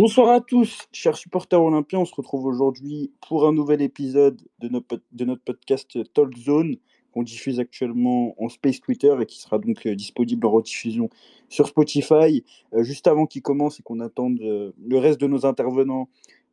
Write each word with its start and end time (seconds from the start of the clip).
Bonsoir 0.00 0.30
à 0.30 0.40
tous, 0.40 0.88
chers 0.92 1.18
supporters 1.18 1.62
olympiens. 1.62 1.98
On 1.98 2.04
se 2.06 2.14
retrouve 2.14 2.46
aujourd'hui 2.46 3.12
pour 3.28 3.46
un 3.46 3.52
nouvel 3.52 3.82
épisode 3.82 4.40
de 4.58 4.68
notre, 4.68 5.42
podcast 5.44 5.98
Talk 6.14 6.34
Zone 6.38 6.76
qu'on 7.12 7.22
diffuse 7.22 7.60
actuellement 7.60 8.34
en 8.42 8.48
Space 8.48 8.80
Twitter 8.80 9.14
et 9.20 9.26
qui 9.26 9.38
sera 9.38 9.58
donc 9.58 9.86
euh, 9.86 9.94
disponible 9.94 10.46
en 10.46 10.52
rediffusion 10.52 11.10
sur 11.50 11.68
Spotify. 11.68 12.42
Euh, 12.72 12.82
juste 12.82 13.08
avant 13.08 13.26
qu'il 13.26 13.42
commence 13.42 13.78
et 13.78 13.82
qu'on 13.82 14.00
attende 14.00 14.40
euh, 14.40 14.72
le 14.82 14.96
reste 14.96 15.20
de 15.20 15.26
nos 15.26 15.44
intervenants 15.44 16.08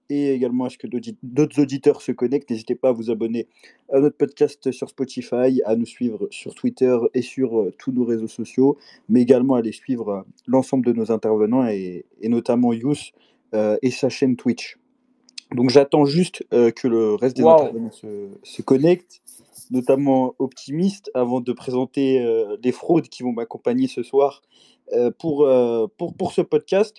et 0.09 0.33
également 0.33 0.65
à 0.65 0.69
ce 0.69 0.77
que 0.77 0.87
d'autres 1.23 1.61
auditeurs 1.61 2.01
se 2.01 2.11
connectent, 2.11 2.49
n'hésitez 2.49 2.75
pas 2.75 2.89
à 2.89 2.91
vous 2.91 3.11
abonner 3.11 3.47
à 3.93 4.01
notre 4.01 4.17
podcast 4.17 4.71
sur 4.71 4.89
Spotify, 4.89 5.61
à 5.63 5.77
nous 5.77 5.85
suivre 5.85 6.27
sur 6.31 6.53
Twitter 6.53 6.97
et 7.13 7.21
sur 7.21 7.71
tous 7.77 7.93
nos 7.93 8.03
réseaux 8.03 8.27
sociaux, 8.27 8.77
mais 9.07 9.21
également 9.21 9.55
à 9.55 9.59
aller 9.59 9.73
suivre 9.73 10.25
l'ensemble 10.47 10.85
de 10.85 10.93
nos 10.93 11.11
intervenants 11.11 11.67
et, 11.67 12.05
et 12.21 12.29
notamment 12.29 12.71
Yous 12.71 13.11
et 13.53 13.91
sa 13.91 14.09
chaîne 14.09 14.35
Twitch. 14.35 14.77
Donc 15.55 15.69
j'attends 15.69 16.05
juste 16.05 16.45
que 16.51 16.87
le 16.87 17.15
reste 17.15 17.37
des 17.37 17.43
intervenants 17.43 17.91
se, 17.91 18.29
se 18.43 18.61
connectent 18.61 19.21
notamment 19.71 20.35
optimiste, 20.39 21.11
avant 21.13 21.41
de 21.41 21.51
présenter 21.53 22.19
euh, 22.19 22.57
les 22.63 22.71
fraudes 22.71 23.07
qui 23.09 23.23
vont 23.23 23.31
m'accompagner 23.31 23.87
ce 23.87 24.03
soir 24.03 24.41
euh, 24.93 25.11
pour, 25.11 25.45
euh, 25.45 25.87
pour, 25.97 26.13
pour 26.13 26.31
ce 26.31 26.41
podcast, 26.41 26.97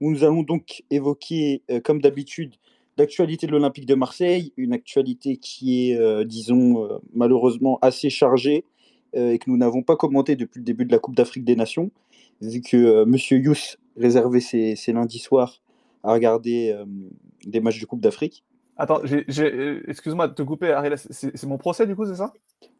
où 0.00 0.10
nous 0.10 0.24
allons 0.24 0.42
donc 0.42 0.82
évoquer, 0.90 1.62
comme 1.84 2.00
d'habitude, 2.00 2.54
l'actualité 2.96 3.46
de 3.46 3.52
l'Olympique 3.52 3.84
de 3.84 3.94
Marseille, 3.94 4.54
une 4.56 4.72
actualité 4.72 5.36
qui 5.36 5.90
est, 5.90 6.24
disons, 6.24 6.88
malheureusement 7.12 7.78
assez 7.82 8.08
chargée 8.08 8.64
et 9.12 9.38
que 9.38 9.50
nous 9.50 9.58
n'avons 9.58 9.82
pas 9.82 9.96
commenté 9.96 10.36
depuis 10.36 10.60
le 10.60 10.64
début 10.64 10.86
de 10.86 10.92
la 10.92 10.98
Coupe 10.98 11.14
d'Afrique 11.14 11.44
des 11.44 11.54
Nations, 11.54 11.90
vu 12.40 12.62
que 12.62 13.02
M. 13.02 13.42
Yous 13.44 13.76
réservait 13.94 14.40
ses, 14.40 14.74
ses, 14.74 14.94
lundis 14.94 15.18
soirs 15.18 15.60
à 16.02 16.12
regarder 16.12 16.76
des 17.44 17.60
matchs 17.60 17.80
de 17.80 17.86
Coupe 17.86 18.00
d'Afrique. 18.00 18.44
Attends, 18.80 19.02
euh, 19.04 19.82
excuse-moi 19.88 20.28
de 20.28 20.32
te 20.32 20.40
couper, 20.40 20.74
c'est 21.10 21.44
mon 21.44 21.58
procès 21.58 21.86
du 21.86 21.94
coup, 21.94 22.06
c'est 22.06 22.14
ça? 22.14 22.32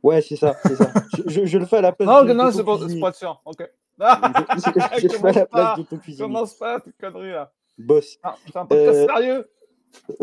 Ouais, 0.02 0.22
c'est 0.22 0.36
ça, 0.36 0.56
c'est 0.64 0.76
ça. 0.76 0.90
Je, 1.26 1.44
je, 1.44 1.58
le 1.58 1.66
fais 1.66 1.76
à 1.76 1.80
la 1.82 1.92
place 1.92 2.08
non, 2.08 2.24
de 2.24 2.32
Non, 2.32 2.50
c'est 2.50 2.64
pas, 2.64 2.78
pas 2.78 3.12
sûr. 3.12 3.42
Ok. 3.44 3.68
je, 3.98 5.08
je 5.08 5.08
fais 5.18 5.28
à 5.28 5.32
la 5.32 5.46
place 5.46 5.78
de 5.78 5.82
ton 5.82 5.98
cuisinier. 5.98 6.26
Commence 6.26 6.54
pas, 6.54 6.80
tes 6.80 6.91
conneries 6.98 7.32
là. 7.32 7.52
Boss. 7.76 8.18
Ah, 8.22 8.34
c'est 8.46 8.56
un 8.56 8.64
podcast 8.64 8.96
euh... 8.96 9.06
sérieux 9.06 9.50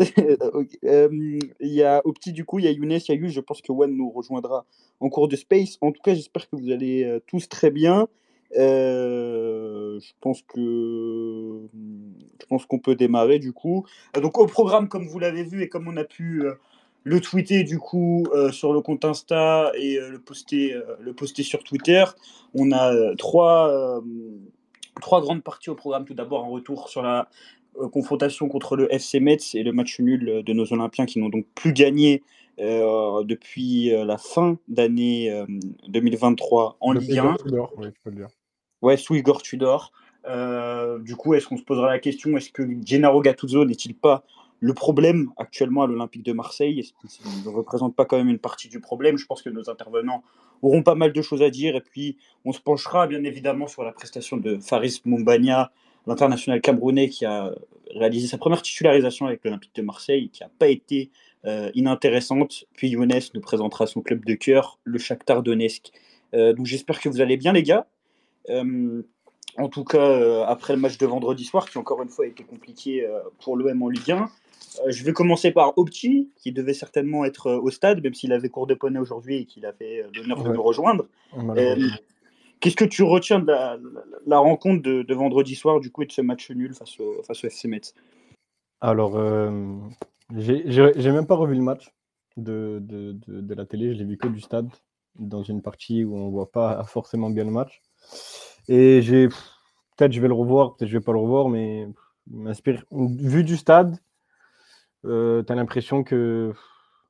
euh, 0.84 1.38
il 1.60 1.68
y 1.68 1.82
a 1.84 2.00
Opti 2.04 2.32
du 2.32 2.44
coup, 2.44 2.58
il 2.58 2.64
y 2.64 2.68
a 2.68 2.72
Younes, 2.72 2.90
il 2.90 3.08
y 3.08 3.12
a 3.12 3.14
Yu, 3.14 3.28
je 3.28 3.40
pense 3.40 3.60
que 3.60 3.70
One 3.70 3.94
nous 3.94 4.10
rejoindra 4.10 4.64
en 4.98 5.10
cours 5.10 5.28
de 5.28 5.36
Space. 5.36 5.76
En 5.80 5.92
tout 5.92 6.00
cas, 6.02 6.14
j'espère 6.14 6.48
que 6.48 6.56
vous 6.56 6.72
allez 6.72 7.04
euh, 7.04 7.20
tous 7.26 7.48
très 7.48 7.70
bien. 7.70 8.08
Euh, 8.56 10.00
je 10.00 10.12
pense 10.20 10.42
que 10.42 11.68
je 12.40 12.46
pense 12.46 12.64
qu'on 12.66 12.78
peut 12.78 12.94
démarrer 12.94 13.38
du 13.38 13.52
coup. 13.52 13.84
Euh, 14.16 14.20
donc 14.20 14.38
au 14.38 14.46
programme, 14.46 14.88
comme 14.88 15.06
vous 15.06 15.18
l'avez 15.18 15.42
vu 15.42 15.62
et 15.62 15.68
comme 15.68 15.86
on 15.88 15.96
a 15.96 16.04
pu 16.04 16.44
euh, 16.44 16.54
le 17.04 17.20
tweeter 17.20 17.64
du 17.64 17.78
coup 17.78 18.26
sur 18.52 18.72
le 18.72 18.80
compte 18.80 19.04
Insta 19.04 19.72
et 19.74 19.98
le 19.98 20.18
poster 20.18 20.74
le 21.00 21.12
poster 21.14 21.42
sur 21.42 21.62
Twitter, 21.62 22.04
on 22.54 22.72
a 22.72 23.14
trois 23.16 24.02
trois 25.00 25.20
grandes 25.22 25.42
parties 25.42 25.70
au 25.70 25.74
programme. 25.74 26.04
Tout 26.04 26.14
d'abord 26.14 26.44
un 26.44 26.48
retour 26.48 26.88
sur 26.90 27.02
la 27.02 27.28
confrontation 27.92 28.48
contre 28.48 28.76
le 28.76 28.92
FC 28.92 29.20
Metz 29.20 29.54
et 29.54 29.62
le 29.62 29.72
match 29.72 30.00
nul 30.00 30.42
de 30.44 30.52
nos 30.52 30.70
Olympiens 30.72 31.06
qui 31.06 31.18
n'ont 31.18 31.30
donc 31.30 31.46
plus 31.54 31.72
gagné 31.72 32.22
depuis 32.58 33.90
la 33.90 34.18
fin 34.18 34.58
d'année 34.66 35.32
2023 35.86 36.76
en 36.80 36.92
Ligue 36.92 37.18
1. 37.18 37.36
Oui, 37.78 37.86
tu 37.92 38.00
peux 38.02 38.10
le 38.10 38.16
dire. 38.16 38.28
Ouais, 38.82 38.96
sous 38.96 39.14
Igor 39.14 39.42
Tudor. 39.42 39.92
Euh, 40.26 40.98
du 40.98 41.16
coup, 41.16 41.34
est-ce 41.34 41.46
qu'on 41.46 41.56
se 41.56 41.62
posera 41.62 41.88
la 41.88 41.98
question 41.98 42.36
est-ce 42.36 42.50
que 42.50 42.62
Gennaro 42.84 43.20
Gattuso 43.22 43.64
n'est-il 43.64 43.94
pas 43.94 44.24
le 44.60 44.74
problème 44.74 45.30
actuellement 45.36 45.84
à 45.84 45.86
l'Olympique 45.86 46.24
de 46.24 46.32
Marseille? 46.32 46.80
Est-ce 46.80 46.92
qu'il 46.92 47.44
ne 47.44 47.48
représente 47.48 47.94
pas 47.94 48.04
quand 48.04 48.16
même 48.16 48.28
une 48.28 48.38
partie 48.38 48.68
du 48.68 48.80
problème? 48.80 49.16
Je 49.16 49.26
pense 49.26 49.42
que 49.42 49.50
nos 49.50 49.70
intervenants 49.70 50.22
auront 50.62 50.82
pas 50.82 50.96
mal 50.96 51.12
de 51.12 51.22
choses 51.22 51.42
à 51.42 51.50
dire. 51.50 51.76
Et 51.76 51.80
puis, 51.80 52.16
on 52.44 52.52
se 52.52 52.60
penchera 52.60 53.06
bien 53.06 53.22
évidemment 53.24 53.68
sur 53.68 53.84
la 53.84 53.92
prestation 53.92 54.36
de 54.36 54.58
Faris 54.58 55.00
Mumbania, 55.04 55.70
l'international 56.06 56.60
camerounais 56.60 57.08
qui 57.08 57.24
a 57.24 57.52
réalisé 57.94 58.26
sa 58.26 58.38
première 58.38 58.62
titularisation 58.62 59.26
avec 59.26 59.44
l'Olympique 59.44 59.74
de 59.74 59.82
Marseille, 59.82 60.30
qui 60.30 60.42
n'a 60.42 60.50
pas 60.58 60.68
été 60.68 61.10
euh, 61.44 61.70
inintéressante. 61.74 62.64
Puis 62.74 62.88
Younes 62.88 63.20
nous 63.34 63.40
présentera 63.40 63.86
son 63.86 64.02
club 64.02 64.24
de 64.24 64.34
cœur, 64.34 64.78
le 64.84 64.98
Shakhtar 64.98 65.42
Donetsk. 65.42 65.92
Euh, 66.34 66.52
donc 66.52 66.66
j'espère 66.66 67.00
que 67.00 67.08
vous 67.08 67.20
allez 67.20 67.36
bien 67.36 67.52
les 67.52 67.62
gars. 67.62 67.86
Euh, 68.48 69.02
en 69.56 69.68
tout 69.68 69.84
cas, 69.84 69.98
euh, 69.98 70.44
après 70.44 70.74
le 70.74 70.80
match 70.80 70.98
de 70.98 71.06
vendredi 71.06 71.44
soir, 71.44 71.68
qui 71.68 71.78
encore 71.78 72.02
une 72.02 72.08
fois 72.08 72.24
a 72.24 72.28
été 72.28 72.44
compliqué 72.44 73.04
euh, 73.04 73.20
pour 73.42 73.56
l'OM 73.56 73.82
en 73.82 73.88
Ligue 73.88 74.12
1, 74.12 74.28
je 74.86 75.02
vais 75.02 75.12
commencer 75.12 75.50
par 75.50 75.76
Opti, 75.76 76.30
qui 76.36 76.52
devait 76.52 76.74
certainement 76.74 77.24
être 77.24 77.50
au 77.50 77.70
stade, 77.70 78.02
même 78.02 78.14
s'il 78.14 78.32
avait 78.32 78.48
cours 78.48 78.66
de 78.66 78.74
poney 78.74 78.98
aujourd'hui 78.98 79.38
et 79.38 79.44
qu'il 79.44 79.66
avait 79.66 80.04
l'honneur 80.14 80.42
de 80.44 80.52
nous 80.52 80.62
rejoindre. 80.62 81.06
Qu'est-ce 82.60 82.76
que 82.76 82.84
tu 82.84 83.02
retiens 83.02 83.40
de 83.40 83.46
la, 84.26 84.38
rencontre 84.38 84.82
de, 84.82 85.14
vendredi 85.14 85.54
soir, 85.54 85.80
du 85.80 85.90
coup, 85.90 86.02
et 86.02 86.06
de 86.06 86.12
ce 86.12 86.22
match 86.22 86.50
nul 86.50 86.74
face 86.74 86.98
au, 87.00 87.22
face 87.22 87.42
au 87.42 87.48
FC 87.48 87.66
Metz? 87.66 87.94
Alors, 88.80 89.18
j'ai 90.36 91.12
même 91.12 91.26
pas 91.26 91.36
revu 91.36 91.54
le 91.54 91.62
match 91.62 91.90
de, 92.36 92.78
de, 92.80 93.16
de 93.26 93.54
la 93.54 93.64
télé, 93.64 93.94
je 93.94 93.98
l'ai 93.98 94.04
vu 94.04 94.16
que 94.16 94.28
du 94.28 94.40
stade, 94.40 94.68
dans 95.18 95.42
une 95.42 95.62
partie 95.62 96.04
où 96.04 96.16
on 96.16 96.28
voit 96.28 96.52
pas 96.52 96.84
forcément 96.84 97.30
bien 97.30 97.44
le 97.44 97.50
match. 97.50 97.80
Et 98.68 99.02
j'ai 99.02 99.28
peut-être 99.96 100.12
je 100.12 100.20
vais 100.20 100.28
le 100.28 100.34
revoir, 100.34 100.76
peut-être 100.76 100.90
je 100.90 100.98
vais 100.98 101.04
pas 101.04 101.12
le 101.12 101.18
revoir, 101.18 101.48
mais 101.48 101.88
m'inspire. 102.30 102.84
Vu 102.92 103.44
du 103.44 103.56
stade, 103.56 103.98
euh, 105.04 105.42
tu 105.42 105.52
as 105.52 105.56
l'impression 105.56 106.04
que 106.04 106.52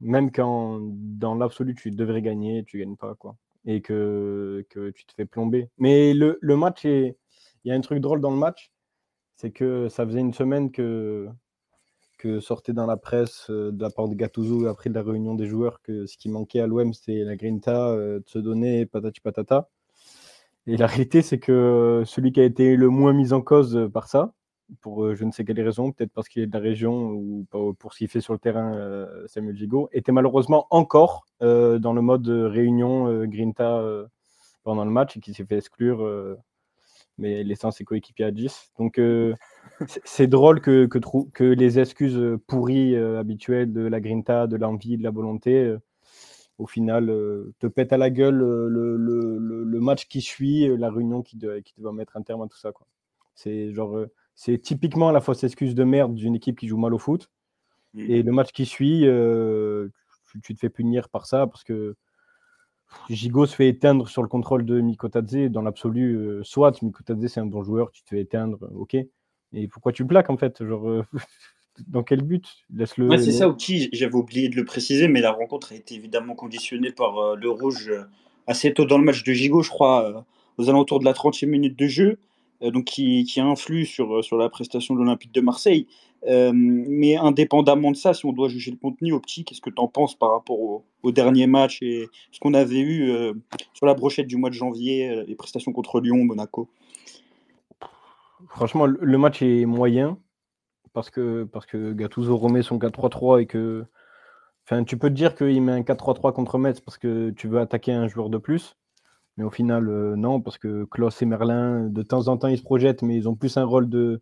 même 0.01 0.31
quand 0.31 0.81
dans 0.83 1.35
l'absolu 1.35 1.75
tu 1.75 1.91
devrais 1.91 2.23
gagner, 2.23 2.65
tu 2.65 2.79
gagnes 2.79 2.97
pas 2.97 3.15
quoi. 3.15 3.37
Et 3.65 3.83
que, 3.83 4.65
tu 4.71 5.05
te 5.07 5.13
fais 5.15 5.27
plomber. 5.27 5.69
Mais 5.79 6.15
le, 6.15 6.39
le 6.41 6.57
match 6.57 6.85
est. 6.85 7.17
Il 7.65 7.69
y 7.69 7.73
a 7.73 7.75
un 7.75 7.81
truc 7.81 8.01
drôle 8.01 8.21
dans 8.21 8.31
le 8.31 8.37
match, 8.37 8.73
c'est 9.37 9.51
que 9.51 9.89
ça 9.89 10.07
faisait 10.07 10.21
une 10.21 10.33
semaine 10.33 10.71
que, 10.71 11.29
que 12.19 12.41
sortait 12.41 12.73
dans 12.73 12.87
la 12.87 12.97
presse 12.97 13.47
euh, 13.51 13.73
de 13.73 13.83
la 13.83 13.91
part 13.91 14.09
de 14.09 14.15
Gattuso 14.15 14.67
après 14.67 14.91
la 14.91 15.03
réunion 15.03 15.35
des 15.35 15.47
joueurs 15.47 15.81
que 15.83 16.07
ce 16.07 16.19
qui 16.19 16.29
manquait 16.29 16.61
à 16.61 16.67
l'OM 16.67 16.93
c'était 16.95 17.25
la 17.25 17.37
grinta, 17.37 17.91
euh, 17.91 18.21
de 18.21 18.29
se 18.29 18.39
donner 18.39 18.87
patati 18.87 19.21
patata. 19.21 19.69
Et 20.69 20.77
la 20.77 20.87
réalité, 20.87 21.23
c'est 21.23 21.39
que 21.39 22.03
celui 22.05 22.31
qui 22.31 22.41
a 22.41 22.45
été 22.45 22.77
le 22.77 22.91
moins 22.91 23.15
mis 23.15 23.33
en 23.33 23.41
cause 23.41 23.89
par 23.91 24.07
ça, 24.07 24.35
pour 24.83 25.03
euh, 25.03 25.15
je 25.15 25.25
ne 25.25 25.31
sais 25.31 25.43
quelle 25.43 25.59
raison, 25.63 25.93
peut-être 25.93 26.13
parce 26.13 26.29
qu'il 26.29 26.43
est 26.43 26.47
de 26.47 26.53
la 26.53 26.61
région 26.61 27.13
ou 27.13 27.47
pour 27.51 27.95
ce 27.95 27.99
qu'il 27.99 28.09
fait 28.09 28.21
sur 28.21 28.35
le 28.35 28.39
terrain, 28.39 28.75
euh, 28.75 29.27
Samuel 29.29 29.57
Gigot, 29.57 29.89
était 29.93 30.13
malheureusement 30.13 30.67
encore 30.69 31.25
euh, 31.43 31.79
dans 31.79 31.95
le 31.95 32.03
mode 32.03 32.29
réunion 32.29 33.25
Grinta 33.25 33.83
pendant 34.63 34.85
le 34.85 34.91
match 34.91 35.17
et 35.17 35.21
qui 35.21 35.33
s'est 35.33 35.47
fait 35.47 35.57
exclure, 35.57 36.37
mais 37.17 37.43
laissant 37.45 37.71
ses 37.71 37.85
coéquipiers 37.85 38.27
à 38.27 38.31
10. 38.31 38.73
Donc 38.79 39.01
c'est 40.05 40.27
drôle 40.27 40.61
que, 40.61 40.85
que, 40.85 40.99
que, 41.33 41.45
les 41.45 41.79
excuses 41.79 42.39
pourries 42.47 42.95
habituelles 42.95 43.73
de 43.73 43.87
la 43.87 44.01
Grinta, 44.01 44.47
de 44.47 44.57
l'envie, 44.57 44.99
de 44.99 45.03
la 45.03 45.11
volonté 45.11 45.77
au 46.59 46.67
final, 46.67 47.09
euh, 47.09 47.55
te 47.61 47.67
pète 47.69 47.93
à 47.93 47.97
la 47.97 48.11
gueule 48.11 48.43
euh, 48.43 48.69
le, 48.69 49.81
match 49.81 50.09
qui 50.09 50.21
suit, 50.21 50.69
euh, 50.69 50.77
la 50.77 50.91
réunion 50.91 51.23
qui, 51.23 51.39
qui 51.39 51.75
va 51.81 51.93
mettre 51.93 52.17
un 52.17 52.23
terme 52.23 52.43
à 52.43 52.49
tout 52.49 52.59
ça. 52.59 52.73
C'est 53.35 53.73
genre, 53.73 54.05
c'est 54.35 54.59
typiquement 54.59 55.13
la 55.13 55.21
fausse 55.21 55.45
excuse 55.45 55.75
de 55.77 55.85
merde 55.85 56.15
d'une 56.15 56.35
équipe 56.35 56.59
qui 56.59 56.67
joue 56.67 56.77
mal 56.77 56.93
au 56.93 56.99
foot. 56.99 57.31
Mmh. 57.95 58.01
Et 58.11 58.23
le 58.23 58.33
match 58.33 58.53
qui 58.53 58.67
suit, 58.67 59.03
tu, 60.43 60.55
te 60.55 60.59
fais 60.59 60.69
punir 60.69 61.09
par 61.09 61.27
ça 61.27 61.47
parce 61.47 61.63
que 61.63 61.95
Gigo 63.09 63.47
se 63.47 63.55
fait 63.55 63.69
éteindre 63.69 64.09
sur 64.09 64.23
le 64.23 64.29
contrôle 64.29 64.65
de 64.65 64.81
Mikotadze. 64.81 65.49
Dans 65.51 65.63
l'absolu, 65.63 66.41
soit 66.43 66.83
Mikotadze 66.83 67.29
c'est 67.29 67.41
un 67.41 67.47
bon 67.47 67.63
joueur, 67.63 67.93
tu 67.93 68.03
te 68.03 68.09
fais 68.09 68.21
éteindre, 68.21 68.59
ok. 68.75 68.97
Et 69.55 69.69
pourquoi 69.69 69.93
tu 69.93 70.05
plaques 70.05 70.29
en 70.29 70.37
fait 70.37 70.65
genre, 70.65 71.05
dans 71.87 72.03
quel 72.03 72.23
but? 72.23 72.45
Laisse-le. 72.75 73.17
c'est 73.19 73.33
ça, 73.33 73.49
Ouki, 73.49 73.89
j'avais 73.93 74.15
oublié 74.15 74.49
de 74.49 74.57
le 74.57 74.65
préciser, 74.65 75.09
mais 75.09 75.21
la 75.21 75.33
rencontre 75.33 75.73
a 75.73 75.77
été 75.77 75.95
évidemment 75.95 76.35
conditionnée 76.35 76.93
par 76.93 77.19
euh, 77.19 77.37
le 77.37 77.51
rouge 77.51 77.89
euh, 77.89 78.05
assez 78.47 78.73
tôt 78.73 78.85
dans 78.85 78.99
le 78.99 79.05
match 79.05 79.25
de 79.25 79.33
Gigot, 79.33 79.63
je 79.63 79.71
crois, 79.71 80.05
euh, 80.05 80.21
aux 80.59 80.69
alentours 80.69 81.01
de 81.01 81.05
la 81.05 81.13
30e 81.13 81.47
minute 81.47 81.79
de 81.79 81.87
jeu, 81.87 82.19
donc 82.61 82.87
qui, 82.87 83.23
qui 83.23 83.41
influe 83.41 83.87
sur, 83.87 84.25
sur 84.25 84.37
la 84.37 84.49
prestation 84.49 84.95
de 84.95 84.99
l'Olympique 84.99 85.33
de 85.33 85.41
Marseille. 85.41 85.87
mais 86.27 87.15
indépendamment 87.15 87.93
de 87.93 87.97
ça, 87.97 88.13
si 88.15 88.27
on 88.27 88.33
doit 88.33 88.49
juger 88.49 88.73
le 88.73 88.77
contenu, 88.77 89.13
Opti, 89.13 89.45
qu'est-ce 89.45 89.61
que 89.61 89.71
tu 89.71 89.81
en 89.81 89.87
penses 89.87 90.17
par 90.17 90.33
rapport 90.33 90.59
au, 90.59 90.85
au, 91.05 91.13
dernier 91.13 91.47
match 91.47 91.79
et 91.83 92.09
ce 92.33 92.41
qu'on 92.41 92.55
avait 92.55 92.81
eu 92.81 93.13
sur 93.75 93.87
la 93.87 93.95
brochette 93.95 94.27
du 94.27 94.37
mois 94.37 94.51
de 94.51 94.57
janvier, 94.57 95.23
les 95.29 95.37
prestations 95.37 95.71
contre 95.71 96.01
Lyon, 96.01 96.25
Monaco? 96.25 96.69
Franchement, 98.49 98.87
le 98.87 99.19
match 99.19 99.41
est 99.41 99.65
moyen 99.65 100.19
parce 100.99 101.11
que, 101.11 101.45
parce 101.45 101.65
que 101.65 101.93
Gattuso 101.93 102.37
remet 102.37 102.63
son 102.63 102.77
4-3-3 102.77 103.43
et 103.43 103.47
que. 103.47 103.85
Enfin, 104.65 104.83
tu 104.83 104.99
peux 104.99 105.11
te 105.11 105.15
dire 105.15 105.37
qu'il 105.37 105.63
met 105.63 105.71
un 105.71 105.83
4-3-3 105.83 106.33
contre 106.33 106.59
Metz 106.59 106.81
parce 106.81 106.99
que 106.99 107.31
tu 107.31 107.47
veux 107.47 107.61
attaquer 107.61 107.93
un 107.93 108.09
joueur 108.09 108.31
de 108.31 108.39
plus. 108.39 108.77
Mais 109.37 109.45
au 109.45 109.51
final, 109.51 109.89
euh, 109.89 110.17
non, 110.17 110.41
parce 110.41 110.59
que 110.59 110.87
Klaus 110.87 111.23
et 111.23 111.27
Merlin, 111.27 111.85
de 111.85 112.03
temps 112.03 112.27
en 112.27 112.37
temps, 112.37 112.49
ils 112.49 112.59
se 112.59 112.65
projettent, 112.65 113.03
mais 113.03 113.15
ils 113.15 113.29
ont 113.29 113.37
plus 113.37 113.57
un 113.59 113.65
rôle 113.65 113.89
de, 113.89 114.21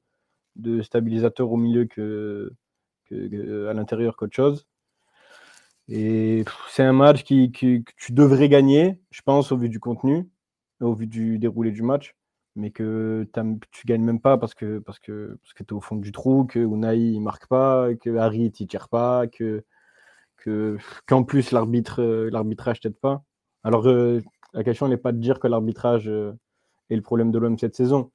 de 0.56 0.82
stabilisateur 0.82 1.50
au 1.50 1.56
milieu 1.56 1.86
que, 1.86 2.52
à 3.10 3.72
l'intérieur 3.72 4.14
qu'autre 4.16 4.36
chose. 4.36 4.66
Et 5.88 6.44
c'est 6.68 6.82
un 6.82 6.92
match 6.92 7.24
qui, 7.24 7.52
que 7.52 7.82
tu 7.96 8.12
devrais 8.12 8.50
gagner, 8.50 9.00
je 9.10 9.22
pense, 9.22 9.50
au 9.50 9.56
vu 9.56 9.70
du 9.70 9.80
contenu, 9.80 10.28
au 10.80 10.92
vu 10.94 11.06
du 11.06 11.38
déroulé 11.38 11.70
du 11.70 11.82
match, 11.82 12.14
mais 12.56 12.70
que 12.70 13.28
tu 13.70 13.86
gagnes 13.86 14.04
même 14.04 14.20
pas 14.20 14.38
parce 14.38 14.54
que, 14.54 14.78
parce 14.80 14.98
que, 14.98 15.38
parce 15.42 15.54
que 15.54 15.62
tu 15.64 15.74
es 15.74 15.76
au 15.76 15.80
fond 15.80 15.96
du 15.96 16.12
trou, 16.12 16.44
que 16.44 16.58
Unai 16.58 17.18
ne 17.18 17.20
marque 17.20 17.46
pas, 17.46 17.94
que 17.94 18.16
Harry 18.16 18.44
ne 18.44 18.66
tire 18.66 18.88
pas, 18.88 19.26
que, 19.28 19.64
que, 20.38 20.78
qu'en 21.06 21.24
plus 21.24 21.52
l'arbitre, 21.52 22.02
l'arbitrage 22.02 22.80
t'aide 22.80 22.96
pas. 22.98 23.24
Alors, 23.64 23.88
euh, 23.88 24.20
la 24.54 24.64
question 24.64 24.88
n'est 24.88 24.96
pas 24.96 25.12
de 25.12 25.18
dire 25.18 25.40
que 25.40 25.48
l'arbitrage 25.48 26.08
euh, 26.08 26.32
est 26.90 26.96
le 26.96 27.02
problème 27.02 27.32
de 27.32 27.38
l'homme 27.38 27.58
cette 27.58 27.76
saison. 27.76 28.10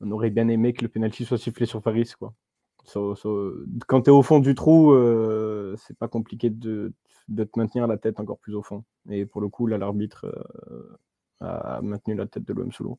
On 0.00 0.10
aurait 0.12 0.30
bien 0.30 0.48
aimé 0.48 0.72
que 0.72 0.82
le 0.82 0.88
penalty 0.88 1.24
soit 1.24 1.38
sifflé 1.38 1.66
sur 1.66 1.82
Paris, 1.82 2.10
quoi 2.18 2.34
quand 3.86 4.02
tu 4.02 4.10
es 4.10 4.12
au 4.12 4.22
fond 4.22 4.40
du 4.40 4.54
trou, 4.54 4.92
euh, 4.92 5.74
c'est 5.78 5.96
pas 5.96 6.08
compliqué 6.08 6.50
de, 6.50 6.92
te 7.36 7.58
maintenir 7.58 7.86
la 7.86 7.96
tête 7.96 8.20
encore 8.20 8.38
plus 8.38 8.54
au 8.54 8.62
fond. 8.62 8.84
Et 9.08 9.26
pour 9.26 9.40
le 9.40 9.48
coup, 9.48 9.66
là, 9.66 9.78
l'arbitre 9.78 10.26
euh, 10.70 10.98
a 11.40 11.80
maintenu 11.82 12.14
la 12.14 12.26
tête 12.26 12.44
de 12.44 12.52
l'OM 12.52 12.72
sous 12.72 12.84
l'eau. 12.84 12.98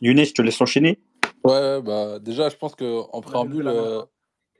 Younes, 0.00 0.24
je 0.24 0.32
te 0.32 0.42
laisse 0.42 0.60
enchaîner. 0.60 0.98
Ouais, 1.44 1.80
bah 1.82 2.18
déjà, 2.18 2.48
je 2.48 2.56
pense 2.56 2.74
qu'en 2.74 3.20
préambule, 3.20 3.68
euh, 3.68 4.02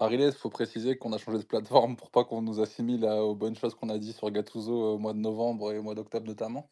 il 0.00 0.32
faut 0.32 0.50
préciser 0.50 0.96
qu'on 0.96 1.12
a 1.12 1.18
changé 1.18 1.38
de 1.38 1.44
plateforme 1.44 1.96
pour 1.96 2.10
pas 2.10 2.24
qu'on 2.24 2.42
nous 2.42 2.60
assimile 2.60 3.04
aux 3.04 3.34
bonnes 3.34 3.56
choses 3.56 3.74
qu'on 3.74 3.88
a 3.88 3.98
dit 3.98 4.12
sur 4.12 4.30
Gattuso 4.30 4.94
au 4.94 4.98
mois 4.98 5.12
de 5.12 5.18
novembre 5.18 5.72
et 5.72 5.78
au 5.78 5.82
mois 5.82 5.94
d'octobre 5.94 6.26
notamment. 6.26 6.68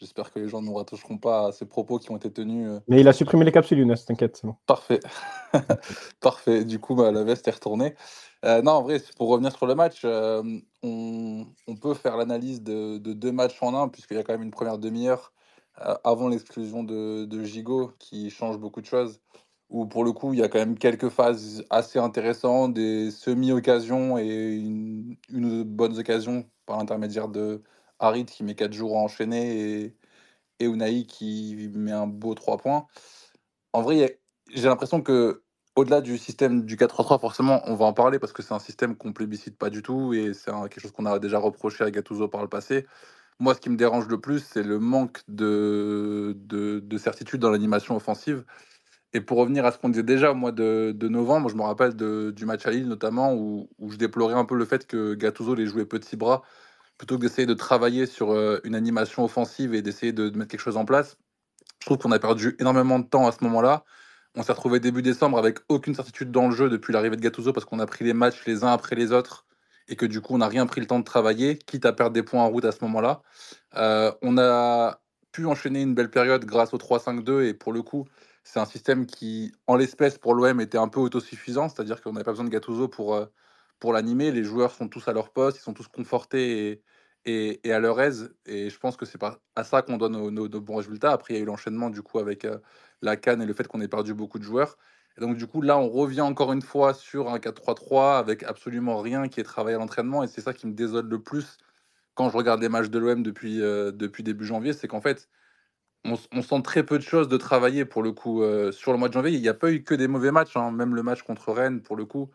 J'espère 0.00 0.32
que 0.32 0.38
les 0.38 0.48
gens 0.48 0.62
ne 0.62 0.66
nous 0.66 0.74
rattacheront 0.74 1.18
pas 1.18 1.48
à 1.48 1.52
ces 1.52 1.66
propos 1.66 1.98
qui 1.98 2.12
ont 2.12 2.16
été 2.16 2.32
tenus. 2.32 2.68
Euh. 2.68 2.80
Mais 2.86 3.00
il 3.00 3.08
a 3.08 3.12
supprimé 3.12 3.44
les 3.44 3.50
capsules, 3.50 3.78
Younes, 3.78 3.96
t'inquiète. 4.06 4.42
Parfait. 4.66 5.00
Parfait. 6.20 6.64
Du 6.64 6.78
coup, 6.78 6.94
bah, 6.94 7.10
la 7.10 7.24
veste 7.24 7.48
est 7.48 7.52
retournée. 7.52 7.96
Euh, 8.44 8.62
non, 8.62 8.72
en 8.72 8.82
vrai, 8.82 9.02
pour 9.16 9.28
revenir 9.28 9.50
sur 9.50 9.66
le 9.66 9.74
match, 9.74 10.02
euh, 10.04 10.42
on, 10.84 11.46
peut 11.80 11.94
faire 11.94 12.16
l'analyse 12.16 12.62
de, 12.62 12.98
deux 12.98 13.32
matchs 13.32 13.60
en 13.60 13.74
un, 13.74 13.88
puisqu'il 13.88 14.16
y 14.16 14.20
a 14.20 14.22
quand 14.22 14.34
même 14.34 14.44
une 14.44 14.52
première 14.52 14.78
demi-heure 14.78 15.32
avant 16.04 16.28
l'exclusion 16.28 16.84
de, 16.84 17.24
de 17.24 17.44
Gigot 17.44 17.92
qui 17.98 18.30
change 18.30 18.58
beaucoup 18.58 18.80
de 18.80 18.86
choses. 18.86 19.20
Où 19.70 19.86
pour 19.86 20.02
le 20.04 20.12
coup, 20.12 20.32
il 20.32 20.40
y 20.40 20.42
a 20.42 20.48
quand 20.48 20.58
même 20.58 20.78
quelques 20.78 21.10
phases 21.10 21.64
assez 21.70 21.98
intéressantes, 21.98 22.74
des 22.74 23.10
semi-occasions 23.10 24.16
et 24.18 24.54
une, 24.54 25.16
une 25.30 25.62
bonne 25.62 25.98
occasion 25.98 26.48
par 26.66 26.78
l'intermédiaire 26.78 27.28
de, 27.28 27.62
Harit 27.98 28.26
qui 28.26 28.44
met 28.44 28.54
4 28.54 28.72
jours 28.72 28.96
à 28.96 29.00
enchaîner 29.00 29.82
et, 29.82 29.96
et 30.60 30.66
Unai 30.66 31.04
qui 31.04 31.70
met 31.74 31.92
un 31.92 32.06
beau 32.06 32.34
3 32.34 32.58
points. 32.58 32.86
En 33.72 33.82
vrai, 33.82 34.20
j'ai 34.54 34.68
l'impression 34.68 35.02
que 35.02 35.42
au-delà 35.76 36.00
du 36.00 36.18
système 36.18 36.64
du 36.64 36.76
4-3-3, 36.76 37.20
forcément, 37.20 37.62
on 37.66 37.74
va 37.76 37.84
en 37.86 37.92
parler 37.92 38.18
parce 38.18 38.32
que 38.32 38.42
c'est 38.42 38.54
un 38.54 38.58
système 38.58 38.96
qu'on 38.96 39.12
plébiscite 39.12 39.56
pas 39.56 39.70
du 39.70 39.82
tout 39.82 40.12
et 40.12 40.34
c'est 40.34 40.50
quelque 40.50 40.80
chose 40.80 40.92
qu'on 40.92 41.06
a 41.06 41.18
déjà 41.20 41.38
reproché 41.38 41.84
à 41.84 41.90
Gattuso 41.90 42.28
par 42.28 42.42
le 42.42 42.48
passé. 42.48 42.86
Moi, 43.40 43.54
ce 43.54 43.60
qui 43.60 43.70
me 43.70 43.76
dérange 43.76 44.08
le 44.08 44.20
plus, 44.20 44.40
c'est 44.40 44.64
le 44.64 44.78
manque 44.80 45.22
de, 45.28 46.36
de, 46.40 46.98
certitude 46.98 47.40
dans 47.40 47.50
l'animation 47.50 47.94
offensive. 47.94 48.44
Et 49.12 49.20
pour 49.20 49.38
revenir 49.38 49.64
à 49.64 49.72
ce 49.72 49.78
qu'on 49.78 49.88
disait 49.88 50.02
déjà 50.02 50.32
au 50.32 50.34
mois 50.34 50.52
de, 50.52 50.94
novembre, 51.08 51.48
je 51.48 51.54
me 51.56 51.62
rappelle 51.62 51.94
du 51.94 52.44
match 52.46 52.66
à 52.66 52.70
Lille 52.70 52.88
notamment, 52.88 53.34
où, 53.34 53.68
je 53.88 53.96
déplorais 53.96 54.34
un 54.34 54.44
peu 54.44 54.56
le 54.56 54.64
fait 54.64 54.86
que 54.86 55.14
Gattuso 55.14 55.54
les 55.54 55.66
jouait 55.66 55.86
petit 55.86 56.16
bras 56.16 56.42
plutôt 56.98 57.16
que 57.16 57.22
d'essayer 57.22 57.46
de 57.46 57.54
travailler 57.54 58.06
sur 58.06 58.32
euh, 58.32 58.58
une 58.64 58.74
animation 58.74 59.24
offensive 59.24 59.72
et 59.72 59.82
d'essayer 59.82 60.12
de, 60.12 60.36
mettre 60.36 60.50
quelque 60.50 60.60
chose 60.60 60.76
en 60.76 60.84
place, 60.84 61.16
je 61.80 61.86
trouve 61.86 61.98
qu'on 61.98 62.10
a 62.10 62.18
perdu 62.18 62.56
énormément 62.58 62.98
de 62.98 63.06
temps 63.06 63.28
à 63.28 63.32
ce 63.32 63.44
moment-là. 63.44 63.84
On 64.34 64.42
s'est 64.42 64.52
retrouvé 64.52 64.80
début 64.80 65.00
décembre 65.00 65.38
avec 65.38 65.60
aucune 65.68 65.94
certitude 65.94 66.32
dans 66.32 66.48
le 66.48 66.54
jeu 66.54 66.68
depuis 66.68 66.92
l'arrivée 66.92 67.16
de 67.16 67.22
Gattuso 67.22 67.52
parce 67.52 67.64
qu'on 67.64 67.78
a 67.78 67.86
pris 67.86 68.04
les 68.04 68.14
matchs 68.14 68.44
les 68.46 68.64
uns 68.64 68.72
après 68.72 68.96
les 68.96 69.12
autres 69.12 69.46
et 69.88 69.96
que 69.96 70.06
du 70.06 70.20
coup 70.20 70.34
on 70.34 70.38
n'a 70.38 70.48
rien 70.48 70.66
pris 70.66 70.80
le 70.80 70.86
temps 70.86 70.98
de 70.98 71.04
travailler, 71.04 71.58
quitte 71.58 71.86
à 71.86 71.92
perdre 71.92 72.12
des 72.12 72.22
points 72.22 72.42
en 72.42 72.48
route 72.48 72.64
à 72.64 72.72
ce 72.72 72.78
moment-là. 72.82 73.22
Euh, 73.76 74.12
on 74.22 74.38
a 74.38 75.00
pu 75.32 75.46
enchaîner 75.46 75.82
une 75.82 75.94
belle 75.94 76.10
période 76.10 76.44
grâce 76.44 76.74
au 76.74 76.78
3-5-2 76.78 77.44
et 77.44 77.54
pour 77.54 77.72
le 77.72 77.82
coup 77.82 78.06
c'est 78.44 78.60
un 78.60 78.64
système 78.64 79.04
qui 79.04 79.52
en 79.66 79.76
l'espèce 79.76 80.16
pour 80.16 80.34
l'OM 80.34 80.60
était 80.60 80.78
un 80.78 80.88
peu 80.88 81.00
autosuffisant, 81.00 81.68
c'est-à-dire 81.68 82.00
qu'on 82.00 82.12
n'avait 82.12 82.24
pas 82.24 82.30
besoin 82.32 82.46
de 82.46 82.50
Gattuso 82.50 82.88
pour, 82.88 83.14
euh, 83.14 83.26
pour 83.78 83.92
l'animer. 83.92 84.32
Les 84.32 84.42
joueurs 84.42 84.74
sont 84.74 84.88
tous 84.88 85.06
à 85.06 85.12
leur 85.12 85.30
poste, 85.30 85.58
ils 85.58 85.62
sont 85.62 85.74
tous 85.74 85.88
confortés 85.88 86.82
et, 87.26 87.72
à 87.72 87.78
leur 87.78 88.00
aise. 88.00 88.34
Et 88.46 88.70
je 88.70 88.78
pense 88.78 88.96
que 88.96 89.04
c'est 89.04 89.18
à 89.54 89.64
ça 89.64 89.82
qu'on 89.82 89.98
donne 89.98 90.30
nos, 90.30 90.48
bons 90.48 90.76
résultats. 90.76 91.12
Après, 91.12 91.34
il 91.34 91.36
y 91.36 91.40
a 91.40 91.42
eu 91.42 91.46
l'enchaînement 91.46 91.90
du 91.90 92.00
coup 92.00 92.18
avec 92.18 92.46
euh, 92.46 92.58
la 93.02 93.18
canne 93.18 93.42
et 93.42 93.46
le 93.46 93.52
fait 93.52 93.68
qu'on 93.68 93.82
ait 93.82 93.88
perdu 93.88 94.14
beaucoup 94.14 94.38
de 94.38 94.44
joueurs. 94.44 94.78
Et 95.18 95.20
donc, 95.20 95.36
du 95.36 95.48
coup, 95.48 95.62
là, 95.62 95.76
on 95.78 95.88
revient 95.88 96.20
encore 96.20 96.52
une 96.52 96.62
fois 96.62 96.94
sur 96.94 97.28
un 97.28 97.38
4-3-3 97.38 98.18
avec 98.18 98.44
absolument 98.44 98.98
rien 98.98 99.26
qui 99.28 99.40
est 99.40 99.44
travaillé 99.44 99.74
à 99.74 99.78
l'entraînement. 99.80 100.22
Et 100.22 100.28
c'est 100.28 100.40
ça 100.40 100.52
qui 100.52 100.68
me 100.68 100.72
désole 100.74 101.08
le 101.08 101.20
plus 101.20 101.58
quand 102.14 102.30
je 102.30 102.36
regarde 102.36 102.60
les 102.62 102.68
matchs 102.68 102.88
de 102.88 102.98
l'OM 103.00 103.22
depuis, 103.24 103.60
euh, 103.60 103.90
depuis 103.90 104.22
début 104.22 104.44
janvier. 104.44 104.72
C'est 104.72 104.86
qu'en 104.86 105.00
fait, 105.00 105.28
on, 106.04 106.16
sent 106.42 106.62
très 106.62 106.84
peu 106.84 106.98
de 106.98 107.02
choses 107.02 107.28
de 107.28 107.36
travailler 107.36 107.84
pour 107.84 108.02
le 108.02 108.12
coup 108.12 108.42
euh, 108.42 108.70
sur 108.70 108.92
le 108.92 108.98
mois 108.98 109.08
de 109.08 109.14
janvier. 109.14 109.32
Il 109.32 109.42
n'y 109.42 109.48
a 109.48 109.54
pas 109.54 109.72
eu 109.72 109.82
que 109.82 109.94
des 109.94 110.06
mauvais 110.06 110.30
matchs, 110.30 110.56
hein. 110.56 110.70
même 110.70 110.94
le 110.94 111.02
match 111.02 111.22
contre 111.22 111.52
Rennes 111.52 111.82
pour 111.82 111.96
le 111.96 112.04
coup. 112.04 112.30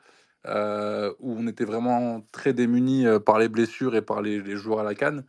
Euh, 0.45 1.13
où 1.19 1.37
on 1.39 1.47
était 1.47 1.63
vraiment 1.63 2.27
très 2.33 2.51
démunis 2.51 3.05
par 3.25 3.39
les 3.39 3.47
blessures 3.47 3.95
et 3.95 4.01
par 4.01 4.21
les, 4.21 4.57
joueurs 4.57 4.81
à 4.81 4.83
la 4.83 4.93
canne. 4.93 5.23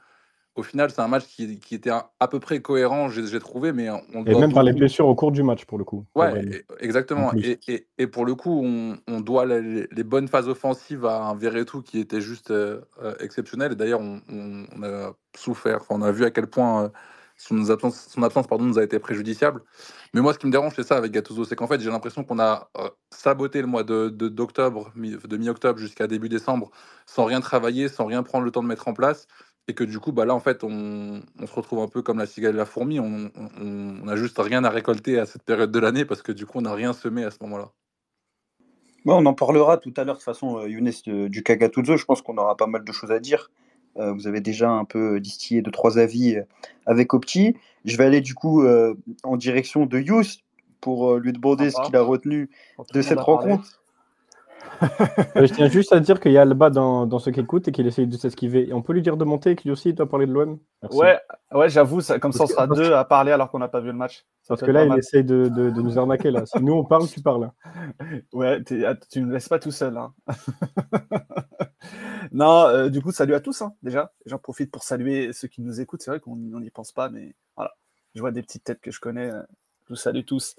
Au 0.57 0.63
final, 0.63 0.91
c'est 0.91 1.01
un 1.01 1.09
match 1.09 1.25
qui, 1.27 1.59
était 1.73 1.91
à, 1.91 2.29
peu 2.29 2.39
près 2.39 2.61
cohérent, 2.61 3.09
j'ai 3.09 3.41
trouvé, 3.41 3.73
mais 3.73 3.91
on 3.91 4.25
Et 4.25 4.35
même 4.37 4.53
par 4.53 4.63
les 4.63 4.73
blessures 4.73 5.09
au 5.09 5.15
cours 5.17 5.33
du 5.33 5.43
match, 5.43 5.65
pour 5.65 5.79
le 5.79 5.85
coup. 5.85 6.07
Ouais, 6.15 6.65
exactement. 6.79 7.33
Et, 7.99 8.07
pour 8.07 8.25
le 8.25 8.37
coup, 8.37 8.65
on, 8.65 9.21
doit 9.21 9.47
les, 9.47 10.05
bonnes 10.05 10.29
phases 10.29 10.49
offensives 10.49 11.07
à 11.07 11.25
un 11.25 11.35
Verretou 11.35 11.83
qui 11.83 11.99
était 11.99 12.21
juste 12.21 12.53
euh, 12.53 12.83
exceptionnel. 13.19 13.73
Et 13.73 13.75
d'ailleurs, 13.75 14.01
on, 14.01 14.83
a 14.83 15.15
souffert, 15.37 15.81
on 15.91 16.03
a 16.03 16.13
vu 16.13 16.25
à 16.25 16.31
quel 16.31 16.47
point 16.47 16.93
son 17.37 17.69
absence, 17.71 18.07
son 18.11 18.23
absence 18.23 18.47
pardon, 18.47 18.65
nous 18.65 18.79
a 18.79 18.85
été 18.85 18.99
préjudiciable. 18.99 19.63
Mais 20.13 20.21
moi, 20.21 20.33
ce 20.33 20.39
qui 20.39 20.47
me 20.47 20.53
dérange, 20.53 20.75
c'est 20.77 20.85
ça 20.85 20.97
avec 20.97 21.11
Gattuso, 21.11 21.45
c'est 21.45 21.57
qu'en 21.57 21.67
fait, 21.67 21.81
j'ai 21.81 21.91
l'impression 21.91 22.23
qu'on 22.23 22.39
a 22.39 22.71
euh, 22.79 22.89
saboté 23.11 23.61
le 23.61 23.67
mois 23.67 23.83
de, 23.83 24.09
d'octobre, 24.09 24.93
de, 24.95 25.37
mi-octobre 25.37 25.79
jusqu'à 25.79 26.07
début 26.07 26.29
décembre, 26.29 26.71
sans 27.07 27.25
rien 27.25 27.41
travailler, 27.41 27.89
sans 27.89 28.07
rien 28.07 28.23
prendre 28.23 28.45
le 28.45 28.51
temps 28.53 28.63
de 28.63 28.69
mettre 28.69 28.87
en 28.87 28.95
place. 28.95 29.27
Et 29.67 29.75
que 29.75 29.85
du 29.85 29.99
coup, 29.99 30.13
bah 30.13 30.27
là, 30.27 30.35
en 30.35 30.41
fait, 30.41 30.63
on, 30.63 31.23
se 31.47 31.53
retrouve 31.55 31.79
un 31.79 31.89
peu 31.89 32.03
comme 32.03 32.19
la 32.19 32.27
cigale 32.27 32.55
et 32.55 32.59
la 32.59 32.67
fourmi. 32.67 33.01
On, 33.01 33.31
n'a 34.05 34.17
juste 34.17 34.39
rien 34.39 34.63
à 34.65 34.71
récolter 34.71 35.19
à 35.19 35.27
cette 35.27 35.43
période 35.43 35.71
de 35.71 35.79
l'année 35.79 36.05
parce 36.05 36.23
que 36.23 36.33
du 36.33 36.45
coup, 36.45 36.59
on 36.59 36.63
n'a 36.63 36.75
rien 36.75 36.93
semé 36.93 37.25
à 37.25 37.31
ce 37.31 37.39
moment-là. 37.43 37.71
on 39.07 39.25
en 39.25 39.35
parlera 39.35 39.79
tout 39.79 39.95
à 39.97 40.05
l'heure, 40.05 40.17
de 40.17 40.19
toute 40.19 40.25
façon, 40.25 40.59
euh, 40.59 40.69
Younes, 40.69 40.91
du 41.29 41.43
Kagatouzo. 41.43 41.97
Je 41.97 42.05
pense 42.05 42.21
qu'on 42.21 42.37
aura 42.37 42.57
pas 42.57 42.67
mal 42.67 42.85
de 42.85 42.93
choses 42.93 43.11
à 43.11 43.21
dire. 43.21 43.51
Euh, 43.97 44.13
vous 44.13 44.27
avez 44.27 44.41
déjà 44.41 44.71
un 44.71 44.85
peu 44.85 45.21
distillé 45.21 45.63
deux, 45.63 45.71
trois 45.71 45.99
avis 45.99 46.37
avec 46.87 47.15
Opti. 47.15 47.57
Je 47.85 47.97
vais 47.97 48.05
aller 48.05 48.21
du 48.21 48.35
coup 48.35 48.63
euh, 48.63 48.95
en 49.23 49.37
direction 49.37 49.87
de 49.87 49.99
Yous 49.99 50.41
pour 50.81 51.13
euh, 51.13 51.19
lui 51.19 51.33
demander 51.33 51.71
ce 51.71 51.81
qu'il 51.83 51.97
a 51.97 52.03
retenu 52.03 52.51
de 52.93 53.03
cette 53.03 53.21
rencontre. 53.21 53.84
Euh, 54.83 55.47
je 55.47 55.55
tiens 55.55 55.69
juste 55.69 55.93
à 55.93 56.01
dire 56.01 56.21
qu'il 56.21 56.33
y 56.33 56.39
a 56.39 56.43
Alba 56.43 56.71
dans, 56.71 57.07
dans 57.07 57.19
ce 57.19 57.31
qui 57.31 57.41
écoute 57.41 57.69
et 57.69 57.73
qu'il 57.73 57.87
essaye 57.87 58.07
de 58.07 58.17
s'esquiver. 58.17 58.71
On 58.73 58.83
peut 58.83 58.93
lui 58.93 59.03
dire 59.03 59.17
de 59.17 59.25
monter 59.25 59.51
et 59.51 59.57
qu'il 59.57 59.71
aussi 59.71 59.95
doit 59.95 60.09
parler 60.09 60.27
de 60.27 60.33
l'OM 60.33 60.59
Ouais, 60.91 61.19
ouais 61.53 61.69
j'avoue, 61.69 62.01
comme 62.21 62.33
ça 62.33 62.45
on 62.45 62.47
sera 62.47 62.67
deux 62.67 62.93
à 62.93 63.05
parler 63.05 63.33
alors 63.33 63.51
qu'on 63.51 63.59
n'a 63.59 63.69
pas 63.69 63.81
vu 63.81 63.89
le 63.89 63.95
match. 63.95 64.25
Parce 64.49 64.61
que 64.61 64.71
là, 64.71 64.85
il 64.85 64.99
essaye 64.99 65.25
de, 65.25 65.49
de, 65.49 65.81
nous 65.81 65.99
arnaquer. 65.99 66.31
Là. 66.31 66.45
Si 66.47 66.63
nous 66.63 66.75
on 66.75 66.85
parle, 66.85 67.09
tu 67.09 67.21
parles. 67.21 67.51
Ouais, 68.33 68.61
ah, 68.87 68.95
tu 69.11 69.21
ne 69.21 69.27
me 69.27 69.33
laisses 69.33 69.49
pas 69.49 69.59
tout 69.59 69.71
seul. 69.71 69.97
Hein. 69.97 70.13
non, 72.33 72.89
du 72.89 73.01
coup, 73.01 73.13
salut 73.13 73.35
à 73.35 73.41
tous 73.41 73.63
hein, 73.63 73.73
déjà. 73.83 74.13
J'en 74.27 74.39
profite 74.39 74.71
pour 74.71 74.83
saluer 74.83 75.33
ceux 75.33 75.49
qui 75.49 75.63
nous 75.63 75.81
écoutent. 75.81 76.03
C'est 76.03 76.11
vrai 76.11 76.21
qu'on 76.21 76.37
n'y 76.37 76.71
pense 76.71 76.93
pas, 76.93 77.09
mais 77.09 77.35
voilà. 77.57 77.73
Je 78.15 78.21
vois 78.21 78.33
des 78.33 78.43
petites 78.43 78.65
têtes 78.65 78.81
que 78.81 78.91
je 78.91 79.01
connais. 79.01 79.31
Je 79.87 79.91
vous 79.91 79.97
salue 79.97 80.25
tous. 80.25 80.57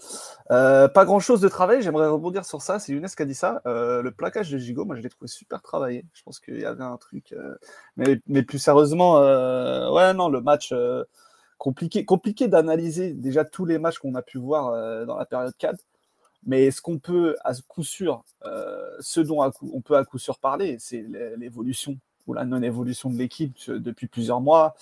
Euh, 0.51 0.87
pas 0.87 1.03
grand 1.03 1.19
chose 1.19 1.41
de 1.41 1.47
travail, 1.47 1.81
j'aimerais 1.81 2.07
rebondir 2.07 2.45
sur 2.45 2.61
ça. 2.61 2.77
C'est 2.77 2.91
Younes 2.93 3.07
qui 3.07 3.21
a 3.23 3.25
dit 3.25 3.33
ça. 3.33 3.61
Euh, 3.65 4.03
le 4.03 4.11
plaquage 4.11 4.51
de 4.51 4.59
Gigot, 4.59 4.85
moi 4.85 4.95
je 4.95 5.01
l'ai 5.01 5.09
trouvé 5.09 5.27
super 5.27 5.63
travaillé. 5.63 6.05
Je 6.13 6.21
pense 6.21 6.39
qu'il 6.39 6.59
y 6.59 6.65
avait 6.65 6.83
un 6.83 6.97
truc. 6.97 7.33
Euh, 7.33 7.55
mais, 7.97 8.21
mais, 8.27 8.43
plus 8.43 8.59
sérieusement, 8.59 9.15
ouais, 9.93 10.13
non, 10.13 10.29
le 10.29 10.41
match 10.41 10.73
compliqué, 11.57 12.05
compliqué 12.05 12.47
d'analyser 12.47 13.13
déjà 13.13 13.45
tous 13.45 13.65
les 13.65 13.79
matchs 13.79 13.97
qu'on 13.97 14.13
a 14.13 14.21
pu 14.21 14.37
voir 14.37 15.05
dans 15.07 15.17
la 15.17 15.25
période 15.25 15.53
4. 15.57 15.75
Mais 16.45 16.69
ce 16.69 16.79
qu'on 16.79 16.99
peut 16.99 17.35
à 17.43 17.53
coup 17.67 17.83
sûr, 17.83 18.23
ce 18.99 19.21
dont 19.21 19.51
on 19.73 19.81
peut 19.81 19.97
à 19.97 20.05
coup 20.05 20.19
sûr 20.19 20.37
parler, 20.37 20.77
c'est 20.79 21.03
l'évolution 21.37 21.97
ou 22.27 22.33
la 22.33 22.45
non-évolution 22.45 23.09
de 23.09 23.17
l'équipe 23.17 23.55
depuis 23.69 24.07
plusieurs 24.07 24.41
mois. 24.41 24.75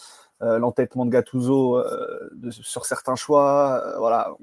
Euh, 0.44 0.60
l'entêtement 0.60 1.06
de 1.06 1.12
Gattuso 1.12 1.78
euh, 1.78 2.30
sur 2.52 2.86
certains 2.86 3.16
choix. 3.16 3.82
Euh, 3.86 3.98
voilà, 4.00 4.36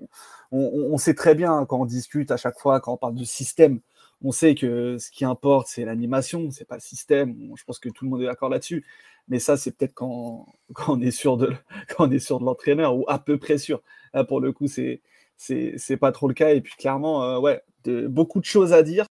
on, 0.51 0.97
sait 0.97 1.15
très 1.15 1.35
bien 1.35 1.67
quand 1.67 1.79
on 1.79 1.85
discute 1.85 2.31
à 2.31 2.39
chaque 2.39 2.59
fois, 2.59 2.81
quand 2.81 2.95
on 2.95 2.97
parle 2.97 3.15
de 3.17 3.25
système, 3.25 3.81
on 4.23 4.33
sait 4.33 4.55
que 4.55 4.97
ce 4.99 5.11
qui 5.11 5.27
importe, 5.27 5.67
c'est 5.69 5.85
l'animation, 5.85 6.51
c'est 6.51 6.65
pas 6.65 6.77
le 6.77 6.81
système. 6.81 7.37
Je 7.55 7.65
pense 7.65 7.79
que 7.79 7.91
tout 7.91 8.05
le 8.07 8.11
monde 8.11 8.23
est 8.23 8.27
d'accord 8.27 8.49
là-dessus. 8.49 8.87
Mais 9.29 9.39
ça, 9.41 9.59
c'est 9.59 9.73
peut-être 9.73 9.93
quand, 9.95 10.47
on 10.89 11.01
est 11.03 11.11
sûr 11.11 11.37
de 11.37 11.55
l'entraîneur 12.45 12.97
ou 12.97 13.05
à 13.09 13.19
peu 13.19 13.37
près 13.39 13.59
sûr. 13.59 13.83
Pour 14.29 14.41
le 14.41 14.53
coup, 14.53 14.69
c'est 14.69 15.03
c'est 15.37 15.97
pas 15.99 16.13
trop 16.13 16.29
le 16.29 16.35
cas. 16.35 16.51
Et 16.55 16.61
puis 16.63 16.75
clairement, 16.79 17.39
ouais, 17.41 17.63
beaucoup 18.09 18.41
de 18.41 18.45
choses 18.45 18.73
à 18.73 18.83
dire. 18.83 19.07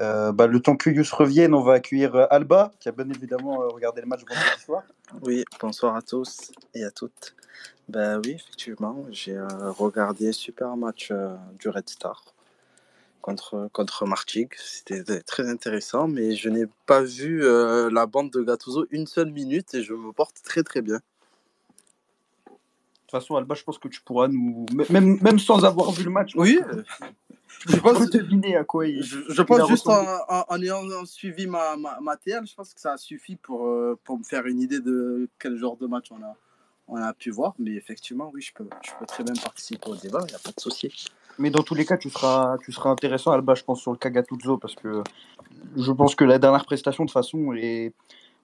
Euh, 0.00 0.32
bah, 0.32 0.46
le 0.46 0.60
temps 0.60 0.76
que 0.76 0.90
Yus 0.90 1.12
revienne, 1.12 1.54
on 1.54 1.62
va 1.62 1.74
accueillir 1.74 2.14
euh, 2.14 2.26
Alba, 2.30 2.72
qui 2.78 2.88
a 2.88 2.92
bien 2.92 3.08
évidemment 3.10 3.62
euh, 3.62 3.68
regardé 3.68 4.00
le 4.00 4.06
match 4.06 4.20
vendredi 4.20 4.62
soir. 4.64 4.82
Oui, 5.22 5.44
bonsoir 5.60 5.96
à 5.96 6.02
tous 6.02 6.52
et 6.74 6.84
à 6.84 6.90
toutes. 6.90 7.34
Ben 7.88 8.20
oui, 8.24 8.32
effectivement, 8.32 9.06
j'ai 9.10 9.40
regardé 9.40 10.32
super 10.32 10.76
match 10.76 11.10
du 11.58 11.70
Red 11.70 11.88
Star 11.88 12.22
contre, 13.22 13.70
contre 13.72 14.04
Martigues. 14.04 14.52
C'était 14.58 15.22
très 15.22 15.48
intéressant, 15.48 16.06
mais 16.06 16.36
je 16.36 16.50
n'ai 16.50 16.66
pas 16.84 17.00
vu 17.00 17.40
la 17.40 18.04
bande 18.04 18.30
de 18.30 18.42
Gattuso 18.42 18.86
une 18.90 19.06
seule 19.06 19.30
minute 19.30 19.72
et 19.72 19.82
je 19.82 19.94
me 19.94 20.12
porte 20.12 20.36
très 20.44 20.62
très 20.62 20.82
bien. 20.82 20.96
De 20.96 21.00
toute 23.06 23.22
façon, 23.22 23.36
Alba, 23.36 23.54
je 23.54 23.64
pense 23.64 23.78
que 23.78 23.88
tu 23.88 24.02
pourras 24.02 24.28
nous. 24.28 24.66
Même, 24.90 25.18
même 25.22 25.38
sans 25.38 25.64
avoir 25.64 25.90
vu 25.90 26.04
le 26.04 26.10
match. 26.10 26.32
Oui, 26.36 26.60
je 27.66 27.76
pense 27.78 28.10
deviner 28.10 28.56
à 28.56 28.64
quoi 28.64 28.86
il. 28.86 29.02
Je, 29.02 29.42
pense 29.42 29.68
juste 29.68 29.86
en, 29.88 30.62
ayant 30.62 30.82
suivi 31.04 31.46
ma, 31.46 31.76
ma, 31.76 32.16
TL, 32.16 32.46
je 32.46 32.54
pense 32.54 32.74
que 32.74 32.80
ça 32.80 32.92
a 32.92 32.96
suffi 32.96 33.36
pour, 33.36 33.66
euh, 33.66 33.98
pour 34.04 34.18
me 34.18 34.24
faire 34.24 34.46
une 34.46 34.60
idée 34.60 34.80
de 34.80 35.28
quel 35.38 35.56
genre 35.56 35.76
de 35.76 35.86
match 35.86 36.10
on 36.10 36.22
a, 36.22 36.36
on 36.88 36.96
a 36.96 37.12
pu 37.12 37.30
voir. 37.30 37.54
Mais 37.58 37.72
effectivement, 37.72 38.30
oui, 38.34 38.42
je 38.42 38.52
peux, 38.52 38.68
je 38.84 38.90
peux 38.98 39.06
très 39.06 39.24
bien 39.24 39.34
participer 39.34 39.88
au 39.88 39.96
débat, 39.96 40.20
il 40.22 40.30
n'y 40.30 40.34
a 40.34 40.38
pas 40.38 40.52
de 40.52 40.60
souci. 40.60 40.92
Mais 41.38 41.50
dans 41.50 41.62
tous 41.62 41.74
les 41.74 41.84
cas, 41.84 41.96
tu 41.96 42.10
seras, 42.10 42.58
tu 42.58 42.72
seras 42.72 42.90
intéressant, 42.90 43.30
Alba, 43.32 43.54
je 43.54 43.62
pense, 43.62 43.80
sur 43.80 43.92
le 43.92 43.98
Kagatuzzo, 43.98 44.58
parce 44.58 44.74
que 44.74 45.02
je 45.76 45.92
pense 45.92 46.14
que 46.14 46.24
la 46.24 46.38
dernière 46.38 46.64
prestation, 46.64 47.04
de 47.04 47.10
façon, 47.10 47.52
est 47.54 47.92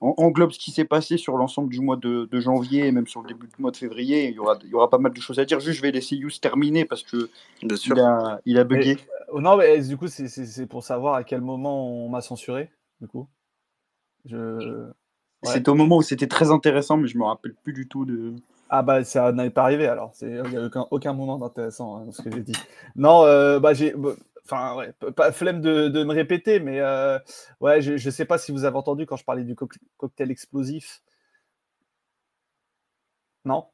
englobe 0.00 0.52
ce 0.52 0.58
qui 0.58 0.70
s'est 0.70 0.84
passé 0.84 1.16
sur 1.16 1.36
l'ensemble 1.36 1.70
du 1.70 1.80
mois 1.80 1.96
de, 1.96 2.28
janvier 2.32 2.86
et 2.86 2.92
même 2.92 3.06
sur 3.06 3.22
le 3.22 3.28
début 3.28 3.46
du 3.46 3.54
mois 3.58 3.70
de 3.70 3.76
février. 3.76 4.28
Il 4.28 4.34
y 4.34 4.38
aura, 4.38 4.58
il 4.62 4.70
y 4.70 4.74
aura 4.74 4.90
pas 4.90 4.98
mal 4.98 5.12
de 5.12 5.20
choses 5.20 5.38
à 5.38 5.44
dire. 5.44 5.60
Juste, 5.60 5.78
je 5.78 5.82
vais 5.82 5.90
laisser 5.90 6.16
Yous 6.16 6.30
terminer 6.40 6.84
parce 6.84 7.02
que 7.02 7.30
Il, 7.62 8.00
a, 8.00 8.40
il 8.44 8.58
a 8.58 8.64
bugué. 8.64 8.96
Euh, 9.32 9.40
non, 9.40 9.56
mais 9.56 9.80
du 9.80 9.96
coup, 9.96 10.08
c'est 10.08 10.66
pour 10.66 10.84
savoir 10.84 11.14
à 11.14 11.24
quel 11.24 11.40
moment 11.40 12.04
on 12.04 12.08
m'a 12.08 12.20
censuré. 12.20 12.70
Du 13.00 13.08
coup, 13.08 13.28
je... 14.24 14.88
c'était 15.42 15.68
au 15.68 15.74
moment 15.74 15.98
où 15.98 16.02
c'était 16.02 16.28
très 16.28 16.50
intéressant, 16.50 16.96
mais 16.96 17.08
je 17.08 17.18
me 17.18 17.24
rappelle 17.24 17.54
plus 17.54 17.72
du 17.72 17.88
tout 17.88 18.04
de. 18.04 18.34
Ah 18.70 18.82
bah 18.82 19.04
ça 19.04 19.30
n'avait 19.32 19.50
pas 19.50 19.62
arrivé 19.62 19.86
alors. 19.86 20.12
Il 20.22 20.28
n'y 20.28 20.56
a 20.56 20.64
aucun, 20.64 20.86
aucun 20.90 21.12
moment 21.12 21.38
d'intéressant 21.38 21.96
hein, 21.96 22.04
dans 22.06 22.12
ce 22.12 22.22
que 22.22 22.30
j'ai 22.30 22.42
dit. 22.42 22.56
Non, 22.96 23.24
euh, 23.24 23.60
bah 23.60 23.74
j'ai. 23.74 23.94
Enfin, 24.46 24.76
ouais, 24.76 24.92
pas 25.12 25.32
flemme 25.32 25.60
de, 25.62 25.88
de, 25.88 26.04
me 26.04 26.12
répéter, 26.12 26.60
mais 26.60 26.80
euh, 26.80 27.18
ouais, 27.60 27.80
je 27.80 27.92
ne 27.92 28.10
sais 28.10 28.26
pas 28.26 28.36
si 28.36 28.52
vous 28.52 28.64
avez 28.64 28.76
entendu 28.76 29.06
quand 29.06 29.16
je 29.16 29.24
parlais 29.24 29.44
du 29.44 29.56
cocktail 29.96 30.30
explosif. 30.30 31.02
Non? 33.46 33.66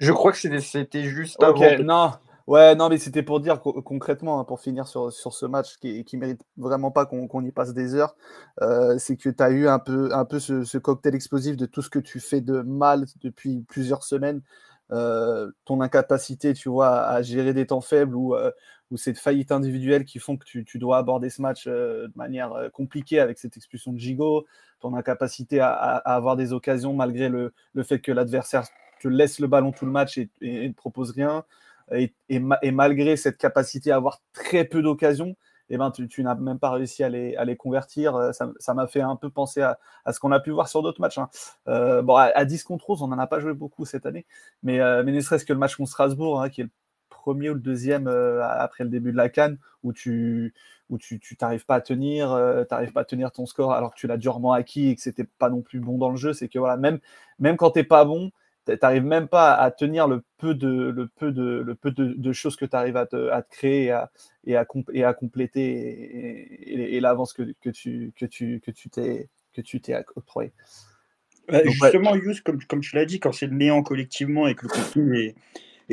Je 0.00 0.12
crois 0.12 0.32
que 0.32 0.38
c'était 0.38 1.04
juste 1.04 1.42
Ok, 1.42 1.60
non. 1.80 2.12
Ouais, 2.46 2.74
non, 2.74 2.88
mais 2.88 2.98
c'était 2.98 3.22
pour 3.22 3.38
dire 3.38 3.60
concrètement, 3.60 4.40
hein, 4.40 4.44
pour 4.44 4.60
finir 4.60 4.88
sur, 4.88 5.12
sur 5.12 5.32
ce 5.32 5.46
match 5.46 5.76
qui, 5.76 6.04
qui 6.04 6.16
mérite 6.16 6.42
vraiment 6.56 6.90
pas 6.90 7.06
qu'on 7.06 7.44
y 7.44 7.52
passe 7.52 7.74
des 7.74 7.94
heures, 7.94 8.16
euh, 8.60 8.98
c'est 8.98 9.16
que 9.16 9.28
tu 9.28 9.40
as 9.40 9.50
eu 9.50 9.68
un 9.68 9.78
peu, 9.78 10.12
un 10.12 10.24
peu 10.24 10.40
ce, 10.40 10.64
ce, 10.64 10.76
cocktail 10.76 11.14
explosif 11.14 11.56
de 11.56 11.66
tout 11.66 11.80
ce 11.80 11.90
que 11.90 12.00
tu 12.00 12.18
fais 12.18 12.40
de 12.40 12.62
mal 12.62 13.04
depuis 13.22 13.64
plusieurs 13.68 14.02
semaines, 14.02 14.42
euh, 14.90 15.48
ton 15.64 15.80
incapacité, 15.80 16.52
tu 16.52 16.68
vois, 16.68 17.02
à 17.02 17.22
gérer 17.22 17.54
des 17.54 17.66
temps 17.68 17.80
faibles 17.80 18.16
ou, 18.16 18.34
euh, 18.34 18.50
ou 18.90 18.96
cette 18.96 19.18
faillite 19.18 19.52
individuelle 19.52 20.04
qui 20.04 20.18
font 20.18 20.36
que 20.36 20.44
tu, 20.44 20.64
tu 20.64 20.78
dois 20.78 20.98
aborder 20.98 21.30
ce 21.30 21.42
match 21.42 21.66
euh, 21.66 22.08
de 22.08 22.12
manière 22.16 22.52
compliquée 22.72 23.20
avec 23.20 23.38
cette 23.38 23.56
expulsion 23.56 23.92
de 23.92 23.98
Gigot, 23.98 24.46
ton 24.80 24.94
incapacité 24.94 25.60
à, 25.60 25.72
à, 25.72 26.14
avoir 26.14 26.36
des 26.36 26.52
occasions 26.52 26.92
malgré 26.94 27.28
le, 27.28 27.52
le 27.74 27.82
fait 27.82 28.00
que 28.00 28.12
l'adversaire 28.12 28.66
te 29.00 29.08
laisse 29.08 29.38
le 29.38 29.46
ballon 29.46 29.72
tout 29.72 29.86
le 29.86 29.92
match 29.92 30.18
et 30.18 30.28
ne 30.42 30.72
propose 30.72 31.12
rien, 31.12 31.44
et, 31.92 32.14
et, 32.28 32.70
malgré 32.70 33.16
cette 33.16 33.36
capacité 33.36 33.90
à 33.90 33.96
avoir 33.96 34.20
très 34.32 34.64
peu 34.64 34.82
d'occasions, 34.82 35.36
eh 35.70 35.76
ben, 35.76 35.90
tu, 35.90 36.08
tu 36.08 36.22
n'as 36.22 36.34
même 36.34 36.58
pas 36.58 36.70
réussi 36.70 37.02
à 37.04 37.08
les, 37.08 37.36
à 37.36 37.44
les 37.44 37.56
convertir. 37.56 38.32
Ça 38.32 38.74
m'a 38.74 38.86
fait 38.86 39.00
un 39.00 39.16
peu 39.16 39.30
penser 39.30 39.62
à, 39.62 39.78
à 40.04 40.12
ce 40.12 40.20
qu'on 40.20 40.32
a 40.32 40.40
pu 40.40 40.50
voir 40.50 40.68
sur 40.68 40.82
d'autres 40.82 41.00
matchs. 41.00 41.18
Hein. 41.18 41.28
Euh, 41.68 42.02
bon, 42.02 42.16
à, 42.16 42.24
à, 42.24 42.44
10 42.44 42.64
contre 42.64 42.90
11, 42.90 43.02
on 43.02 43.08
n'en 43.08 43.18
a 43.18 43.26
pas 43.26 43.40
joué 43.40 43.54
beaucoup 43.54 43.84
cette 43.84 44.06
année, 44.06 44.26
mais, 44.62 44.80
euh, 44.80 45.02
mais 45.04 45.12
ne 45.12 45.20
serait-ce 45.20 45.44
que 45.44 45.52
le 45.52 45.58
match 45.58 45.76
contre 45.76 45.90
Strasbourg, 45.90 46.42
hein, 46.42 46.48
qui 46.48 46.62
est 46.62 46.68
premier 47.20 47.50
ou 47.50 47.54
le 47.54 47.60
deuxième 47.60 48.08
euh, 48.08 48.42
après 48.42 48.84
le 48.84 48.90
début 48.90 49.12
de 49.12 49.16
la 49.16 49.28
canne, 49.28 49.58
où 49.82 49.92
tu 49.92 50.54
où 50.88 50.98
tu 50.98 51.20
t'arrives 51.36 51.64
pas 51.66 51.76
à 51.76 51.80
tenir, 51.80 52.32
euh, 52.32 52.64
t'arrives 52.64 52.92
pas 52.92 53.02
à 53.02 53.04
tenir 53.04 53.30
ton 53.30 53.46
score 53.46 53.72
alors 53.72 53.94
que 53.94 54.00
tu 54.00 54.08
l'as 54.08 54.16
durement 54.16 54.52
acquis 54.52 54.88
et 54.88 54.96
que 54.96 55.00
c'était 55.00 55.28
pas 55.38 55.48
non 55.48 55.62
plus 55.62 55.78
bon 55.78 55.98
dans 55.98 56.10
le 56.10 56.16
jeu. 56.16 56.32
C'est 56.32 56.48
que 56.48 56.58
voilà, 56.58 56.76
même 56.76 56.98
même 57.38 57.56
quand 57.56 57.70
t'es 57.70 57.84
pas 57.84 58.04
bon, 58.04 58.32
t'arrives 58.80 59.04
même 59.04 59.28
pas 59.28 59.54
à 59.54 59.70
tenir 59.70 60.08
le 60.08 60.24
peu 60.38 60.54
de 60.54 60.90
le 60.90 61.06
peu 61.06 61.30
de 61.30 61.62
le 61.64 61.74
peu 61.74 61.92
de, 61.92 62.14
de 62.16 62.32
choses 62.32 62.56
que 62.56 62.64
tu 62.64 62.74
arrives 62.74 62.96
à 62.96 63.06
te, 63.06 63.28
à 63.30 63.42
te 63.42 63.50
créer 63.50 63.84
et 63.84 63.90
à, 63.92 64.10
et 64.44 64.56
à, 64.56 64.66
et 64.92 65.04
à 65.04 65.14
compléter 65.14 65.62
et, 65.62 66.96
et, 66.96 67.00
l'avance 67.00 67.32
que, 67.32 67.54
que 67.60 67.70
tu 67.70 68.12
que 68.16 68.26
tu 68.26 68.60
que 68.60 68.72
tu 68.72 68.90
t'es 68.90 69.28
que 69.52 69.60
tu 69.60 69.80
t'es 69.80 69.94
octroyé. 70.16 70.52
Bah, 71.48 71.60
justement, 71.64 72.12
ouais. 72.12 72.20
Comme, 72.44 72.62
comme 72.64 72.80
tu 72.80 72.94
l'as 72.94 73.04
dit, 73.04 73.18
quand 73.18 73.32
c'est 73.32 73.46
le 73.46 73.56
néant 73.56 73.82
collectivement 73.82 74.46
et 74.46 74.54
que 74.54 74.66
le 74.66 74.68
contenu 74.68 75.18
est, 75.18 75.34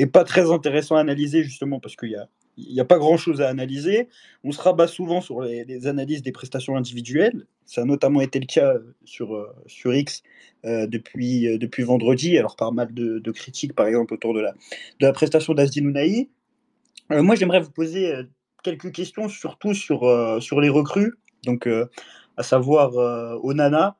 est 0.04 0.08
pas 0.08 0.24
très 0.24 0.52
intéressant 0.52 0.96
à 0.96 1.00
analyser, 1.00 1.44
justement, 1.44 1.80
parce 1.80 1.96
qu'il 1.96 2.12
y 2.12 2.16
a, 2.16 2.28
il 2.58 2.74
n'y 2.74 2.80
a 2.80 2.86
pas 2.86 2.98
grand-chose 2.98 3.42
à 3.42 3.50
analyser. 3.50 4.10
On 4.44 4.52
se 4.52 4.62
rabat 4.62 4.88
souvent 4.88 5.22
sur 5.22 5.42
les, 5.42 5.88
analyses 5.88 6.22
des 6.22 6.32
prestations 6.32 6.76
individuelles. 6.76 7.46
Ça 7.66 7.82
a 7.82 7.86
notamment 7.86 8.22
été 8.22 8.40
le 8.40 8.46
cas 8.46 8.76
sur, 9.06 9.36
euh, 9.36 9.54
sur 9.68 9.94
X 9.94 10.24
euh, 10.66 10.88
depuis, 10.88 11.48
euh, 11.48 11.58
depuis 11.58 11.84
vendredi, 11.84 12.38
alors 12.38 12.56
par 12.56 12.72
mal 12.72 12.94
de, 12.94 13.32
critiques, 13.32 13.74
par 13.74 13.88
exemple, 13.88 14.14
autour 14.14 14.34
de 14.34 14.42
la, 14.42 14.52
de 14.52 15.06
la 15.06 15.14
prestation 15.14 15.54
d'Azdin 15.54 15.86
Ounaï. 15.86 16.30
Euh, 17.12 17.24
moi, 17.24 17.36
j'aimerais 17.36 17.62
vous 17.62 17.72
poser 17.72 18.14
euh, 18.14 18.24
quelques 18.64 18.92
questions, 18.92 19.30
surtout 19.30 19.74
sur, 19.74 20.04
euh, 20.04 20.40
sur 20.40 20.60
les 20.60 20.70
recrues, 20.70 21.14
donc 21.46 21.70
à 22.36 22.44
savoir 22.44 22.94
Onana, 23.44 23.96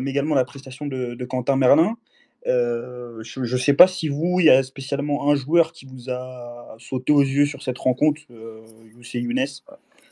mais 0.00 0.10
également 0.10 0.34
la 0.34 0.44
prestation 0.44 0.86
de 0.86 1.24
Quentin 1.24 1.56
Merlin. 1.56 1.96
Euh, 2.46 3.22
je 3.22 3.40
ne 3.40 3.58
sais 3.58 3.74
pas 3.74 3.86
si 3.86 4.08
vous, 4.08 4.40
il 4.40 4.46
y 4.46 4.50
a 4.50 4.62
spécialement 4.62 5.30
un 5.30 5.36
joueur 5.36 5.72
qui 5.72 5.86
vous 5.86 6.10
a 6.10 6.76
sauté 6.78 7.12
aux 7.12 7.22
yeux 7.22 7.46
sur 7.46 7.62
cette 7.62 7.78
rencontre, 7.78 8.20
euh, 8.30 8.60
c'est 9.02 9.20
Younes? 9.20 9.46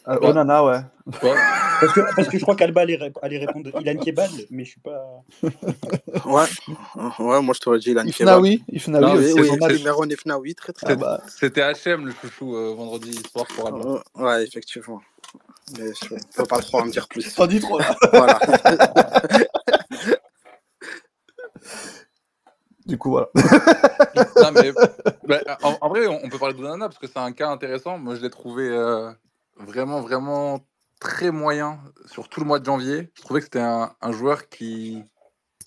Euh, 0.08 0.18
Onana, 0.22 0.64
ouais. 0.64 0.78
ouais. 1.22 1.34
Parce, 1.80 1.92
que, 1.92 2.00
parce 2.16 2.28
que 2.28 2.38
je 2.38 2.42
crois 2.42 2.56
qu'Alba 2.56 2.82
allait, 2.82 2.98
allait, 3.20 3.38
répondre 3.38 3.70
Ilan 3.80 3.96
Kebal, 3.96 4.30
mais 4.50 4.64
je 4.64 4.70
suis 4.70 4.80
pas. 4.80 5.22
ouais, 5.42 6.46
ouais 7.18 7.42
moi 7.42 7.54
je 7.54 7.60
t'aurais 7.60 7.78
dit 7.78 7.90
Ilan 7.90 8.06
Ifnaoui, 8.06 8.62
Ifnaoui, 8.72 9.02
non, 9.02 9.16
oui, 9.16 9.50
oui, 9.60 9.76
numéro 9.76 10.04
Ifnaoui, 10.06 10.54
très 10.54 10.72
très 10.72 10.96
bien. 10.96 11.18
C'était 11.28 11.60
HM 11.60 12.06
le 12.06 12.12
chouchou 12.12 12.56
euh, 12.56 12.74
vendredi 12.74 13.12
soir 13.30 13.46
pour 13.54 13.66
Alba. 13.66 14.02
ouais, 14.16 14.44
effectivement. 14.44 15.02
Mais 15.78 15.90
je 16.02 16.14
ne 16.14 16.20
peux 16.34 16.44
pas 16.44 16.58
trop 16.60 16.80
en 16.80 16.86
dire 16.86 17.06
plus. 17.06 17.34
Pas 17.34 17.46
dit 17.46 17.60
trop 17.60 17.78
là. 17.78 17.94
voilà. 18.12 18.40
Du 22.90 22.98
coup, 22.98 23.10
voilà. 23.10 23.28
non, 23.36 24.50
mais, 24.52 24.72
bah, 25.28 25.58
en, 25.62 25.78
en, 25.80 25.88
vrai, 25.88 26.08
on 26.08 26.28
peut 26.28 26.38
parler 26.38 26.54
de 26.54 26.58
Donana 26.58 26.88
parce 26.88 26.98
que 26.98 27.06
c'est 27.06 27.18
un 27.18 27.30
cas 27.30 27.48
intéressant. 27.48 27.98
Moi, 27.98 28.16
je 28.16 28.20
l'ai 28.20 28.30
trouvé 28.30 28.68
euh, 28.68 29.12
vraiment, 29.56 30.00
vraiment 30.00 30.58
très 30.98 31.30
moyen 31.30 31.78
sur 32.06 32.28
tout 32.28 32.40
le 32.40 32.46
mois 32.46 32.58
de 32.58 32.64
janvier. 32.64 33.12
Je 33.14 33.22
trouvais 33.22 33.38
que 33.38 33.44
c'était 33.44 33.60
un, 33.60 33.94
un, 34.00 34.10
joueur 34.10 34.48
qui, 34.48 35.04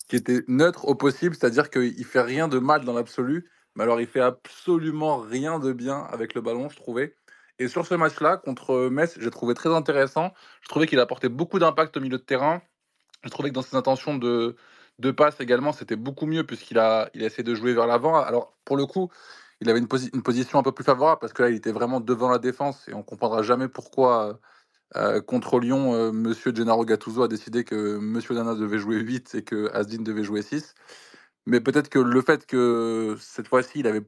qui 0.06 0.16
était 0.16 0.42
neutre 0.48 0.86
au 0.86 0.94
possible, 0.94 1.34
c'est-à-dire 1.34 1.70
qu'il 1.70 2.04
fait 2.04 2.20
rien 2.20 2.46
de 2.46 2.58
mal 2.58 2.84
dans 2.84 2.92
l'absolu, 2.92 3.50
mais 3.74 3.84
alors 3.84 4.02
il 4.02 4.06
fait 4.06 4.20
absolument 4.20 5.16
rien 5.16 5.58
de 5.58 5.72
bien 5.72 6.06
avec 6.12 6.34
le 6.34 6.42
ballon, 6.42 6.68
je 6.68 6.76
trouvais. 6.76 7.16
Et 7.58 7.68
sur 7.68 7.86
ce 7.86 7.94
match-là, 7.94 8.36
contre 8.36 8.88
Metz, 8.90 9.16
j'ai 9.18 9.30
trouvé 9.30 9.54
très 9.54 9.74
intéressant. 9.74 10.32
Je 10.60 10.68
trouvais 10.68 10.86
qu'il 10.86 11.00
apportait 11.00 11.30
beaucoup 11.30 11.58
d'impact 11.58 11.96
au 11.96 12.00
milieu 12.00 12.18
de 12.18 12.22
terrain. 12.22 12.60
Je 13.22 13.30
trouvais 13.30 13.48
que 13.48 13.54
dans 13.54 13.62
ses 13.62 13.76
intentions 13.76 14.18
de, 14.18 14.56
de 14.98 15.10
passe 15.10 15.40
également, 15.40 15.72
c'était 15.72 15.96
beaucoup 15.96 16.26
mieux 16.26 16.44
puisqu'il 16.44 16.78
a, 16.78 17.10
il 17.14 17.22
a 17.22 17.26
essayé 17.26 17.42
de 17.42 17.54
jouer 17.54 17.74
vers 17.74 17.86
l'avant. 17.86 18.16
Alors, 18.16 18.56
pour 18.64 18.76
le 18.76 18.86
coup, 18.86 19.10
il 19.60 19.70
avait 19.70 19.78
une, 19.78 19.88
posi 19.88 20.10
une, 20.14 20.22
position 20.22 20.58
un 20.58 20.62
peu 20.62 20.72
plus 20.72 20.84
favorable 20.84 21.20
parce 21.20 21.32
que 21.32 21.42
là, 21.42 21.50
il 21.50 21.56
était 21.56 21.72
vraiment 21.72 22.00
devant 22.00 22.30
la 22.30 22.38
défense 22.38 22.88
et 22.88 22.94
on 22.94 23.02
comprendra 23.02 23.42
jamais 23.42 23.68
pourquoi, 23.68 24.40
euh, 24.96 25.20
contre 25.20 25.58
Lyon, 25.60 25.94
euh, 25.94 26.12
Monsieur 26.12 26.54
Gennaro 26.54 26.84
Gattuso 26.84 27.22
a 27.22 27.28
décidé 27.28 27.64
que 27.64 27.98
Monsieur 27.98 28.34
Nana 28.34 28.54
devait 28.54 28.78
jouer 28.78 28.96
8 28.98 29.34
et 29.36 29.44
que 29.44 29.70
Asdin 29.72 30.02
devait 30.02 30.24
jouer 30.24 30.42
6. 30.42 30.74
Mais 31.46 31.60
peut-être 31.60 31.88
que 31.88 31.98
le 31.98 32.22
fait 32.22 32.46
que 32.46 33.16
cette 33.20 33.48
fois-ci, 33.48 33.80
il 33.80 33.86
avait. 33.86 34.02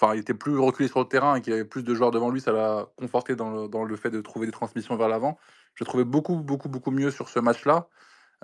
Enfin, 0.00 0.14
il 0.14 0.20
était 0.20 0.34
plus 0.34 0.58
reculé 0.58 0.88
sur 0.88 1.00
le 1.00 1.08
terrain 1.08 1.36
et 1.36 1.42
qu'il 1.42 1.52
avait 1.52 1.64
plus 1.64 1.82
de 1.84 1.94
joueurs 1.94 2.12
devant 2.12 2.30
lui, 2.30 2.40
ça 2.40 2.52
l'a 2.52 2.88
conforté 2.96 3.36
dans 3.36 3.50
le, 3.50 3.68
dans 3.68 3.84
le, 3.84 3.96
fait 3.96 4.10
de 4.10 4.20
trouver 4.20 4.46
des 4.46 4.52
transmissions 4.52 4.96
vers 4.96 5.08
l'avant. 5.08 5.38
Je 5.74 5.84
trouvais 5.84 6.04
beaucoup, 6.04 6.36
beaucoup, 6.36 6.68
beaucoup 6.68 6.92
mieux 6.92 7.10
sur 7.10 7.28
ce 7.28 7.40
match-là. 7.40 7.88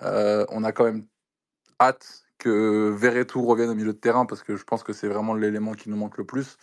Euh, 0.03 0.45
on 0.51 0.65
a 0.65 0.73
quand 0.73 0.85
même 0.85 1.07
hâte 1.81 2.25
que 2.39 2.91
Verretou 2.91 3.45
revienne 3.47 3.71
au 3.71 3.75
milieu 3.75 3.93
de 3.93 3.99
terrain 3.99 4.27
parce 4.27 4.43
que 4.43 4.57
je 4.57 4.65
pense 4.65 4.83
que 4.83 4.93
c'est 4.93 5.09
vraiment 5.09 5.35
l'élément 5.35 5.73
qui 5.73 5.89
nous 5.89 5.97
manque 5.97 6.19
le 6.19 6.25
plus. 6.25 6.57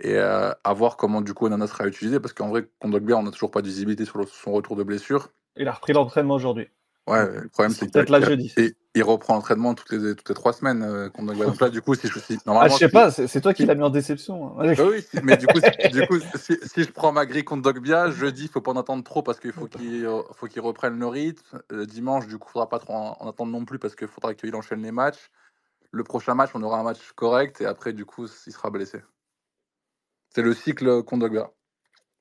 Et 0.00 0.16
euh, 0.16 0.52
à 0.64 0.72
voir 0.72 0.96
comment 0.96 1.20
du 1.20 1.34
coup 1.34 1.46
Onana 1.46 1.66
sera 1.66 1.86
utilisé 1.86 2.20
parce 2.20 2.32
qu'en 2.32 2.48
vrai, 2.48 2.68
Kondogbia, 2.80 3.16
on 3.16 3.22
n'a 3.22 3.30
toujours 3.30 3.50
pas 3.50 3.62
de 3.62 3.68
visibilité 3.68 4.04
sur 4.04 4.26
son 4.28 4.52
retour 4.52 4.76
de 4.76 4.82
blessure. 4.82 5.30
Il 5.56 5.68
a 5.68 5.72
repris 5.72 5.92
l'entraînement 5.92 6.34
aujourd'hui. 6.34 6.68
Ouais, 7.06 7.40
le 7.42 7.48
problème 7.48 7.72
c'est 7.72 7.90
peut-être 7.90 8.08
là 8.08 8.20
jeudi. 8.20 8.52
Et, 8.56 8.74
il 8.96 9.02
reprend 9.02 9.34
l'entraînement 9.34 9.74
toutes 9.74 9.90
les, 9.90 10.14
toutes 10.14 10.28
les 10.28 10.34
trois 10.36 10.52
semaines. 10.52 10.82
Euh, 10.84 11.10
contre 11.10 11.34
Donc 11.34 11.60
là, 11.60 11.68
du 11.68 11.82
coup, 11.82 11.96
si 11.96 12.06
je 12.06 12.16
Ah, 12.16 12.36
normalement, 12.46 12.74
je 12.74 12.78
sais 12.78 12.86
si- 12.86 12.92
pas, 12.92 13.10
c'est 13.10 13.40
toi 13.40 13.52
qui 13.52 13.66
l'as 13.66 13.74
mis 13.74 13.82
en 13.82 13.90
déception. 13.90 14.56
hein. 14.58 14.74
Bah 14.74 14.84
oui, 14.88 15.02
si- 15.02 15.20
mais 15.22 15.36
du 15.36 15.48
coup, 15.48 15.58
si, 15.58 15.90
du 15.90 16.06
coup 16.06 16.18
si, 16.36 16.56
si 16.62 16.84
je 16.84 16.92
prends 16.92 17.10
ma 17.10 17.26
grille 17.26 17.44
contre 17.44 17.62
Dogbia, 17.62 18.10
jeudi, 18.12 18.44
il 18.44 18.48
faut 18.48 18.60
pas 18.60 18.70
en 18.70 18.76
attendre 18.76 19.02
trop 19.02 19.22
parce 19.22 19.40
qu'il 19.40 19.52
faut 19.52 19.66
qu'il 19.66 20.06
euh, 20.06 20.22
faut 20.36 20.46
qu'il 20.46 20.60
reprenne 20.60 20.98
le 20.98 21.08
rythme. 21.08 21.60
Euh, 21.72 21.86
dimanche, 21.86 22.28
du 22.28 22.38
coup, 22.38 22.48
faudra 22.50 22.68
pas 22.68 22.78
trop 22.78 22.94
en, 22.94 23.16
en 23.18 23.28
attendre 23.28 23.50
non 23.50 23.64
plus 23.64 23.80
parce 23.80 23.96
qu'il 23.96 24.06
faudra 24.06 24.34
qu'il 24.34 24.54
enchaîne 24.54 24.82
les 24.82 24.92
matchs. 24.92 25.30
Le 25.90 26.04
prochain 26.04 26.34
match, 26.34 26.50
on 26.54 26.62
aura 26.62 26.78
un 26.78 26.84
match 26.84 27.00
correct 27.16 27.60
et 27.60 27.66
après, 27.66 27.92
du 27.92 28.04
coup, 28.04 28.26
il 28.46 28.52
sera 28.52 28.70
blessé. 28.70 29.00
C'est 30.30 30.42
le 30.42 30.54
cycle 30.54 31.02
contre 31.02 31.22
Dogbia. 31.22 31.50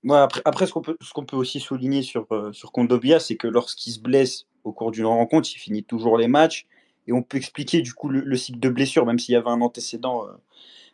Ouais, 0.03 0.17
après, 0.17 0.41
après, 0.43 0.65
ce 0.65 0.73
qu'on 0.73 0.81
peut, 0.81 0.97
ce 1.01 1.13
qu'on 1.13 1.25
peut 1.25 1.37
aussi 1.37 1.59
souligner 1.59 2.01
sur, 2.01 2.25
euh, 2.31 2.51
sur 2.51 2.71
Kondobia, 2.71 3.19
c'est 3.19 3.37
que 3.37 3.47
lorsqu'il 3.47 3.93
se 3.93 3.99
blesse 3.99 4.45
au 4.63 4.71
cours 4.71 4.91
d'une 4.91 5.05
rencontre, 5.05 5.49
il 5.53 5.57
finit 5.57 5.83
toujours 5.83 6.17
les 6.17 6.27
matchs. 6.27 6.67
Et 7.07 7.13
on 7.13 7.21
peut 7.21 7.37
expliquer 7.37 7.81
du 7.81 7.93
coup 7.93 8.09
le, 8.09 8.21
le 8.21 8.37
cycle 8.37 8.59
de 8.59 8.69
blessure, 8.69 9.05
même 9.05 9.19
s'il 9.19 9.33
y 9.33 9.35
avait 9.35 9.49
un 9.49 9.61
antécédent. 9.61 10.25
euh, 10.25 10.31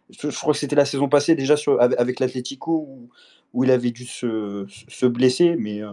je, 0.09 0.27
crois 0.29 0.53
que 0.53 0.59
c'était 0.59 0.75
la 0.75 0.85
saison 0.85 1.07
passée 1.07 1.35
déjà 1.35 1.55
avec, 1.79 1.99
avec 1.99 2.19
l'Atlético 2.19 2.87
où, 3.53 3.63
il 3.63 3.71
avait 3.71 3.91
dû 3.91 4.05
se, 4.05 4.65
se 4.87 5.05
blesser. 5.05 5.55
Mais 5.57 5.83
euh, 5.83 5.91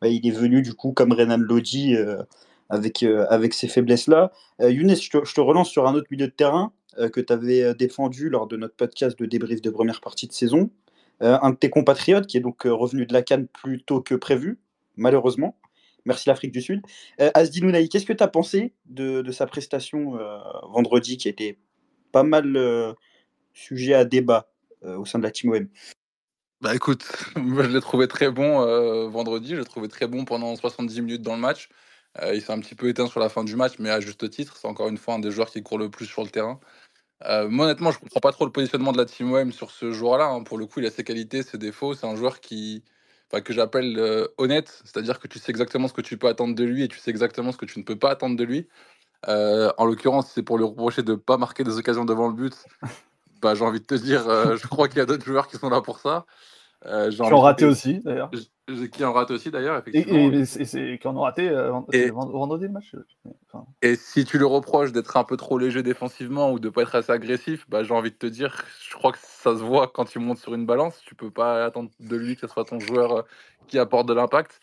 bah, 0.00 0.08
il 0.08 0.26
est 0.26 0.32
venu 0.32 0.62
du 0.62 0.74
coup, 0.74 0.92
comme 0.92 1.12
Renan 1.12 1.38
Lodi, 1.38 1.94
euh, 1.94 2.22
avec, 2.68 3.02
avec 3.02 3.54
ces 3.54 3.68
faiblesses-là. 3.68 4.32
Younes, 4.60 4.96
je 4.96 5.10
te, 5.10 5.24
je 5.24 5.34
te 5.34 5.40
relance 5.40 5.68
sur 5.68 5.86
un 5.86 5.94
autre 5.94 6.06
milieu 6.10 6.26
de 6.26 6.32
terrain 6.32 6.72
que 7.12 7.20
tu 7.20 7.32
avais 7.32 7.74
défendu 7.74 8.30
lors 8.30 8.46
de 8.46 8.56
notre 8.56 8.74
podcast 8.74 9.18
de 9.18 9.26
débrief 9.26 9.60
de 9.60 9.70
première 9.70 10.00
partie 10.00 10.26
de 10.26 10.32
saison. 10.32 10.70
Un 11.20 11.50
de 11.50 11.56
tes 11.56 11.68
compatriotes 11.68 12.26
qui 12.26 12.38
est 12.38 12.40
donc 12.40 12.62
revenu 12.64 13.04
de 13.04 13.12
la 13.12 13.22
Cannes 13.22 13.46
plus 13.46 13.82
tôt 13.82 14.00
que 14.00 14.14
prévu, 14.14 14.58
malheureusement. 14.96 15.56
Merci 16.04 16.28
l'Afrique 16.28 16.52
du 16.52 16.60
Sud. 16.60 16.82
Euh, 17.20 17.30
Asdi 17.34 17.60
qu'est-ce 17.88 18.04
que 18.04 18.12
tu 18.12 18.22
as 18.22 18.28
pensé 18.28 18.74
de, 18.86 19.30
sa 19.32 19.46
prestation 19.46 20.18
euh, 20.18 20.38
vendredi 20.70 21.16
qui 21.16 21.28
était 21.28 21.58
pas 22.12 22.22
mal 22.22 22.56
euh, 22.56 22.92
sujet 23.52 23.94
à 23.94 24.04
débat 24.04 24.50
euh, 24.84 24.98
au 24.98 25.06
sein 25.06 25.18
de 25.18 25.24
la 25.24 25.30
Team 25.30 25.52
OM 25.52 25.68
Bah 26.60 26.74
écoute, 26.74 27.04
je 27.36 27.62
l'ai 27.62 27.80
trouvé 27.80 28.06
très 28.06 28.30
bon 28.30 28.60
vendredi, 29.08 29.50
je 29.50 29.56
l'ai 29.56 29.64
trouvé 29.64 29.88
très 29.88 30.06
bon 30.06 30.24
pendant 30.24 30.54
70 30.54 31.00
minutes 31.00 31.22
dans 31.22 31.34
le 31.34 31.40
match. 31.40 31.68
Il 32.32 32.40
s'est 32.40 32.52
un 32.52 32.60
petit 32.60 32.76
peu 32.76 32.88
éteint 32.88 33.08
sur 33.08 33.18
la 33.18 33.28
fin 33.28 33.42
du 33.42 33.56
match, 33.56 33.72
mais 33.80 33.90
à 33.90 33.98
juste 33.98 34.30
titre, 34.30 34.56
c'est 34.56 34.68
encore 34.68 34.88
une 34.88 34.98
fois 34.98 35.14
un 35.14 35.18
des 35.18 35.32
joueurs 35.32 35.50
qui 35.50 35.64
court 35.64 35.78
le 35.78 35.90
plus 35.90 36.06
sur 36.06 36.22
le 36.22 36.28
terrain. 36.28 36.60
Moi 37.48 37.64
honnêtement, 37.64 37.90
je 37.90 37.98
comprends 37.98 38.20
pas 38.20 38.30
trop 38.30 38.44
le 38.44 38.52
positionnement 38.52 38.92
de 38.92 38.98
la 38.98 39.06
Team 39.06 39.32
OM 39.32 39.50
sur 39.50 39.70
ce 39.70 39.90
joueur-là. 39.90 40.26
hein. 40.26 40.42
Pour 40.44 40.58
le 40.58 40.66
coup, 40.66 40.80
il 40.80 40.86
a 40.86 40.90
ses 40.90 41.02
qualités, 41.02 41.42
ses 41.42 41.58
défauts. 41.58 41.94
C'est 41.94 42.06
un 42.06 42.14
joueur 42.14 42.40
qui, 42.40 42.84
enfin, 43.34 43.42
que 43.42 43.52
j'appelle 43.52 43.98
euh, 43.98 44.28
honnête, 44.38 44.82
c'est-à-dire 44.84 45.18
que 45.18 45.28
tu 45.28 45.38
sais 45.38 45.50
exactement 45.50 45.88
ce 45.88 45.92
que 45.92 46.00
tu 46.00 46.16
peux 46.16 46.28
attendre 46.28 46.54
de 46.54 46.64
lui 46.64 46.84
et 46.84 46.88
tu 46.88 46.98
sais 46.98 47.10
exactement 47.10 47.52
ce 47.52 47.56
que 47.56 47.66
tu 47.66 47.78
ne 47.78 47.84
peux 47.84 47.98
pas 47.98 48.10
attendre 48.10 48.36
de 48.36 48.44
lui. 48.44 48.68
Euh, 49.28 49.72
en 49.78 49.86
l'occurrence, 49.86 50.26
si 50.28 50.34
c'est 50.34 50.42
pour 50.42 50.58
lui 50.58 50.64
reprocher 50.64 51.02
de 51.02 51.12
ne 51.12 51.16
pas 51.16 51.36
marquer 51.36 51.64
des 51.64 51.76
occasions 51.78 52.04
devant 52.04 52.28
le 52.28 52.34
but. 52.34 52.54
Bah, 53.42 53.54
j'ai 53.54 53.64
envie 53.64 53.80
de 53.80 53.84
te 53.84 53.94
dire, 53.94 54.26
euh, 54.26 54.56
je 54.56 54.66
crois 54.66 54.88
qu'il 54.88 54.96
y 54.96 55.00
a 55.02 55.04
d'autres 55.04 55.26
joueurs 55.26 55.48
qui 55.48 55.58
sont 55.58 55.68
là 55.68 55.82
pour 55.82 55.98
ça. 55.98 56.24
Euh, 56.86 57.10
Qui 57.10 57.16
de- 57.16 57.34
raté 57.34 57.64
aussi, 57.64 58.00
d'ailleurs. 58.00 58.30
Qui 58.92 59.04
en 59.04 59.12
rate 59.12 59.30
aussi 59.30 59.50
d'ailleurs, 59.50 59.76
effectivement. 59.78 60.30
et- 60.30 60.98
qui 60.98 61.08
en 61.08 61.16
ont 61.16 61.20
raté 61.20 61.48
euh, 61.48 61.72
Et- 61.92 62.10
vendredi 62.10 62.64
le 62.64 62.70
match. 62.72 62.94
Enfin, 63.52 63.64
Et 63.82 63.94
si 63.96 64.24
tu 64.24 64.38
le 64.38 64.46
reproches 64.46 64.92
d'être 64.92 65.16
un 65.16 65.24
peu 65.24 65.36
trop 65.36 65.58
léger 65.58 65.82
défensivement 65.82 66.50
ou 66.52 66.58
de 66.58 66.68
pas 66.70 66.82
être 66.82 66.94
assez 66.94 67.12
agressif, 67.12 67.66
bah, 67.68 67.82
j'ai 67.84 67.92
envie 67.94 68.10
de 68.10 68.16
te 68.16 68.26
dire, 68.26 68.64
je 68.88 68.94
crois 68.94 69.12
que 69.12 69.18
ça 69.20 69.50
se 69.56 69.62
voit 69.62 69.88
quand 69.88 70.14
il 70.14 70.20
monte 70.20 70.38
sur 70.38 70.54
une 70.54 70.64
balance. 70.66 71.00
Tu 71.04 71.14
peux 71.14 71.30
pas 71.30 71.64
attendre 71.64 71.90
de 72.00 72.16
lui 72.16 72.34
que 72.36 72.40
ce 72.42 72.46
soit 72.46 72.64
ton 72.64 72.80
joueur 72.80 73.12
euh, 73.18 73.22
qui 73.66 73.78
apporte 73.78 74.06
de 74.08 74.14
l'impact. 74.14 74.60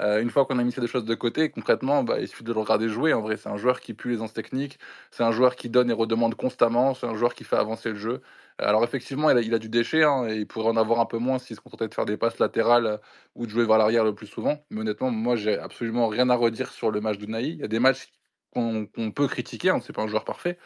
Euh, 0.00 0.20
une 0.20 0.30
fois 0.30 0.44
qu'on 0.44 0.58
a 0.58 0.64
mis 0.64 0.72
ces 0.72 0.80
deux 0.80 0.86
choses 0.88 1.04
de 1.04 1.14
côté, 1.14 1.50
concrètement, 1.50 2.02
bah, 2.02 2.18
il 2.18 2.26
suffit 2.26 2.42
de 2.42 2.52
le 2.52 2.58
regarder 2.58 2.88
jouer. 2.88 3.12
En 3.12 3.20
vrai, 3.20 3.36
c'est 3.36 3.48
un 3.48 3.56
joueur 3.56 3.80
qui 3.80 3.94
pue 3.94 4.08
les 4.08 4.14
aisance 4.16 4.32
techniques, 4.32 4.78
c'est 5.10 5.22
un 5.22 5.30
joueur 5.30 5.54
qui 5.54 5.70
donne 5.70 5.88
et 5.90 5.92
redemande 5.92 6.34
constamment, 6.34 6.94
c'est 6.94 7.06
un 7.06 7.14
joueur 7.14 7.34
qui 7.34 7.44
fait 7.44 7.56
avancer 7.56 7.90
le 7.90 7.94
jeu. 7.96 8.20
Alors 8.58 8.82
effectivement, 8.84 9.30
il 9.30 9.54
a, 9.54 9.58
du 9.58 9.68
déchet 9.68 10.04
hein, 10.04 10.26
et 10.28 10.36
il 10.36 10.46
pourrait 10.46 10.68
en 10.70 10.76
avoir 10.76 11.00
un 11.00 11.06
peu 11.06 11.18
moins 11.18 11.38
s'il 11.38 11.56
se 11.56 11.60
contentait 11.60 11.88
de 11.88 11.94
faire 11.94 12.06
des 12.06 12.16
passes 12.16 12.38
latérales 12.38 13.00
ou 13.34 13.46
de 13.46 13.50
jouer 13.50 13.66
vers 13.66 13.78
l'arrière 13.78 14.04
le 14.04 14.14
plus 14.14 14.26
souvent. 14.26 14.64
Mais 14.70 14.80
honnêtement, 14.80 15.10
moi, 15.10 15.36
j'ai 15.36 15.58
absolument 15.58 16.08
rien 16.08 16.28
à 16.30 16.34
redire 16.36 16.70
sur 16.70 16.90
le 16.90 17.00
match 17.00 17.18
de 17.18 17.26
Naï. 17.26 17.50
Il 17.50 17.60
y 17.60 17.64
a 17.64 17.68
des 17.68 17.80
matchs 17.80 18.08
qu'on 18.52 18.86
peut 19.14 19.26
critiquer, 19.28 19.70
hein, 19.70 19.80
c'est 19.80 19.92
pas 19.92 20.02
un 20.02 20.06
joueur 20.08 20.24
parfait, 20.24 20.58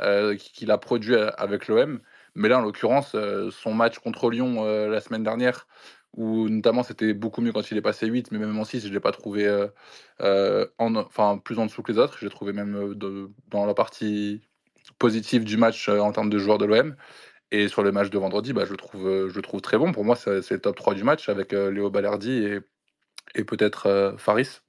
euh, 0.00 0.34
qui- 0.36 0.52
qu'il 0.52 0.70
a 0.72 0.78
produit 0.78 1.14
euh, 1.14 1.30
avec 1.38 1.68
l'OM. 1.68 2.00
Mais 2.34 2.48
là, 2.48 2.58
en 2.58 2.62
l'occurrence, 2.62 3.16
son 3.50 3.74
match 3.74 3.98
contre 3.98 4.28
Lyon 4.30 4.62
la 4.88 5.00
semaine 5.00 5.22
dernière, 5.22 5.66
où 6.16 6.48
notamment 6.48 6.82
c'était 6.82 7.14
beaucoup 7.14 7.40
mieux 7.42 7.52
quand 7.52 7.70
il 7.70 7.76
est 7.76 7.82
passé 7.82 8.06
8, 8.06 8.32
mais 8.32 8.38
même 8.38 8.58
en 8.58 8.64
6, 8.64 8.80
je 8.82 8.88
ne 8.88 8.94
l'ai 8.94 9.00
pas 9.00 9.12
trouvé 9.12 9.46
euh, 9.46 9.68
euh, 10.20 10.66
en, 10.78 10.94
enfin, 10.96 11.38
plus 11.38 11.58
en 11.58 11.66
dessous 11.66 11.82
que 11.82 11.92
les 11.92 11.98
autres. 11.98 12.16
Je 12.18 12.24
l'ai 12.24 12.30
trouvé 12.30 12.52
même 12.52 12.74
euh, 12.76 12.94
de- 12.94 13.30
dans 13.50 13.66
la 13.66 13.74
partie 13.74 14.42
positive 14.98 15.44
du 15.44 15.56
match 15.56 15.88
euh, 15.88 16.00
en 16.00 16.12
termes 16.12 16.30
de 16.30 16.38
joueurs 16.38 16.58
de 16.58 16.64
l'OM. 16.64 16.96
Et 17.52 17.68
sur 17.68 17.82
le 17.82 17.92
match 17.92 18.10
de 18.10 18.18
vendredi, 18.18 18.52
bah, 18.52 18.64
je, 18.64 18.72
le 18.72 18.76
trouve, 18.76 19.28
je 19.28 19.34
le 19.34 19.42
trouve 19.42 19.60
très 19.60 19.78
bon. 19.78 19.92
Pour 19.92 20.04
moi, 20.04 20.16
c'est 20.16 20.50
le 20.50 20.60
top 20.60 20.76
3 20.76 20.94
du 20.94 21.04
match 21.04 21.28
avec 21.28 21.52
euh, 21.52 21.70
Léo 21.70 21.90
Balerdi 21.90 22.32
et, 22.44 22.60
et 23.36 23.44
peut-être 23.44 23.86
euh, 23.86 24.16
Faris. 24.16 24.60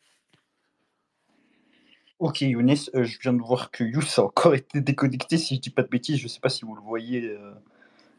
Ok, 2.20 2.42
Younes, 2.42 2.76
euh, 2.96 3.04
je 3.04 3.20
viens 3.20 3.34
de 3.34 3.42
voir 3.42 3.70
que 3.70 3.84
Yous 3.84 4.20
a 4.20 4.22
encore 4.22 4.56
été 4.56 4.82
déconnecté, 4.82 5.38
si 5.38 5.56
je 5.56 5.62
dis 5.62 5.70
pas 5.70 5.84
de 5.84 5.88
bêtises. 5.88 6.18
Je 6.18 6.28
sais 6.28 6.40
pas 6.40 6.50
si 6.50 6.66
vous 6.66 6.76
le 6.76 6.82
voyez, 6.82 7.30
euh, 7.30 7.54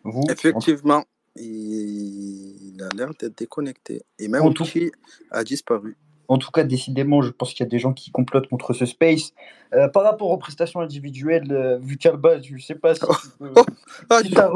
vous. 0.05 0.23
Effectivement, 0.31 1.05
il, 1.41 2.75
il 2.75 2.83
a 2.83 2.89
l'air 2.97 3.11
d'être 3.19 3.37
déconnecté. 3.39 4.03
Et 4.19 4.29
même 4.29 4.53
tout- 4.55 4.65
Uchi 4.65 4.91
a 5.31 5.45
disparu. 5.45 5.97
En 6.31 6.37
tout 6.37 6.51
cas, 6.51 6.63
décidément, 6.63 7.23
je 7.23 7.31
pense 7.31 7.55
qu'il 7.55 7.65
y 7.65 7.67
a 7.67 7.71
des 7.71 7.79
gens 7.79 7.95
qui 7.95 8.11
complotent 8.11 8.49
contre 8.49 8.75
ce 8.75 8.85
space. 8.85 9.33
Euh, 9.73 9.89
par 9.89 10.03
rapport 10.03 10.29
aux 10.31 10.37
prestations 10.37 10.81
individuelles, 10.81 11.51
euh, 11.51 11.79
vu 11.79 11.97
qu'Alba, 11.97 12.39
je 12.43 12.53
ne 12.53 12.59
sais 12.59 12.75
pas 12.75 12.95
si 12.95 13.01
tu 13.01 13.07
Ah, 14.11 14.21
si 14.23 14.31
tu 14.31 14.39
as, 14.39 14.51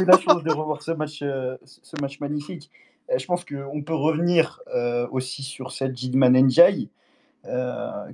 eu 0.00 0.04
la 0.04 0.18
chance 0.18 0.42
de 0.44 0.50
revoir 0.52 0.82
ce 0.82 0.90
match, 0.92 1.20
euh, 1.22 1.56
ce 1.64 1.96
match 2.02 2.20
magnifique. 2.20 2.70
Euh, 3.10 3.16
je 3.18 3.24
pense 3.24 3.42
qu'on 3.46 3.82
peut 3.82 3.94
revenir 3.94 4.60
aussi 5.12 5.42
sur 5.42 5.72
celle 5.72 5.92
d'Idman 5.92 6.36
Ndiaye, 6.36 6.90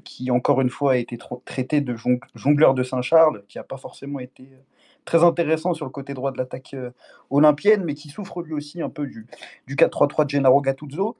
qui 0.04 0.30
encore 0.30 0.60
une 0.60 0.70
fois 0.70 0.92
a 0.92 0.96
été 0.96 1.18
traité 1.44 1.80
de 1.80 1.96
jong- 1.96 2.20
jongleur 2.36 2.74
de 2.74 2.84
Saint-Charles, 2.84 3.42
qui 3.48 3.58
n'a 3.58 3.64
pas 3.64 3.76
forcément 3.76 4.20
été 4.20 4.48
très 5.04 5.24
intéressant 5.24 5.74
sur 5.74 5.86
le 5.86 5.90
côté 5.90 6.14
droit 6.14 6.32
de 6.32 6.38
l'attaque 6.38 6.74
euh, 6.74 6.90
olympienne, 7.30 7.84
mais 7.84 7.94
qui 7.94 8.08
souffre 8.08 8.42
lui 8.42 8.52
aussi 8.52 8.82
un 8.82 8.90
peu 8.90 9.06
du, 9.06 9.26
du 9.66 9.76
4-3-3 9.76 10.24
de 10.24 10.30
Gennaro 10.30 10.60
Gattuso. 10.60 11.16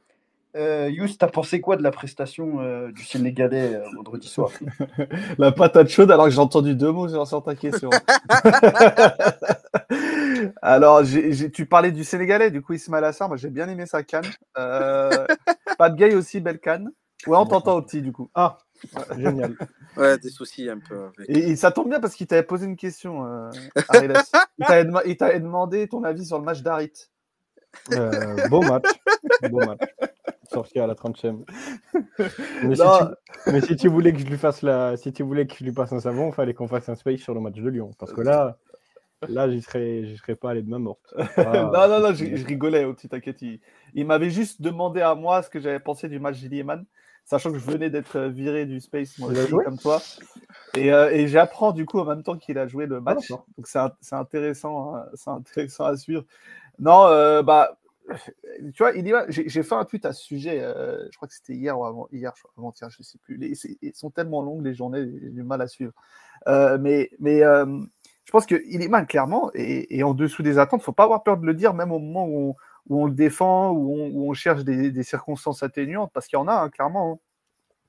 Euh, 0.57 0.90
Yous, 0.90 1.14
t'as 1.16 1.29
pensé 1.29 1.61
quoi 1.61 1.77
de 1.77 1.83
la 1.83 1.93
prestation 1.93 2.61
euh, 2.61 2.90
du 2.90 3.05
Sénégalais 3.05 3.75
euh, 3.75 3.85
vendredi 3.95 4.27
soir? 4.27 4.51
La 5.38 5.53
patate 5.53 5.88
chaude, 5.88 6.11
alors 6.11 6.25
que 6.25 6.33
j'ai 6.33 6.40
entendu 6.40 6.75
deux 6.75 6.90
mots 6.90 7.25
sur, 7.25 7.45
ta 7.45 7.55
question. 7.55 7.88
alors, 10.62 11.03
tu 11.53 11.66
parlais 11.66 11.93
du 11.93 12.03
Sénégalais, 12.03 12.51
du 12.51 12.62
coup, 12.62 12.73
Ismaël 12.73 13.05
Assar, 13.05 13.29
moi 13.29 13.37
j'ai 13.37 13.51
bien 13.51 13.69
aimé 13.69 13.87
sa 13.87 14.03
canne. 14.03 14.27
Euh, 14.59 15.25
Pat 15.79 15.95
Gay 15.95 16.16
aussi, 16.16 16.40
belle 16.40 16.59
canne. 16.59 16.90
Ouais, 17.27 17.37
on 17.37 17.47
t'entend 17.47 17.77
au 17.77 17.83
petit, 17.83 18.03
du 18.03 18.13
coup. 18.13 18.31
Ah, 18.35 18.59
génial. 19.17 19.57
Ouais, 19.97 20.17
des 20.19 20.31
soucis 20.31 20.71
un 20.71 20.79
peu 20.79 21.07
avec. 21.07 21.29
Et, 21.29 21.51
et 21.51 21.57
ça 21.57 21.73
tombe 21.73 21.89
bien 21.89 21.99
parce 21.99 22.15
qu'il 22.15 22.29
t'avait 22.29 22.45
posé 22.45 22.65
une 22.65 22.77
question, 22.77 23.27
euh. 23.27 23.51
Il 25.07 25.17
t'avait 25.17 25.41
demandé 25.41 25.89
ton 25.89 26.05
avis 26.05 26.25
sur 26.25 26.39
le 26.39 26.45
match 26.45 26.63
d'Arit. 26.63 27.11
Euh, 27.93 28.49
beau 28.49 28.63
match. 28.63 28.85
Beau 29.51 29.59
match. 29.59 29.81
Sorti 30.53 30.79
à 30.79 30.87
la 30.87 30.95
30e. 30.95 31.45
Mais, 32.63 32.77
si 32.77 32.83
tu, 32.83 33.51
mais 33.51 33.61
si 33.61 33.77
tu 33.77 33.89
voulais 33.89 34.13
que 34.13 34.19
je 34.19 34.27
lui 34.27 34.39
fasse 34.39 34.63
la, 34.63 34.97
si 34.97 35.13
tu 35.13 35.23
voulais 35.23 35.47
que 35.47 35.55
je 35.57 35.65
lui 35.65 35.73
passe 35.73 35.93
un 35.93 36.01
savon, 36.01 36.29
il 36.29 36.35
fallait 36.35 36.55
qu'on 36.55 36.69
fasse 36.69 36.89
un 36.89 36.95
space 36.95 37.21
sur 37.21 37.35
le 37.35 37.41
match 37.41 37.57
de 37.57 37.69
Lyon. 37.69 37.91
Parce 37.99 38.13
que 38.13 38.21
là, 38.21 38.59
là, 39.29 39.51
j'y 39.51 39.63
serais, 39.63 40.05
j'y 40.05 40.17
serais 40.17 40.35
pas 40.35 40.51
allé 40.51 40.63
de 40.63 40.69
main 40.69 40.79
morte. 40.79 41.15
Ah, 41.17 41.25
non, 41.73 41.89
non, 41.89 42.01
non, 42.01 42.15
je, 42.15 42.37
je 42.37 42.47
rigolais 42.47 42.85
au 42.85 42.95
petit 42.95 43.09
t'inquiète. 43.09 43.43
Il, 43.43 43.61
il 43.95 44.07
m'avait 44.07 44.31
juste 44.31 44.63
demandé 44.63 45.01
à 45.01 45.15
moi 45.15 45.43
ce 45.43 45.51
que 45.51 45.61
j'avais 45.61 45.81
pensé 45.81 46.09
du 46.09 46.19
match 46.19 46.43
Eman, 46.45 46.85
sachant 47.25 47.53
que 47.53 47.59
je 47.59 47.65
venais 47.71 47.91
d'être 47.91 48.19
viré 48.21 48.67
du 48.67 48.81
Space, 48.81 49.19
moi 49.19 49.31
Il 49.33 49.39
aussi, 49.39 49.65
comme 49.65 49.79
toi. 49.79 50.01
Et, 50.77 50.93
euh, 50.93 51.11
et 51.11 51.29
j'apprends 51.29 51.73
du 51.73 51.87
coup 51.87 51.99
en 52.01 52.05
même 52.05 52.23
temps 52.23 52.37
qu'il 52.37 52.59
a 52.59 52.67
joué 52.67 52.87
le 52.87 53.01
match. 53.01 53.29
d'accord. 53.29 53.47
Donc 53.57 53.67
c'est 53.67 54.15
intéressant, 54.15 54.95
hein, 54.95 55.07
c'est 55.15 55.31
intéressant 55.31 55.85
à 55.85 55.97
suivre. 55.97 56.25
Non, 56.79 57.07
euh, 57.07 57.43
bah, 57.43 57.77
tu 58.75 58.83
vois, 58.83 58.93
Iliman, 58.93 59.25
j'ai 59.29 59.49
j'ai 59.49 59.63
fait 59.63 59.75
un 59.75 59.85
tweet 59.85 60.05
à 60.05 60.13
ce 60.13 60.23
sujet, 60.23 60.61
euh, 60.61 61.07
je 61.11 61.17
crois 61.17 61.29
que 61.29 61.35
c'était 61.35 61.55
hier 61.55 61.79
ou 61.79 61.85
avant, 61.85 62.09
hier, 62.13 62.33
avant-hier, 62.59 62.91
je 62.91 63.03
sais 63.03 63.19
plus. 63.19 63.37
Les, 63.37 63.53
ils 63.83 63.95
sont 63.95 64.11
tellement 64.11 64.43
longues 64.43 64.65
les 64.65 64.75
journées, 64.75 65.07
j'ai 65.21 65.31
du 65.31 65.43
mal 65.43 65.61
à 65.61 65.69
suivre. 65.69 65.93
Euh, 66.49 66.79
mais 66.81 67.11
mais 67.19 67.43
euh, 67.43 67.67
je 68.25 68.33
pense 68.33 68.47
que 68.47 68.57
Iliman, 68.67 69.07
clairement, 69.07 69.51
est, 69.55 69.87
est 69.97 70.03
en 70.03 70.15
dessous 70.15 70.43
des 70.43 70.59
attentes. 70.59 70.83
faut 70.83 70.93
pas 70.93 71.05
avoir 71.05 71.23
peur 71.23 71.39
de 71.39 71.47
le 71.47 71.55
dire, 71.55 71.75
même 71.75 71.93
au 71.93 71.99
moment 71.99 72.27
où 72.27 72.49
on, 72.49 72.55
où 72.88 73.03
on 73.03 73.07
le 73.07 73.12
défend, 73.12 73.71
où 73.71 74.29
on, 74.29 74.33
cherche 74.35 74.64
des, 74.64 75.03
circonstances 75.03 75.62
atténuantes, 75.62 76.11
parce 76.12 76.27
qu'il 76.27 76.38
y 76.38 76.43
en 76.43 76.49
a, 76.49 76.55
hein, 76.55 76.71
clairement. 76.71 77.12
hein. 77.12 77.19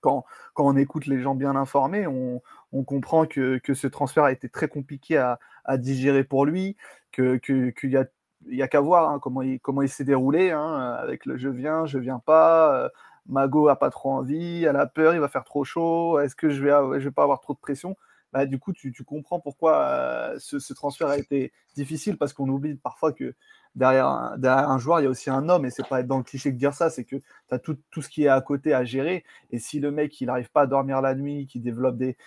Quand, 0.01 0.25
quand 0.56 0.65
on 0.65 0.75
écoute 0.77 1.06
les 1.06 1.21
gens 1.21 1.36
bien 1.36 1.56
informés, 1.56 2.08
on, 2.08 2.41
comprend 2.84 3.27
que, 3.27 3.60
que 3.60 3.75
ce 3.75 3.86
transfert 3.86 4.23
a 4.23 4.32
été 4.32 4.49
très 4.49 4.67
compliqué 4.67 5.17
à, 5.17 5.38
digérer 5.77 6.23
pour 6.23 6.45
lui, 6.45 6.75
que- 7.12 7.38
que- 7.38 7.69
qu'il 7.69 7.91
y 7.91 7.97
a 7.97 8.06
il 8.47 8.58
y 8.58 8.63
a 8.63 8.67
qu'à 8.67 8.82
voir 8.82 9.10
hein, 9.10 9.19
comment 9.19 9.41
il, 9.41 9.60
comment 9.60 9.82
il 9.82 9.89
s'est 9.89 10.04
déroulé, 10.04 10.49
avec 10.51 11.25
le 11.25 11.38
je 11.38 11.49
viens, 11.49 11.86
je 11.86 11.99
viens 11.99 12.19
pas, 12.19 12.75
euh, 12.86 12.89
Mago 13.27 13.67
a 13.67 13.75
pas 13.77 13.89
trop 13.89 14.12
envie, 14.12 14.63
elle 14.63 14.75
a 14.75 14.88
peur, 14.88 15.13
il 15.13 15.19
va 15.19 15.27
faire 15.27 15.43
trop 15.43 15.63
chaud, 15.63 16.19
est-ce 16.19 16.36
que 16.36 16.49
je 16.49 16.63
vais, 16.63 16.99
je 16.99 17.06
vais 17.06 17.12
pas 17.12 17.23
avoir 17.23 17.39
trop 17.39 17.54
de 17.54 17.60
pression? 17.60 17.95
Bah, 18.34 18.45
du 18.45 18.60
coup, 18.60 18.71
tu, 18.71 18.93
comprends 19.04 19.39
pourquoi 19.39 19.77
euh, 19.77 20.36
ce, 20.39 20.73
transfert 20.73 21.08
a 21.08 21.17
été 21.17 21.51
difficile 21.75 22.17
parce 22.17 22.34
qu'on 22.34 22.47
oublie 22.47 22.75
parfois 22.75 23.12
que 23.12 23.36
derrière 23.75 24.07
un, 24.07 24.77
joueur, 24.77 24.99
il 24.99 25.03
y 25.03 25.07
a 25.07 25.10
aussi 25.10 25.29
un 25.29 25.47
homme 25.49 25.65
et 25.65 25.69
c'est 25.69 25.88
pas 25.88 26.01
être 26.01 26.07
dans 26.07 26.17
le 26.17 26.23
cliché 26.23 26.51
de 26.51 26.57
dire 26.57 26.73
ça, 26.73 26.89
c'est 26.89 27.03
que 27.03 27.15
tu 27.15 27.23
as 27.51 27.60
tout, 27.60 27.77
ce 28.01 28.10
qui 28.10 28.23
est 28.23 28.27
à 28.27 28.41
côté 28.41 28.73
à 28.73 28.84
gérer. 28.84 29.23
Et 29.51 29.60
si 29.60 29.79
le 29.79 29.91
mec, 29.91 30.19
il 30.19 30.27
n'arrive 30.27 30.51
pas 30.51 30.62
à 30.62 30.67
dormir 30.67 31.01
la 31.01 31.15
nuit, 31.15 31.47
qui 31.47 31.60
développe 31.60 31.97
des, 31.97 32.17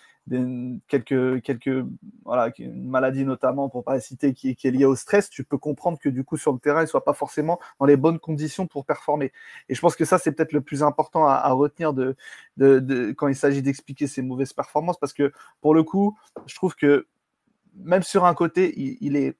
quelques, 0.89 1.43
quelques 1.43 1.85
voilà, 2.25 2.51
une 2.59 2.89
maladie 2.89 3.25
notamment, 3.25 3.69
pour 3.69 3.85
pas 3.85 4.01
citer, 4.01 4.33
qui, 4.33 4.57
est 4.63 4.71
liée 4.71 4.87
au 4.87 4.97
stress, 4.97 5.29
tu 5.29 5.45
peux 5.45 5.59
comprendre 5.59 5.99
que 5.99 6.09
du 6.09 6.25
coup, 6.25 6.37
sur 6.37 6.53
le 6.53 6.59
terrain, 6.59 6.83
il 6.83 6.89
soit 6.89 7.05
pas 7.05 7.13
forcément 7.13 7.61
dans 7.79 7.87
les 7.87 7.97
bonnes 7.97 8.19
conditions 8.19 8.67
pour 8.67 8.87
performer. 8.87 9.33
Et 9.69 9.75
je 9.75 9.81
pense 9.81 9.97
que 9.97 10.05
ça, 10.05 10.19
c'est 10.19 10.33
peut-être 10.33 10.53
le 10.53 10.63
plus 10.63 10.83
important 10.83 11.27
à, 11.27 11.51
retenir 11.53 11.93
quand 13.17 13.29
il 13.29 13.37
s'agit 13.37 13.63
d'expliquer 13.63 14.07
ses 14.07 14.23
mauvaises 14.23 14.53
performances, 14.53 14.99
parce 14.99 15.13
que 15.13 15.33
pour 15.61 15.75
le 15.75 15.83
coup, 15.83 16.17
je 16.47 16.55
trouve 16.55 16.75
que 16.75 17.07
même 17.77 18.03
sur 18.03 18.25
un 18.25 18.35
côté, 18.35 18.75
il, 19.01 19.17
est. 19.17 19.37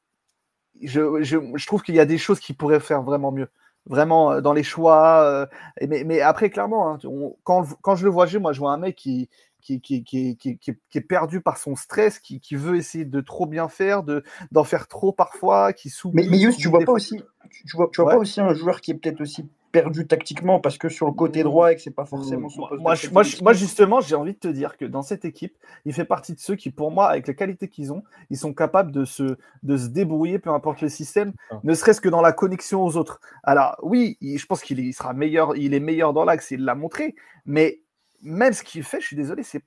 Je, 0.83 1.23
je, 1.23 1.67
trouve 1.67 1.83
qu'il 1.83 1.95
y 1.95 2.01
a 2.01 2.05
des 2.05 2.19
choses 2.19 2.41
qu'il 2.41 2.57
pourrait 2.57 2.81
faire 2.81 3.03
vraiment 3.03 3.33
mieux 3.33 3.49
vraiment 3.87 4.33
euh, 4.33 4.41
dans 4.41 4.53
les 4.53 4.63
choix. 4.63 5.23
Euh, 5.25 5.47
mais, 5.87 6.05
mais, 6.05 6.21
après, 6.21 6.51
clairement, 6.51 6.91
hein, 6.91 6.99
quand, 7.45 7.67
quand, 7.83 7.97
je 7.97 8.05
le 8.05 8.11
vois 8.11 8.27
moi, 8.39 8.53
je 8.53 8.59
vois 8.59 8.73
un 8.73 8.79
mec 8.79 8.97
qui, 8.97 9.29
qui, 9.65 9.81
qui, 9.81 10.05
qui, 10.05 10.37
qui, 10.37 10.77
est 10.95 11.01
perdu 11.01 11.41
par 11.41 11.57
son 11.57 11.75
stress, 11.75 12.19
qui, 12.19 12.41
veut 12.53 12.77
essayer 12.77 13.05
de 13.05 13.21
trop 13.21 13.47
bien 13.47 13.69
faire, 13.69 14.03
de, 14.03 14.23
d'en 14.53 14.65
faire 14.65 14.87
trop 14.87 15.13
parfois, 15.13 15.73
qui 15.73 15.89
s'oublie. 15.89 16.29
Mais, 16.29 16.47
mais 16.47 16.53
tu 16.53 16.69
vois 16.69 16.85
pas 16.85 16.93
aussi, 16.93 17.23
tu 17.67 17.77
vois, 17.77 17.89
tu 17.93 18.03
vois 18.03 18.13
pas 18.13 18.19
aussi 18.19 18.41
un 18.41 18.53
joueur 18.55 18.81
qui 18.81 18.91
est 18.91 18.95
peut-être 18.95 19.21
aussi 19.21 19.49
perdu 19.73 20.07
tactiquement 20.07 20.61
parce 20.61 20.79
que 20.79 20.89
sur 20.89 21.07
le 21.07 21.13
côté 21.13 21.41
mmh. 21.41 21.45
droit 21.45 21.73
et 21.73 21.75
que 21.75 21.83
c'est 21.83 21.91
pas 21.91 22.05
forcément 22.05 22.49
son 22.49 22.69
poste. 22.69 22.81
Moi, 22.81 22.95
moi, 23.11 23.23
moi, 23.43 23.53
justement, 23.53 24.01
j'ai 24.01 24.15
envie 24.15 24.35
de 24.35 24.39
te 24.39 24.47
dire 24.47 24.77
que 24.77 24.85
dans 24.85 25.03
cette 25.03 25.25
équipe, 25.25 25.57
il 25.85 25.93
fait 25.93 26.05
partie 26.05 26.33
de 26.33 26.39
ceux 26.39 26.55
qui, 26.55 26.71
pour 26.71 26.93
moi, 26.93 27.09
avec 27.09 27.27
les 27.27 27.35
qualités 27.35 27.67
qu'ils 27.67 27.93
ont, 27.93 28.05
ils 28.31 28.37
sont 28.37 28.55
capables 28.55 28.93
de 28.93 29.05
se, 29.05 29.37
de 29.65 29.77
se 29.77 29.89
débrouiller, 29.89 30.39
peu 30.39 30.51
importe 30.51 30.81
le 30.81 30.89
système, 30.89 31.33
ah. 31.51 31.59
ne 31.65 31.75
serait-ce 31.75 32.01
que 32.01 32.09
dans 32.09 32.21
la 32.21 32.33
connexion 32.33 32.85
aux 32.85 32.97
autres. 32.97 33.21
Alors, 33.43 33.77
oui, 33.83 34.17
je 34.23 34.47
pense 34.47 34.63
qu'il 34.63 34.95
sera 34.95 35.13
meilleur, 35.13 35.57
il 35.57 35.75
est 35.75 35.81
meilleur 35.81 36.13
dans 36.13 36.25
l'axe, 36.25 36.53
il 36.53 36.65
l'a 36.65 36.77
montré, 36.77 37.17
mais 37.45 37.81
même 38.25 38.53
ce 38.53 38.63
qu'il 38.63 38.83
fait, 38.83 39.01
je 39.01 39.07
suis 39.07 39.17
désolé, 39.17 39.43
c'est 39.43 39.63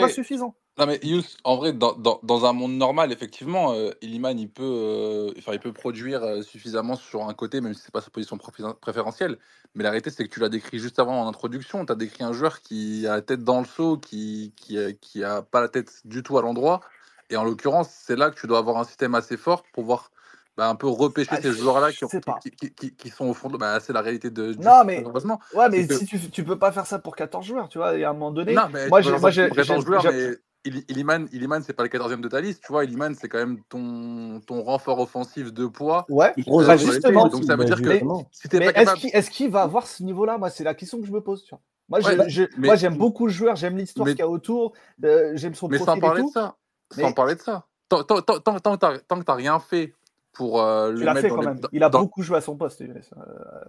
pas 0.00 0.08
suffisant. 0.08 0.54
Non 0.78 0.84
mais 0.84 1.00
Yus, 1.02 1.38
en 1.44 1.56
vrai, 1.56 1.72
dans, 1.72 1.94
dans, 1.94 2.20
dans, 2.22 2.44
un 2.44 2.52
monde 2.52 2.72
normal, 2.72 3.10
effectivement, 3.10 3.72
euh, 3.72 3.92
Illiman, 4.02 4.38
il 4.38 4.50
peut, 4.50 4.62
euh, 4.62 5.32
enfin, 5.38 5.52
il 5.54 5.58
peut 5.58 5.72
produire 5.72 6.22
euh, 6.22 6.42
suffisamment 6.42 6.96
sur 6.96 7.26
un 7.26 7.32
côté, 7.32 7.62
même 7.62 7.72
si 7.72 7.80
c'est 7.80 7.92
pas 7.92 8.02
sa 8.02 8.10
position 8.10 8.36
préférentielle. 8.36 9.38
Mais 9.74 9.84
la 9.84 9.90
réalité, 9.90 10.10
c'est 10.10 10.24
que 10.24 10.28
tu 10.28 10.40
l'as 10.40 10.50
décrit 10.50 10.78
juste 10.78 10.98
avant 10.98 11.22
en 11.22 11.28
introduction. 11.28 11.86
Tu 11.86 11.92
as 11.92 11.94
décrit 11.94 12.24
un 12.24 12.34
joueur 12.34 12.60
qui 12.60 13.06
a 13.06 13.14
la 13.14 13.22
tête 13.22 13.42
dans 13.42 13.60
le 13.60 13.66
seau, 13.66 13.96
qui, 13.96 14.52
qui, 14.56 14.76
qui 15.00 15.24
a 15.24 15.40
pas 15.40 15.62
la 15.62 15.68
tête 15.68 16.02
du 16.04 16.22
tout 16.22 16.36
à 16.36 16.42
l'endroit. 16.42 16.80
Et 17.30 17.36
en 17.36 17.44
l'occurrence, 17.44 17.88
c'est 17.90 18.16
là 18.16 18.30
que 18.30 18.38
tu 18.38 18.46
dois 18.46 18.58
avoir 18.58 18.76
un 18.76 18.84
système 18.84 19.14
assez 19.14 19.38
fort 19.38 19.62
pour 19.62 19.72
pouvoir 19.72 20.10
bah, 20.56 20.68
un 20.68 20.74
peu 20.74 20.88
repêcher 20.88 21.30
ah, 21.32 21.40
ces 21.40 21.52
joueurs-là 21.52 21.92
qui, 21.92 22.70
qui, 22.70 22.94
qui, 22.94 23.08
sont 23.10 23.26
au 23.26 23.34
fond 23.34 23.50
de. 23.50 23.58
Bah, 23.58 23.78
c'est 23.80 23.92
la 23.92 24.00
réalité 24.00 24.30
de. 24.30 24.54
Du 24.54 24.60
non, 24.60 24.84
mais. 24.84 25.04
Ouais, 25.54 25.68
mais 25.70 25.86
si 25.86 26.06
tu, 26.06 26.18
tu 26.30 26.44
peux 26.44 26.58
pas 26.58 26.72
faire 26.72 26.86
ça 26.86 26.98
pour 26.98 27.14
14 27.14 27.44
joueurs, 27.44 27.68
tu 27.68 27.78
vois, 27.78 27.94
il 27.94 28.00
y 28.00 28.04
a 28.04 28.10
un 28.10 28.14
moment 28.14 28.30
donné. 28.30 28.54
Non, 28.54 28.68
mais 28.72 28.88
moi, 28.88 29.02
j'ai. 29.02 29.18
Moi, 29.18 29.30
j'ai. 29.30 29.50
14 29.50 29.84
joueurs, 29.84 30.04
mais. 30.04 30.30
Iliman, 30.88 31.28
Iliman 31.32 31.62
c'est 31.62 31.74
pas 31.74 31.84
le 31.84 31.88
14e 31.88 32.20
de 32.20 32.28
ta 32.28 32.40
liste, 32.40 32.62
tu 32.64 32.72
vois. 32.72 32.84
Iliman, 32.84 33.14
c'est 33.14 33.28
quand 33.28 33.38
même 33.38 33.60
ton, 33.68 34.40
ton 34.40 34.62
renfort 34.62 34.98
offensif 34.98 35.52
de 35.52 35.66
poids. 35.66 36.04
Ouais, 36.08 36.34
bah, 36.36 36.76
justement. 36.76 37.28
Donc 37.28 37.44
ça 37.44 37.54
veut 37.54 37.64
dire 37.64 37.80
que 37.80 38.00
si 38.32 38.48
capable... 38.48 39.00
Est-ce 39.12 39.30
qu'il 39.30 39.48
va 39.50 39.62
avoir 39.62 39.86
ce 39.86 40.02
niveau-là? 40.02 40.38
Moi, 40.38 40.50
c'est 40.50 40.64
la 40.64 40.74
question 40.74 41.00
que 41.00 41.06
je 41.06 41.12
me 41.12 41.20
pose. 41.20 41.44
Tu 41.44 41.54
vois. 41.54 41.60
Moi, 42.58 42.76
j'aime 42.76 42.96
beaucoup 42.96 43.26
le 43.26 43.32
joueur, 43.32 43.56
j'aime 43.56 43.76
l'histoire 43.76 44.08
qu'il 44.08 44.18
y 44.18 44.22
a 44.22 44.28
autour, 44.28 44.72
euh, 45.04 45.32
j'aime 45.34 45.54
son 45.54 45.68
mais 45.68 45.78
sans 45.78 45.98
parler 45.98 46.22
de 46.22 46.28
ça, 46.28 46.56
sans 46.90 47.12
parler 47.12 47.36
de 47.36 47.40
ça. 47.40 47.66
Tant, 47.88 48.02
tant, 48.02 48.20
tant, 48.20 48.58
tant 48.58 48.76
que 48.76 49.22
t'as 49.22 49.34
rien 49.34 49.60
fait 49.60 49.94
pour 50.36 50.60
euh, 50.60 50.92
le 50.92 51.12
mettre 51.12 51.34
dans 51.34 51.50
les... 51.50 51.60
Il 51.72 51.82
a 51.82 51.88
beaucoup 51.88 52.22
joué 52.22 52.36
à 52.36 52.40
son 52.40 52.56
poste 52.56 52.82
euh, 52.82 52.86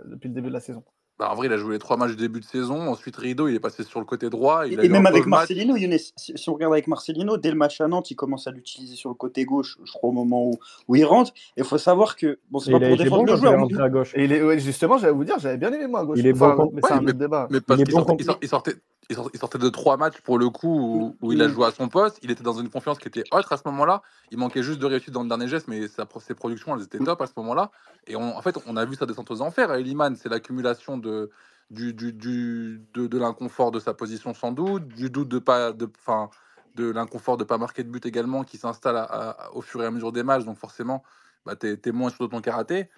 depuis 0.06 0.28
le 0.28 0.34
début 0.34 0.50
de 0.50 0.54
la 0.54 0.60
saison. 0.60 0.84
Bah, 1.18 1.32
en 1.32 1.36
vrai, 1.36 1.48
il 1.48 1.54
a 1.54 1.58
joué 1.58 1.74
les 1.74 1.80
trois 1.80 1.98
matchs 1.98 2.12
du 2.12 2.18
début 2.18 2.42
de 2.42 2.46
saison. 2.46 2.90
Ensuite, 2.90 3.16
Rideau, 3.16 3.48
il 3.48 3.56
est 3.56 3.60
passé 3.60 3.84
sur 3.84 4.00
le 4.00 4.06
côté 4.06 4.30
droit. 4.30 4.68
et, 4.68 4.88
même 4.88 5.08
avec 5.08 5.26
Marcelino, 5.26 5.76
Younes, 5.76 5.98
si, 6.16 6.50
on 6.50 6.54
regarde 6.54 6.74
avec 6.74 6.88
Marcelino, 6.88 7.38
dès 7.38 7.50
le 7.50 7.56
match 7.56 7.82
à 7.82 7.88
Nantes, 7.88 8.12
il 8.12 8.16
commence 8.16 8.48
à 8.48 8.52
l'utiliser 8.52 8.96
sur 8.96 9.10
le 9.10 9.16
côté 9.16 9.46
gauche, 9.46 9.78
je 9.84 9.92
crois, 9.94 10.10
au 10.10 10.14
moment 10.14 10.46
où, 10.46 10.60
où 10.88 10.96
il 10.96 11.06
rentre. 11.06 11.32
Et 11.56 11.62
il 11.62 11.64
faut 11.64 11.80
savoir 11.80 12.16
que. 12.16 12.38
Bon, 12.52 12.60
c'est 12.60 12.72
pas 12.72 12.80
pour 12.80 12.98
défendre 12.98 13.26
bon 13.26 13.32
le 13.32 13.38
joueur. 13.38 13.84
À 13.84 13.90
gauche. 13.90 14.14
Et 14.16 14.26
il 14.26 14.32
est, 14.32 14.60
justement, 14.60 15.00
j'allais 15.00 15.14
vous 15.14 15.24
dire, 15.24 15.40
j'avais 15.40 15.58
bien 15.58 15.72
aimé 15.74 15.88
moi 15.88 16.02
à 16.02 16.06
gauche. 16.06 16.20
Il 16.20 16.28
est 16.28 16.34
bon. 16.34 16.70
Mais 16.74 16.82
c'est 16.86 16.94
un 16.94 17.04
autre 17.04 17.14
débat. 17.14 17.48
Mais 17.50 17.62
parce 17.62 17.82
qu'il 17.82 17.92
sortait, 17.92 18.26
il 18.42 18.48
sortait 18.48 18.76
de 19.10 19.70
trois 19.70 19.98
matchs 19.98 20.20
pour 20.22 20.38
le 20.38 20.50
coup 20.50 21.16
où, 21.22 21.32
il 21.32 21.42
a 21.42 21.48
joué 21.48 21.66
à 21.66 21.72
son 21.72 21.88
poste. 21.88 22.20
Il 22.22 22.32
était 22.32 22.44
dans 22.44 22.60
une 22.60 22.70
confiance 22.70 22.98
qui 22.98 23.08
était 23.08 23.24
autre 23.32 23.52
à 23.54 23.58
ce 23.58 23.64
moment-là. 23.66 24.02
Il 24.32 24.38
manquait 24.38 24.64
juste 24.64 24.80
de 24.80 24.86
réussite 24.86 25.12
dans 25.12 25.24
le 25.24 25.30
dernier 25.30 25.48
geste, 25.48 25.68
mais 25.68 25.88
ses 25.88 26.34
productions, 26.34 26.76
elles 26.76 26.84
étaient 26.84 27.00
top 27.00 27.22
à 27.22 27.28
ce 27.28 27.34
moment-là. 27.38 27.72
Et 28.08 28.16
en 28.16 28.42
fait, 28.42 28.58
on 28.66 28.76
a 28.76 28.86
vu 28.86 28.96
sa 28.96 29.06
descente 29.06 29.32
aux 29.32 29.42
enfers 29.42 29.72
à 29.72 29.80
Eliman. 29.80 30.16
C'est 30.16 30.30
l'accumulation 30.30 30.98
de, 30.98 31.30
du, 31.70 31.94
du, 31.94 32.14
du, 32.14 32.82
de, 32.94 33.08
de 33.08 33.18
l'inconfort 33.18 33.72
de 33.72 33.80
sa 33.80 33.94
position 33.94 34.34
sans 34.34 34.52
doute, 34.52 34.88
du 34.88 35.10
doute 35.10 35.30
de 35.30 35.40
pas, 35.40 35.72
de, 35.72 35.90
fin, 35.98 36.30
de 36.76 36.90
l'inconfort 36.90 37.38
de 37.38 37.44
pas 37.44 37.58
marquer 37.58 37.84
de 37.84 37.90
but 37.90 38.06
également 38.06 38.44
qui 38.44 38.58
s'installe 38.58 39.08
au 39.54 39.62
fur 39.62 39.82
et 39.84 39.86
à 39.86 39.92
mesure 39.92 40.12
des 40.12 40.24
matchs. 40.24 40.46
Donc 40.46 40.58
forcément, 40.58 41.04
bah, 41.46 41.56
tu 41.56 41.68
es, 41.68 41.92
moins 41.92 42.10
sur 42.10 42.30
ton 42.30 42.42
karaté 42.42 42.90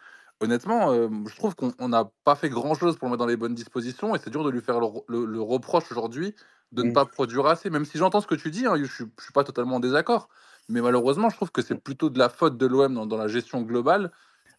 honnêtement, 0.41 0.91
euh, 0.91 1.09
je 1.27 1.35
trouve 1.35 1.55
qu'on 1.55 1.87
n'a 1.87 2.09
pas 2.23 2.35
fait 2.35 2.49
grand-chose 2.49 2.97
pour 2.97 3.07
le 3.07 3.11
mettre 3.11 3.19
dans 3.19 3.29
les 3.29 3.37
bonnes 3.37 3.55
dispositions 3.55 4.15
et 4.15 4.19
c'est 4.19 4.29
dur 4.29 4.43
de 4.43 4.49
lui 4.49 4.61
faire 4.61 4.79
le, 4.79 5.41
reproche 5.41 5.91
aujourd'hui 5.91 6.35
de 6.71 6.83
ne 6.83 6.89
mmh. 6.89 6.93
pas 6.93 7.05
produire 7.05 7.47
assez, 7.47 7.69
même 7.69 7.85
si 7.85 7.97
j'entends 7.97 8.21
ce 8.21 8.27
que 8.27 8.35
tu 8.35 8.51
dis, 8.51 8.65
hein, 8.65 8.75
je 8.75 8.81
ne 8.81 8.87
suis, 8.87 9.33
pas 9.33 9.43
totalement 9.43 9.77
en 9.77 9.79
désaccord. 9.79 10.29
Mais 10.69 10.81
malheureusement, 10.81 11.29
je 11.29 11.35
trouve 11.35 11.51
que 11.51 11.63
c'est 11.63 11.75
plutôt 11.75 12.11
de 12.11 12.19
la 12.19 12.29
faute 12.29 12.57
de 12.57 12.67
l'OM 12.67 13.07
dans, 13.07 13.17
la 13.17 13.27
gestion 13.27 13.61
globale 13.61 14.11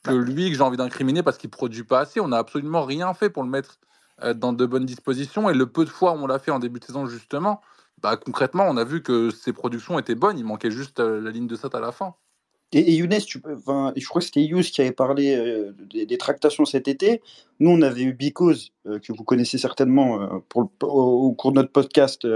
que 0.03 0.11
bah. 0.11 0.17
lui 0.17 0.51
que 0.51 0.57
j'ai 0.57 0.63
envie 0.63 0.77
d'incriminer 0.77 1.23
parce 1.23 1.39
qu'il 1.39 1.49
ne 1.49 1.53
produit 1.53 1.85
pas 1.85 2.01
assez. 2.01 2.19
On 2.19 2.29
n'a 2.29 2.39
absolument 2.39 2.83
rien 2.85 3.15
fait 3.15 3.31
pour 3.31 3.45
le 3.45 3.49
mettre 3.49 3.79
euh, 4.23 4.35
dans 4.35 4.53
de 4.53 4.67
bonnes 4.67 4.87
dispositions 4.87 5.49
et 5.49 5.55
le 5.55 5.67
peu 5.67 5.85
de 5.85 5.91
fois 5.91 6.13
où 6.13 6.17
on 6.17 6.27
l'a 6.27 6.41
fait 6.41 6.51
en 6.51 6.59
début 6.59 6.81
de 6.81 6.85
saison, 6.85 7.07
justement, 7.07 7.61
bah, 8.03 8.17
concrètement, 8.17 8.65
on 8.69 8.77
a 8.77 8.83
vu 8.83 9.03
que 9.03 9.31
ses 9.31 9.53
productions 9.53 10.01
étaient 10.01 10.17
bonnes. 10.17 10.37
Il 10.37 10.45
manquait 10.45 10.73
juste 10.73 10.99
euh, 10.99 11.21
la 11.21 11.31
ligne 11.31 11.47
de 11.47 11.55
saut 11.55 11.75
à 11.77 11.81
la 11.81 11.93
fin. 11.93 12.17
Et, 12.73 12.95
Younes, 12.95 13.19
tu 13.27 13.43
enfin, 13.53 13.93
je 13.97 14.07
crois 14.07 14.21
que 14.21 14.27
c'était 14.27 14.43
Younes 14.43 14.63
qui 14.63 14.81
avait 14.81 14.93
parlé 14.93 15.35
euh, 15.35 15.73
des, 15.93 16.19
tractations 16.19 16.65
cet 16.65 16.87
été. 16.87 17.21
Nous, 17.59 17.71
on 17.71 17.83
avait 17.83 18.03
eu 18.03 18.13
Because, 18.13 18.71
euh, 18.87 19.01
que 19.01 19.13
vous 19.13 19.25
connaissez 19.25 19.59
certainement 19.59 20.23
euh, 20.23 20.27
pour 20.49 20.71
au, 20.83 21.33
cours 21.33 21.51
de 21.51 21.57
notre 21.57 21.73
podcast, 21.73 22.27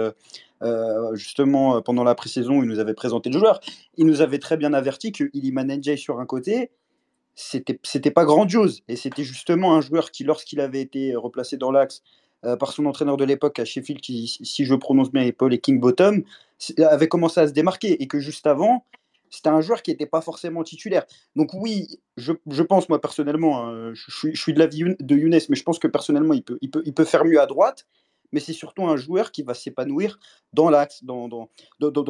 justement 1.12 1.82
pendant 1.82 2.04
la 2.04 2.14
pré-saison, 2.14 2.62
il 2.62 2.68
nous 2.68 2.78
avait 2.78 2.94
présenté 2.94 3.30
le 3.30 3.38
joueur. 3.38 3.60
Il 3.96 4.06
nous 4.06 4.22
avait 4.22 4.38
très 4.38 4.56
bien 4.56 4.72
averti 4.72 5.12
que 5.12 5.24
Iliman 5.34 5.66
Njay 5.66 5.96
sur 5.96 6.20
un 6.20 6.26
côté, 6.26 6.70
c'était 7.34 8.10
pas 8.10 8.24
grandiose. 8.24 8.82
Et 8.88 8.96
c'était 8.96 9.24
justement 9.24 9.74
un 9.74 9.82
joueur 9.82 10.10
qui, 10.10 10.24
lorsqu'il 10.24 10.60
avait 10.60 10.80
été 10.80 11.14
replacé 11.16 11.58
dans 11.58 11.70
l'axe 11.70 12.02
par 12.58 12.72
son 12.72 12.86
entraîneur 12.86 13.18
de 13.18 13.24
l'époque 13.24 13.58
à 13.58 13.64
Sheffield, 13.64 14.00
qui, 14.00 14.26
si 14.26 14.64
je 14.64 14.74
prononce 14.74 15.12
bien, 15.12 15.22
est 15.22 15.32
Paul 15.32 15.52
et 15.52 15.58
King 15.58 15.78
Bottom, 15.80 16.24
avait 16.78 17.08
commencé 17.08 17.40
à 17.40 17.46
se 17.46 17.52
démarquer. 17.52 18.02
Et 18.02 18.06
que 18.06 18.18
juste 18.18 18.46
avant, 18.46 18.84
c'était 19.34 19.48
un 19.48 19.60
joueur 19.60 19.82
qui 19.82 19.90
n'était 19.90 20.06
pas 20.06 20.20
forcément 20.20 20.62
titulaire. 20.62 21.04
Donc 21.36 21.52
oui, 21.54 22.00
je, 22.16 22.32
je 22.50 22.62
pense 22.62 22.88
moi 22.88 23.00
personnellement, 23.00 23.66
hein, 23.66 23.92
je, 23.94 24.30
je, 24.32 24.40
suis 24.40 24.54
de 24.54 24.58
l'avis 24.58 24.84
de 24.98 25.16
Younes, 25.16 25.38
mais 25.48 25.56
je 25.56 25.62
pense 25.62 25.78
que 25.78 25.88
personnellement, 25.88 26.34
il 26.34 26.42
peut, 26.42 26.58
il 26.60 26.70
peut, 26.70 26.82
il 26.84 26.94
peut 26.94 27.04
faire 27.04 27.24
mieux 27.24 27.40
à 27.40 27.46
droite. 27.46 27.86
Mais 28.32 28.40
c'est 28.40 28.52
surtout 28.52 28.82
un 28.88 28.96
joueur 28.96 29.30
qui 29.30 29.44
va 29.44 29.54
s'épanouir 29.54 30.18
dans 30.52 30.68
l'axe, 30.68 31.04
dans, 31.04 31.28
dans, 31.28 31.48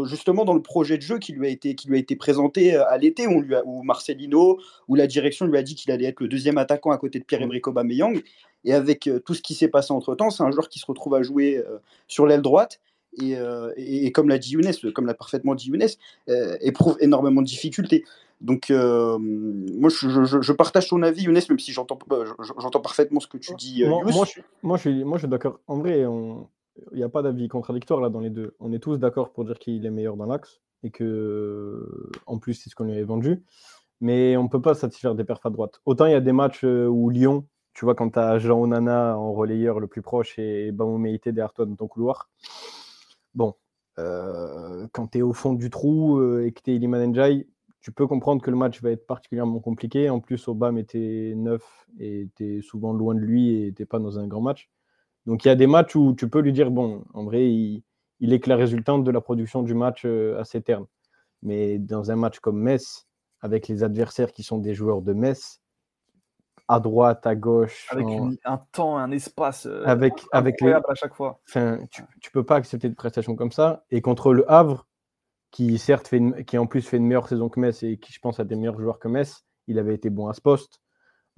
justement 0.07 0.47
dans 0.47 0.55
le 0.55 0.63
projet 0.63 0.97
de 0.97 1.03
jeu 1.03 1.19
qui 1.19 1.33
lui 1.33 1.47
a 1.47 1.51
été, 1.51 1.75
qui 1.75 1.87
lui 1.87 1.97
a 1.97 2.01
été 2.01 2.17
présenté 2.17 2.75
euh, 2.75 2.89
à 2.89 2.97
l'été, 2.97 3.27
où, 3.27 3.45
où 3.67 3.83
Marcelino, 3.83 4.59
où 4.89 4.95
la 4.95 5.07
direction 5.07 5.45
lui 5.45 5.59
a 5.59 5.63
dit 5.63 5.75
qu'il 5.75 5.93
allait 5.93 6.07
être 6.07 6.21
le 6.21 6.29
deuxième 6.29 6.57
attaquant 6.57 6.93
à 6.93 6.97
côté 6.97 7.19
de 7.19 7.25
Pierre-Emerick 7.25 7.67
Aubameyang. 7.67 8.23
Et 8.65 8.73
avec 8.73 9.07
euh, 9.07 9.21
tout 9.21 9.35
ce 9.35 9.43
qui 9.43 9.55
s'est 9.55 9.69
passé 9.69 9.93
entre-temps, 9.93 10.31
c'est 10.31 10.43
un 10.43 10.51
joueur 10.51 10.71
qui 10.71 10.79
se 10.79 10.87
retrouve 10.87 11.15
à 11.15 11.23
jouer 11.23 11.59
euh, 11.59 11.77
sur 12.09 12.27
l'aile 12.27 12.41
droite 12.41 12.81
euh, 13.23 13.73
et, 13.77 14.07
et, 14.07 14.13
comme 14.13 14.29
l'a 14.29 14.39
dit 14.39 14.53
Younes, 14.53 14.73
comme 14.95 15.07
l'a 15.07 15.15
parfaitement 15.15 15.55
dit 15.55 15.69
Younes, 15.69 15.89
euh, 16.29 16.57
éprouve 16.61 16.97
énormément 17.01 17.43
de 17.43 17.47
difficultés. 17.47 18.05
Donc, 18.41 18.71
euh, 18.71 19.17
moi, 19.19 19.89
je, 19.89 20.41
je, 20.41 20.53
partage 20.53 20.89
ton 20.89 21.03
avis, 21.03 21.23
Younes, 21.23 21.41
même 21.49 21.59
si 21.59 21.73
j'entends, 21.73 21.99
j'entends 22.59 22.81
parfaitement 22.81 23.21
ce 23.21 23.27
que 23.27 23.39
tu 23.39 23.55
dis. 23.55 23.85
moi, 23.87 24.03
moi, 24.05 24.25
je, 24.25 24.41
moi, 24.63 24.77
je 24.77 24.81
suis, 24.81 25.05
moi, 25.05 25.19
je 25.19 25.23
suis 25.23 25.31
d'accord. 25.31 25.61
En 25.67 25.79
vrai, 25.79 26.01
il 26.01 26.97
n'y 26.97 27.03
a 27.03 27.09
pas 27.09 27.23
d'avis 27.23 27.49
contradictoire 27.49 28.01
là 28.01 28.09
dans 28.09 28.21
les 28.21 28.31
deux. 28.31 28.55
On 28.61 28.73
est 28.73 28.81
tous 28.81 28.97
d'accord 28.99 29.31
pour 29.31 29.45
dire 29.45 29.59
qu'il 29.59 29.87
est 29.87 29.91
meilleur 29.91 30.17
dans 30.17 30.27
l'axe 30.27 30.61
et 30.83 30.91
que, 30.91 32.11
en 32.27 32.39
plus, 32.39 32.55
c'est 32.55 32.71
ce 32.71 32.75
qu'on 32.75 32.85
lui 32.85 32.93
avait 32.93 33.05
vendu. 33.05 33.43
Mais 34.01 34.37
on 34.37 34.43
ne 34.43 34.49
peut 34.49 34.61
pas 34.61 34.75
satisfaire 34.75 35.15
des 35.15 35.25
perfs 35.25 35.47
à 35.47 35.51
droite. 35.51 35.81
Autant 35.87 36.07
il 36.07 36.13
y 36.13 36.17
a 36.17 36.21
des 36.21 36.33
matchs 36.33 36.65
où 36.65 37.09
Lyon, 37.09 37.47
tu 37.73 37.85
vois, 37.85 37.95
quand 37.95 38.11
tu 38.11 38.19
as 38.19 38.39
Jean 38.39 38.61
Onana 38.61 39.17
en 39.19 39.33
relayeur 39.33 39.81
le 39.81 39.87
plus 39.87 40.03
proche 40.03 40.39
et 40.39 40.73
Baumé 40.73 41.21
derrière 41.25 41.53
toi 41.53 41.67
dans 41.67 41.75
ton 41.75 41.89
couloir, 41.89 42.29
bon, 43.35 43.55
euh, 43.99 44.87
quand 44.93 45.09
tu 45.09 45.19
es 45.19 45.23
au 45.23 45.33
fond 45.33 45.53
du 45.53 45.71
trou 45.71 46.19
euh, 46.19 46.47
et 46.47 46.53
que 46.53 46.61
tu 46.63 46.73
es 46.73 46.77
Iliman 46.77 47.07
Njai, 47.07 47.47
tu 47.81 47.93
peux 47.93 48.07
comprendre 48.07 48.43
que 48.43 48.51
le 48.51 48.57
match 48.57 48.81
va 48.83 48.91
être 48.91 49.07
particulièrement 49.07 49.61
compliqué. 49.61 50.09
En 50.09 50.21
plus, 50.21 50.49
Obama 50.49 50.81
était 50.81 51.35
neuf 51.37 51.87
et 51.99 52.23
était 52.23 52.61
souvent 52.63 52.93
loin 52.93 53.15
de 53.15 53.21
lui 53.21 53.55
et 53.55 53.67
n'était 53.67 53.85
pas 53.87 53.99
dans 53.99 54.19
un 54.19 54.27
grand 54.27 54.41
match. 54.41 54.71
Donc 55.27 55.45
il 55.45 55.49
y 55.49 55.51
a 55.51 55.55
des 55.55 55.67
matchs 55.67 55.97
où 55.97 56.15
tu 56.15 56.29
peux 56.29 56.41
lui 56.41 56.53
dire, 56.53 56.71
bon, 56.71 57.05
en 57.15 57.25
vrai, 57.25 57.47
il, 57.51 57.83
est 58.21 58.41
que 58.41 58.49
la 58.49 58.57
résultante 58.57 59.05
de 59.05 59.11
la 59.11 59.21
production 59.21 59.63
du 59.63 59.75
match 59.75 60.03
euh, 60.07 60.41
à 60.41 60.45
ses 60.45 60.63
termes. 60.63 60.87
Mais 61.43 61.79
dans 61.79 62.11
un 62.11 62.17
match 62.17 62.41
comme 62.41 62.59
Metz, 62.59 63.07
avec 63.41 63.69
les 63.69 63.83
adversaires 63.83 64.33
qui 64.33 64.43
sont 64.43 64.59
des 64.59 64.75
joueurs 64.75 65.03
de 65.03 65.13
Metz, 65.13 65.61
à 66.69 66.81
droite, 66.81 67.27
à 67.27 67.35
gauche. 67.35 67.87
Avec 67.91 68.07
un 68.45 68.59
temps, 68.73 68.97
un 68.97 69.11
espace 69.11 69.67
euh, 69.67 69.83
avec, 69.87 70.15
avec 70.33 70.61
les... 70.61 70.73
à 70.73 70.95
chaque 70.95 71.15
fois. 71.15 71.41
Enfin, 71.49 71.79
tu, 71.91 72.03
tu 72.21 72.31
peux 72.31 72.45
pas 72.45 72.57
accepter 72.57 72.89
de 72.89 72.95
prestations 72.95 73.37
comme 73.37 73.53
ça. 73.53 73.85
Et 73.91 74.01
contre 74.01 74.33
le 74.33 74.51
Havre, 74.51 74.87
qui 75.51 75.79
certes 75.79 76.09
fait 76.09 76.21
qui 76.47 76.59
en 76.59 76.67
plus 76.67 76.83
fait 76.83 76.97
une 76.97 77.07
meilleure 77.07 77.29
saison 77.29 77.49
que 77.49 77.61
Metz 77.61 77.83
et 77.83 77.97
qui 77.99 78.13
je 78.13 78.19
pense 78.19 78.41
a 78.41 78.45
des 78.45 78.57
meilleurs 78.57 78.81
joueurs 78.81 78.99
que 78.99 79.09
Metz, 79.09 79.45
il 79.69 79.79
avait 79.79 79.95
été 79.95 80.11
bon 80.11 80.29
à 80.29 80.35
ce 80.35 80.41
poste. 80.41 80.81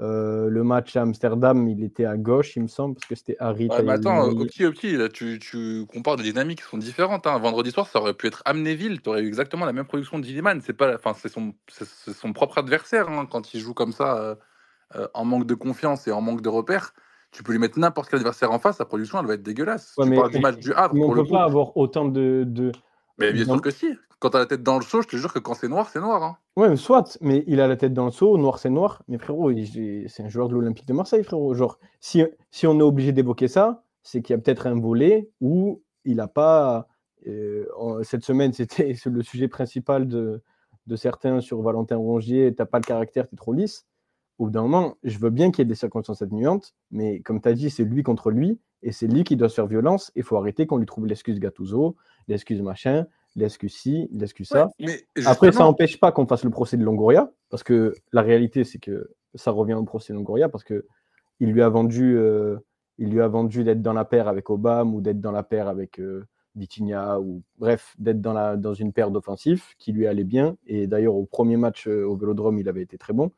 Euh, 0.01 0.49
le 0.51 0.63
match 0.63 0.95
à 0.97 1.03
Amsterdam, 1.03 1.67
il 1.69 1.83
était 1.83 2.05
à 2.05 2.19
gauche, 2.19 2.55
il 2.57 2.63
me 2.63 2.69
semble, 2.69 2.95
parce 2.95 3.07
que 3.07 3.15
c'était 3.15 3.37
Harry. 3.39 3.69
Ouais, 3.69 3.83
mais 3.83 3.93
attends, 3.93 4.29
Opti, 4.29 4.67
Opti, 4.67 4.95
là, 4.97 5.09
tu, 5.09 5.39
tu, 5.39 5.87
compares 5.87 6.17
des 6.17 6.25
dynamiques 6.25 6.63
qui 6.63 6.69
sont 6.69 6.77
différentes. 6.77 7.27
Hein. 7.27 7.39
Vendredi 7.39 7.71
soir, 7.71 7.87
ça 7.87 7.99
aurait 8.01 8.13
pu 8.13 8.27
être 8.27 8.43
Amnéville, 8.45 9.01
tu 9.01 9.09
aurais 9.09 9.23
eu 9.23 9.27
exactement 9.27 9.65
la 9.65 9.73
même 9.73 9.87
production 9.87 10.19
de 10.19 10.25
Gilliman. 10.25 10.61
C'est 10.61 10.75
pas, 10.75 10.95
enfin, 10.95 11.15
c'est 11.15 11.31
son, 11.31 11.55
son, 11.69 12.33
propre 12.35 12.59
adversaire 12.59 13.09
hein, 13.09 13.27
quand 13.31 13.55
il 13.55 13.61
joue 13.61 13.73
comme 13.73 13.93
ça, 13.93 14.19
euh, 14.19 14.35
euh, 14.95 15.09
en 15.15 15.25
manque 15.25 15.47
de 15.47 15.55
confiance 15.55 16.07
et 16.07 16.13
en 16.13 16.21
manque 16.21 16.43
de 16.43 16.49
repères. 16.49 16.95
Tu 17.33 17.43
peux 17.43 17.53
lui 17.53 17.59
mettre 17.59 17.79
n'importe 17.79 18.09
quel 18.09 18.19
adversaire 18.21 18.53
en 18.53 18.59
face, 18.59 18.77
sa 18.77 18.85
production, 18.85 19.19
elle 19.19 19.27
va 19.27 19.35
être 19.35 19.43
dégueulasse. 19.43 19.95
Ouais, 19.99 20.05
tu 20.05 20.11
mais, 20.11 20.17
parles 20.17 20.31
du 20.31 20.39
match 20.39 20.57
du 20.57 20.73
Havre. 20.73 20.95
Mais 20.95 21.03
on 21.03 21.15
ne 21.15 21.23
peut 21.23 21.29
pas 21.29 21.45
avoir 21.45 21.77
autant 21.77 22.07
de, 22.07 22.45
de, 22.47 22.73
mais 23.19 23.33
bien 23.33 23.45
sûr 23.45 23.61
que 23.61 23.71
si. 23.71 23.95
Quand 24.19 24.31
tu 24.31 24.37
as 24.37 24.41
la 24.41 24.47
tête 24.47 24.63
dans 24.63 24.79
le 24.79 24.83
seau, 24.83 25.03
je 25.03 25.09
te 25.09 25.17
jure 25.17 25.33
que 25.33 25.39
quand 25.39 25.53
c'est 25.53 25.69
noir, 25.69 25.91
c'est 25.91 26.01
noir. 26.01 26.23
Hein. 26.23 26.39
Ouais, 26.57 26.75
soit, 26.77 27.19
mais 27.21 27.45
il 27.47 27.61
a 27.61 27.69
la 27.69 27.77
tête 27.77 27.93
dans 27.93 28.07
le 28.07 28.11
seau, 28.11 28.39
noir 28.39 28.59
c'est 28.59 28.71
noir. 28.71 29.03
Mais 29.09 29.19
frérot, 29.19 29.53
c'est 30.09 30.23
un 30.23 30.29
joueur 30.29 30.49
de 30.49 30.55
l'Olympique 30.55 30.87
de 30.87 30.95
Marseille, 30.95 31.23
frérot. 31.23 31.53
Genre, 31.53 31.79
si, 32.01 32.25
si 32.51 32.67
on 32.67 32.79
est 32.79 32.83
obligé 32.83 33.13
d'évoquer 33.13 33.47
ça, 33.47 33.85
c'est 34.03 34.23
qu'il 34.23 34.35
y 34.35 34.39
a 34.39 34.41
peut-être 34.41 34.67
un 34.67 34.81
volet 34.81 35.29
où 35.41 35.83
il 36.05 36.17
n'a 36.17 36.29
pas. 36.29 36.89
Euh, 37.27 37.67
cette 38.05 38.25
semaine, 38.25 38.53
c'était 38.55 38.95
le 39.05 39.23
sujet 39.23 39.49
principal 39.49 40.09
de, 40.09 40.41
de 40.87 40.97
certains 40.97 41.41
sur 41.41 41.61
Valentin 41.61 41.97
Rongier. 41.97 42.55
T'as 42.55 42.67
pas 42.67 42.79
le 42.79 42.85
caractère, 42.85 43.29
tu 43.29 43.35
es 43.35 43.37
trop 43.37 43.53
lisse. 43.53 43.87
Au 44.39 44.45
bout 44.45 44.51
d'un 44.51 44.63
moment, 44.63 44.97
je 45.03 45.19
veux 45.19 45.31
bien 45.31 45.51
qu'il 45.51 45.61
y 45.61 45.63
ait 45.63 45.69
des 45.69 45.75
circonstances 45.75 46.23
atténuantes, 46.23 46.75
mais 46.91 47.21
comme 47.21 47.41
tu 47.41 47.49
as 47.49 47.55
dit, 47.55 47.71
c'est 47.71 47.85
lui 47.85 48.03
contre 48.03 48.31
lui, 48.31 48.59
et 48.83 48.93
c'est 48.93 49.07
lui 49.07 49.25
qui 49.25 49.37
doit 49.37 49.49
se 49.49 49.55
faire 49.55 49.67
violence. 49.67 50.13
Il 50.15 50.23
faut 50.23 50.37
arrêter 50.37 50.67
qu'on 50.67 50.77
lui 50.77 50.87
trouve 50.87 51.07
l'excuse 51.07 51.41
Gattuso, 51.41 51.97
l'excuse 52.29 52.61
machin, 52.61 53.07
l'excuse 53.35 53.75
ci, 53.75 54.09
l'excuse 54.13 54.49
ça. 54.49 54.71
Après, 55.25 55.53
ça 55.53 55.61
n'empêche 55.61 55.99
pas 55.99 56.13
qu'on 56.13 56.27
fasse 56.27 56.45
le 56.45 56.51
procès 56.51 56.77
de 56.77 56.85
Longoria, 56.85 57.33
parce 57.51 57.63
que 57.63 57.95
la 58.13 58.23
réalité, 58.23 58.65
c'est 58.65 58.79
que 58.79 59.11
ça 59.35 59.51
revient 59.51 59.75
au 59.75 59.85
procès 59.85 60.13
de 60.13 60.19
Longoria, 60.19 60.49
parce 60.49 60.65
que 60.65 60.87
il 61.41 61.53
lui 61.53 61.63
a 61.63 61.69
vendu, 61.69 62.17
euh, 62.17 62.57
il 62.99 63.11
lui 63.11 63.21
a 63.21 63.29
vendu 63.29 63.65
d'être 63.65 63.83
dans 63.83 63.93
la 63.93 64.05
paire 64.05 64.29
avec 64.29 64.49
Obama 64.51 64.91
ou 64.91 65.01
d'être 65.01 65.21
dans 65.21 65.33
la 65.33 65.43
paire 65.43 65.69
avec 65.69 65.99
euh, 66.01 66.25
ou 67.21 67.43
bref, 67.59 67.95
d'être 67.99 68.21
dans, 68.21 68.33
la, 68.33 68.57
dans 68.57 68.75
une 68.75 68.93
paire 68.93 69.11
d'offensifs 69.11 69.75
qui 69.79 69.93
lui 69.93 70.07
allait 70.07 70.25
bien. 70.25 70.57
Et 70.67 70.87
d'ailleurs, 70.87 71.15
au 71.15 71.27
premier 71.27 71.57
match 71.57 71.87
euh, 71.87 72.05
au 72.05 72.17
Vélodrome, 72.17 72.59
il 72.59 72.69
avait 72.69 72.83
été 72.83 72.97
très 72.97 73.13
bon. 73.13 73.31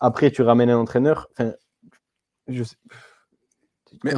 Après, 0.00 0.30
tu 0.30 0.42
ramènes 0.42 0.70
un 0.70 0.78
entraîneur. 0.78 1.28
Enfin, 1.32 1.52
je 2.48 2.64
sais 2.64 2.76
mais, 4.04 4.14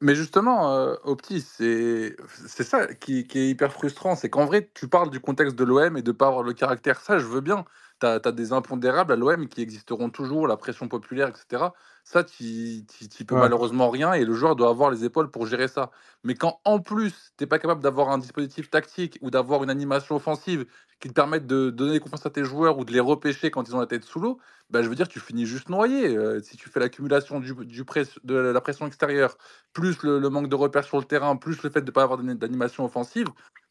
mais, 0.00 0.14
justement, 0.14 0.74
euh, 0.74 0.94
Opti, 1.04 1.40
c'est 1.40 2.16
ça 2.46 2.92
qui, 2.94 3.26
qui, 3.26 3.38
est 3.38 3.48
hyper 3.48 3.72
frustrant. 3.72 4.16
C'est 4.16 4.28
qu'en 4.28 4.44
vrai, 4.44 4.70
tu 4.74 4.88
parles 4.88 5.10
du 5.10 5.20
contexte 5.20 5.56
de 5.56 5.64
l'OM 5.64 5.96
et 5.96 6.02
de 6.02 6.12
pas 6.12 6.26
avoir 6.26 6.42
le 6.42 6.52
caractère. 6.52 7.00
Ça, 7.00 7.18
je 7.18 7.26
veux 7.26 7.40
bien. 7.40 7.64
Tu 8.00 8.06
as, 8.06 8.32
des 8.32 8.52
impondérables 8.52 9.12
à 9.12 9.16
l'OM 9.16 9.48
qui 9.48 9.60
existeront 9.60 10.10
toujours, 10.10 10.46
la 10.46 10.56
pression 10.56 10.88
populaire, 10.88 11.28
etc. 11.28 11.64
Ça, 12.04 12.24
tu 12.24 12.84
peux 13.26 13.34
malheureusement 13.34 13.90
rien 13.90 14.12
et 14.14 14.24
le 14.24 14.32
joueur 14.32 14.56
doit 14.56 14.70
avoir 14.70 14.90
les 14.90 15.04
épaules 15.04 15.30
pour 15.30 15.46
gérer 15.46 15.68
ça. 15.68 15.90
Mais 16.24 16.34
quand 16.34 16.60
en 16.64 16.80
plus, 16.80 17.32
tu 17.36 17.44
n'es 17.44 17.46
pas 17.46 17.58
capable 17.58 17.82
d'avoir 17.82 18.10
un 18.10 18.18
dispositif 18.18 18.70
tactique 18.70 19.18
ou 19.20 19.30
d'avoir 19.30 19.62
une 19.62 19.70
animation 19.70 20.16
offensive 20.16 20.64
qui 21.00 21.08
te 21.08 21.12
permette 21.12 21.46
de 21.46 21.70
donner 21.70 22.00
confiance 22.00 22.26
à 22.26 22.30
tes 22.30 22.44
joueurs 22.44 22.78
ou 22.78 22.84
de 22.84 22.92
les 22.92 23.00
repêcher 23.00 23.50
quand 23.50 23.68
ils 23.68 23.76
ont 23.76 23.80
la 23.80 23.86
tête 23.86 24.04
sous 24.04 24.20
l'eau, 24.20 24.38
bah, 24.70 24.82
je 24.82 24.88
veux 24.88 24.94
dire, 24.94 25.08
tu 25.08 25.20
finis 25.20 25.46
juste 25.46 25.68
noyé. 25.68 26.16
Euh, 26.16 26.40
si 26.40 26.56
tu 26.56 26.68
fais 26.68 26.80
l'accumulation 26.80 27.40
du, 27.40 27.54
du 27.54 27.84
de 28.24 28.34
la 28.34 28.60
pression 28.60 28.86
extérieure, 28.86 29.36
plus 29.72 30.02
le, 30.02 30.28
manque 30.28 30.48
de 30.48 30.54
repères 30.54 30.84
sur 30.84 30.98
le 30.98 31.04
terrain, 31.04 31.36
plus 31.36 31.62
le 31.62 31.70
fait 31.70 31.80
de 31.80 31.86
ne 31.86 31.90
pas 31.90 32.02
avoir 32.02 32.18
d'animation 32.18 32.84
offensive, 32.84 33.28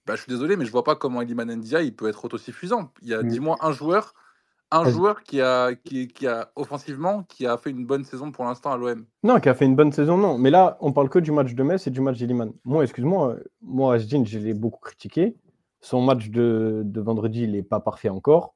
bah, 0.08 0.16
je 0.16 0.22
suis 0.22 0.32
désolé, 0.32 0.56
mais 0.56 0.66
je 0.66 0.72
vois 0.72 0.84
pas 0.84 0.96
comment 0.96 1.22
Eliman 1.22 1.54
Ndia 1.54 1.82
il 1.82 1.96
peut 1.96 2.08
être 2.08 2.24
autosuffisant. 2.26 2.92
Il 3.02 3.10
y 3.10 3.14
a, 3.14 3.22
mmh. 3.22 3.28
dis-moi, 3.28 3.58
un 3.62 3.72
joueur, 3.72 4.14
un 4.72 4.90
joueur 4.90 5.22
qui 5.24 5.42
a, 5.42 5.76
qui, 5.76 6.08
qui, 6.08 6.26
a 6.28 6.50
offensivement, 6.56 7.24
qui 7.24 7.46
a 7.46 7.58
fait 7.58 7.70
une 7.70 7.86
bonne 7.86 8.06
saison 8.06 8.32
pour 8.32 8.46
l'instant 8.46 8.72
à 8.72 8.78
l'OM. 8.78 9.06
Non, 9.24 9.40
qui 9.40 9.50
a 9.50 9.54
fait 9.54 9.66
une 9.66 9.76
bonne 9.76 9.92
saison, 9.92 10.18
non. 10.18 10.38
Mais 10.38 10.50
là, 10.50 10.78
on 10.80 10.94
parle 10.94 11.10
que 11.10 11.20
du 11.20 11.32
match 11.32 11.54
de 11.54 11.64
Metz 11.64 11.86
et 11.86 11.92
du 11.92 12.02
match 12.02 12.18
d'Eliman. 12.18 12.54
Moi, 12.64 12.84
excuse-moi, 12.84 13.36
moi, 13.62 13.96
Asdin, 13.96 14.24
je 14.26 14.40
l'ai 14.40 14.54
beaucoup 14.54 14.80
critiqué. 14.80 15.36
Son 15.82 16.02
match 16.02 16.30
de, 16.30 16.82
de 16.86 17.02
vendredi, 17.02 17.44
il 17.44 17.52
n'est 17.52 17.64
pas 17.64 17.80
parfait 17.80 18.10
encore 18.10 18.56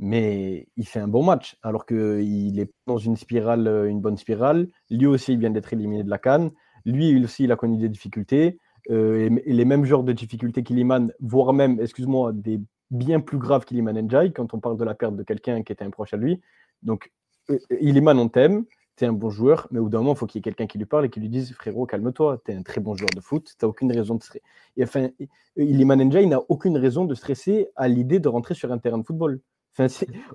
mais 0.00 0.66
il 0.76 0.88
fait 0.88 0.98
un 0.98 1.08
bon 1.08 1.22
match, 1.22 1.58
alors 1.62 1.84
qu'il 1.84 2.58
est 2.58 2.72
dans 2.86 2.96
une 2.96 3.16
spirale, 3.16 3.68
euh, 3.68 3.88
une 3.88 4.00
bonne 4.00 4.16
spirale. 4.16 4.68
Lui 4.88 5.06
aussi, 5.06 5.34
il 5.34 5.38
vient 5.38 5.50
d'être 5.50 5.74
éliminé 5.74 6.02
de 6.02 6.08
la 6.08 6.16
Cannes. 6.16 6.50
Lui 6.86 7.22
aussi, 7.22 7.44
il 7.44 7.52
a 7.52 7.56
connu 7.56 7.76
des 7.76 7.90
difficultés, 7.90 8.58
euh, 8.90 9.28
et, 9.44 9.52
les 9.52 9.64
mêmes 9.64 9.84
genres 9.84 10.04
de 10.04 10.12
difficultés 10.12 10.62
qu'Iliman, 10.62 11.12
voire 11.20 11.52
même, 11.52 11.80
excuse-moi, 11.80 12.32
des 12.32 12.60
bien 12.90 13.20
plus 13.20 13.38
graves 13.38 13.64
qu'Iliman 13.64 13.94
Njai, 14.00 14.32
quand 14.32 14.54
on 14.54 14.60
parle 14.60 14.76
de 14.76 14.84
la 14.84 14.94
perte 14.94 15.16
de 15.16 15.22
quelqu'un 15.22 15.62
qui 15.62 15.72
était 15.72 15.84
un 15.84 15.90
proche 15.90 16.14
à 16.14 16.16
lui. 16.16 16.40
Donc, 16.82 17.12
euh, 17.50 17.58
Iliman, 17.80 18.18
on 18.18 18.28
t'aime, 18.28 18.64
t'es 18.96 19.06
un 19.06 19.12
bon 19.12 19.30
joueur, 19.30 19.68
mais 19.70 19.78
au 19.78 19.84
bout 19.84 19.90
d'un 19.90 19.98
moment, 19.98 20.12
il 20.12 20.18
faut 20.18 20.26
qu'il 20.26 20.38
y 20.38 20.40
ait 20.40 20.42
quelqu'un 20.42 20.66
qui 20.66 20.78
lui 20.78 20.86
parle 20.86 21.06
et 21.06 21.10
qui 21.10 21.20
lui 21.20 21.28
dise 21.28 21.52
Frérot, 21.52 21.86
calme-toi, 21.86 22.42
t'es 22.44 22.54
un 22.54 22.62
très 22.62 22.80
bon 22.80 22.94
joueur 22.94 23.10
de 23.14 23.20
foot, 23.20 23.54
t'as 23.58 23.66
aucune 23.66 23.92
raison 23.92 24.16
de 24.16 24.22
stresser. 24.22 24.42
Et 24.76 24.82
enfin, 24.84 25.10
Iliman 25.56 26.02
Njai 26.02 26.26
n'a 26.26 26.40
aucune 26.48 26.76
raison 26.76 27.04
de 27.04 27.14
stresser 27.14 27.68
à 27.76 27.88
l'idée 27.88 28.18
de 28.18 28.28
rentrer 28.28 28.54
sur 28.54 28.72
un 28.72 28.78
terrain 28.78 28.98
de 28.98 29.04
football 29.04 29.40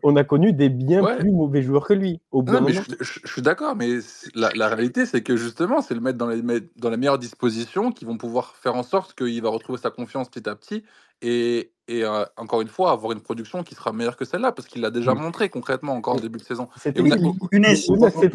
on 0.04 0.16
a 0.16 0.24
connu 0.24 0.54
des 0.54 0.70
bien 0.70 1.04
plus 1.18 1.32
mauvais 1.32 1.62
joueurs 1.62 1.86
que 1.86 1.94
lui. 1.94 2.20
Au 2.32 2.42
mais 2.44 2.74
je, 2.74 3.20
suis 3.26 3.42
d'accord, 3.42 3.76
mais 3.76 4.00
la, 4.34 4.68
réalité, 4.68 5.06
c'est 5.06 5.22
que 5.22 5.36
justement, 5.36 5.82
c'est 5.82 5.94
le 5.94 6.00
mettre 6.00 6.18
dans 6.18 6.28
les, 6.28 6.42
dans 6.78 6.90
les 6.90 6.98
meilleures 6.98 7.20
dispositions 7.20 7.92
qui 7.92 8.06
vont 8.06 8.18
pouvoir 8.18 8.56
faire 8.56 8.76
en 8.76 8.84
sorte 8.84 9.14
qu'il 9.14 9.42
va 9.42 9.50
retrouver 9.50 9.78
sa 9.78 9.92
confiance 9.92 10.30
petit 10.30 10.50
à 10.50 10.56
petit 10.56 10.84
et, 11.22 11.72
euh, 11.90 12.26
encore 12.38 12.62
une 12.62 12.68
fois, 12.68 12.92
avoir 12.92 13.12
une 13.12 13.22
production 13.22 13.64
qui 13.64 13.76
sera 13.76 13.94
meilleure 13.94 14.18
que 14.18 14.26
celle-là, 14.26 14.52
parce 14.52 14.68
qu'il 14.68 14.82
l'a 14.82 14.92
déjà 14.92 15.14
montré 15.14 15.50
concrètement 15.50 15.94
encore 15.94 16.16
au 16.16 16.20
début 16.20 16.40
de 16.40 16.44
saison. 16.44 16.68
C'était 16.78 17.04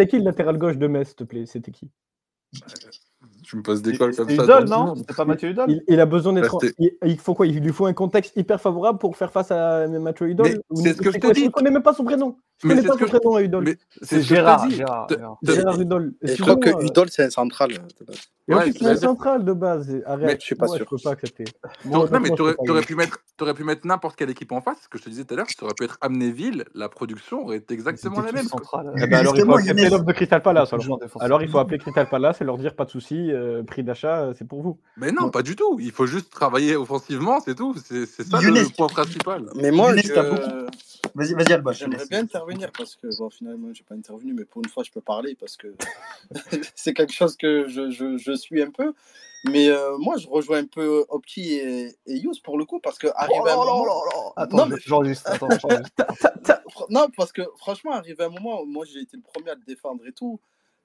qui, 0.07 0.19
le 0.19 0.25
latéral 0.25 0.59
gauche 0.59 0.77
de 0.77 0.87
Metz, 0.87 1.09
s'il 1.09 1.17
te 1.17 1.25
plaît? 1.25 1.47
C'était 1.47 1.73
qui? 1.73 1.91
Euh, 2.55 2.59
tu 3.43 3.57
me 3.57 3.63
poses 3.63 3.83
des 3.83 3.97
calls 3.97 4.15
comme 4.15 4.29
ça. 4.29 4.45
Udol, 4.45 4.65
non 4.65 4.95
C'est 4.97 5.17
pas 5.17 5.25
Mathieu 5.25 5.51
Udol 5.51 5.83
il, 5.87 6.01
a 6.01 6.07
besoin 6.07 6.33
d'être. 6.33 6.59
Il, 6.79 7.19
faut 7.19 7.35
quoi? 7.35 7.47
Il 7.47 7.61
lui 7.61 7.73
faut 7.73 7.87
un 7.87 7.93
contexte 7.93 8.37
hyper 8.37 8.61
favorable 8.61 8.99
pour 8.99 9.17
faire 9.17 9.31
face 9.31 9.51
à 9.51 9.87
Mathieu 9.89 10.29
Udol 10.29 10.63
C'est 10.75 10.95
ce 10.95 11.03
que 11.03 11.11
je 11.11 11.19
te 11.19 11.33
dis. 11.33 11.41
Je 11.41 11.47
ne 11.47 11.51
connais 11.51 11.71
même 11.71 11.83
pas 11.83 11.95
son 11.95 12.05
prénom. 12.05 12.37
Je 12.59 12.69
ne 12.69 12.75
connais 12.75 12.87
pas 12.87 12.99
son 12.99 13.07
prénom 13.07 13.35
à 13.37 13.43
Udol. 13.43 13.75
C'est 14.03 14.23
Gérard. 14.23 14.69
Gérard 14.71 15.81
Udol. 15.81 16.15
Je 16.23 16.43
crois 16.43 16.57
que 16.57 16.85
Udol, 16.85 17.09
c'est 17.11 17.25
un 17.25 17.31
central. 17.31 17.73
Et 18.51 18.55
ouais, 18.55 18.73
c'est 18.73 18.87
un 18.87 18.97
central 18.97 19.45
de 19.45 19.53
base. 19.53 20.03
Arrête. 20.07 20.27
Mais 20.27 20.37
je 20.41 20.45
suis 20.45 20.55
pas 20.57 20.67
sûr. 20.67 20.79
Je 20.79 20.85
peux 20.85 20.97
pas 21.03 21.13
accepter. 21.13 21.45
non, 21.85 22.07
mais 22.21 22.31
tu 22.31 22.43
aurais 22.43 22.83
pu 22.83 22.97
mettre, 22.97 23.19
aurais 23.41 23.55
pu 23.55 23.65
mettre 23.65 23.87
n'importe 23.87 24.17
quelle 24.17 24.31
équipe 24.31 24.51
en 24.53 24.61
face. 24.61 24.79
Ce 24.83 24.89
que 24.89 24.99
je 24.99 25.05
te 25.05 25.09
disais 25.09 25.25
tout 25.25 25.35
à 25.35 25.37
l'heure, 25.37 25.47
ça 25.49 25.65
aurait 25.65 25.75
pu 25.75 25.85
être 25.85 25.99
Amnéville. 26.01 26.65
La 26.75 26.89
production 26.89 27.45
aurait 27.45 27.59
été 27.59 27.75
exactement 27.75 28.21
la 28.21 28.33
même. 28.33 28.47
Eh 28.97 29.07
ben, 29.07 29.19
alors 29.19 29.37
il 29.37 29.47
faut 29.47 29.99
de 29.99 30.13
Crystal 30.13 30.43
Palace. 30.43 30.73
Alors 31.21 31.43
il 31.43 31.49
faut 31.49 31.59
appeler 31.59 31.79
Crystal 31.79 32.09
Palace 32.09 32.41
et 32.41 32.45
leur 32.45 32.59
dire 32.59 32.75
pas 32.75 32.85
de 32.85 32.91
euh, 33.33 33.63
prix 33.63 33.83
d'achat, 33.83 34.23
euh, 34.23 34.35
c'est 34.37 34.47
pour 34.47 34.63
vous. 34.63 34.79
Mais 34.97 35.13
non, 35.13 35.31
pas 35.31 35.43
du 35.43 35.57
tout. 35.57 35.79
Il 35.81 35.93
faut 35.93 36.07
juste 36.07 36.31
travailler 36.31 36.77
offensivement, 36.77 37.41
c'est 37.41 37.55
tout. 37.55 37.75
C'est 37.85 38.07
ça 38.07 38.41
le 38.41 38.77
point 38.77 38.89
principal. 38.89 39.51
Mais 39.55 39.71
moi, 39.71 39.93
Vas-y, 41.15 41.35
vas-y, 41.35 41.53
Alba. 41.53 41.73
J'aimerais 41.73 42.07
bien 42.07 42.21
intervenir 42.21 42.71
parce 42.77 42.95
que, 42.95 43.09
bon, 43.19 43.31
finalement, 43.31 43.69
je 43.73 43.81
n'ai 43.81 43.85
pas 43.87 43.95
intervenu, 43.95 44.33
mais 44.33 44.45
pour 44.45 44.63
une 44.63 44.69
fois, 44.69 44.85
je 44.85 44.91
peux 44.91 45.01
parler 45.01 45.35
parce 45.35 45.57
que 45.57 45.75
c'est 46.75 46.95
quelque 46.95 47.13
chose 47.13 47.37
que 47.37 47.67
je, 47.69 47.91
je, 47.91 48.17
je, 48.19 48.33
suis 48.33 48.63
un 48.63 48.71
peu. 48.71 48.93
Mais 49.47 49.71
euh, 49.71 49.97
moi, 49.99 50.19
je 50.19 50.29
rejoins 50.29 50.59
un 50.59 50.67
peu 50.67 51.05
Opti 51.09 51.55
et, 51.55 51.97
et 52.07 52.17
Yous 52.17 52.35
pour 52.45 52.59
le 52.59 52.65
coup 52.65 52.79
parce 52.79 52.99
que 52.99 53.09
arrive 53.15 53.41
un 53.47 53.57
moment. 53.57 54.05
Attends, 54.37 54.57
non, 54.59 54.67
mais... 54.67 54.77
juste, 55.09 55.27
attends, 55.27 55.49
non, 56.91 57.09
parce 57.17 57.33
que 57.33 57.43
franchement, 57.57 57.93
arrivé 57.93 58.23
un 58.23 58.29
moment, 58.29 58.65
moi, 58.67 58.85
j'ai 58.85 59.01
été 59.01 59.17
le 59.17 59.23
premier 59.23 59.51
à 59.51 59.55
le 59.55 59.65
défendre 59.67 60.07
et 60.07 60.13
tout. 60.13 60.41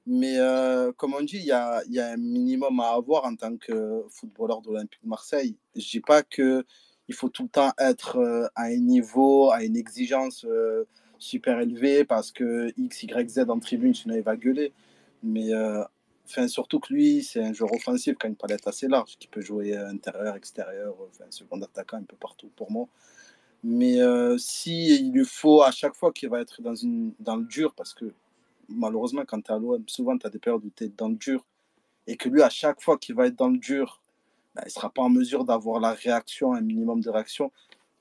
Mais 0.07 0.37
euh, 0.37 0.91
comme 0.93 1.15
on 1.15 1.21
dit, 1.23 1.37
il 1.37 1.45
y 1.45 1.51
a, 1.51 1.81
un 1.97 2.17
minimum 2.17 2.79
à 2.79 2.89
avoir 2.89 3.25
en 3.25 3.35
tant 3.35 3.57
que 3.57 4.03
footballeur 4.09 4.61
de 4.61 4.69
l'Olympique 4.69 5.03
de 5.03 5.09
Marseille. 5.09 5.55
Je 5.75 5.81
ne 5.81 5.89
dis 5.89 5.99
pas 5.99 6.21
que 6.21 6.63
il 7.07 7.15
faut 7.15 7.29
tout 7.29 7.43
le 7.43 7.49
temps 7.49 7.71
être 7.79 8.17
euh, 8.17 8.47
à 8.55 8.65
un 8.65 8.77
niveau, 8.77 9.51
à 9.51 9.63
une 9.63 9.77
exigence 9.77 10.45
euh, 10.45 10.85
super 11.19 11.59
élevée 11.59 12.03
parce 12.03 12.31
que 12.31 12.71
X, 12.77 13.03
Y, 13.03 13.29
Z 13.29 13.49
en 13.49 13.59
tribune, 13.59 13.93
sinon 13.93 14.15
il 14.15 14.21
va 14.21 14.35
gueuler. 14.35 14.73
Mais 15.23 15.51
enfin, 16.25 16.47
surtout 16.47 16.79
que 16.79 16.93
lui, 16.93 17.23
c'est 17.23 17.43
un 17.43 17.53
joueur 17.53 17.73
offensif 17.73 18.15
qui 18.17 18.27
a 18.27 18.29
une 18.29 18.35
palette 18.35 18.67
assez 18.67 18.87
large, 18.87 19.17
qui 19.17 19.27
peut 19.27 19.41
jouer 19.41 19.75
intérieur, 19.75 20.35
extérieur, 20.35 20.95
enfin, 21.09 21.25
second 21.31 21.59
attaquant 21.61 21.97
un 21.97 22.03
peu 22.03 22.15
partout 22.15 22.51
pour 22.55 22.71
moi. 22.71 22.87
Mais 23.63 23.97
si 24.37 24.95
il 24.99 25.11
lui 25.13 25.25
faut 25.25 25.63
à 25.63 25.71
chaque 25.71 25.95
fois 25.95 26.11
qu'il 26.11 26.29
va 26.29 26.41
être 26.41 26.61
dans, 26.61 26.75
une, 26.75 27.13
dans 27.19 27.37
le 27.37 27.45
dur, 27.45 27.73
parce 27.73 27.95
que 27.95 28.13
malheureusement, 28.69 29.23
quand 29.25 29.41
tu 29.41 29.51
es 29.51 29.55
à 29.55 29.59
l'OM, 29.59 29.83
souvent 29.87 30.17
tu 30.17 30.27
as 30.27 30.29
des 30.29 30.39
périodes 30.39 30.65
où 30.65 30.71
tu 30.75 30.85
es 30.85 30.89
dans 30.89 31.09
le 31.09 31.15
dur 31.15 31.45
et 32.07 32.17
que 32.17 32.29
lui, 32.29 32.41
à 32.41 32.49
chaque 32.49 32.81
fois 32.81 32.97
qu'il 32.97 33.15
va 33.15 33.27
être 33.27 33.35
dans 33.35 33.49
le 33.49 33.57
dur, 33.57 34.01
bah, 34.53 34.61
il 34.63 34.67
ne 34.67 34.71
sera 34.71 34.89
pas 34.89 35.01
en 35.01 35.09
mesure 35.09 35.43
d'avoir 35.43 35.79
la 35.79 35.93
réaction, 35.93 36.53
un 36.53 36.61
minimum 36.61 37.01
de 37.01 37.09
réaction 37.09 37.51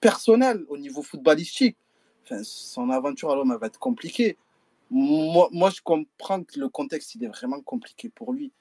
personnelle 0.00 0.64
au 0.68 0.76
niveau 0.76 1.02
footballistique. 1.02 1.76
Enfin, 2.22 2.42
son 2.42 2.90
aventure 2.90 3.30
à 3.30 3.36
l'homme 3.36 3.56
va 3.56 3.66
être 3.66 3.78
compliquée. 3.78 4.36
Moi, 4.90 5.70
je 5.70 5.80
comprends 5.82 6.42
que 6.42 6.60
le 6.60 6.68
contexte, 6.68 7.14
il 7.14 7.24
est 7.24 7.28
vraiment 7.28 7.60
compliqué 7.60 8.08
pour 8.08 8.32
lui. 8.32 8.52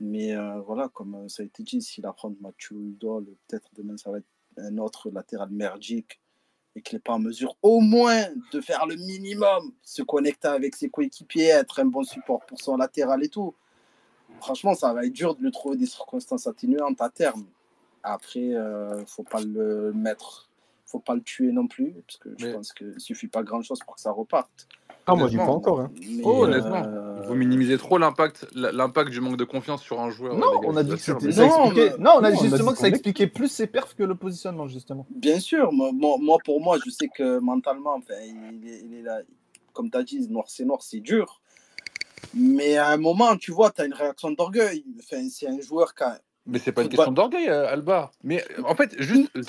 Mais 0.00 0.36
euh, 0.36 0.60
voilà, 0.60 0.88
comme 0.88 1.14
euh, 1.14 1.28
ça 1.28 1.42
a 1.42 1.46
été 1.46 1.62
dit, 1.62 1.82
s'il 1.82 2.06
apprend 2.06 2.32
Mathieu 2.40 2.76
Udol, 2.76 3.26
peut-être 3.46 3.68
demain, 3.74 3.96
ça 3.96 4.10
va 4.10 4.18
être 4.18 4.28
un 4.56 4.78
autre 4.78 5.10
latéral 5.10 5.50
merdique 5.50 6.20
et 6.78 6.80
qu'il 6.80 6.96
n'est 6.96 7.02
pas 7.02 7.14
en 7.14 7.18
mesure 7.18 7.56
au 7.62 7.80
moins 7.80 8.26
de 8.52 8.60
faire 8.60 8.86
le 8.86 8.94
minimum, 8.94 9.72
se 9.82 10.02
connecter 10.02 10.48
avec 10.48 10.76
ses 10.76 10.88
coéquipiers, 10.88 11.48
être 11.48 11.80
un 11.80 11.86
bon 11.86 12.04
support 12.04 12.44
pour 12.46 12.60
son 12.60 12.76
latéral 12.76 13.24
et 13.24 13.28
tout. 13.28 13.54
Franchement, 14.40 14.74
ça 14.74 14.92
va 14.92 15.04
être 15.04 15.12
dur 15.12 15.34
de 15.34 15.42
lui 15.42 15.50
trouver 15.50 15.76
des 15.76 15.86
circonstances 15.86 16.46
atténuantes 16.46 17.00
à 17.00 17.10
terme. 17.10 17.44
Après, 18.04 18.40
il 18.40 18.54
euh, 18.54 19.00
ne 19.00 19.04
faut 19.04 19.24
pas 19.24 19.40
le 19.40 19.92
mettre, 19.92 20.48
faut 20.86 21.00
pas 21.00 21.14
le 21.14 21.22
tuer 21.22 21.50
non 21.50 21.66
plus, 21.66 21.92
parce 22.06 22.18
que 22.18 22.28
je 22.38 22.52
pense 22.52 22.72
qu'il 22.72 22.88
ne 22.88 22.98
suffit 22.98 23.26
pas 23.26 23.42
grand-chose 23.42 23.80
pour 23.80 23.96
que 23.96 24.00
ça 24.00 24.12
reparte. 24.12 24.68
Ah, 25.08 25.14
moi, 25.14 25.26
je 25.26 25.32
dis 25.32 25.36
pas 25.38 25.44
encore. 25.44 25.80
Hein. 25.80 25.90
oh, 26.22 26.44
honnêtement, 26.44 26.84
euh... 26.84 27.22
vous 27.26 27.34
minimisez 27.34 27.78
trop 27.78 27.98
l'impact, 27.98 28.46
l'impact 28.54 29.10
du 29.10 29.20
manque 29.20 29.36
de 29.36 29.44
confiance 29.44 29.82
sur 29.82 30.00
un 30.00 30.10
joueur. 30.10 30.36
Non, 30.36 30.60
on 30.64 30.76
a 30.76 30.82
dit 30.82 30.92
que 30.92 30.98
c'était. 30.98 31.28
Non, 31.28 31.72
non, 31.98 32.10
on 32.18 32.24
a 32.24 32.30
dit 32.30 32.38
justement 32.48 32.72
que 32.72 32.78
ça 32.78 32.88
expliquait 32.88 33.26
plus 33.26 33.48
ses 33.48 33.66
perfs 33.66 33.94
que 33.94 34.02
le 34.02 34.14
positionnement, 34.14 34.68
justement. 34.68 35.06
Bien 35.10 35.40
sûr, 35.40 35.72
moi, 35.72 35.90
moi 35.92 36.38
pour 36.44 36.60
moi, 36.60 36.78
je 36.84 36.90
sais 36.90 37.08
que 37.08 37.38
mentalement, 37.38 37.94
enfin, 37.94 38.14
il, 38.22 38.68
est, 38.68 38.82
il 38.84 38.94
est 38.94 39.02
là, 39.02 39.20
comme 39.72 39.90
tu 39.90 39.96
as 39.96 40.02
dit, 40.02 40.28
noir 40.28 40.44
c'est 40.48 40.64
noir, 40.64 40.82
c'est 40.82 41.00
dur. 41.00 41.40
Mais 42.34 42.76
à 42.76 42.88
un 42.90 42.98
moment, 42.98 43.36
tu 43.36 43.52
vois, 43.52 43.70
tu 43.70 43.80
as 43.80 43.86
une 43.86 43.94
réaction 43.94 44.30
d'orgueil. 44.32 44.84
Enfin, 44.98 45.26
c'est 45.30 45.48
un 45.48 45.60
joueur 45.60 45.94
qui 45.94 46.04
a 46.04 46.18
mais 46.48 46.58
c'est 46.58 46.72
pas 46.72 46.82
une 46.82 46.88
question 46.88 47.12
d'orgueil, 47.12 47.48
euh, 47.48 47.70
Alba. 47.70 48.10
Mais 48.24 48.42
en 48.64 48.74
fait, 48.74 48.94
juste, 48.98 49.30
euh, 49.36 49.42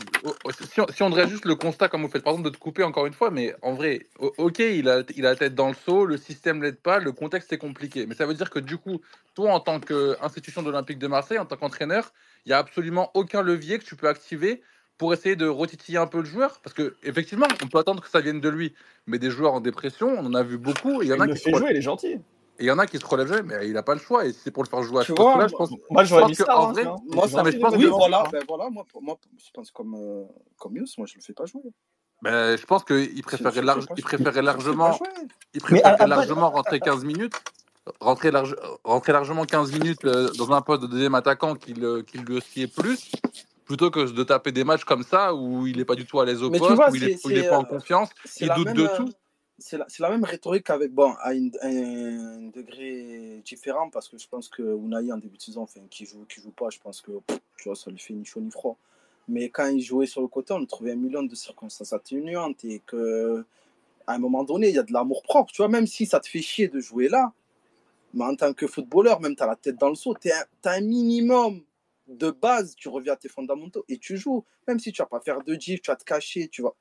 si 0.69 0.81
on, 0.81 0.87
si 0.87 1.01
on 1.01 1.27
juste 1.27 1.45
le 1.45 1.55
constat, 1.55 1.87
comme 1.87 2.01
vous 2.01 2.09
faites, 2.09 2.23
par 2.23 2.33
exemple, 2.33 2.49
de 2.49 2.53
te 2.53 2.59
couper 2.59 2.83
encore 2.83 3.05
une 3.05 3.13
fois, 3.13 3.31
mais 3.31 3.55
en 3.61 3.73
vrai, 3.73 4.07
ok, 4.19 4.59
il 4.59 4.89
a, 4.89 5.03
il 5.15 5.25
a 5.25 5.29
la 5.29 5.35
tête 5.37 5.55
dans 5.55 5.69
le 5.69 5.75
seau, 5.75 6.05
le 6.05 6.17
système 6.17 6.61
l'aide 6.61 6.79
pas, 6.79 6.99
le 6.99 7.13
contexte 7.13 7.53
est 7.53 7.57
compliqué. 7.57 8.05
Mais 8.05 8.15
ça 8.15 8.25
veut 8.25 8.33
dire 8.33 8.49
que 8.49 8.59
du 8.59 8.77
coup, 8.77 8.99
toi, 9.33 9.53
en 9.53 9.61
tant 9.61 9.79
qu'institution 9.79 10.61
de 10.61 10.69
l'Olympique 10.69 10.99
de 10.99 11.07
Marseille, 11.07 11.39
en 11.39 11.45
tant 11.45 11.55
qu'entraîneur, 11.55 12.11
il 12.45 12.49
n'y 12.49 12.53
a 12.53 12.57
absolument 12.57 13.11
aucun 13.13 13.41
levier 13.41 13.79
que 13.79 13.85
tu 13.85 13.95
peux 13.95 14.09
activer 14.09 14.61
pour 14.97 15.13
essayer 15.13 15.37
de 15.37 15.47
retitiller 15.47 15.97
un 15.97 16.07
peu 16.07 16.19
le 16.19 16.25
joueur? 16.25 16.59
Parce 16.61 16.73
que 16.73 16.95
effectivement, 17.03 17.47
on 17.63 17.67
peut 17.67 17.79
attendre 17.79 18.03
que 18.03 18.09
ça 18.09 18.19
vienne 18.19 18.41
de 18.41 18.49
lui. 18.49 18.75
Mais 19.07 19.17
des 19.17 19.31
joueurs 19.31 19.53
en 19.53 19.61
dépression, 19.61 20.09
on 20.09 20.25
en 20.25 20.33
a 20.33 20.43
vu 20.43 20.57
beaucoup. 20.57 21.01
Il 21.01 21.07
y 21.07 21.13
en 21.13 21.19
a 21.21 21.27
qui 21.27 21.37
fait 21.37 21.53
jouer, 21.53 21.69
il 21.71 21.77
est 21.77 21.81
gentil. 21.81 22.17
Et 22.59 22.63
il 22.63 22.67
y 22.67 22.71
en 22.71 22.77
a 22.77 22.85
qui 22.85 22.97
se 22.97 23.05
relèvent 23.05 23.29
jamais, 23.29 23.57
mais 23.57 23.67
il 23.67 23.73
n'a 23.73 23.83
pas 23.83 23.93
le 23.93 24.01
choix. 24.01 24.25
Et 24.25 24.33
c'est 24.33 24.51
pour 24.51 24.63
le 24.63 24.69
faire 24.69 24.83
jouer 24.83 25.01
à 25.01 25.03
ce 25.05 25.13
là 25.13 25.47
je 25.47 25.55
pense. 25.55 25.71
Moi, 25.89 26.03
j'aurais 26.03 26.25
mis 26.27 26.35
ça. 26.35 26.57
En 26.57 26.73
vrai, 26.73 26.83
moi, 26.83 27.27
ça 27.29 27.41
mais 27.41 27.53
je 27.53 27.57
pense 27.57 27.73
oui, 27.75 27.85
que 27.85 27.89
voilà, 27.89 28.23
ben 28.31 28.43
voilà, 28.47 28.69
moi, 28.69 28.85
moi, 29.01 29.17
je 29.37 29.49
pense 29.53 29.71
comme, 29.71 29.95
euh, 29.95 30.25
comme 30.57 30.75
Yous, 30.75 30.85
moi, 30.97 31.07
je 31.07 31.13
ne 31.13 31.19
le 31.19 31.23
fais 31.23 31.33
pas 31.33 31.45
jouer. 31.45 31.61
Ben, 32.21 32.57
je 32.57 32.65
pense 32.65 32.83
qu'il 32.83 33.23
préférait, 33.23 33.61
large, 33.61 33.85
il 33.95 34.03
préférait 34.03 34.41
largement, 34.41 34.99
il 35.53 35.61
préférait 35.61 36.05
largement 36.05 36.49
rentrer 36.49 36.81
15 36.81 37.05
minutes, 37.05 37.33
rentrer, 38.01 38.29
large, 38.29 38.57
rentrer 38.83 39.13
largement 39.13 39.45
15 39.45 39.71
minutes 39.71 40.03
euh, 40.03 40.29
dans 40.37 40.51
un 40.51 40.61
poste 40.61 40.81
de 40.81 40.87
deuxième 40.87 41.15
attaquant 41.15 41.55
qu'il 41.55 41.81
euh, 41.85 42.03
qu 42.03 42.17
le 42.17 42.67
plus, 42.67 43.13
plutôt 43.63 43.89
que 43.89 44.11
de 44.11 44.23
taper 44.25 44.51
des 44.51 44.65
matchs 44.65 44.83
comme 44.83 45.03
ça 45.03 45.33
où 45.33 45.65
il 45.65 45.77
n'est 45.77 45.85
pas 45.85 45.95
du 45.95 46.05
tout 46.05 46.19
à 46.19 46.25
l'aise 46.25 46.43
au 46.43 46.51
poste, 46.51 46.61
où 47.23 47.29
il 47.29 47.41
n'est 47.41 47.47
pas 47.47 47.57
en 47.57 47.63
confiance, 47.63 48.09
il 48.41 48.49
doute 48.53 48.73
de 48.73 48.87
tout 48.97 49.13
c'est 49.59 49.99
la, 49.99 50.09
même 50.09 50.23
rhétorique 50.23 50.69
avec, 50.69 50.91
bon, 50.93 51.11
à 51.21 51.31
un 51.31 52.49
degré 52.49 53.41
différent, 53.45 53.89
parce 53.89 54.07
que 54.07 54.17
je 54.17 54.27
pense 54.27 54.47
que 54.49 54.61
Unai, 54.61 55.11
en 55.11 55.17
début 55.17 55.37
de 55.37 55.41
saison, 55.41 55.67
qui 55.89 56.05
joue, 56.05 56.25
qui 56.25 56.41
joue 56.41 56.51
pas, 56.51 56.69
je 56.69 56.79
pense 56.79 57.01
que 57.01 57.11
tu 57.57 57.65
vois, 57.65 57.75
ça 57.75 57.91
lui 57.91 57.99
fait 57.99 58.13
ni 58.13 58.25
chaud 58.25 58.41
ni 58.41 58.51
froid. 58.51 58.77
Mais 59.27 59.49
quand 59.49 59.67
il 59.67 59.81
jouait 59.81 60.07
sur 60.07 60.21
le 60.21 60.27
côté, 60.27 60.53
on 60.53 60.65
trouvait 60.65 60.93
un 60.93 60.95
million 60.95 61.23
de 61.23 61.35
circonstances 61.35 61.93
atténuantes 61.93 62.65
et 62.65 62.81
que 62.85 63.45
à 64.07 64.13
un 64.13 64.17
moment 64.17 64.43
donné, 64.43 64.69
il 64.69 64.75
y 64.75 64.79
a 64.79 64.83
de 64.83 64.91
l'amour 64.91 65.21
propre. 65.21 65.51
Tu 65.51 65.61
vois, 65.61 65.69
même 65.69 65.85
si 65.85 66.07
ça 66.07 66.19
te 66.19 66.27
fait 66.27 66.41
chier 66.41 66.67
de 66.67 66.79
jouer 66.79 67.09
là, 67.09 67.31
mais 68.13 68.25
en 68.25 68.35
tant 68.35 68.53
que 68.53 68.65
footballeur, 68.65 69.19
même 69.21 69.35
tu 69.35 69.43
as 69.43 69.47
la 69.47 69.55
tête 69.55 69.77
dans 69.77 69.89
le 69.89 69.95
saut, 69.95 70.15
tu 70.19 70.31
as, 70.31 70.47
un 70.63 70.81
minimum 70.81 71.61
de 72.07 72.31
base, 72.31 72.75
tu 72.75 72.89
reviens 72.89 73.13
à 73.13 73.17
tes 73.17 73.29
fondamentaux 73.29 73.85
et 73.87 73.99
tu 73.99 74.17
joues. 74.17 74.43
Même 74.67 74.79
si 74.79 74.91
tu 74.91 75.01
vas 75.01 75.05
pas 75.05 75.19
faire 75.19 75.43
de 75.43 75.53
gif, 75.53 75.81
tu 75.81 75.91
vas 75.91 75.95
te 75.95 76.03
cacher, 76.03 76.47
tu 76.47 76.63
vois 76.63 76.75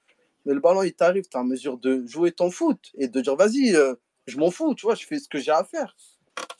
mais 0.46 0.54
le 0.54 0.60
ballon, 0.60 0.82
il 0.82 0.94
t'arrive, 0.94 1.24
tu 1.24 1.36
es 1.36 1.40
en 1.40 1.44
mesure 1.44 1.78
de 1.78 2.06
jouer 2.06 2.32
ton 2.32 2.50
foot 2.50 2.78
et 2.94 3.08
de 3.08 3.20
dire, 3.20 3.36
vas-y, 3.36 3.74
euh, 3.74 3.94
je 4.26 4.38
m'en 4.38 4.50
fous, 4.50 4.74
tu 4.74 4.86
vois, 4.86 4.94
je 4.94 5.06
fais 5.06 5.18
ce 5.18 5.28
que 5.28 5.38
j'ai 5.38 5.50
à 5.50 5.64
faire. 5.64 5.96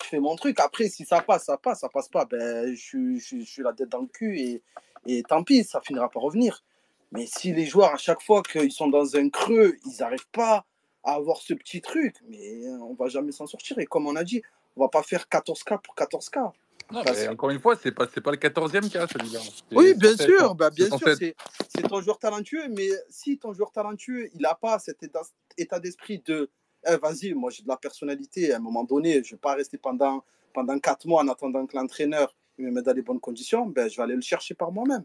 Je 0.02 0.08
fais 0.08 0.20
mon 0.20 0.36
truc. 0.36 0.58
Après, 0.60 0.88
si 0.88 1.04
ça 1.04 1.20
passe, 1.20 1.44
ça 1.44 1.56
passe, 1.56 1.80
ça 1.80 1.88
passe 1.88 2.08
pas, 2.08 2.24
ben, 2.24 2.74
je, 2.74 3.18
suis 3.18 3.62
la 3.62 3.72
tête 3.72 3.88
dans 3.88 4.00
le 4.00 4.06
cul 4.06 4.38
et, 4.38 4.62
et 5.06 5.22
tant 5.22 5.42
pis, 5.42 5.64
ça 5.64 5.80
finira 5.80 6.08
par 6.10 6.22
revenir. 6.22 6.64
Mais 7.12 7.26
si 7.26 7.52
les 7.52 7.66
joueurs, 7.66 7.94
à 7.94 7.96
chaque 7.96 8.22
fois 8.22 8.42
qu'ils 8.42 8.72
sont 8.72 8.88
dans 8.88 9.16
un 9.16 9.28
creux, 9.30 9.76
ils 9.86 9.96
n'arrivent 10.00 10.28
pas 10.32 10.66
à 11.04 11.14
avoir 11.14 11.38
ce 11.38 11.54
petit 11.54 11.80
truc, 11.80 12.16
mais 12.28 12.68
on 12.82 12.94
va 12.94 13.08
jamais 13.08 13.32
s'en 13.32 13.46
sortir. 13.46 13.78
Et 13.78 13.86
comme 13.86 14.06
on 14.06 14.16
a 14.16 14.24
dit, 14.24 14.42
on 14.76 14.82
va 14.82 14.88
pas 14.88 15.02
faire 15.02 15.26
14K 15.30 15.80
pour 15.82 15.94
14K. 15.94 16.52
Non, 16.90 17.02
mais 17.04 17.28
encore 17.28 17.50
une 17.50 17.60
fois, 17.60 17.76
c'est 17.76 17.92
pas, 17.92 18.06
pas 18.06 18.30
le 18.30 18.38
14e 18.38 18.90
cas 18.90 19.06
celui-là. 19.06 19.40
Oui, 19.72 19.94
bien 19.94 20.16
sûr, 20.16 20.54
bah, 20.54 20.70
bien 20.70 20.86
sûr, 20.86 21.16
c'est 21.16 21.82
ton 21.88 22.00
joueur 22.00 22.18
talentueux, 22.18 22.68
mais 22.70 22.88
si 23.10 23.38
ton 23.38 23.52
joueur 23.52 23.70
talentueux, 23.72 24.30
il 24.34 24.40
n'a 24.40 24.54
pas 24.54 24.78
cet 24.78 25.02
état, 25.02 25.78
d'esprit 25.80 26.22
de 26.24 26.50
eh, 26.88 26.96
vas-y, 26.96 27.34
moi 27.34 27.50
j'ai 27.50 27.62
de 27.62 27.68
la 27.68 27.76
personnalité, 27.76 28.52
à 28.52 28.56
un 28.56 28.60
moment 28.60 28.84
donné, 28.84 29.14
je 29.14 29.18
ne 29.18 29.30
vais 29.32 29.36
pas 29.36 29.54
rester 29.54 29.76
pendant, 29.76 30.24
pendant 30.54 30.78
4 30.78 31.06
mois 31.06 31.22
en 31.22 31.28
attendant 31.28 31.66
que 31.66 31.76
l'entraîneur 31.76 32.34
me 32.56 32.70
mette 32.70 32.84
dans 32.84 32.92
les 32.92 33.02
bonnes 33.02 33.20
conditions, 33.20 33.66
ben, 33.66 33.90
je 33.90 33.96
vais 33.96 34.02
aller 34.02 34.14
le 34.14 34.20
chercher 34.20 34.54
par 34.54 34.72
moi-même. 34.72 35.04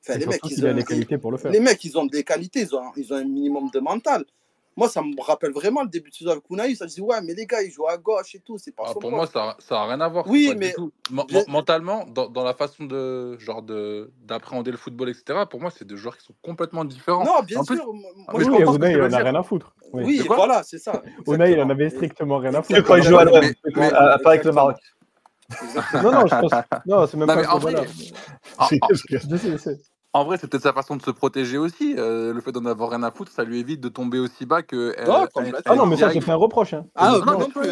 Enfin, 0.00 0.18
les, 0.18 0.26
mecs, 0.26 0.40
ils 0.50 0.66
ont, 0.66 0.72
les, 0.72 0.82
qualités 0.82 1.18
pour 1.18 1.30
le 1.30 1.38
faire. 1.38 1.52
les 1.52 1.60
mecs, 1.60 1.84
ils 1.84 1.96
ont 1.96 2.06
des 2.06 2.24
qualités, 2.24 2.62
ils 2.62 2.74
ont, 2.74 2.90
ils 2.96 3.12
ont 3.12 3.16
un 3.16 3.24
minimum 3.24 3.70
de 3.70 3.78
mental. 3.78 4.24
Moi, 4.76 4.88
ça 4.88 5.02
me 5.02 5.20
rappelle 5.20 5.52
vraiment 5.52 5.82
le 5.82 5.88
début 5.88 6.10
de 6.10 6.14
saison 6.14 6.30
avec 6.30 6.44
Unai. 6.48 6.74
Ça 6.74 6.86
dit, 6.86 7.00
ouais, 7.00 7.20
mais 7.22 7.34
les 7.34 7.46
gars, 7.46 7.62
ils 7.62 7.70
jouent 7.70 7.88
à 7.88 7.98
gauche 7.98 8.34
et 8.34 8.40
tout. 8.40 8.56
C'est 8.58 8.74
pas 8.74 8.84
ah, 8.86 8.94
Pour 8.98 9.10
moi, 9.10 9.26
ça 9.26 9.56
n'a 9.70 9.84
rien 9.84 10.00
à 10.00 10.08
voir. 10.08 10.26
Oui, 10.26 10.54
mais. 10.56 10.74
Mentalement, 11.48 12.06
dans, 12.06 12.28
dans, 12.28 12.44
la 12.44 12.54
façon 12.54 12.84
de 12.84 13.36
genre 13.38 13.62
d'appréhender 13.62 14.70
le 14.70 14.76
football, 14.76 15.10
etc., 15.10 15.40
pour 15.50 15.60
moi, 15.60 15.70
c'est 15.70 15.84
deux 15.84 15.96
joueurs 15.96 16.16
qui 16.16 16.24
sont 16.24 16.34
complètement 16.42 16.84
différents. 16.84 17.24
Non, 17.24 17.42
bien 17.42 17.62
sûr. 17.62 17.92
moi, 17.92 18.10
oui, 18.34 18.46
mais 18.48 18.62
Unai, 18.62 18.92
il 18.92 19.02
en 19.02 19.12
a 19.12 19.18
rien 19.18 19.34
à 19.34 19.42
foutre. 19.42 19.74
Oui, 19.92 20.22
voilà, 20.26 20.62
c'est 20.62 20.78
ça. 20.78 21.02
Unai, 21.26 21.52
il 21.52 21.60
en 21.60 21.68
avait 21.68 21.90
strictement 21.90 22.38
rien 22.38 22.54
à 22.54 22.62
foutre. 22.62 22.82
quand 22.82 22.96
il 22.96 23.02
joue 23.02 23.18
à 23.18 23.26
pas 23.26 24.30
avec 24.30 24.44
le 24.44 24.52
Maroc. 24.52 24.76
non, 26.02 26.12
non, 26.12 26.26
je 26.26 26.40
pense. 26.40 26.52
Non, 26.86 27.06
c'est 27.06 27.16
même 27.18 27.26
pas. 27.26 27.46
En 27.48 27.58
vrai, 27.58 27.74
en 28.58 28.68
vrai, 30.24 30.36
c'est 30.36 30.46
peut-être 30.46 30.62
sa 30.62 30.74
façon 30.74 30.96
de 30.96 31.02
se 31.02 31.10
protéger 31.10 31.56
aussi. 31.56 31.94
Euh, 31.96 32.34
le 32.34 32.40
fait 32.42 32.52
d'en 32.52 32.66
avoir 32.66 32.90
rien 32.90 33.02
à 33.02 33.10
foutre, 33.10 33.32
ça 33.32 33.44
lui 33.44 33.58
évite 33.58 33.80
de 33.80 33.88
tomber 33.88 34.18
aussi 34.18 34.44
bas 34.44 34.62
que. 34.62 34.94
ah 35.64 35.74
non, 35.74 35.86
mais 35.86 35.96
ça, 35.96 36.10
c'est 36.12 36.20
pas 36.20 36.32
un 36.32 36.36
reproche. 36.36 36.74
Hein. 36.74 36.84
Ah 36.94 37.12
non, 37.24 37.38
non, 37.38 37.48
plus, 37.48 37.70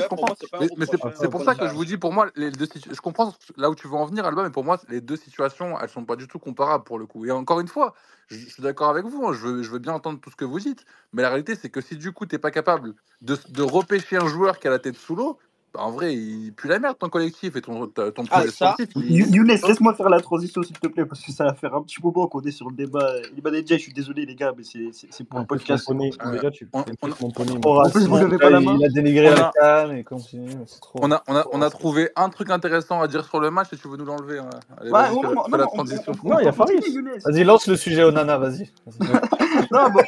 Mais, 0.78 0.86
c'est 0.86 1.28
pour 1.28 1.42
ça 1.42 1.54
que 1.54 1.68
je 1.68 1.74
vous 1.74 1.84
dis, 1.84 1.98
pour 1.98 2.12
moi, 2.12 2.28
les 2.36 2.50
deux 2.50 2.66
je 2.90 3.00
comprends 3.00 3.34
là 3.58 3.68
où 3.68 3.74
tu 3.74 3.88
veux 3.88 3.94
en 3.94 4.06
venir, 4.06 4.24
Alba, 4.24 4.42
mais 4.42 4.50
pour 4.50 4.64
moi, 4.64 4.78
les 4.88 5.02
deux 5.02 5.16
situations, 5.16 5.78
elles 5.80 5.90
sont 5.90 6.04
pas 6.04 6.16
du 6.16 6.28
tout 6.28 6.38
comparables 6.38 6.84
pour 6.84 6.98
le 6.98 7.04
coup. 7.04 7.26
Et 7.26 7.30
encore 7.30 7.60
une 7.60 7.68
fois, 7.68 7.94
je, 8.28 8.38
suis 8.38 8.62
d'accord 8.62 8.88
avec 8.88 9.04
vous, 9.04 9.26
hein, 9.26 9.32
je, 9.34 9.46
veux, 9.46 9.62
je 9.62 9.70
veux 9.70 9.78
bien 9.78 9.92
entendre 9.92 10.18
tout 10.20 10.30
ce 10.30 10.36
que 10.36 10.44
vous 10.46 10.60
dites, 10.60 10.84
mais 11.12 11.22
la 11.22 11.28
réalité, 11.28 11.56
c'est 11.56 11.68
que 11.68 11.82
si 11.82 11.96
du 11.96 12.12
coup, 12.12 12.24
tu 12.24 12.34
n'es 12.34 12.38
pas 12.38 12.50
capable 12.50 12.94
de, 13.20 13.36
de 13.50 13.62
repêcher 13.62 14.16
un 14.16 14.28
joueur 14.28 14.58
qui 14.58 14.68
a 14.68 14.70
la 14.70 14.78
tête 14.78 14.96
sous 14.96 15.14
l'eau, 15.14 15.38
en 15.74 15.90
vrai, 15.92 16.14
il 16.14 16.52
pue 16.52 16.68
la 16.68 16.78
merde 16.78 16.96
ton 16.98 17.08
collectif 17.08 17.56
et 17.56 17.62
ton, 17.62 17.86
ton 17.86 18.24
ah, 18.30 18.46
sportif. 18.46 18.88
Younes, 18.96 19.46
laisse-moi 19.46 19.94
faire 19.94 20.08
la 20.08 20.20
transition 20.20 20.62
s'il 20.62 20.78
te 20.78 20.88
plaît, 20.88 21.04
parce 21.04 21.20
que 21.20 21.32
ça 21.32 21.44
va 21.44 21.54
faire 21.54 21.74
un 21.74 21.82
petit 21.82 22.02
moment 22.02 22.26
qu'on 22.26 22.40
est 22.42 22.50
sur 22.50 22.68
le 22.68 22.76
débat. 22.76 23.20
déjà, 23.50 23.76
je 23.76 23.82
suis 23.82 23.92
désolé 23.92 24.26
les 24.26 24.34
gars, 24.34 24.52
mais 24.56 24.64
c'est 24.64 25.24
pour 25.24 25.38
un 25.38 25.44
podcast. 25.44 25.86
Poney. 25.86 26.10
Déjà, 26.32 26.50
tu 26.50 26.68
on, 26.72 26.84
on, 27.22 27.28
en 27.28 27.90
plus, 27.90 28.06
vous 28.06 28.18
n'avez 28.18 28.38
pas 28.38 28.50
la 28.50 28.60
main. 28.60 28.76
Il 28.78 28.84
a 28.84 28.88
dénigré 28.88 29.30
la 29.30 29.52
canne 29.58 29.96
et 29.96 30.04
continue. 30.04 30.50
Trop... 30.80 31.00
On, 31.02 31.10
a, 31.12 31.22
on, 31.28 31.36
a, 31.36 31.46
on 31.52 31.62
a 31.62 31.70
trouvé 31.70 32.10
un 32.16 32.28
truc 32.28 32.50
intéressant 32.50 33.00
à 33.00 33.08
dire 33.08 33.24
sur 33.24 33.40
le 33.40 33.50
match 33.50 33.68
et 33.72 33.76
tu 33.76 33.88
veux 33.88 33.96
nous 33.96 34.04
l'enlever. 34.04 34.38
Hein. 34.38 34.50
Allez, 34.78 34.90
ouais, 34.90 35.10
non, 35.22 35.34
non, 35.48 35.56
la 35.56 35.66
transition. 35.66 36.12
Non, 36.24 36.38
il 36.40 36.44
y 36.44 36.48
a 36.48 36.52
Faris. 36.52 36.76
Vas-y, 37.24 37.44
lance 37.44 37.66
le 37.66 37.76
sujet 37.76 38.02
au 38.02 38.10
nana, 38.10 38.38
vas-y. 38.38 38.70
non, 39.70 39.90
bon. 39.92 40.02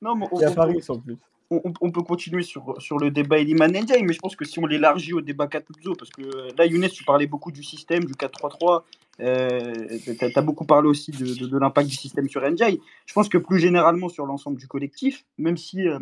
Non, 0.00 0.14
mais 0.14 0.26
il 0.32 0.38
y 0.42 0.44
a 0.44 0.52
Faris 0.52 0.84
en 0.88 0.98
plus 0.98 1.18
on, 1.50 1.90
peut 1.90 2.02
continuer 2.02 2.42
sur, 2.42 2.80
sur 2.80 2.98
le 2.98 3.10
débat 3.10 3.38
Eliman 3.38 3.70
Ndiaye, 3.70 4.02
mais 4.02 4.12
je 4.12 4.18
pense 4.18 4.36
que 4.36 4.44
si 4.44 4.58
on 4.58 4.66
l'élargit 4.66 5.14
au 5.14 5.22
débat 5.22 5.46
Katouzo, 5.46 5.94
parce 5.94 6.10
que 6.10 6.22
euh, 6.22 6.48
là, 6.58 6.66
Younes, 6.66 6.88
tu 6.88 7.04
parlais 7.04 7.26
beaucoup 7.26 7.50
du 7.50 7.62
système, 7.62 8.04
du 8.04 8.12
4-3-3, 8.12 8.82
euh, 9.20 9.98
tu 10.04 10.38
as, 10.38 10.42
beaucoup 10.42 10.66
parlé 10.66 10.88
aussi 10.88 11.10
de, 11.10 11.46
de, 11.46 11.58
l'impact 11.58 11.88
du 11.88 11.96
système 11.96 12.28
sur 12.28 12.42
Ndiaye. 12.48 12.80
Je 13.06 13.14
pense 13.14 13.28
que 13.28 13.38
plus 13.38 13.58
généralement 13.58 14.08
sur 14.10 14.26
l'ensemble 14.26 14.58
du 14.58 14.68
collectif, 14.68 15.24
même 15.38 15.56
si 15.56 15.88
euh, 15.88 15.98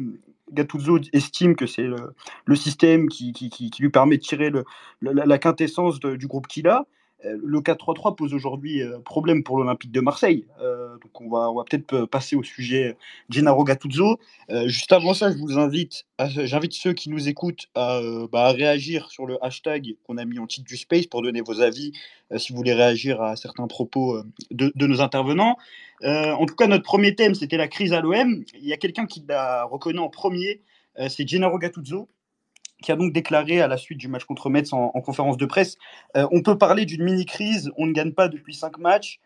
Gattuso 0.52 0.98
estime 1.12 1.54
que 1.54 1.66
c'est 1.66 1.82
le, 1.82 2.14
le, 2.44 2.56
système 2.56 3.08
qui, 3.08 3.32
qui, 3.32 3.70
lui 3.78 3.90
permet 3.90 4.16
de 4.16 4.22
tirer 4.22 4.50
le, 4.50 4.64
la, 5.00 5.38
quintessence 5.38 6.00
du 6.00 6.26
groupe 6.26 6.48
qu'il 6.48 6.66
a, 6.66 6.86
le 7.24 7.60
4-3-3 7.60 8.14
pose 8.14 8.34
aujourd'hui 8.34 8.82
euh, 8.82 8.98
problème 8.98 9.42
pour 9.42 9.58
l'Olympique 9.58 9.90
de 9.90 10.00
Marseille. 10.00 10.46
Euh, 10.60 10.96
donc 10.98 11.20
on 11.20 11.28
va, 11.28 11.64
peut-être 11.64 12.04
passer 12.06 12.36
au 12.36 12.42
sujet 12.42 12.96
Gennaro 13.30 13.64
Gattuso. 13.64 14.18
juste 14.66 14.92
avant 14.92 15.14
ça, 15.14 15.32
je 15.32 15.38
vous 15.38 15.58
invite, 15.58 16.04
j'invite 16.18 16.74
ceux 16.74 16.92
qui 16.92 17.10
nous 17.10 17.28
écoutent 17.28 17.66
à, 17.74 18.00
bah, 18.30 18.46
à, 18.46 18.52
réagir 18.52 19.10
sur 19.10 19.26
le 19.26 19.42
hashtag 19.44 19.96
qu'on 20.04 20.18
a 20.18 20.24
mis 20.24 20.38
en 20.38 20.46
titre 20.46 20.66
du 20.66 20.76
Space 20.76 21.06
pour 21.06 21.22
donner 21.22 21.40
vos 21.40 21.60
avis 21.60 21.92
si 22.36 22.52
vous 22.52 22.56
voulez 22.56 22.74
réagir 22.74 23.22
à 23.22 23.36
certains 23.36 23.66
propos 23.66 24.22
de, 24.50 24.86
nos 24.86 25.00
intervenants. 25.00 25.56
en 26.02 26.46
tout 26.46 26.54
cas, 26.54 26.66
notre 26.66 26.84
premier 26.84 27.14
thème, 27.14 27.34
c'était 27.34 27.56
la 27.56 27.68
crise 27.68 27.92
à 27.92 28.00
l'OM. 28.00 28.44
Il 28.54 28.66
y 28.66 28.72
a 28.72 28.76
quelqu'un 28.76 29.06
qui 29.06 29.24
l'a 29.26 29.64
reconnu 29.64 29.98
en 29.98 30.08
premier, 30.08 30.62
c'est 31.08 31.26
Gennaro 31.26 31.58
Gattuso 31.58 32.08
qui 32.82 32.92
a 32.92 32.96
donc 32.96 33.12
déclaré 33.12 33.60
à 33.60 33.68
la 33.68 33.76
suite 33.76 33.98
du 33.98 34.08
match 34.08 34.24
contre 34.24 34.50
Metz 34.50 34.72
en, 34.72 34.90
conférence 35.00 35.36
de 35.36 35.46
presse 35.46 35.76
euh, 36.16 36.26
On 36.30 36.42
peut 36.42 36.58
parler 36.58 36.84
d'une 36.84 37.02
mini-crise, 37.02 37.70
on 37.76 37.86
ne 37.86 37.92
gagne 37.92 38.12
pas 38.12 38.28
depuis 38.28 38.54
cinq 38.54 38.78
matchs. 38.78 39.20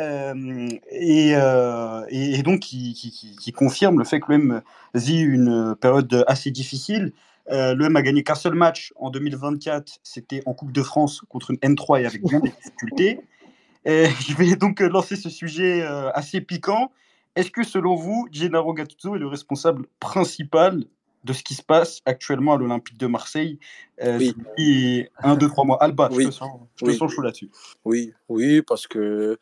Euh, 0.00 0.68
euh, 0.90 2.04
et, 2.08 2.42
donc 2.42 2.60
qui, 2.60 3.52
confirme 3.54 3.98
le 3.98 4.04
fait 4.04 4.20
que 4.20 4.32
l'OM 4.32 4.62
vit 4.94 5.20
une 5.20 5.76
période 5.80 6.24
assez 6.26 6.50
difficile. 6.50 7.12
L'OM 7.50 7.96
a 7.96 8.02
gagné 8.02 8.22
qu'un 8.22 8.36
seul 8.36 8.54
match 8.54 8.92
en 8.96 9.10
2024, 9.10 9.98
c'était 10.02 10.42
en 10.46 10.54
Coupe 10.54 10.72
de 10.72 10.82
France 10.82 11.22
contre 11.28 11.50
une 11.50 11.58
N3 11.58 12.02
et 12.02 12.06
avec 12.06 12.22
bien 12.22 12.40
des 12.40 12.50
difficultés. 12.50 13.20
je 13.84 14.36
vais 14.36 14.54
donc 14.54 14.80
lancer 14.80 15.16
ce 15.16 15.28
sujet 15.28 15.82
assez 16.14 16.40
piquant. 16.40 16.92
Est-ce 17.34 17.50
que 17.50 17.64
selon 17.64 17.96
vous, 17.96 18.28
Gennaro 18.30 18.72
Gattuso 18.72 19.16
est 19.16 19.18
le 19.18 19.26
responsable 19.26 19.86
principal 19.98 20.84
de 21.24 21.32
ce 21.32 21.42
qui 21.42 21.54
se 21.54 21.62
passe 21.62 22.00
actuellement 22.04 22.54
à 22.54 22.58
l'Olympique 22.58 22.98
de 22.98 23.06
Marseille 23.06 23.58
euh, 24.02 24.18
oui. 24.18 24.34
depuis 24.36 25.08
un, 25.18 25.36
deux, 25.36 25.48
trois 25.48 25.64
mois. 25.64 25.82
Alba, 25.82 26.08
je 26.12 26.26
te 26.26 26.30
sens, 26.30 26.60
chaud 26.76 27.22
là-dessus. 27.22 27.50
Oui, 27.84 28.12
oui, 28.28 28.62
parce 28.62 28.86
que 28.86 29.38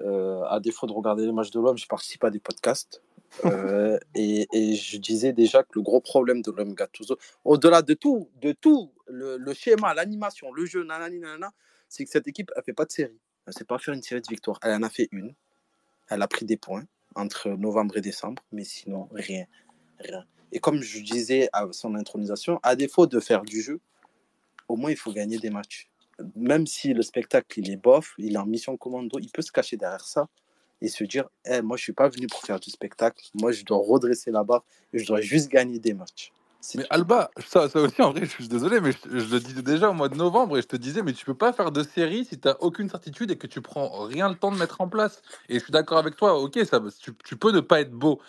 euh, 0.00 0.42
à 0.44 0.60
défaut 0.60 0.86
de 0.86 0.92
regarder 0.92 1.26
les 1.26 1.32
matchs 1.32 1.50
de 1.50 1.60
l'homme, 1.60 1.78
je 1.78 1.86
participe 1.86 2.24
à 2.24 2.30
des 2.30 2.38
podcasts. 2.38 3.02
Euh, 3.44 3.98
et, 4.14 4.46
et, 4.52 4.74
je 4.74 4.98
disais 4.98 5.32
déjà 5.32 5.62
que 5.62 5.70
le 5.76 5.82
gros 5.82 6.00
problème 6.00 6.42
de 6.42 6.50
l'homme 6.50 6.74
Gattuso, 6.74 7.16
au-delà 7.44 7.82
de 7.82 7.94
tout, 7.94 8.28
de 8.40 8.52
tout, 8.52 8.92
le, 9.06 9.54
schéma, 9.54 9.94
l'animation, 9.94 10.52
le 10.52 10.66
jeu, 10.66 10.86
c'est 11.88 12.04
que 12.04 12.10
cette 12.10 12.28
équipe, 12.28 12.50
elle 12.56 12.62
fait 12.62 12.72
pas 12.72 12.84
de 12.84 12.90
série. 12.90 13.18
Elle 13.46 13.52
ne 13.52 13.52
sait 13.52 13.64
pas 13.64 13.78
faire 13.78 13.94
une 13.94 14.02
série 14.02 14.20
de 14.20 14.28
victoires. 14.28 14.58
Elle 14.62 14.74
en 14.74 14.82
a 14.82 14.88
fait 14.88 15.08
une. 15.12 15.34
Elle 16.08 16.22
a 16.22 16.28
pris 16.28 16.44
des 16.44 16.56
points 16.56 16.84
entre 17.14 17.50
novembre 17.50 17.96
et 17.96 18.00
décembre, 18.00 18.42
mais 18.52 18.64
sinon, 18.64 19.08
rien. 19.12 19.46
Rien. 19.98 20.24
Et 20.52 20.60
comme 20.60 20.82
je 20.82 21.00
disais 21.00 21.48
à 21.52 21.66
son 21.72 21.94
intronisation, 21.94 22.60
à 22.62 22.76
défaut 22.76 23.06
de 23.06 23.18
faire 23.20 23.42
du 23.42 23.60
jeu, 23.60 23.80
au 24.68 24.76
moins 24.76 24.90
il 24.90 24.96
faut 24.96 25.12
gagner 25.12 25.38
des 25.38 25.50
matchs. 25.50 25.88
Même 26.36 26.66
si 26.66 26.92
le 26.92 27.02
spectacle 27.02 27.58
il 27.58 27.70
est 27.70 27.76
bof, 27.76 28.14
il 28.18 28.34
est 28.34 28.38
en 28.38 28.46
mission 28.46 28.76
commando, 28.76 29.18
il 29.18 29.30
peut 29.30 29.42
se 29.42 29.50
cacher 29.50 29.76
derrière 29.76 30.04
ça 30.04 30.28
et 30.82 30.88
se 30.88 31.04
dire 31.04 31.28
hey, 31.44 31.62
Moi, 31.62 31.76
je 31.76 31.82
ne 31.82 31.84
suis 31.84 31.92
pas 31.92 32.08
venu 32.08 32.26
pour 32.26 32.42
faire 32.42 32.60
du 32.60 32.70
spectacle. 32.70 33.24
Moi, 33.34 33.52
je 33.52 33.64
dois 33.64 33.78
redresser 33.78 34.30
la 34.30 34.44
barre 34.44 34.64
et 34.92 34.98
je 34.98 35.06
dois 35.06 35.20
juste 35.20 35.50
gagner 35.50 35.78
des 35.78 35.94
matchs. 35.94 36.32
Mais 36.76 36.86
Alba, 36.90 37.30
ça, 37.44 37.68
ça, 37.68 37.80
aussi, 37.80 38.00
en 38.02 38.12
vrai, 38.12 38.24
je 38.24 38.30
suis 38.30 38.46
désolé, 38.46 38.80
mais 38.80 38.92
je, 38.92 39.08
le 39.08 39.40
disais 39.40 39.62
déjà 39.62 39.90
au 39.90 39.94
mois 39.94 40.08
de 40.08 40.14
novembre 40.14 40.56
et 40.56 40.62
je 40.62 40.68
te 40.68 40.76
disais, 40.76 41.02
mais 41.02 41.12
tu 41.12 41.24
peux 41.24 41.34
pas 41.34 41.52
faire 41.52 41.72
de 41.72 41.82
série 41.82 42.24
si 42.24 42.38
tu 42.38 42.46
n'as 42.46 42.56
aucune 42.60 42.88
certitude 42.88 43.32
et 43.32 43.36
que 43.36 43.48
tu 43.48 43.60
prends 43.60 44.04
rien 44.06 44.28
le 44.28 44.36
temps 44.36 44.52
de 44.52 44.56
mettre 44.56 44.80
en 44.80 44.88
place. 44.88 45.22
Et 45.48 45.58
je 45.58 45.64
suis 45.64 45.72
d'accord 45.72 45.98
avec 45.98 46.16
toi, 46.16 46.38
ok, 46.38 46.60
ça, 46.64 46.80
tu, 47.00 47.12
tu, 47.24 47.36
peux 47.36 47.50
ne 47.50 47.60
pas 47.60 47.80
être 47.80 47.90
beau, 47.90 48.20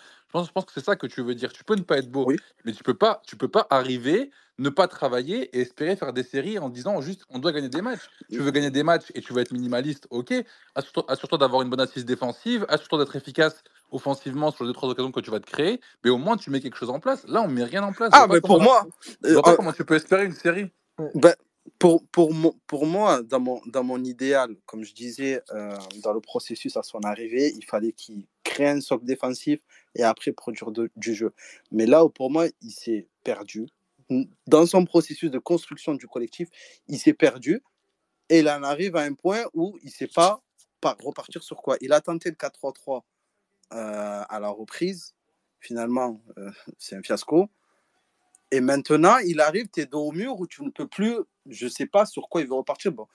je 0.42 0.50
pense, 0.50 0.64
que 0.64 0.72
c'est 0.72 0.84
ça 0.84 0.96
que 0.96 1.06
tu 1.06 1.22
veux 1.22 1.34
dire. 1.34 1.52
Tu 1.52 1.62
peux 1.62 1.76
ne 1.76 1.82
pas 1.82 1.98
être 1.98 2.10
beau, 2.10 2.30
mais 2.64 2.72
tu 2.72 2.82
peux 2.82 2.94
pas, 2.94 3.22
tu 3.26 3.36
peux 3.36 3.48
pas 3.48 3.66
arriver, 3.70 4.30
ne 4.58 4.68
pas 4.68 4.88
travailler 4.88 5.56
et 5.56 5.60
espérer 5.60 5.96
faire 5.96 6.12
des 6.12 6.22
séries 6.22 6.58
en 6.58 6.68
disant 6.68 7.00
juste 7.00 7.22
on 7.30 7.38
doit 7.38 7.52
gagner 7.52 7.68
des 7.68 7.82
matchs. 7.82 8.08
Tu 8.30 8.38
veux 8.38 8.50
gagner 8.50 8.70
des 8.70 8.82
matchs 8.82 9.12
et 9.14 9.20
tu 9.20 9.32
veux 9.32 9.40
être 9.40 9.52
minimaliste, 9.52 10.06
ok. 10.10 10.32
Assure-toi 10.74 11.38
d'avoir 11.38 11.62
une 11.62 11.70
bonne 11.70 11.80
assise 11.80 12.04
défensive, 12.04 12.66
assure-toi 12.68 12.98
d'être 12.98 13.16
efficace 13.16 13.62
offensivement 13.90 14.50
sur 14.50 14.64
les 14.64 14.70
deux 14.70 14.74
trois 14.74 14.88
occasions 14.88 15.12
que 15.12 15.20
tu 15.20 15.30
vas 15.30 15.40
te 15.40 15.50
créer, 15.50 15.80
mais 16.02 16.10
au 16.10 16.18
moins 16.18 16.36
tu 16.36 16.50
mets 16.50 16.60
quelque 16.60 16.76
chose 16.76 16.90
en 16.90 16.98
place. 16.98 17.24
Là, 17.28 17.42
on 17.42 17.48
met 17.48 17.64
rien 17.64 17.84
en 17.84 17.92
place. 17.92 18.10
Ah, 18.12 18.26
mais 18.28 18.40
pour 18.40 18.60
moi, 18.60 18.86
je 19.22 19.32
vois 19.32 19.42
pas 19.42 19.52
euh, 19.52 19.56
comment 19.56 19.72
tu 19.72 19.84
peux 19.84 19.94
espérer 19.94 20.24
une 20.24 20.32
série. 20.32 20.70
Ben, 21.14 21.34
pour, 21.78 22.04
pour, 22.08 22.30
pour 22.66 22.86
moi, 22.86 23.22
dans 23.22 23.40
mon, 23.40 23.60
dans 23.66 23.84
mon 23.84 24.02
idéal, 24.02 24.56
comme 24.66 24.84
je 24.84 24.94
disais, 24.94 25.42
euh, 25.52 25.76
dans 26.02 26.12
le 26.12 26.20
processus 26.20 26.76
à 26.76 26.82
son 26.82 27.00
arrivée, 27.00 27.52
il 27.56 27.64
fallait 27.64 27.92
qu'il 27.92 28.26
crée 28.54 28.68
un 28.68 28.80
socle 28.80 29.04
défensif 29.04 29.60
et 29.94 30.02
après 30.02 30.32
produire 30.32 30.70
du 30.70 31.14
jeu. 31.14 31.34
Mais 31.72 31.86
là 31.86 32.04
où 32.04 32.08
pour 32.08 32.30
moi, 32.30 32.46
il 32.62 32.70
s'est 32.70 33.08
perdu. 33.24 33.66
Dans 34.46 34.66
son 34.66 34.84
processus 34.84 35.30
de 35.30 35.38
construction 35.38 35.94
du 35.94 36.06
collectif, 36.06 36.48
il 36.88 36.98
s'est 36.98 37.14
perdu 37.14 37.62
et 38.28 38.38
il 38.40 38.48
en 38.48 38.62
arrive 38.62 38.96
à 38.96 39.00
un 39.00 39.14
point 39.14 39.44
où 39.54 39.76
il 39.82 39.86
ne 39.86 39.90
sait 39.90 40.06
pas, 40.06 40.42
pas 40.80 40.96
repartir 41.02 41.42
sur 41.42 41.62
quoi. 41.62 41.76
Il 41.80 41.92
a 41.92 42.00
tenté 42.00 42.30
le 42.30 42.36
4-3-3 42.36 43.02
euh, 43.72 44.22
à 44.28 44.40
la 44.40 44.48
reprise. 44.48 45.14
Finalement, 45.58 46.20
euh, 46.38 46.50
c'est 46.78 46.96
un 46.96 47.02
fiasco. 47.02 47.48
Et 48.50 48.60
maintenant, 48.60 49.16
il 49.18 49.40
arrive, 49.40 49.68
tu 49.72 49.80
es 49.80 49.86
dos 49.86 50.08
au 50.08 50.12
mur 50.12 50.38
où 50.38 50.46
tu 50.46 50.62
ne 50.62 50.70
peux 50.70 50.86
plus, 50.86 51.16
je 51.46 51.64
ne 51.64 51.70
sais 51.70 51.86
pas 51.86 52.06
sur 52.06 52.28
quoi 52.28 52.42
il 52.42 52.46
veut 52.46 52.54
repartir. 52.54 52.92
Bon, 52.92 53.08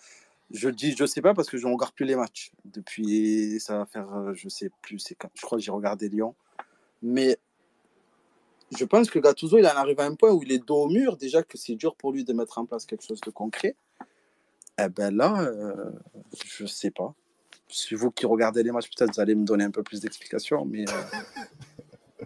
je 0.51 0.69
dis 0.69 0.95
je 0.95 1.05
sais 1.05 1.21
pas 1.21 1.33
parce 1.33 1.49
que 1.49 1.57
je 1.57 1.67
ne 1.67 1.73
regarde 1.73 1.93
plus 1.93 2.05
les 2.05 2.15
matchs. 2.15 2.51
Depuis, 2.65 3.59
ça 3.59 3.79
va 3.79 3.85
faire, 3.85 4.13
euh, 4.15 4.33
je 4.33 4.49
sais 4.49 4.71
plus, 4.81 5.03
je 5.33 5.41
crois 5.41 5.57
que 5.57 5.63
j'ai 5.63 5.71
regardé 5.71 6.09
Lyon. 6.09 6.35
Mais 7.01 7.37
je 8.77 8.85
pense 8.85 9.09
que 9.09 9.19
Gattuso, 9.19 9.57
il 9.57 9.65
en 9.65 9.75
arrive 9.75 9.99
à 9.99 10.05
un 10.05 10.15
point 10.15 10.31
où 10.31 10.43
il 10.43 10.51
est 10.51 10.65
dos 10.65 10.83
au 10.83 10.89
mur, 10.89 11.17
déjà 11.17 11.43
que 11.43 11.57
c'est 11.57 11.75
dur 11.75 11.95
pour 11.95 12.11
lui 12.11 12.23
de 12.23 12.33
mettre 12.33 12.57
en 12.57 12.65
place 12.65 12.85
quelque 12.85 13.03
chose 13.03 13.21
de 13.21 13.31
concret. 13.31 13.75
Eh 14.81 14.89
ben 14.89 15.15
là, 15.15 15.41
euh, 15.41 15.91
je 16.45 16.65
sais 16.65 16.91
pas. 16.91 17.13
Si 17.67 17.95
vous 17.95 18.11
qui 18.11 18.25
regardez 18.25 18.63
les 18.63 18.71
matchs, 18.71 18.89
peut-être 18.95 19.13
vous 19.13 19.19
allez 19.19 19.35
me 19.35 19.45
donner 19.45 19.63
un 19.63 19.71
peu 19.71 19.83
plus 19.83 20.01
d'explications, 20.01 20.65
mais. 20.65 20.85
Euh, 20.89 22.25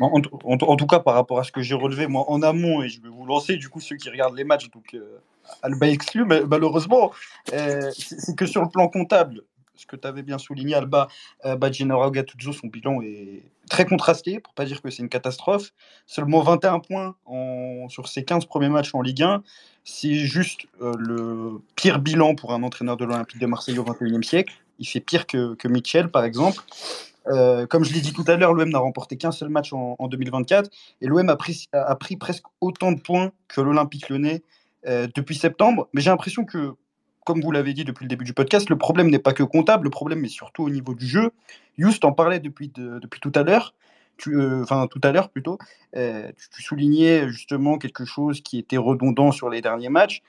en, 0.00 0.76
tout 0.76 0.86
cas, 0.86 1.00
par 1.00 1.14
rapport 1.14 1.38
à 1.38 1.44
ce 1.44 1.52
que 1.52 1.60
j'ai 1.62 1.74
relevé, 1.74 2.06
moi, 2.06 2.24
en 2.28 2.42
amont, 2.42 2.82
et 2.82 2.88
je 2.88 3.00
vais 3.00 3.08
vous 3.08 3.26
lancer, 3.26 3.56
du 3.56 3.68
coup, 3.68 3.80
ceux 3.80 3.96
qui 3.96 4.08
regardent 4.08 4.36
les 4.36 4.44
matchs, 4.44 4.70
donc 4.70 4.94
euh, 4.94 5.18
Alba 5.62 5.88
exclu, 5.88 6.24
mais 6.24 6.42
malheureusement, 6.44 7.12
euh, 7.52 7.90
c'est 7.96 8.36
que 8.36 8.46
sur 8.46 8.62
le 8.62 8.68
plan 8.68 8.88
comptable, 8.88 9.42
ce 9.76 9.86
que 9.86 9.96
tu 9.96 10.06
avais 10.06 10.22
bien 10.22 10.38
souligné, 10.38 10.74
Alba, 10.74 11.08
euh, 11.44 11.56
Gattuso, 11.56 12.52
son 12.52 12.68
bilan 12.68 13.00
est 13.02 13.42
très 13.68 13.84
contrasté, 13.84 14.40
pour 14.40 14.54
pas 14.54 14.64
dire 14.64 14.80
que 14.82 14.90
c'est 14.90 15.02
une 15.02 15.08
catastrophe. 15.08 15.72
Seulement 16.06 16.42
21 16.42 16.80
points 16.80 17.16
en, 17.26 17.88
sur 17.88 18.08
ses 18.08 18.24
15 18.24 18.46
premiers 18.46 18.68
matchs 18.68 18.94
en 18.94 19.02
Ligue 19.02 19.22
1. 19.22 19.42
C'est 19.84 20.14
juste 20.14 20.66
euh, 20.80 20.92
le 20.98 21.60
pire 21.76 21.98
bilan 21.98 22.34
pour 22.34 22.52
un 22.52 22.62
entraîneur 22.62 22.96
de 22.96 23.04
l'Olympique 23.04 23.40
de 23.40 23.46
Marseille 23.46 23.78
au 23.78 23.84
21e 23.84 24.22
siècle. 24.22 24.54
Il 24.78 24.86
fait 24.86 25.00
pire 25.00 25.26
que, 25.26 25.54
que 25.54 25.68
Mitchell, 25.68 26.08
par 26.08 26.24
exemple. 26.24 26.62
Euh, 27.26 27.66
comme 27.66 27.84
je 27.84 27.92
l'ai 27.94 28.00
dit 28.00 28.12
tout 28.12 28.24
à 28.26 28.36
l'heure, 28.36 28.52
l'OM 28.52 28.68
n'a 28.68 28.78
remporté 28.78 29.16
qu'un 29.16 29.32
seul 29.32 29.48
match 29.48 29.72
en, 29.72 29.96
2024 30.06 30.70
et 31.00 31.06
l'OM 31.06 31.28
a 31.28 31.36
pris, 31.36 31.68
a 31.72 31.96
pris 31.96 32.16
presque 32.16 32.44
autant 32.60 32.92
de 32.92 33.00
points 33.00 33.32
que 33.48 33.60
l'Olympique 33.60 34.10
lyonnais 34.10 34.42
euh, 34.86 35.08
depuis 35.14 35.34
septembre. 35.34 35.88
Mais 35.92 36.00
j'ai 36.00 36.10
l'impression 36.10 36.44
que, 36.44 36.74
comme 37.24 37.40
vous 37.40 37.50
l'avez 37.50 37.72
dit 37.72 37.84
depuis 37.84 38.04
le 38.04 38.08
début 38.08 38.24
du 38.24 38.34
podcast, 38.34 38.68
le 38.68 38.76
problème 38.76 39.10
n'est 39.10 39.18
pas 39.18 39.32
que 39.32 39.42
comptable, 39.42 39.84
le 39.84 39.90
problème 39.90 40.24
est 40.24 40.28
surtout 40.28 40.62
au 40.64 40.70
niveau 40.70 40.94
du 40.94 41.06
jeu. 41.06 41.32
Just 41.78 42.04
en 42.04 42.12
parlait 42.12 42.40
depuis, 42.40 42.70
depuis 42.74 43.20
tout 43.20 43.32
à 43.34 43.42
l'heure. 43.42 43.74
Euh, 44.28 44.62
enfin 44.62 44.86
tout 44.86 45.00
à 45.02 45.10
l'heure 45.10 45.28
plutôt, 45.28 45.58
euh, 45.96 46.30
tu, 46.52 46.62
soulignais 46.62 47.28
justement 47.30 47.78
quelque 47.78 48.04
chose 48.04 48.42
qui 48.42 48.58
était 48.58 48.76
redondant 48.76 49.32
sur 49.32 49.50
les 49.50 49.60
derniers 49.60 49.88
matchs. 49.88 50.22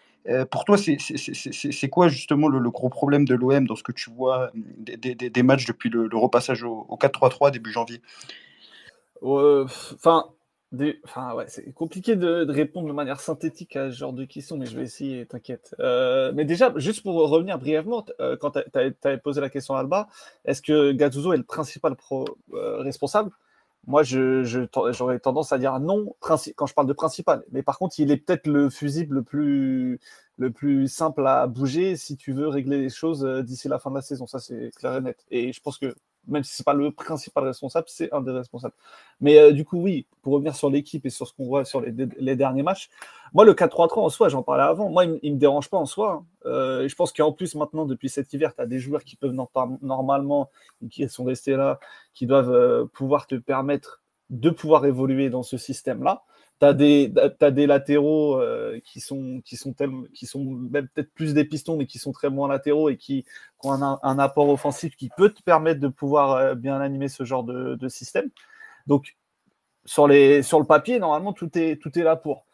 pour 0.49 0.66
toi, 0.66 0.76
c'est 0.76 1.89
quoi 1.89 2.08
justement 2.08 2.47
le, 2.47 2.72
gros 2.72 2.89
problème 2.89 3.26
de 3.26 3.36
l'OM 3.36 3.68
dans 3.68 3.76
ce 3.76 3.84
que 3.84 3.91
tu 3.91 4.10
vois 4.10 4.49
des, 4.56 4.97
des, 4.97 5.30
des 5.30 5.43
matchs 5.43 5.68
depuis 5.68 5.91
le, 5.91 6.10
repassage 6.18 6.64
au, 6.64 6.88
au 6.89 6.97
4-3-3 6.97 7.51
début 7.51 7.72
janvier? 7.72 8.01
Enfin, 9.22 10.26
Enfin, 11.03 11.34
ouais, 11.34 11.45
c'est 11.47 11.71
compliqué 11.73 12.15
de, 12.15 12.45
répondre 12.49 12.88
de 12.88 12.93
manière 12.93 13.19
synthétique 13.19 13.76
à 13.76 13.91
ce 13.91 13.97
genre 13.97 14.13
de 14.13 14.26
questions, 14.26 14.57
mais 14.57 14.65
je 14.65 14.78
vais 14.78 14.84
essayer, 14.84 15.26
t'inquiète. 15.26 15.76
Euh, 15.80 16.32
mais 16.34 16.45
déjà, 16.45 16.73
juste 16.78 17.03
pour 17.03 17.15
revenir 17.30 17.59
brièvement, 17.59 18.05
euh, 18.19 18.38
quand 18.38 18.51
tu 18.51 18.59
avais 19.03 19.17
posé 19.17 19.41
la 19.41 19.49
question 19.49 19.76
à 19.76 19.80
Alba, 19.80 20.07
est-ce 20.45 20.61
que 20.61 20.91
Gattuso 20.91 21.34
est 21.34 21.38
le 21.38 21.43
principal 21.43 21.95
euh, 22.53 22.78
responsable? 22.78 23.32
Moi, 23.88 24.01
j'aurais 24.03 25.19
tendance 25.19 25.51
à 25.51 25.59
dire 25.59 25.80
non 25.80 26.15
quand 26.19 26.38
je 26.38 26.73
parle 26.73 26.88
de 26.88 26.93
principal. 26.93 27.43
Mais 27.51 27.61
par 27.61 27.78
contre, 27.78 27.99
il 27.99 28.11
est 28.11 28.17
peut-être 28.17 28.47
le 28.47 28.69
fusible 28.71 29.17
le 29.17 29.23
plus, 29.23 29.99
le 30.38 30.51
plus 30.51 30.88
simple 30.88 31.26
à 31.28 31.45
bouger 31.45 31.95
si 31.95 32.17
tu 32.17 32.34
veux 32.34 32.47
régler 32.47 32.80
les 32.80 32.89
choses 32.89 33.23
d'ici 33.43 33.67
la 33.67 33.78
fin 33.78 33.91
de 33.91 33.95
la 33.95 34.01
saison. 34.01 34.26
Ça, 34.26 34.39
c'est 34.39 34.71
clair 34.76 34.95
et 34.95 35.01
net. 35.01 35.23
Et 35.30 35.53
je 35.53 35.61
pense 35.61 35.78
que 35.78 35.93
même 36.28 36.43
si 36.43 36.55
c'est 36.55 36.65
pas 36.65 36.73
le 36.73 36.91
principal 36.91 37.43
responsable, 37.43 37.88
c'est 37.89 38.11
un 38.13 38.21
des 38.21 38.32
responsables. 38.32 38.73
Mais 39.21 39.38
euh, 39.38 39.51
du 39.51 39.65
coup, 39.65 39.78
oui, 39.78 40.05
pour 40.21 40.34
revenir 40.34 40.55
sur 40.55 40.69
l'équipe 40.69 41.05
et 41.05 41.09
sur 41.09 41.28
ce 41.28 41.34
qu'on 41.34 41.45
voit 41.45 41.65
sur 41.65 41.82
les, 41.82 42.36
derniers 42.36 42.63
matchs, 42.63 42.89
moi, 43.34 43.45
le 43.45 43.53
4-3-3 43.53 43.99
en 43.99 44.09
soi, 44.09 44.30
j'en 44.30 44.43
parlais 44.43 44.63
avant, 44.63 44.89
moi, 44.89 45.05
il, 45.05 45.19
ne 45.23 45.36
me 45.36 45.39
dérange 45.39 45.69
pas 45.69 45.78
en 45.78 45.86
soi. 45.86 46.11
Hein. 46.11 46.26
Euh, 46.45 46.88
je 46.88 46.95
pense 46.95 47.11
qu'en 47.11 47.32
plus, 47.32 47.55
maintenant, 47.55 47.86
depuis 47.86 48.09
cet 48.09 48.32
hiver, 48.34 48.53
tu 48.55 48.61
as 48.61 48.65
des 48.65 48.80
joueurs 48.80 49.03
qui 49.03 49.15
peuvent 49.15 49.36
normalement, 49.82 50.49
qui 50.89 51.07
sont 51.09 51.23
restés 51.23 51.55
là, 51.55 51.80
qui 52.13 52.26
doivent 52.26 52.51
euh, 52.51 52.86
pouvoir 52.86 53.28
te 53.28 53.36
permettre 53.36 54.01
de 54.30 54.49
pouvoir 54.49 54.86
évoluer 54.86 55.30
dans 55.30 55.43
ce 55.43 55.57
système-là. 55.57 56.23
Tu 56.60 56.66
as, 56.66 56.74
des 56.74 57.68
latéraux 57.68 58.39
euh, 58.39 58.80
qui 58.84 58.99
sont, 58.99 59.41
qui 59.43 59.58
sont, 59.58 59.74
qui 60.14 60.26
sont 60.26 60.43
même 60.43 60.88
peut-être 60.88 61.14
plus 61.14 61.34
des 61.34 61.45
pistons, 61.45 61.78
mais 61.78 61.86
qui 61.86 61.99
sont 61.99 62.12
très 62.12 62.30
moins 62.30 62.47
latéraux 62.47 62.89
et 62.89 62.97
qui, 62.97 63.26
ont 63.64 63.74
un, 63.74 64.20
apport 64.20 64.49
offensif 64.49 64.95
qui 64.95 65.10
peut 65.18 65.30
te 65.30 65.41
permettre 65.41 65.80
de 65.80 65.88
pouvoir 65.88 66.32
euh, 66.32 66.56
bien 66.56 66.80
animer 66.80 67.10
ce 67.10 67.24
genre 67.24 67.43
de, 67.43 67.88
système. 67.89 68.30
Donc, 68.88 69.18
sur, 69.86 70.08
les, 70.08 70.43
sur 70.43 70.60
le 70.60 70.66
papier, 70.66 70.99
normalement, 70.99 71.34
tout 71.34 71.58
est, 71.58 71.82
tout 71.82 71.97
est 71.99 72.03
là 72.03 72.16
pour. 72.16 72.45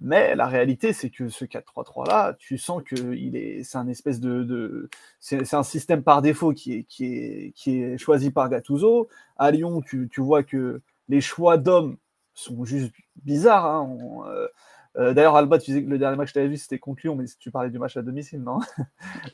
Mais 0.00 0.36
la 0.36 0.46
réalité, 0.46 0.92
c'est 0.92 1.10
que 1.10 1.28
ce 1.28 1.44
4-3-3 1.44 2.06
là, 2.06 2.34
tu 2.38 2.56
sens 2.56 2.82
que 2.84 3.14
est, 3.14 3.64
c'est 3.64 3.78
un 3.78 3.88
espèce 3.88 4.20
de, 4.20 4.88
c'est, 5.18 5.54
un 5.54 5.64
système 5.64 6.04
par 6.04 6.22
défaut 6.22 6.52
qui 6.52 6.74
est, 6.74 6.82
qui 6.84 7.06
est, 7.06 7.52
qui 7.56 7.82
est 7.82 7.98
choisi 7.98 8.30
par 8.30 8.48
Gattuso. 8.48 9.08
À 9.36 9.50
Lyon, 9.50 9.80
tu, 9.82 10.08
tu 10.12 10.20
vois 10.20 10.44
que 10.44 10.80
les 11.08 11.20
choix 11.20 11.58
d'hommes 11.58 11.96
sont 12.38 12.64
juste 12.64 12.92
bizarres. 13.24 13.66
Hein. 13.66 13.96
Euh, 14.26 14.48
euh, 14.96 15.12
d'ailleurs, 15.12 15.36
Alba, 15.36 15.58
tu 15.58 15.66
disais 15.66 15.84
que 15.84 15.90
le 15.90 15.98
dernier 15.98 16.16
match 16.16 16.28
que 16.28 16.32
tu 16.34 16.38
avais 16.38 16.48
vu, 16.48 16.56
c'était 16.56 16.78
concluant, 16.78 17.14
mais 17.14 17.26
tu 17.38 17.50
parlais 17.50 17.70
du 17.70 17.78
match 17.78 17.96
à 17.96 18.02
domicile, 18.02 18.42
non? 18.42 18.58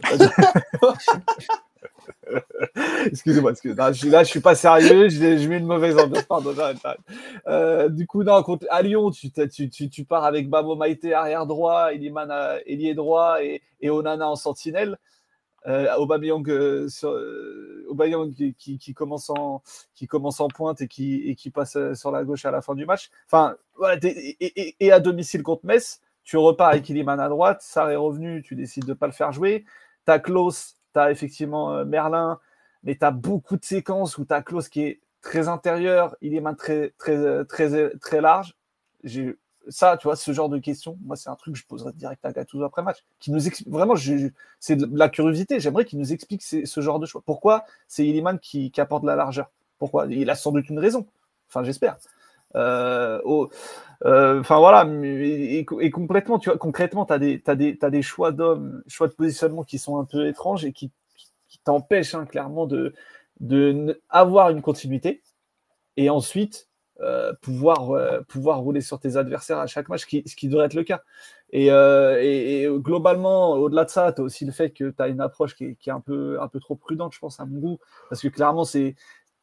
Excusez-moi, 3.06 3.52
là, 3.76 3.92
je 3.92 4.24
suis 4.24 4.40
pas 4.40 4.54
sérieux, 4.54 5.08
je, 5.08 5.48
mets 5.48 5.58
une 5.58 5.66
mauvaise 5.66 5.96
ambiance, 5.98 6.24
pardon, 6.24 6.54
euh, 7.46 7.88
du 7.88 8.06
coup, 8.06 8.22
non, 8.24 8.42
à 8.70 8.82
Lyon, 8.82 9.10
tu, 9.10 9.30
tu, 9.30 9.70
tu, 9.90 10.04
pars 10.04 10.24
avec 10.24 10.50
Babo 10.50 10.74
Maïté 10.74 11.14
arrière 11.14 11.46
droit, 11.46 11.92
Iliman 11.92 12.30
ailier 12.66 12.94
droit 12.94 13.42
et, 13.42 13.62
et 13.80 13.90
Onana 13.90 14.28
en 14.28 14.36
sentinelle 14.36 14.98
euh, 15.66 15.94
Aubameyang, 15.96 16.48
euh, 16.48 16.88
euh 17.04 18.32
qui, 18.58 18.78
qui, 18.78 18.94
commence 18.94 19.30
en, 19.30 19.62
qui 19.94 20.06
commence 20.06 20.40
en 20.40 20.48
pointe 20.48 20.80
et 20.82 20.88
qui, 20.88 21.34
qui 21.36 21.50
passe 21.50 21.76
euh, 21.76 21.94
sur 21.94 22.10
la 22.10 22.24
gauche 22.24 22.44
à 22.44 22.50
la 22.50 22.60
fin 22.60 22.74
du 22.74 22.84
match. 22.84 23.10
Enfin, 23.26 23.56
voilà, 23.76 23.98
et, 24.02 24.92
à 24.92 25.00
domicile 25.00 25.42
contre 25.42 25.64
Metz, 25.64 26.00
tu 26.22 26.36
repars 26.36 26.70
avec 26.70 26.88
Iliman 26.88 27.18
à 27.20 27.28
droite, 27.28 27.62
ça 27.62 27.90
est 27.92 27.96
revenu, 27.96 28.42
tu 28.42 28.56
décides 28.56 28.84
de 28.84 28.90
ne 28.90 28.94
pas 28.94 29.06
le 29.06 29.12
faire 29.12 29.32
jouer. 29.32 29.64
Tu 30.06 30.12
as 30.12 30.18
Klaus, 30.18 30.76
tu 30.92 31.00
as 31.00 31.10
effectivement 31.10 31.84
Merlin, 31.84 32.38
mais 32.82 32.96
tu 32.96 33.04
as 33.04 33.10
beaucoup 33.10 33.56
de 33.56 33.64
séquences 33.64 34.18
où 34.18 34.24
tu 34.24 34.32
as 34.32 34.42
Klaus 34.42 34.68
qui 34.68 34.82
est 34.82 35.00
très 35.22 35.48
intérieur, 35.48 36.16
Iliman 36.20 36.54
très, 36.54 36.94
très, 36.98 37.44
très, 37.46 37.90
très 37.98 38.20
large. 38.20 38.54
J'ai 39.02 39.36
ça, 39.68 39.96
tu 39.96 40.06
vois, 40.06 40.16
ce 40.16 40.32
genre 40.32 40.48
de 40.48 40.58
questions, 40.58 40.98
moi, 41.04 41.16
c'est 41.16 41.30
un 41.30 41.36
truc 41.36 41.54
que 41.54 41.60
je 41.60 41.66
poserais 41.66 41.92
direct 41.92 42.24
à 42.24 42.32
Gattuso 42.32 42.64
après 42.64 42.82
match. 42.82 43.04
Qui 43.20 43.30
nous 43.30 43.46
explique, 43.46 43.68
vraiment, 43.68 43.94
c'est 44.60 44.76
de 44.76 44.88
la 44.96 45.08
curiosité. 45.08 45.60
J'aimerais 45.60 45.84
qu'il 45.84 45.98
nous 45.98 46.12
explique 46.12 46.42
ce 46.42 46.80
genre 46.80 46.98
de 46.98 47.06
choix. 47.06 47.22
Pourquoi 47.24 47.64
c'est 47.88 48.06
Illiman 48.06 48.38
qui, 48.38 48.72
apporte 48.78 49.02
de 49.02 49.08
la 49.08 49.16
largeur? 49.16 49.50
Pourquoi? 49.78 50.06
Il 50.06 50.30
a 50.30 50.34
sans 50.34 50.52
doute 50.52 50.68
une 50.68 50.78
raison. 50.78 51.06
Enfin, 51.48 51.64
j'espère. 51.64 51.96
Euh, 52.56 53.20
euh, 54.04 54.40
enfin 54.40 54.58
voilà, 54.58 54.88
et, 55.02 55.64
complètement, 55.64 56.38
tu 56.38 56.50
vois, 56.50 56.58
concrètement, 56.58 57.04
tu 57.04 57.12
as 57.12 57.18
des, 57.18 57.78
des, 57.90 58.02
choix 58.02 58.32
d'hommes, 58.32 58.82
choix 58.86 59.08
de 59.08 59.12
positionnement 59.12 59.64
qui 59.64 59.78
sont 59.78 59.98
un 59.98 60.04
peu 60.04 60.26
étranges 60.28 60.64
et 60.64 60.72
qui, 60.72 60.90
t'empêchent 61.64 62.14
hein, 62.14 62.26
clairement 62.26 62.66
de, 62.66 62.94
de 63.40 64.00
avoir 64.10 64.50
une 64.50 64.60
continuité. 64.60 65.22
Et 65.96 66.10
ensuite, 66.10 66.68
euh, 67.00 67.32
pouvoir, 67.40 67.90
euh, 67.90 68.20
pouvoir 68.28 68.60
rouler 68.60 68.80
sur 68.80 69.00
tes 69.00 69.16
adversaires 69.16 69.58
à 69.58 69.66
chaque 69.66 69.88
match, 69.88 70.02
ce 70.02 70.36
qui 70.36 70.48
devrait 70.48 70.66
être 70.66 70.74
le 70.74 70.84
cas. 70.84 71.02
Et, 71.50 71.70
euh, 71.70 72.78
globalement, 72.78 73.52
au-delà 73.52 73.84
de 73.84 73.90
ça, 73.90 74.12
tu 74.12 74.20
as 74.20 74.24
aussi 74.24 74.44
le 74.44 74.52
fait 74.52 74.70
que 74.70 74.90
tu 74.90 75.02
as 75.02 75.08
une 75.08 75.20
approche 75.20 75.56
qui 75.56 75.76
est, 75.86 75.90
un, 75.90 76.00
peu, 76.00 76.40
un 76.40 76.48
peu 76.48 76.60
trop 76.60 76.76
prudente, 76.76 77.12
je 77.12 77.18
pense, 77.18 77.40
à 77.40 77.46
mon 77.46 77.58
goût, 77.58 77.78
parce 78.08 78.22
que 78.22 78.28
clairement, 78.28 78.64
c'est 78.64 78.94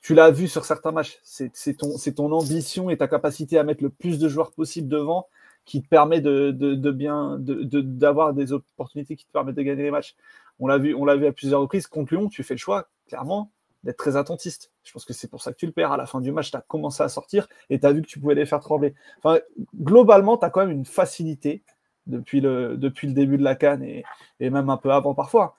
tu 0.02 0.16
l'as 0.16 0.32
vu 0.32 0.48
sur 0.48 0.66
certains 0.66 0.92
matchs, 0.92 1.20
c'est 1.24 1.78
ton, 1.78 1.96
ton 2.16 2.32
ambition 2.32 2.90
et 2.90 2.98
ta 2.98 3.08
capacité 3.08 3.60
à 3.60 3.64
mettre 3.64 3.84
le 3.84 3.90
plus 3.90 4.18
de 4.18 4.28
joueurs 4.30 4.52
possible 4.52 4.88
devant 4.88 5.28
qui 5.64 5.82
te 5.84 5.88
permet 5.88 6.22
de, 6.22 6.52
de, 6.52 6.92
bien 6.92 7.38
d'avoir 7.40 8.34
des 8.34 8.52
opportunités 8.52 9.16
qui 9.16 9.26
te 9.26 9.32
permettent 9.32 9.56
de 9.56 9.62
gagner 9.62 9.84
les 9.84 9.92
matchs. 9.92 10.16
On 10.60 10.68
l'a 10.68 10.80
vu, 10.80 10.96
on 10.96 11.06
l'a 11.06 11.16
vu 11.16 11.28
à 11.28 11.32
plusieurs 11.32 11.62
reprises. 11.62 11.86
Contre 11.86 12.16
tu 12.32 12.44
fais 12.44 12.56
le 12.56 12.60
choix, 12.60 12.88
clairement, 13.08 13.52
d'être 13.84 13.98
très 13.98 14.18
attentiste. 14.18 14.72
Je 14.84 14.92
pense 14.92 15.06
que 15.06 15.14
c'est 15.14 15.30
pour 15.30 15.42
ça 15.42 15.52
que 15.52 15.58
tu 15.58 15.66
le 15.66 15.72
perds. 15.72 15.92
À 15.92 15.98
la 15.98 16.06
fin 16.06 16.22
du 16.22 16.32
match, 16.32 16.52
tu 16.52 16.58
as 16.58 16.62
commencé 16.62 17.02
à 17.04 17.10
sortir 17.10 17.48
et 17.70 17.80
tu 17.80 17.86
as 17.86 17.92
vu 17.92 18.02
que 18.02 18.08
tu 18.08 18.20
pouvais 18.20 18.36
les 18.36 18.46
faire 18.46 18.60
trembler. 18.60 18.94
Enfin, 19.20 19.40
globalement, 19.80 20.38
tu 20.38 20.46
as 20.46 20.50
quand 20.50 20.62
même 20.62 20.72
une 20.72 20.86
facilité 20.86 21.64
depuis 22.08 22.42
le, 22.42 22.78
depuis 22.78 23.08
le 23.08 23.14
début 23.14 23.38
de 23.38 23.44
la 23.44 23.56
canne 23.56 23.84
et, 23.84 24.04
et 24.40 24.50
même 24.50 24.70
un 24.70 24.78
peu 24.78 24.92
avant 24.92 25.14
parfois 25.14 25.56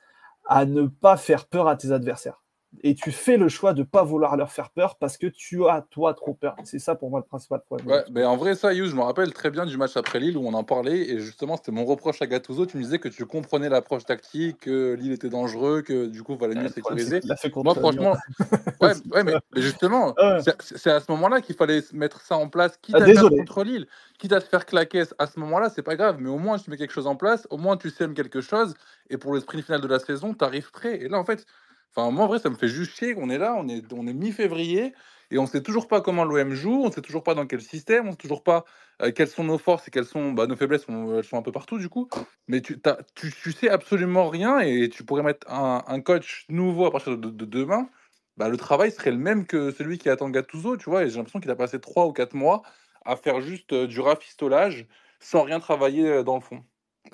à 0.47 0.65
ne 0.65 0.87
pas 0.87 1.17
faire 1.17 1.47
peur 1.47 1.69
à 1.69 1.77
tes 1.77 1.93
adversaires 1.93 2.42
et 2.83 2.95
tu 2.95 3.13
fais 3.13 3.37
le 3.37 3.49
choix 3.49 3.75
de 3.75 3.81
ne 3.81 3.85
pas 3.85 4.03
vouloir 4.03 4.37
leur 4.37 4.51
faire 4.51 4.71
peur 4.71 4.97
parce 4.97 5.17
que 5.17 5.27
tu 5.27 5.67
as 5.69 5.85
toi 5.91 6.15
trop 6.15 6.35
peur. 6.35 6.57
C'est 6.65 6.79
ça 6.79 6.95
pour 6.95 7.11
moi 7.11 7.21
le 7.21 7.27
principal 7.27 7.61
problème. 7.61 7.89
Ouais, 7.89 8.05
mais 8.11 8.25
en 8.25 8.37
vrai, 8.37 8.55
ça, 8.55 8.73
You, 8.73 8.87
je 8.87 8.97
me 8.97 9.03
rappelle 9.03 9.33
très 9.33 9.51
bien 9.51 9.67
du 9.67 9.77
match 9.77 9.97
après 9.97 10.19
Lille 10.19 10.37
où 10.37 10.47
on 10.47 10.55
en 10.55 10.65
parlait 10.65 11.11
et 11.11 11.21
justement, 11.21 11.57
c'était 11.57 11.73
mon 11.73 11.85
reproche 11.85 12.23
à 12.23 12.27
Gattuso. 12.27 12.67
Tu 12.67 12.79
me 12.79 12.83
disais 12.83 12.99
que 12.99 13.09
tu 13.09 13.27
comprenais 13.27 13.69
l'approche 13.69 14.05
tactique, 14.05 14.61
que 14.61 14.95
Lille 14.95 15.13
était 15.13 15.29
dangereux, 15.29 15.83
que 15.83 16.07
du 16.07 16.23
coup, 16.23 16.37
valait 16.37 16.55
mieux 16.55 16.69
sécuriser. 16.69 17.21
Moi, 17.57 17.75
franchement, 17.75 18.17
ouais, 18.81 18.93
ouais, 19.13 19.25
mais, 19.25 19.35
justement, 19.57 20.15
c'est 20.61 20.91
à 20.91 21.01
ce 21.01 21.11
moment-là 21.13 21.41
qu'il 21.41 21.55
fallait 21.55 21.83
mettre 21.93 22.21
ça 22.23 22.37
en 22.37 22.49
place, 22.49 22.79
quitte 22.81 22.97
ah, 22.99 23.03
à 23.03 23.07
faire 23.07 23.29
contre 23.29 23.65
Lille, 23.65 23.87
quitte 24.19 24.33
à 24.33 24.41
se 24.41 24.47
faire 24.47 24.67
claquer 24.67 25.05
à 25.19 25.27
ce 25.27 25.39
moment-là, 25.41 25.71
c'est 25.71 25.83
pas 25.83 25.97
grave, 25.97 26.17
mais 26.21 26.29
au 26.29 26.39
moins 26.39 26.59
tu 26.59 26.71
mets 26.71 26.77
quelque 26.77 26.93
chose 26.93 27.07
en 27.07 27.17
place, 27.17 27.47
au 27.51 27.59
moins 27.59 27.77
tu 27.77 27.91
sèmes 27.91 28.15
quelque 28.15 28.41
chose 28.41 28.75
et 29.11 29.19
pour 29.19 29.33
le 29.35 29.41
sprint 29.41 29.65
final 29.65 29.81
de 29.81 29.89
la 29.89 29.99
saison, 29.99 30.35
tu 30.35 30.45
arrives 30.45 30.71
prêt. 30.71 31.01
Et 31.01 31.09
là, 31.09 31.19
en 31.19 31.25
fait, 31.25 31.47
Enfin, 31.95 32.11
moi, 32.11 32.25
en 32.25 32.29
vrai, 32.29 32.39
ça 32.39 32.49
me 32.49 32.57
fait 32.57 32.69
juste 32.69 32.97
chier 32.97 33.15
qu'on 33.15 33.29
est 33.29 33.39
là, 33.39 33.55
on 33.57 33.69
est, 33.69 33.93
on 33.93 34.07
est 34.07 34.15
mi-février, 34.15 34.95
et 35.31 35.39
on 35.39 35.43
ne 35.43 35.47
sait 35.47 35.63
toujours 35.63 35.89
pas 35.89 36.01
comment 36.01 36.25
l'OM 36.25 36.53
joue, 36.53 36.83
on 36.83 36.89
ne 36.89 36.93
sait 36.93 37.01
toujours 37.01 37.23
pas 37.23 37.35
dans 37.35 37.47
quel 37.47 37.63
système, 37.63 38.05
on 38.05 38.09
ne 38.09 38.13
sait 38.13 38.19
toujours 38.19 38.43
pas 38.43 38.65
euh, 39.03 39.13
quelles 39.13 39.29
sont 39.29 39.45
nos 39.45 39.59
forces 39.59 39.89
et 39.89 39.91
quelles 39.91 40.05
sont 40.05 40.33
bah, 40.33 40.47
nos 40.47 40.57
faiblesses, 40.57 40.87
elles 40.89 41.25
sont 41.25 41.39
un 41.39 41.43
peu 41.43 41.53
partout 41.53 41.79
du 41.79 41.89
coup. 41.89 42.09
Mais 42.49 42.61
tu, 42.61 42.81
tu, 43.15 43.33
tu, 43.33 43.53
sais 43.53 43.69
absolument 43.69 44.29
rien, 44.29 44.61
et 44.61 44.89
tu 44.89 45.05
pourrais 45.05 45.23
mettre 45.23 45.51
un, 45.51 46.01
coach 46.01 46.47
nouveau 46.49 46.87
à 46.87 46.91
partir 46.91 47.17
de, 47.17 47.31
demain, 47.45 47.89
bah, 48.37 48.49
le 48.49 48.57
travail 48.57 48.91
serait 48.91 49.11
le 49.11 49.19
même 49.19 49.47
que 49.47 49.71
celui 49.71 49.99
qui 49.99 50.09
attend 50.09 50.31
Gattuso, 50.31 50.77
tu 50.77 50.91
vois, 50.91 51.05
et 51.05 51.11
j'ai 51.11 51.17
l'impression 51.17 51.41
qu'il 51.41 51.51
a 51.51 51.57
passé 51.57 51.81
3 51.81 52.07
ou 52.07 52.13
4 52.13 52.35
mois 52.35 52.63
à 53.05 53.17
faire 53.17 53.41
juste 53.41 53.73
euh, 53.73 53.87
du 53.87 54.01
rafistolage 54.01 54.87
sans 55.21 55.43
rien 55.43 55.61
travailler 55.61 56.09
euh, 56.09 56.23
dans 56.23 56.37
le 56.37 56.41
fond. 56.43 56.65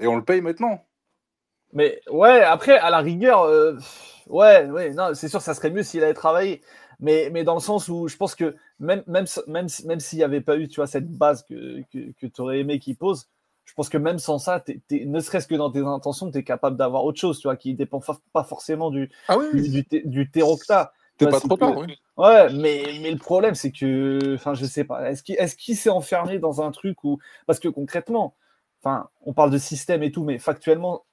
Et 0.00 0.06
on 0.06 0.16
le 0.16 0.24
paye 0.24 0.40
maintenant. 0.40 0.87
Mais 1.72 2.00
ouais, 2.10 2.42
après, 2.42 2.78
à 2.78 2.90
la 2.90 2.98
rigueur, 2.98 3.42
euh, 3.42 3.76
ouais, 4.28 4.66
ouais, 4.66 4.90
non, 4.94 5.10
c'est 5.14 5.28
sûr, 5.28 5.40
ça 5.42 5.54
serait 5.54 5.70
mieux 5.70 5.82
s'il 5.82 6.02
avait 6.02 6.14
travaillé. 6.14 6.62
Mais, 7.00 7.30
mais 7.32 7.44
dans 7.44 7.54
le 7.54 7.60
sens 7.60 7.88
où 7.88 8.08
je 8.08 8.16
pense 8.16 8.34
que 8.34 8.56
même, 8.80 9.02
même, 9.06 9.26
même, 9.46 9.66
même 9.84 10.00
s'il 10.00 10.18
n'y 10.18 10.24
avait 10.24 10.40
pas 10.40 10.56
eu, 10.56 10.68
tu 10.68 10.76
vois, 10.76 10.86
cette 10.86 11.08
base 11.08 11.44
que, 11.44 11.82
que, 11.92 12.12
que 12.12 12.26
tu 12.26 12.40
aurais 12.40 12.58
aimé 12.58 12.78
qu'il 12.78 12.96
pose, 12.96 13.28
je 13.64 13.74
pense 13.74 13.88
que 13.88 13.98
même 13.98 14.18
sans 14.18 14.38
ça, 14.38 14.64
ne 14.90 15.20
serait-ce 15.20 15.46
que 15.46 15.54
dans 15.54 15.70
tes 15.70 15.80
intentions, 15.80 16.30
tu 16.30 16.38
es 16.38 16.42
capable 16.42 16.76
d'avoir 16.76 17.04
autre 17.04 17.20
chose, 17.20 17.38
tu 17.38 17.46
vois, 17.46 17.56
qui 17.56 17.74
dépend 17.74 18.00
pas 18.32 18.44
forcément 18.44 18.90
du, 18.90 19.10
ah 19.28 19.36
oui, 19.38 19.68
du, 19.68 19.86
du, 20.04 20.30
T'es 20.30 21.26
pas 21.26 21.40
trop 21.40 21.56
tard, 21.56 21.76
oui. 21.76 21.98
Ouais, 22.16 22.52
mais, 22.52 22.84
mais 23.02 23.10
le 23.10 23.18
problème, 23.18 23.54
c'est 23.54 23.72
que, 23.72 24.34
enfin, 24.34 24.54
je 24.54 24.64
sais 24.64 24.84
pas, 24.84 25.10
est-ce 25.10 25.22
qu'il 25.22 25.36
est 25.36 25.74
s'est 25.74 25.90
enfermé 25.90 26.38
dans 26.38 26.62
un 26.62 26.70
truc 26.70 27.04
où, 27.04 27.18
parce 27.46 27.58
que 27.58 27.68
concrètement, 27.68 28.34
enfin, 28.82 29.08
on 29.26 29.34
parle 29.34 29.50
de 29.50 29.58
système 29.58 30.02
et 30.02 30.10
tout, 30.10 30.24
mais 30.24 30.38
factuellement, 30.38 31.04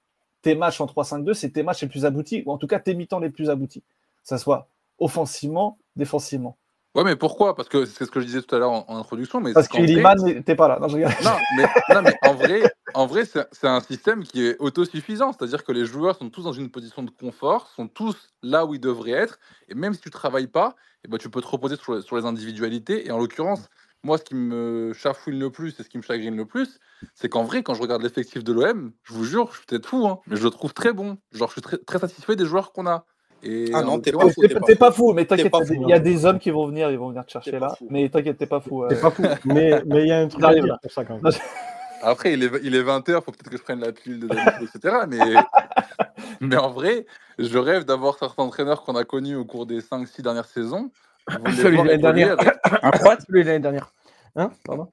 tes 0.45 0.53
matchs 0.53 0.79
en 0.79 0.85
3-5-2, 0.85 1.33
c'est 1.33 1.49
tes 1.49 1.63
matchs 1.63 1.81
les 1.81 1.87
plus 1.87 2.05
aboutis, 2.05 2.43
ou 2.45 2.51
en 2.51 2.59
tout 2.59 2.67
cas 2.67 2.77
tes 2.77 2.93
mi-temps 2.93 3.17
les 3.17 3.31
plus 3.31 3.49
aboutis. 3.49 3.81
Que 3.81 4.27
ça 4.27 4.37
soit 4.37 4.67
offensivement, 4.99 5.79
défensivement. 5.95 6.55
Ouais, 6.93 7.03
mais 7.03 7.15
pourquoi? 7.15 7.55
Parce 7.55 7.67
que 7.67 7.85
c'est 7.85 8.05
ce 8.05 8.11
que 8.11 8.19
je 8.19 8.27
disais 8.27 8.43
tout 8.43 8.55
à 8.55 8.59
l'heure 8.59 8.71
en, 8.71 8.95
introduction. 8.95 9.41
Mais 9.41 9.53
Parce 9.53 9.67
qu'Iliman 9.67 10.13
n'était 10.23 10.55
pas 10.55 10.67
là. 10.67 10.77
Non, 10.79 10.87
mais, 10.87 12.13
en 12.21 12.33
vrai, 12.35 12.61
en 12.93 13.07
vrai 13.07 13.23
c'est 13.25 13.67
un 13.67 13.79
système 13.79 14.23
qui 14.23 14.45
est 14.45 14.55
autosuffisant. 14.59 15.33
C'est-à-dire 15.33 15.63
que 15.63 15.71
les 15.71 15.85
joueurs 15.85 16.15
sont 16.15 16.29
tous 16.29 16.43
dans 16.43 16.53
une 16.53 16.69
position 16.69 17.01
de 17.01 17.09
confort, 17.09 17.67
sont 17.75 17.87
tous 17.87 18.29
là 18.43 18.67
où 18.67 18.75
ils 18.75 18.79
devraient 18.79 19.13
être. 19.13 19.39
Et 19.67 19.73
même 19.73 19.95
si 19.95 19.99
tu 19.99 20.09
ne 20.09 20.13
travailles 20.13 20.47
pas, 20.47 20.75
eh 21.03 21.07
ben, 21.07 21.17
tu 21.17 21.31
peux 21.31 21.41
te 21.41 21.47
reposer 21.47 21.75
sur, 21.75 22.03
sur 22.03 22.17
les 22.17 22.25
individualités. 22.25 23.07
Et 23.07 23.11
en 23.11 23.17
l'occurrence, 23.17 23.67
moi, 24.05 24.19
ce 24.19 24.23
qui 24.23 24.35
me 24.35 24.93
chafouine 24.93 25.39
le 25.39 25.49
plus 25.49 25.79
et 25.79 25.83
ce 25.83 25.89
qui 25.89 25.97
me 25.97 26.03
chagrine 26.03 26.35
le 26.37 26.45
plus, 26.45 26.79
c'est 27.15 27.27
qu'en 27.27 27.43
vrai, 27.43 27.63
quand 27.63 27.73
je 27.73 27.81
regarde 27.81 28.03
l'effectif 28.03 28.43
de 28.43 28.53
l'OM, 28.53 28.91
je 29.03 29.13
vous 29.13 29.23
jure, 29.23 29.49
je 29.51 29.57
suis 29.57 29.65
peut-être 29.65 29.87
fou, 29.87 30.07
hein, 30.07 30.19
mais 30.27 30.35
je 30.35 30.43
le 30.43 30.51
trouve 30.51 30.73
très 30.73 30.93
bon. 30.93 31.17
Genre, 31.31 31.47
je 31.49 31.53
suis 31.53 31.61
très, 31.61 31.77
très 31.77 31.97
satisfait 31.97 32.35
des 32.35 32.45
joueurs 32.45 32.71
qu'on 32.71 32.85
a. 32.85 33.05
Et 33.41 33.71
ah 33.73 33.81
non, 33.81 33.99
t'es 33.99 34.11
pas, 34.11 34.29
fou, 34.29 34.41
pas, 34.79 34.91
fou, 34.91 35.13
mais 35.13 35.25
t'inquiète, 35.25 35.51
il 35.71 35.89
y 35.89 35.93
a 35.93 35.99
des 35.99 36.25
hommes 36.25 36.39
qui 36.39 36.51
vont 36.51 36.67
venir, 36.67 36.89
ils 36.91 36.97
vont 36.97 37.09
venir 37.09 37.25
te 37.25 37.31
chercher 37.31 37.59
là. 37.59 37.75
Mais 37.89 38.07
t'inquiète, 38.09 38.37
t'es 38.37 38.45
pas 38.45 38.59
fou. 38.59 38.85
T'es 38.87 38.95
pas 38.95 39.09
fou, 39.11 39.23
mais 39.45 39.81
il 39.89 40.07
y 40.07 40.11
a 40.11 40.19
un 40.19 40.27
truc 40.27 40.43
à 40.43 40.53
dire 40.53 40.77
pour 40.81 40.91
ça 40.91 41.03
quand 41.03 41.19
même. 41.21 41.33
Après, 42.01 42.33
il 42.33 42.43
est, 42.43 42.51
il 42.61 42.75
est 42.75 42.83
20h, 42.83 43.23
faut 43.23 43.31
peut-être 43.31 43.49
que 43.49 43.57
je 43.57 43.63
prenne 43.63 43.79
la 43.79 43.91
pilule 43.91 44.19
de 44.19 44.27
etc. 44.63 45.05
Mais, 45.07 45.17
mais 46.39 46.57
en 46.57 46.69
vrai, 46.69 47.07
je 47.39 47.57
rêve 47.57 47.85
d'avoir 47.85 48.19
certains 48.19 48.43
entraîneurs 48.43 48.83
qu'on 48.83 48.95
a 48.95 49.03
connus 49.03 49.35
au 49.35 49.45
cours 49.45 49.65
des 49.65 49.79
5-6 49.79 50.21
dernières 50.21 50.45
saisons. 50.45 50.91
Celui 51.57 51.77
de 51.77 51.83
l'année 51.83 52.01
dernière. 52.01 52.37
Un 52.83 52.91
froid, 52.91 53.15
celui 53.27 53.43
de 53.43 53.47
l'année 53.47 53.59
dernière. 53.59 53.91
Hein 54.35 54.51
Pardon? 54.63 54.87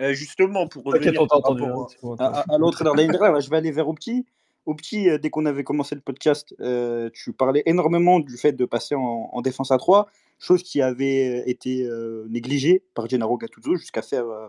Euh, 0.00 0.12
justement, 0.12 0.68
pour 0.68 0.84
revenir 0.84 1.20
hein, 1.20 2.32
à, 2.48 2.58
l'autre 2.58 2.84
dernière, 2.84 3.40
je 3.40 3.50
vais 3.50 3.56
aller 3.56 3.72
vers 3.72 3.88
Opti. 3.88 4.26
petit, 4.64 5.10
euh, 5.10 5.18
dès 5.18 5.28
qu'on 5.30 5.44
avait 5.44 5.64
commencé 5.64 5.96
le 5.96 6.00
podcast, 6.00 6.54
euh, 6.60 7.10
tu 7.12 7.32
parlais 7.32 7.64
énormément 7.66 8.20
du 8.20 8.36
fait 8.36 8.52
de 8.52 8.64
passer 8.64 8.94
en, 8.94 9.30
en 9.32 9.42
défense 9.42 9.72
à 9.72 9.78
3, 9.78 10.08
chose 10.38 10.62
qui 10.62 10.80
avait 10.82 11.42
été 11.50 11.82
euh, 11.84 12.26
négligée 12.28 12.84
par 12.94 13.08
Gennaro 13.08 13.36
Gattuso 13.38 13.74
jusqu'à 13.74 14.02
faire 14.02 14.26
euh, 14.26 14.48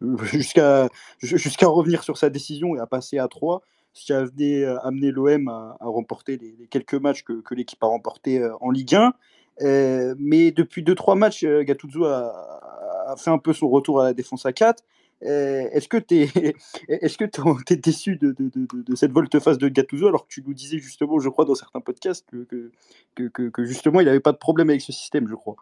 jusqu'à 0.24 0.88
jusqu'à 1.18 1.66
revenir 1.66 2.02
sur 2.02 2.18
sa 2.18 2.30
décision 2.30 2.76
et 2.76 2.80
à 2.80 2.86
passer 2.86 3.18
à 3.18 3.28
3, 3.28 3.62
ce 3.92 4.04
qui 4.06 4.12
avait 4.12 4.62
euh, 4.62 4.78
amené 4.80 5.10
l'OM 5.10 5.48
à, 5.48 5.76
à 5.80 5.86
remporter 5.86 6.36
les, 6.36 6.54
les 6.58 6.66
quelques 6.66 6.94
matchs 6.94 7.22
que, 7.22 7.40
que 7.40 7.54
l'équipe 7.54 7.82
a 7.82 7.86
remportés 7.86 8.38
euh, 8.38 8.54
en 8.60 8.70
Ligue 8.70 8.94
1. 8.94 9.14
Euh, 9.62 10.14
mais 10.18 10.50
depuis 10.50 10.82
2-3 10.82 11.16
matchs, 11.16 11.44
euh, 11.44 11.62
Gattuso 11.62 12.04
a, 12.04 13.10
a 13.10 13.16
fait 13.16 13.30
un 13.30 13.38
peu 13.38 13.52
son 13.52 13.68
retour 13.68 14.00
à 14.00 14.04
la 14.04 14.12
défense 14.14 14.44
à 14.46 14.52
4. 14.52 14.82
Euh, 15.22 15.66
Est-ce 15.72 15.88
que 15.88 15.96
tu 15.96 16.22
es, 16.24 16.54
est-ce 16.88 17.16
que 17.16 17.24
t'es 17.64 17.76
déçu 17.76 18.16
de, 18.16 18.32
de, 18.32 18.50
de, 18.54 18.82
de 18.82 18.94
cette 18.96 19.12
volte-face 19.12 19.56
de 19.56 19.68
Gattuso? 19.68 20.08
Alors 20.08 20.24
que 20.26 20.32
tu 20.32 20.42
nous 20.46 20.52
disais 20.52 20.78
justement, 20.78 21.18
je 21.20 21.28
crois, 21.30 21.46
dans 21.46 21.54
certains 21.54 21.80
podcasts 21.80 22.26
que, 22.30 22.44
que, 22.44 22.70
que, 23.14 23.22
que- 23.28 23.48
que 23.48 23.64
justement 23.64 24.00
il 24.00 24.06
n'avait 24.06 24.20
pas 24.20 24.32
de 24.32 24.36
problème 24.36 24.68
avec 24.68 24.82
ce 24.82 24.92
système, 24.92 25.26
je 25.26 25.34
crois. 25.34 25.56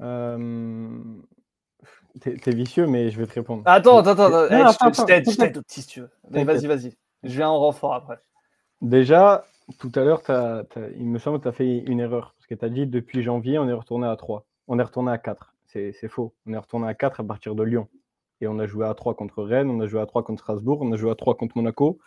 Euh, 0.00 0.98
T'es 2.20 2.50
vicieux, 2.50 2.86
mais 2.86 3.10
je 3.10 3.18
vais 3.18 3.26
te 3.26 3.34
répondre. 3.34 3.62
Attends, 3.66 3.98
attends, 3.98 4.10
attends. 4.10 4.30
Non, 4.30 4.46
eh, 4.50 4.54
attends, 4.62 4.92
je 4.92 5.04
t'aide, 5.04 5.30
je 5.30 5.36
t'inquiète. 5.36 5.54
t'aide 5.54 5.62
si 5.68 5.86
tu 5.86 6.00
veux. 6.00 6.10
Mais 6.30 6.44
vas-y, 6.44 6.66
vas-y. 6.66 6.92
Je 7.22 7.36
viens 7.36 7.48
en 7.48 7.58
renfort 7.58 7.94
après. 7.94 8.18
Déjà, 8.82 9.44
tout 9.78 9.92
à 9.94 10.00
l'heure, 10.04 10.22
il 10.96 11.06
me 11.06 11.18
semble 11.18 11.38
que 11.38 11.44
tu 11.44 11.48
as 11.48 11.52
fait 11.52 11.78
une 11.78 12.00
erreur. 12.00 12.34
Parce 12.36 12.46
que 12.46 12.54
tu 12.54 12.64
as 12.64 12.68
dit 12.68 12.86
depuis 12.86 13.22
janvier, 13.22 13.58
on 13.58 13.68
est 13.68 13.72
retourné 13.72 14.06
à 14.06 14.16
3. 14.16 14.46
On 14.68 14.78
est 14.78 14.82
retourné 14.82 15.10
à 15.12 15.18
4. 15.18 15.54
C'est 15.66 16.08
faux. 16.08 16.34
On 16.46 16.52
est 16.52 16.58
retourné 16.58 16.88
à 16.88 16.94
4 16.94 17.20
à 17.20 17.24
partir 17.24 17.54
de 17.54 17.62
Lyon. 17.62 17.88
Et 18.40 18.48
on 18.48 18.58
a 18.58 18.66
joué 18.66 18.86
à 18.86 18.94
3 18.94 19.14
contre 19.14 19.42
Rennes, 19.44 19.70
on 19.70 19.80
a 19.80 19.86
joué 19.86 20.00
à 20.00 20.06
3 20.06 20.22
contre 20.24 20.42
Strasbourg, 20.42 20.80
on 20.80 20.90
a 20.92 20.96
joué 20.96 21.10
à 21.10 21.14
3 21.14 21.36
contre 21.36 21.56
Monaco. 21.56 21.98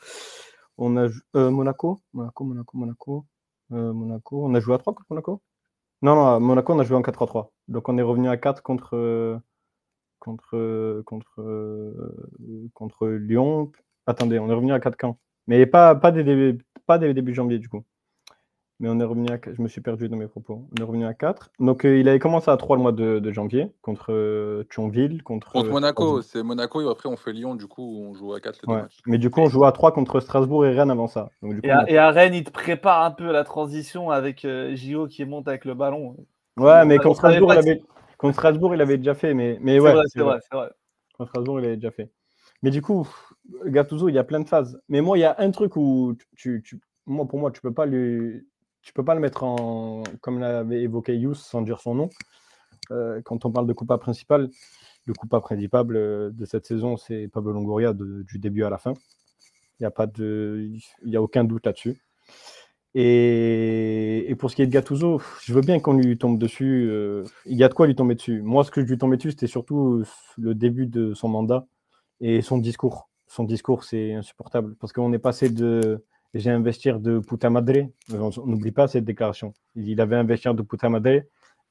On 0.77 0.97
a 0.97 1.07
euh, 1.35 1.51
Monaco? 1.51 1.99
Monaco, 2.13 2.43
Monaco, 2.43 2.77
Monaco. 2.77 3.25
Euh, 3.71 3.93
Monaco. 3.93 4.43
On 4.45 4.53
a 4.55 4.59
joué 4.59 4.73
à 4.73 4.77
3 4.79 4.93
contre 4.93 5.07
Monaco? 5.11 5.41
Non, 6.01 6.15
non, 6.15 6.25
à 6.27 6.39
Monaco, 6.39 6.73
on 6.73 6.79
a 6.79 6.83
joué 6.83 6.97
en 6.97 7.01
4-3-3. 7.01 7.51
Donc 7.67 7.87
on 7.87 7.97
est 7.97 8.01
revenu 8.01 8.27
à 8.29 8.37
4 8.37 8.61
contre, 8.63 9.39
contre, 10.19 11.01
contre, 11.05 11.93
contre 12.73 13.07
Lyon. 13.07 13.71
Attendez, 14.07 14.39
on 14.39 14.49
est 14.49 14.53
revenu 14.53 14.73
à 14.73 14.79
4 14.79 14.97
quand? 14.97 15.17
Mais 15.47 15.65
pas, 15.65 15.95
dès, 15.95 16.23
début- 16.23 16.65
pas 16.85 16.97
dès 16.99 17.07
le 17.07 17.13
début 17.13 17.33
janvier, 17.33 17.59
du 17.59 17.69
coup. 17.69 17.83
Mais 18.79 18.89
on 18.89 18.99
est 18.99 19.03
revenu 19.03 19.27
à. 19.31 19.39
Je 19.45 19.61
me 19.61 19.67
suis 19.67 19.81
perdu 19.81 20.09
dans 20.09 20.17
mes 20.17 20.27
propos. 20.27 20.67
On 20.77 20.81
est 20.81 20.83
revenu 20.85 21.05
à 21.05 21.13
4. 21.13 21.51
Donc 21.59 21.85
euh, 21.85 21.97
il 21.97 22.09
avait 22.09 22.19
commencé 22.19 22.49
à 22.51 22.57
3 22.57 22.75
le 22.75 22.81
mois 22.81 22.91
de, 22.91 23.19
de 23.19 23.31
janvier 23.31 23.71
contre 23.81 24.11
euh, 24.11 24.63
Thionville, 24.69 25.23
contre. 25.23 25.51
Contre 25.53 25.69
euh, 25.69 25.73
Monaco, 25.73 26.21
c'est 26.21 26.43
Monaco 26.43 26.81
et 26.81 26.89
après 26.89 27.07
on 27.07 27.15
fait 27.15 27.31
Lyon, 27.33 27.55
du 27.55 27.67
coup 27.67 28.01
on 28.03 28.13
joue 28.13 28.33
à 28.33 28.41
4 28.41 28.61
les 28.61 28.67
deux 28.67 28.73
Ouais. 28.73 28.81
matchs. 28.81 28.99
Mais 29.05 29.17
du 29.17 29.29
coup, 29.29 29.41
on 29.41 29.47
jouait 29.49 29.67
à 29.67 29.71
3 29.71 29.91
contre 29.93 30.19
Strasbourg 30.19 30.65
et 30.65 30.71
Rennes 30.73 30.91
avant 30.91 31.07
ça. 31.07 31.29
Donc, 31.41 31.53
du 31.53 31.61
coup, 31.61 31.67
Et 31.67 31.71
à, 31.71 31.79
a- 31.79 31.89
et 31.89 31.97
à 31.97 32.11
Rennes, 32.11 32.33
il 32.33 32.43
te 32.43 32.51
prépare 32.51 33.03
un 33.03 33.11
peu 33.11 33.31
la 33.31 33.43
transition 33.43 34.09
avec 34.09 34.43
euh, 34.45 34.75
Gio 34.75 35.07
qui 35.07 35.23
monte 35.25 35.47
avec 35.47 35.65
le 35.65 35.73
ballon. 35.75 36.15
Ouais, 36.57 36.85
mais 36.85 36.97
on 36.97 37.01
contre 37.01 37.17
Strasbourg, 37.17 37.53
il 37.53 37.57
avait... 37.57 37.81
contre 38.17 38.33
Strasbourg, 38.35 38.75
il 38.75 38.81
avait 38.81 38.97
déjà 38.97 39.13
fait. 39.15 39.33
Mais, 39.33 39.57
mais 39.61 39.79
C'est 39.79 39.79
ouais, 39.79 39.91
vrai, 39.91 40.03
c'est 40.07 40.19
c'est 40.19 40.23
vrai. 40.23 40.35
vrai, 40.35 40.39
c'est 40.41 40.55
vrai. 40.55 40.69
Contre 41.17 41.29
Strasbourg, 41.29 41.59
il 41.59 41.65
avait 41.65 41.77
déjà 41.77 41.91
fait. 41.91 42.11
Mais 42.61 42.71
du 42.71 42.81
coup, 42.81 43.07
Gattuso, 43.65 44.09
il 44.09 44.15
y 44.15 44.17
a 44.17 44.23
plein 44.23 44.39
de 44.39 44.47
phases. 44.47 44.79
Mais 44.89 45.01
moi, 45.01 45.17
il 45.17 45.21
y 45.21 45.25
a 45.25 45.35
un 45.39 45.51
truc 45.51 45.75
où 45.75 46.15
tu, 46.35 46.63
moi, 47.05 47.27
pour 47.27 47.39
moi, 47.39 47.51
tu 47.51 47.61
peux 47.61 47.73
lui, 47.85 48.45
peux 48.93 49.05
pas 49.05 49.15
le 49.15 49.21
mettre 49.21 49.43
en, 49.43 50.03
comme 50.21 50.39
l'avait 50.39 50.81
évoqué 50.81 51.15
Yous, 51.17 51.35
sans 51.35 51.61
dire 51.61 51.79
son 51.79 51.95
nom. 51.95 52.09
Euh, 52.91 53.21
quand 53.23 53.45
on 53.45 53.51
parle 53.51 53.67
de 53.67 53.73
Coupa 53.73 53.97
principal, 53.97 54.49
le 55.05 55.13
Coupa 55.13 55.39
principal 55.39 55.85
euh, 55.95 56.29
de 56.31 56.45
cette 56.45 56.65
saison, 56.65 56.97
c'est 56.97 57.27
Pablo 57.27 57.53
Longoria 57.53 57.93
du 57.93 58.39
début 58.39 58.63
à 58.63 58.69
la 58.69 58.77
fin. 58.77 58.93
Il 59.79 59.83
n'y 59.83 59.87
a 59.87 60.05
de, 60.05 60.69
y 61.05 61.15
a 61.15 61.21
aucun 61.21 61.43
doute 61.43 61.65
là-dessus. 61.65 61.97
Et, 62.95 64.29
et 64.29 64.35
pour 64.35 64.51
ce 64.51 64.55
qui 64.55 64.61
est 64.61 64.67
de 64.67 64.71
Gattuso, 64.71 65.19
je 65.41 65.53
veux 65.53 65.61
bien 65.61 65.79
qu'on 65.79 65.93
lui 65.93 66.17
tombe 66.17 66.37
dessus. 66.37 66.87
euh, 66.89 67.23
il 67.45 67.57
y 67.57 67.63
a 67.63 67.69
de 67.69 67.73
quoi 67.73 67.87
lui 67.87 67.95
tomber 67.95 68.15
dessus. 68.15 68.41
Moi, 68.41 68.63
ce 68.63 68.71
que 68.71 68.81
je 68.81 68.85
lui 68.85 68.97
tombais 68.97 69.17
dessus, 69.17 69.31
c'était 69.31 69.47
surtout 69.47 70.03
le 70.37 70.53
début 70.53 70.85
de 70.85 71.13
son 71.13 71.27
mandat 71.27 71.65
et 72.21 72.41
son 72.41 72.57
discours. 72.59 73.09
Son 73.35 73.45
discours, 73.45 73.83
c'est 73.83 74.13
insupportable 74.13 74.75
parce 74.79 74.93
qu'on 74.93 75.11
est 75.11 75.17
passé 75.17 75.49
de 75.49 76.05
j'ai 76.35 76.51
investir 76.51 76.99
de 76.99 77.17
puta 77.17 77.49
madre. 77.49 77.87
On 78.11 78.29
n'oublie 78.45 78.71
pas 78.71 78.87
cette 78.87 79.05
déclaration. 79.05 79.53
Il 79.75 79.99
avait 80.01 80.15
investir 80.15 80.53
de 80.53 80.61
puta 80.61 80.87
madre. 80.87 81.23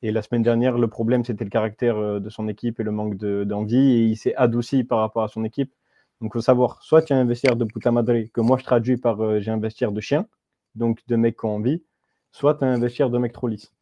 Et 0.03 0.11
la 0.11 0.23
semaine 0.23 0.43
dernière, 0.43 0.77
le 0.77 0.89
problème, 0.89 1.25
c'était 1.25 1.45
le 1.45 1.51
caractère 1.51 1.97
euh, 1.97 2.19
de 2.19 2.29
son 2.31 2.49
équipe 2.49 2.81
et 2.81 2.83
le 2.83 2.91
manque 2.91 3.17
de- 3.17 3.45
d'envie. 3.45 3.93
et 3.93 4.05
il 4.07 4.17
s'est 4.17 4.35
adouci 4.35 4.83
par 4.83 4.99
rapport 4.99 5.23
à 5.23 5.29
son 5.29 5.45
équipe. 5.45 5.73
Donc, 6.21 6.33
il 6.35 6.39
faut 6.39 6.41
savoir, 6.41 6.83
soit 6.83 7.01
tu 7.03 7.13
as 7.13 7.17
investir 7.17 7.55
de 7.55 7.65
puta 7.65 7.93
madre, 7.93 8.25
que 8.35 8.41
moi 8.41 8.57
je 8.59 8.65
traduis 8.65 8.97
par 8.97 9.21
euh, 9.21 9.39
j'ai 9.39 9.53
investir 9.53 9.93
de 9.93 10.01
chien, 10.01 10.27
donc 10.75 10.99
de 11.07 11.15
mecs 11.15 11.39
qui 11.39 11.47
ont 11.47 11.55
envie, 11.55 11.85
soit 12.33 12.57
tu 12.57 12.65
as 12.65 12.69
investir 12.69 13.09
de 13.09 13.19
mecs 13.19 13.33
trop 13.33 13.47
lisses. 13.47 13.73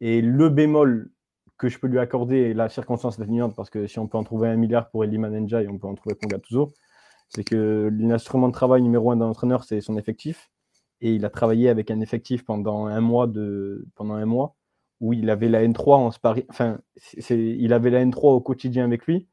Et 0.00 0.20
le 0.22 0.48
bémol 0.50 1.10
que 1.58 1.68
je 1.68 1.80
peux 1.80 1.88
lui 1.88 1.98
accorder, 1.98 2.54
la 2.54 2.68
circonstance 2.68 3.18
atténuante, 3.18 3.56
parce 3.56 3.70
que 3.70 3.88
si 3.88 3.98
on 3.98 4.06
peut 4.06 4.18
en 4.18 4.24
trouver 4.24 4.46
un 4.48 4.56
milliard 4.56 4.88
pour 4.90 5.02
Eliman 5.02 5.32
Ndiaye, 5.40 5.66
on 5.66 5.78
peut 5.78 5.88
en 5.88 5.96
trouver 5.96 6.14
pour 6.14 6.28
Gattuso, 6.28 6.72
c'est 7.34 7.44
que 7.44 7.90
l'instrument 7.98 8.48
de 8.48 8.52
travail 8.52 8.82
numéro 8.82 9.10
un 9.10 9.16
d'un 9.16 9.26
entraîneur, 9.26 9.64
c'est 9.64 9.80
son 9.80 9.96
effectif. 9.96 10.50
Et 11.00 11.12
il 11.14 11.24
a 11.24 11.30
travaillé 11.30 11.68
avec 11.68 11.90
un 11.90 12.00
effectif 12.00 12.44
pendant 12.44 12.86
un 12.86 13.00
mois, 13.00 13.26
de, 13.26 13.86
pendant 13.94 14.14
un 14.14 14.24
mois 14.24 14.54
où 15.00 15.12
il 15.12 15.28
avait 15.30 15.48
la 15.48 15.62
N3 15.64 15.94
en 15.96 16.10
sparring. 16.12 16.44
Enfin, 16.48 16.78
il 17.30 17.72
avait 17.72 17.90
la 17.90 18.04
N3 18.04 18.34
au 18.34 18.40
quotidien 18.40 18.84
avec 18.84 19.06
lui. 19.06 19.28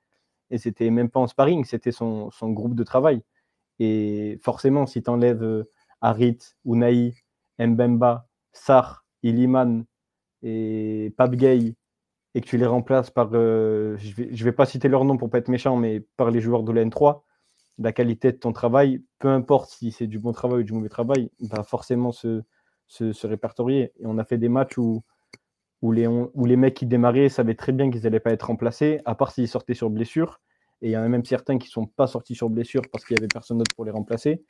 Et 0.49 0.57
c'était 0.57 0.89
même 0.89 1.09
pas 1.09 1.19
en 1.19 1.27
sparring, 1.27 1.63
c'était 1.63 1.91
son, 1.93 2.29
son 2.31 2.49
groupe 2.49 2.75
de 2.75 2.83
travail. 2.83 3.21
Et 3.79 4.39
forcément, 4.41 4.85
si 4.85 5.01
tu 5.01 5.09
enlèves 5.09 5.65
Harit, 6.01 6.39
Unai, 6.65 7.13
Mbemba, 7.59 8.27
Sar, 8.51 9.05
Iliman 9.23 9.85
et 10.43 11.13
Pape 11.15 11.35
Gay 11.35 11.75
et 12.33 12.41
que 12.41 12.45
tu 12.45 12.57
les 12.57 12.65
remplaces 12.65 13.11
par, 13.11 13.29
euh, 13.33 13.95
je 13.97 14.13
vais, 14.15 14.29
je 14.31 14.43
vais 14.43 14.51
pas 14.51 14.65
citer 14.65 14.87
leur 14.87 15.05
nom 15.05 15.17
pour 15.17 15.29
pas 15.29 15.37
être 15.37 15.49
méchant, 15.49 15.77
mais 15.77 16.01
par 16.17 16.31
les 16.31 16.41
joueurs 16.41 16.63
de 16.63 16.71
la 16.71 16.83
N3, 16.83 17.21
la 17.77 17.91
qualité 17.91 18.31
de 18.31 18.37
ton 18.37 18.53
travail, 18.53 19.01
peu 19.19 19.29
importe 19.29 19.69
si 19.69 19.91
c'est 19.91 20.07
du 20.07 20.19
bon 20.19 20.31
travail 20.31 20.61
ou 20.61 20.63
du 20.63 20.73
mauvais 20.73 20.89
travail, 20.89 21.31
va 21.39 21.63
forcément 21.63 22.11
se, 22.11 22.43
se, 22.87 23.27
répertorier. 23.27 23.93
Et 23.99 24.05
on 24.05 24.17
a 24.17 24.25
fait 24.25 24.37
des 24.37 24.49
matchs 24.49 24.77
où, 24.77 25.03
où, 25.81 25.91
les, 25.91 26.07
où 26.07 26.45
les 26.45 26.57
mecs 26.57 26.75
qui 26.75 26.85
démarraient 26.85 27.29
savaient 27.29 27.55
très 27.55 27.71
bien 27.71 27.89
qu'ils 27.89 28.03
n'allaient 28.03 28.19
pas 28.19 28.31
être 28.31 28.47
remplacés, 28.47 28.99
à 29.05 29.15
part 29.15 29.31
s'ils 29.31 29.47
sortaient 29.47 29.73
sur 29.73 29.89
blessure. 29.89 30.39
Et 30.81 30.89
il 30.89 30.91
y 30.91 30.97
en 30.97 31.03
a 31.03 31.07
même 31.07 31.25
certains 31.25 31.57
qui 31.57 31.67
ne 31.67 31.71
sont 31.71 31.85
pas 31.85 32.07
sortis 32.07 32.35
sur 32.35 32.49
blessure 32.49 32.81
parce 32.91 33.05
qu'il 33.05 33.15
n'y 33.15 33.21
avait 33.21 33.27
personne 33.27 33.57
d'autre 33.57 33.75
pour 33.75 33.85
les 33.85 33.91
remplacer. 33.91 34.43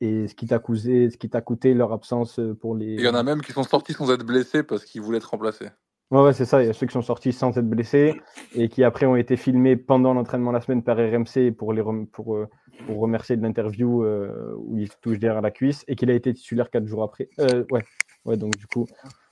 Et 0.00 0.28
ce 0.28 0.34
qui 0.34 0.46
t'a 0.46 0.58
coûté, 0.58 1.10
ce 1.10 1.18
qui 1.18 1.28
t'a 1.28 1.42
coûté 1.42 1.74
leur 1.74 1.92
absence 1.92 2.40
pour 2.60 2.74
les. 2.74 2.94
Il 2.94 3.00
y 3.00 3.08
en 3.08 3.14
a 3.14 3.22
même 3.22 3.42
qui 3.42 3.52
sont 3.52 3.64
sortis 3.64 3.92
sans 3.92 4.10
être 4.10 4.24
blessés 4.24 4.62
parce 4.62 4.86
qu'ils 4.86 5.02
voulaient 5.02 5.18
être 5.18 5.30
remplacés. 5.30 5.68
Ouais, 6.10 6.22
ouais, 6.22 6.32
c'est 6.32 6.44
ça. 6.44 6.62
Il 6.62 6.66
y 6.66 6.70
a 6.70 6.72
ceux 6.72 6.86
qui 6.86 6.92
sont 6.92 7.02
sortis 7.02 7.32
sans 7.32 7.56
être 7.56 7.68
blessés 7.68 8.20
et 8.54 8.68
qui 8.68 8.82
après 8.82 9.06
ont 9.06 9.14
été 9.16 9.36
filmés 9.36 9.76
pendant 9.76 10.12
l'entraînement 10.12 10.50
la 10.50 10.60
semaine 10.60 10.82
par 10.82 10.96
RMC 10.96 11.52
pour, 11.56 11.72
les 11.72 11.82
rem- 11.82 12.06
pour, 12.08 12.34
euh, 12.36 12.48
pour 12.86 12.98
remercier 12.98 13.36
de 13.36 13.42
l'interview 13.42 14.02
euh, 14.04 14.54
où 14.58 14.76
il 14.76 14.88
touche 15.02 15.18
derrière 15.20 15.40
la 15.40 15.52
cuisse 15.52 15.84
et 15.86 15.94
qu'il 15.94 16.10
a 16.10 16.14
été 16.14 16.34
titulaire 16.34 16.68
quatre 16.70 16.86
jours 16.86 17.04
après. 17.04 17.28
Euh, 17.38 17.64
ouais. 17.70 17.84
ouais, 18.24 18.36
donc 18.36 18.56
du 18.56 18.66
coup, 18.66 18.86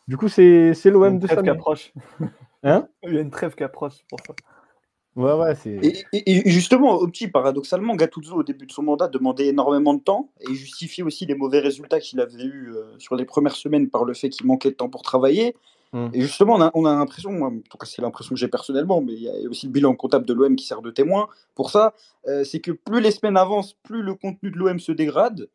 du 0.07 0.17
coup 0.17 0.29
c'est 0.29 0.73
c'est 0.75 0.91
Il 0.91 0.93
y 0.93 0.95
a 0.95 0.99
l'OM 1.01 1.13
une 1.15 1.19
de 1.19 1.27
trêve 1.27 1.41
qui 1.41 1.47
ça. 1.47 1.53
approche. 1.53 1.93
Hein? 2.63 2.89
Il 3.03 3.15
y 3.15 3.19
a 3.19 3.21
une 3.23 3.31
trêve 3.31 3.55
qui 3.57 3.65
approche 3.65 3.95
pour 4.09 4.21
ça. 4.25 4.35
Ouais, 5.17 5.33
ouais, 5.33 5.55
c'est. 5.57 5.71
Et, 5.71 6.05
et- 6.13 6.47
et 6.47 6.51
justement, 6.51 6.95
au 6.95 7.09
petit, 7.09 7.27
paradoxalement, 7.27 7.97
Gattuso, 7.97 8.37
au 8.37 8.43
début 8.45 8.67
de 8.67 8.73
son 8.73 8.85
mandat, 8.85 9.09
demandait 9.09 9.49
énormément 9.49 9.95
de 9.95 10.01
temps 10.01 10.31
et 10.49 10.55
justifiait 10.55 11.03
aussi 11.03 11.27
les 11.27 11.35
mauvais 11.35 11.59
résultats 11.59 11.99
qu'il 11.99 12.21
avait 12.21 12.45
eus 12.45 12.73
euh, 12.73 12.97
sur 12.99 13.17
les 13.17 13.25
premières 13.25 13.57
semaines 13.57 13.91
par 13.91 14.05
le 14.05 14.15
fait 14.15 14.29
qu'il 14.29 14.47
manquait 14.47 14.71
de 14.71 14.77
temps 14.77 14.89
pour 14.89 15.03
travailler. 15.03 15.57
Mm. 15.93 16.09
Et 16.13 16.21
justement, 16.21 16.55
on 16.55 16.61
a, 16.61 16.71
on 16.75 16.85
a 16.85 16.95
l'impression, 16.95 17.33
moi, 17.33 17.49
en 17.49 17.59
tout 17.71 17.79
cas 17.79 17.87
c'est 17.87 18.03
l'impression 18.03 18.35
que 18.35 18.39
j'ai 18.41 18.49
personnellement, 18.49 19.01
mais 19.01 19.13
il 19.15 19.23
y 19.23 19.29
a 19.29 19.49
aussi 19.49 19.67
le 19.67 19.73
bilan 19.73 19.95
comptable 19.95 20.27
de 20.27 20.35
l'OM 20.35 20.55
qui 20.57 20.67
sert 20.67 20.83
de 20.83 20.91
témoin 20.91 21.29
pour 21.55 21.71
ça, 21.71 21.95
euh, 22.27 22.45
c'est 22.45 22.61
que 22.61 22.73
plus 22.73 23.01
les 23.01 23.11
semaines 23.11 23.37
avancent, 23.37 23.75
plus 23.83 24.03
le 24.03 24.15
contenu 24.15 24.51
de 24.51 24.57
l'OM 24.59 24.79
se 24.81 24.93
dégrade 24.93 25.49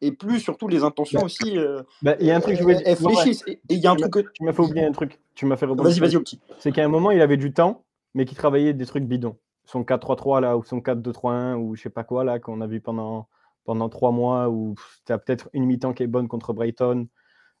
et 0.00 0.12
plus 0.12 0.40
surtout 0.40 0.68
les 0.68 0.84
intentions 0.84 1.20
Ouais. 1.20 1.24
aussi 1.24 1.56
euh, 1.58 1.82
Bah, 2.02 2.16
Il 2.20 2.26
y 2.26 2.30
a 2.30 2.36
un 2.36 2.40
truc 2.40 2.54
que 2.54 2.58
je 2.58 2.62
voulais 2.62 2.76
elles- 2.84 2.96
elles 2.98 2.98
Ouais, 3.06 3.06
ouais. 3.16 3.22
fléchissent. 3.22 3.44
Et 3.46 3.52
et 3.52 3.74
il 3.74 3.78
y 3.80 3.86
a 3.86 3.90
un 3.92 3.96
Tu 3.96 4.02
truc 4.02 4.12
que... 4.26 4.30
Tu 4.34 4.44
m'as 4.44 4.52
fait 4.52 4.62
oublier 4.62 4.84
un 4.84 4.92
truc. 4.92 5.18
Tu 5.34 5.46
m'as 5.46 5.56
fait. 5.56 5.66
Vas-y, 5.66 5.98
vas-y, 6.00 6.16
au 6.16 6.20
petit. 6.20 6.38
C'est 6.58 6.70
qu'à 6.70 6.84
un 6.84 6.88
moment, 6.88 7.10
il 7.10 7.20
avait 7.20 7.36
du 7.36 7.52
temps, 7.52 7.84
mais 8.14 8.24
qu'il 8.24 8.36
travaillait 8.36 8.74
des 8.74 8.86
trucs 8.86 9.04
bidons. 9.04 9.36
Son 9.64 9.82
4-3-3 9.82 10.40
là, 10.40 10.56
ou 10.56 10.62
son 10.64 10.80
4-2-3-1, 10.80 11.56
ou 11.56 11.74
je 11.76 11.82
sais 11.82 11.90
pas 11.90 12.04
quoi 12.04 12.24
là, 12.24 12.38
qu'on 12.38 12.60
a 12.60 12.66
vu 12.66 12.80
pendant, 12.80 13.28
pendant 13.64 13.88
trois 13.88 14.12
mois, 14.12 14.48
où 14.48 14.74
tu 15.06 15.12
as 15.12 15.18
peut-être 15.18 15.48
une 15.52 15.64
mi-temps 15.66 15.92
qui 15.94 16.02
est 16.02 16.06
bonne 16.06 16.28
contre 16.28 16.52
Brighton, 16.52 17.06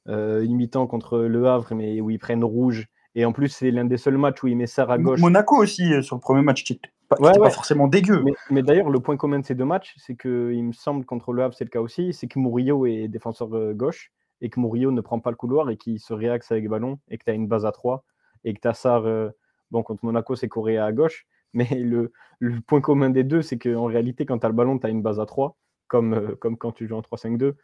euh, 0.08 0.42
une 0.42 0.56
mi-temps 0.56 0.86
contre 0.86 1.18
Le 1.18 1.46
Havre, 1.46 1.74
mais 1.74 2.00
où 2.00 2.10
ils 2.10 2.18
prennent 2.18 2.44
rouge. 2.44 2.86
Et 3.14 3.24
en 3.24 3.32
plus, 3.32 3.48
c'est 3.48 3.70
l'un 3.70 3.84
des 3.84 3.96
seuls 3.96 4.18
matchs 4.18 4.42
où 4.42 4.48
il 4.48 4.56
met 4.56 4.66
Sarr 4.66 4.90
à 4.90 4.98
gauche. 4.98 5.20
Monaco 5.20 5.56
aussi, 5.56 5.92
euh, 5.92 6.02
sur 6.02 6.16
le 6.16 6.20
premier 6.20 6.42
match, 6.42 6.64
qui 6.64 6.80
pas, 7.08 7.16
Ouais, 7.20 7.32
pas 7.38 7.50
forcément 7.50 7.88
dégueu. 7.88 8.22
Mais, 8.22 8.32
mais 8.50 8.62
d'ailleurs, 8.62 8.90
le 8.90 9.00
point 9.00 9.16
commun 9.16 9.38
de 9.38 9.44
ces 9.44 9.54
deux 9.54 9.64
matchs, 9.64 9.94
c'est 9.96 10.14
que, 10.14 10.52
il 10.52 10.62
me 10.62 10.72
semble, 10.72 11.04
contre 11.04 11.32
Le 11.32 11.42
Havre, 11.42 11.54
c'est 11.54 11.64
le 11.64 11.70
cas 11.70 11.80
aussi, 11.80 12.12
c'est 12.12 12.28
que 12.28 12.38
Murillo 12.38 12.86
est 12.86 13.08
défenseur 13.08 13.54
euh, 13.56 13.72
gauche 13.72 14.12
et 14.40 14.50
que 14.50 14.60
Murillo 14.60 14.90
ne 14.90 15.00
prend 15.00 15.18
pas 15.20 15.30
le 15.30 15.36
couloir 15.36 15.70
et 15.70 15.76
qu'il 15.76 15.98
se 15.98 16.12
réaxe 16.12 16.52
avec 16.52 16.64
le 16.64 16.70
ballon 16.70 16.98
et 17.08 17.18
que 17.18 17.24
tu 17.24 17.30
as 17.30 17.34
une 17.34 17.48
base 17.48 17.66
à 17.66 17.72
3 17.72 18.04
et 18.44 18.54
que 18.54 18.60
tu 18.60 18.68
as 18.68 18.74
Sarr, 18.74 19.06
euh, 19.06 19.30
bon, 19.70 19.82
contre 19.82 20.04
Monaco, 20.04 20.36
c'est 20.36 20.48
Correa 20.48 20.84
à 20.84 20.92
gauche, 20.92 21.26
mais 21.54 21.68
le, 21.70 22.12
le 22.38 22.60
point 22.60 22.80
commun 22.80 23.10
des 23.10 23.24
deux, 23.24 23.42
c'est 23.42 23.58
qu'en 23.58 23.86
réalité, 23.86 24.26
quand 24.26 24.38
tu 24.38 24.46
as 24.46 24.50
le 24.50 24.54
ballon, 24.54 24.78
tu 24.78 24.86
as 24.86 24.90
une 24.90 25.02
base 25.02 25.18
à 25.18 25.26
3 25.26 25.56
comme, 25.88 26.14
euh, 26.14 26.36
comme 26.36 26.56
quand 26.56 26.72
tu 26.72 26.86
joues 26.86 26.96
en 26.96 27.00
3-5-2. 27.00 27.54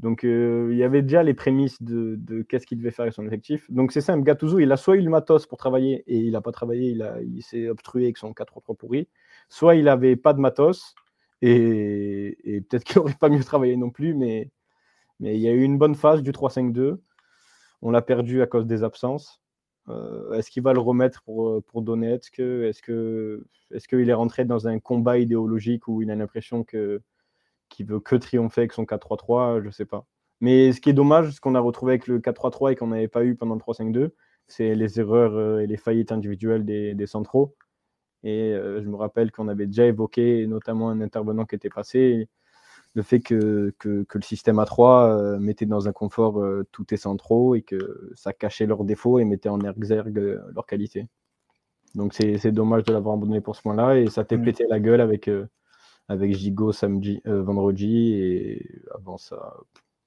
Donc 0.00 0.24
euh, 0.24 0.68
il 0.72 0.78
y 0.78 0.82
avait 0.82 1.02
déjà 1.02 1.22
les 1.22 1.34
prémices 1.34 1.82
de, 1.82 2.42
qu'est-ce 2.48 2.66
qu'il 2.66 2.78
devait 2.78 2.90
faire 2.90 3.02
avec 3.02 3.14
son 3.14 3.26
effectif. 3.26 3.70
Donc 3.70 3.92
c'est 3.92 4.00
simple, 4.00 4.24
Gattuso, 4.24 4.58
il 4.58 4.72
a 4.72 4.78
soit 4.78 4.96
eu 4.96 5.02
le 5.02 5.10
matos 5.10 5.46
pour 5.46 5.58
travailler 5.58 6.02
et 6.06 6.16
il 6.16 6.32
n'a 6.32 6.40
pas 6.40 6.52
travaillé, 6.52 6.90
il, 6.90 7.06
il 7.34 7.42
s'est 7.42 7.68
obstrué 7.68 8.04
avec 8.04 8.16
son 8.16 8.32
4-3-3 8.32 8.76
pourri, 8.76 9.08
soit 9.50 9.74
il 9.74 9.84
n'avait 9.84 10.16
pas 10.16 10.32
de 10.32 10.40
matos 10.40 10.94
et, 11.42 12.64
peut-être 12.68 12.84
qu'il 12.84 12.96
n'aurait 12.96 13.14
pas 13.20 13.28
mieux 13.28 13.44
travaillé 13.44 13.76
non 13.76 13.90
plus, 13.90 14.14
mais, 14.14 14.50
mais 15.20 15.36
il 15.36 15.40
y 15.40 15.48
a 15.48 15.52
eu 15.52 15.62
une 15.62 15.78
bonne 15.78 15.94
phase 15.94 16.22
du 16.22 16.32
3-5-2. 16.32 16.98
On 17.82 17.90
l'a 17.90 18.02
perdu 18.02 18.42
à 18.42 18.46
cause 18.46 18.66
des 18.66 18.82
absences. 18.82 19.42
Euh, 19.88 20.32
est-ce 20.32 20.50
qu'il 20.50 20.62
va 20.62 20.72
le 20.72 20.80
remettre 20.80 21.22
pour, 21.22 21.62
pour 21.64 21.82
Donetsk? 21.82 22.38
Est-ce 22.38 22.82
que 22.82 23.44
est-ce 23.70 23.88
qu'il 23.88 24.08
est 24.08 24.14
rentré 24.14 24.44
dans 24.44 24.66
un 24.66 24.78
combat 24.78 25.18
idéologique 25.18 25.88
où 25.88 26.02
il 26.02 26.10
a 26.10 26.16
l'impression 26.16 26.64
que 26.64 27.02
qu'il 27.70 27.86
veut 27.86 28.00
que 28.00 28.16
triompher 28.16 28.62
avec 28.62 28.72
son 28.72 28.84
4-3-3 28.84 29.62
Je 29.64 29.70
sais 29.70 29.86
pas. 29.86 30.06
Mais 30.40 30.72
ce 30.72 30.80
qui 30.80 30.90
est 30.90 30.94
dommage, 30.94 31.30
ce 31.32 31.40
qu'on 31.40 31.54
a 31.54 31.60
retrouvé 31.60 31.92
avec 31.92 32.06
le 32.06 32.18
4-3-3 32.20 32.72
et 32.72 32.76
qu'on 32.76 32.88
n'avait 32.88 33.08
pas 33.08 33.24
eu 33.24 33.36
pendant 33.36 33.54
le 33.54 33.60
3-5-2, 33.60 34.10
c'est 34.48 34.74
les 34.74 35.00
erreurs 35.00 35.34
euh, 35.36 35.60
et 35.60 35.66
les 35.66 35.76
faillites 35.78 36.12
individuelles 36.12 36.64
des, 36.64 36.94
des 36.94 37.06
centraux. 37.06 37.54
Et 38.24 38.52
euh, 38.52 38.82
je 38.82 38.88
me 38.88 38.96
rappelle 38.96 39.32
qu'on 39.32 39.48
avait 39.48 39.66
déjà 39.66 39.86
évoqué, 39.86 40.46
notamment 40.46 40.90
un 40.90 41.00
intervenant 41.00 41.46
qui 41.46 41.54
était 41.54 41.70
passé, 41.70 42.28
le 42.94 43.02
fait 43.02 43.20
que, 43.20 43.74
que, 43.78 44.02
que 44.04 44.18
le 44.18 44.22
système 44.22 44.56
A3 44.58 45.08
euh, 45.08 45.38
mettait 45.38 45.66
dans 45.66 45.88
un 45.88 45.92
confort 45.92 46.40
euh, 46.40 46.66
tous 46.72 46.84
tes 46.84 46.96
centraux 46.96 47.54
et 47.54 47.62
que 47.62 48.10
ça 48.16 48.32
cachait 48.32 48.66
leurs 48.66 48.84
défauts 48.84 49.18
et 49.18 49.24
mettait 49.24 49.48
en 49.48 49.60
exergue 49.60 50.18
euh, 50.18 50.40
leur 50.54 50.66
qualité. 50.66 51.06
Donc 51.94 52.14
c'est 52.14 52.52
dommage 52.52 52.84
de 52.84 52.92
l'avoir 52.92 53.14
abandonné 53.14 53.40
pour 53.40 53.56
ce 53.56 53.62
point-là 53.62 53.96
et 53.98 54.08
ça 54.08 54.24
t'est 54.24 54.36
Mm. 54.36 54.44
pété 54.44 54.66
la 54.68 54.78
gueule 54.78 55.00
avec, 55.00 55.28
avec 56.10 56.34
Gigo 56.34 56.72
samedi, 56.72 57.22
euh, 57.28 57.40
vendredi 57.40 58.14
et 58.14 58.82
avant 58.92 59.16
ça, 59.16 59.54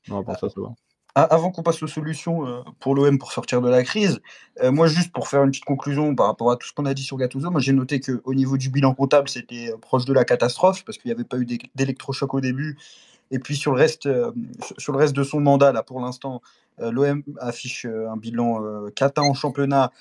non, 0.10 0.20
avant 0.20 0.36
ça, 0.36 0.50
ça 0.50 0.60
va. 0.60 0.74
A- 1.16 1.24
Avant 1.24 1.50
qu'on 1.50 1.64
passe 1.64 1.82
aux 1.82 1.88
solutions 1.88 2.46
euh, 2.46 2.60
pour 2.82 2.94
l'OM 2.94 3.18
pour 3.18 3.32
sortir 3.32 3.62
de 3.62 3.70
la 3.70 3.84
crise, 3.84 4.20
euh, 4.62 4.72
moi 4.72 4.88
juste 4.88 5.14
pour 5.14 5.30
faire 5.30 5.44
une 5.44 5.52
petite 5.52 5.64
conclusion 5.64 6.14
par 6.14 6.26
rapport 6.26 6.52
à 6.52 6.58
tout 6.58 6.68
ce 6.68 6.74
qu'on 6.74 6.86
a 6.86 6.94
dit 6.94 7.04
sur 7.04 7.16
Gattuso, 7.16 7.50
moi 7.52 7.62
j'ai 7.62 7.72
noté 7.72 8.02
qu'au 8.02 8.34
niveau 8.34 8.58
du 8.58 8.70
bilan 8.70 8.94
comptable 8.94 9.30
c'était 9.30 9.72
proche 9.80 10.04
de 10.04 10.12
la 10.12 10.26
catastrophe 10.26 10.84
parce 10.84 10.98
qu'il 10.98 11.08
n'y 11.08 11.14
avait 11.14 11.24
pas 11.24 11.38
eu 11.38 11.46
d'é- 11.46 11.60
d'électrochoc 11.74 12.34
au 12.34 12.42
début. 12.42 12.78
Et 13.32 13.40
puis 13.40 13.56
sur 13.56 13.72
le 13.72 13.78
reste, 13.78 14.10
sur- 14.78 14.92
le 14.92 15.00
reste 15.00 15.16
de 15.16 15.24
son 15.24 15.40
mandat 15.40 15.72
là 15.72 15.84
pour 15.84 16.02
l'instant, 16.02 16.42
l'OM 16.80 17.24
affiche 17.40 17.86
un 17.86 18.18
bilan 18.18 18.90
cata 18.94 19.22
en 19.22 19.34
championnat, 19.34 19.92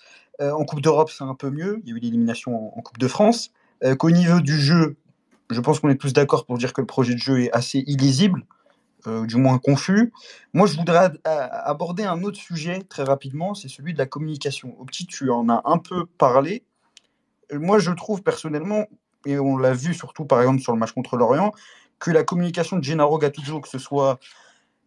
en 0.41 0.65
Coupe 0.65 0.81
d'Europe 0.81 1.11
c'est 1.11 1.25
un 1.25 1.37
peu 1.37 1.51
mieux, 1.51 1.81
il 1.85 1.91
y 1.91 1.93
a 1.93 1.97
eu 1.97 2.01
l'élimination 2.01 2.77
en, 2.77 2.83
Coupe 2.83 2.99
de 2.99 3.09
France, 3.09 3.53
qu'au 3.99 4.11
niveau 4.11 4.41
du 4.41 4.59
jeu, 4.61 4.97
je 5.53 5.61
pense 5.61 5.81
qu'on 5.81 5.89
est 5.91 5.97
tous 5.97 6.13
d'accord 6.13 6.47
pour 6.47 6.59
dire 6.59 6.73
que 6.73 6.81
le 6.81 6.87
projet 6.87 7.15
de 7.15 7.19
jeu 7.19 7.43
est 7.43 7.53
assez 7.53 7.85
illisible, 7.87 8.45
euh, 9.07 9.27
du 9.27 9.37
moins 9.37 9.59
confus. 9.59 10.13
Moi, 10.53 10.67
je 10.67 10.77
voudrais 10.77 11.11
a- 11.25 11.69
aborder 11.69 12.05
un 12.05 12.23
autre 12.23 12.39
sujet 12.39 12.83
très 12.89 13.05
rapidement, 13.05 13.55
c'est 13.55 13.69
celui 13.69 13.93
de 13.95 13.99
la 13.99 14.07
communication. 14.07 14.77
Au 14.81 14.87
tu 14.87 15.31
en 15.31 15.49
as 15.49 15.63
un 15.65 15.79
peu 15.79 16.07
parlé. 16.07 16.65
Euh, 17.53 17.59
Moi, 17.59 17.79
je 17.79 17.91
trouve 17.93 18.23
personnellement, 18.23 18.87
et 19.27 19.39
on 19.39 19.57
l'a 19.57 19.73
vu 19.73 19.95
surtout 19.95 20.25
par 20.25 20.41
exemple 20.41 20.61
sur 20.61 20.73
le 20.73 20.79
match 20.79 20.93
contre 20.93 21.17
l'Orient, 21.17 21.53
que 21.99 22.11
la 22.11 22.25
communication 22.25 22.77
de 22.79 22.85
Gennaro 22.85 23.19
Gattuso, 23.19 23.61
que 23.61 23.69
ce 23.69 23.79
soit 23.79 24.19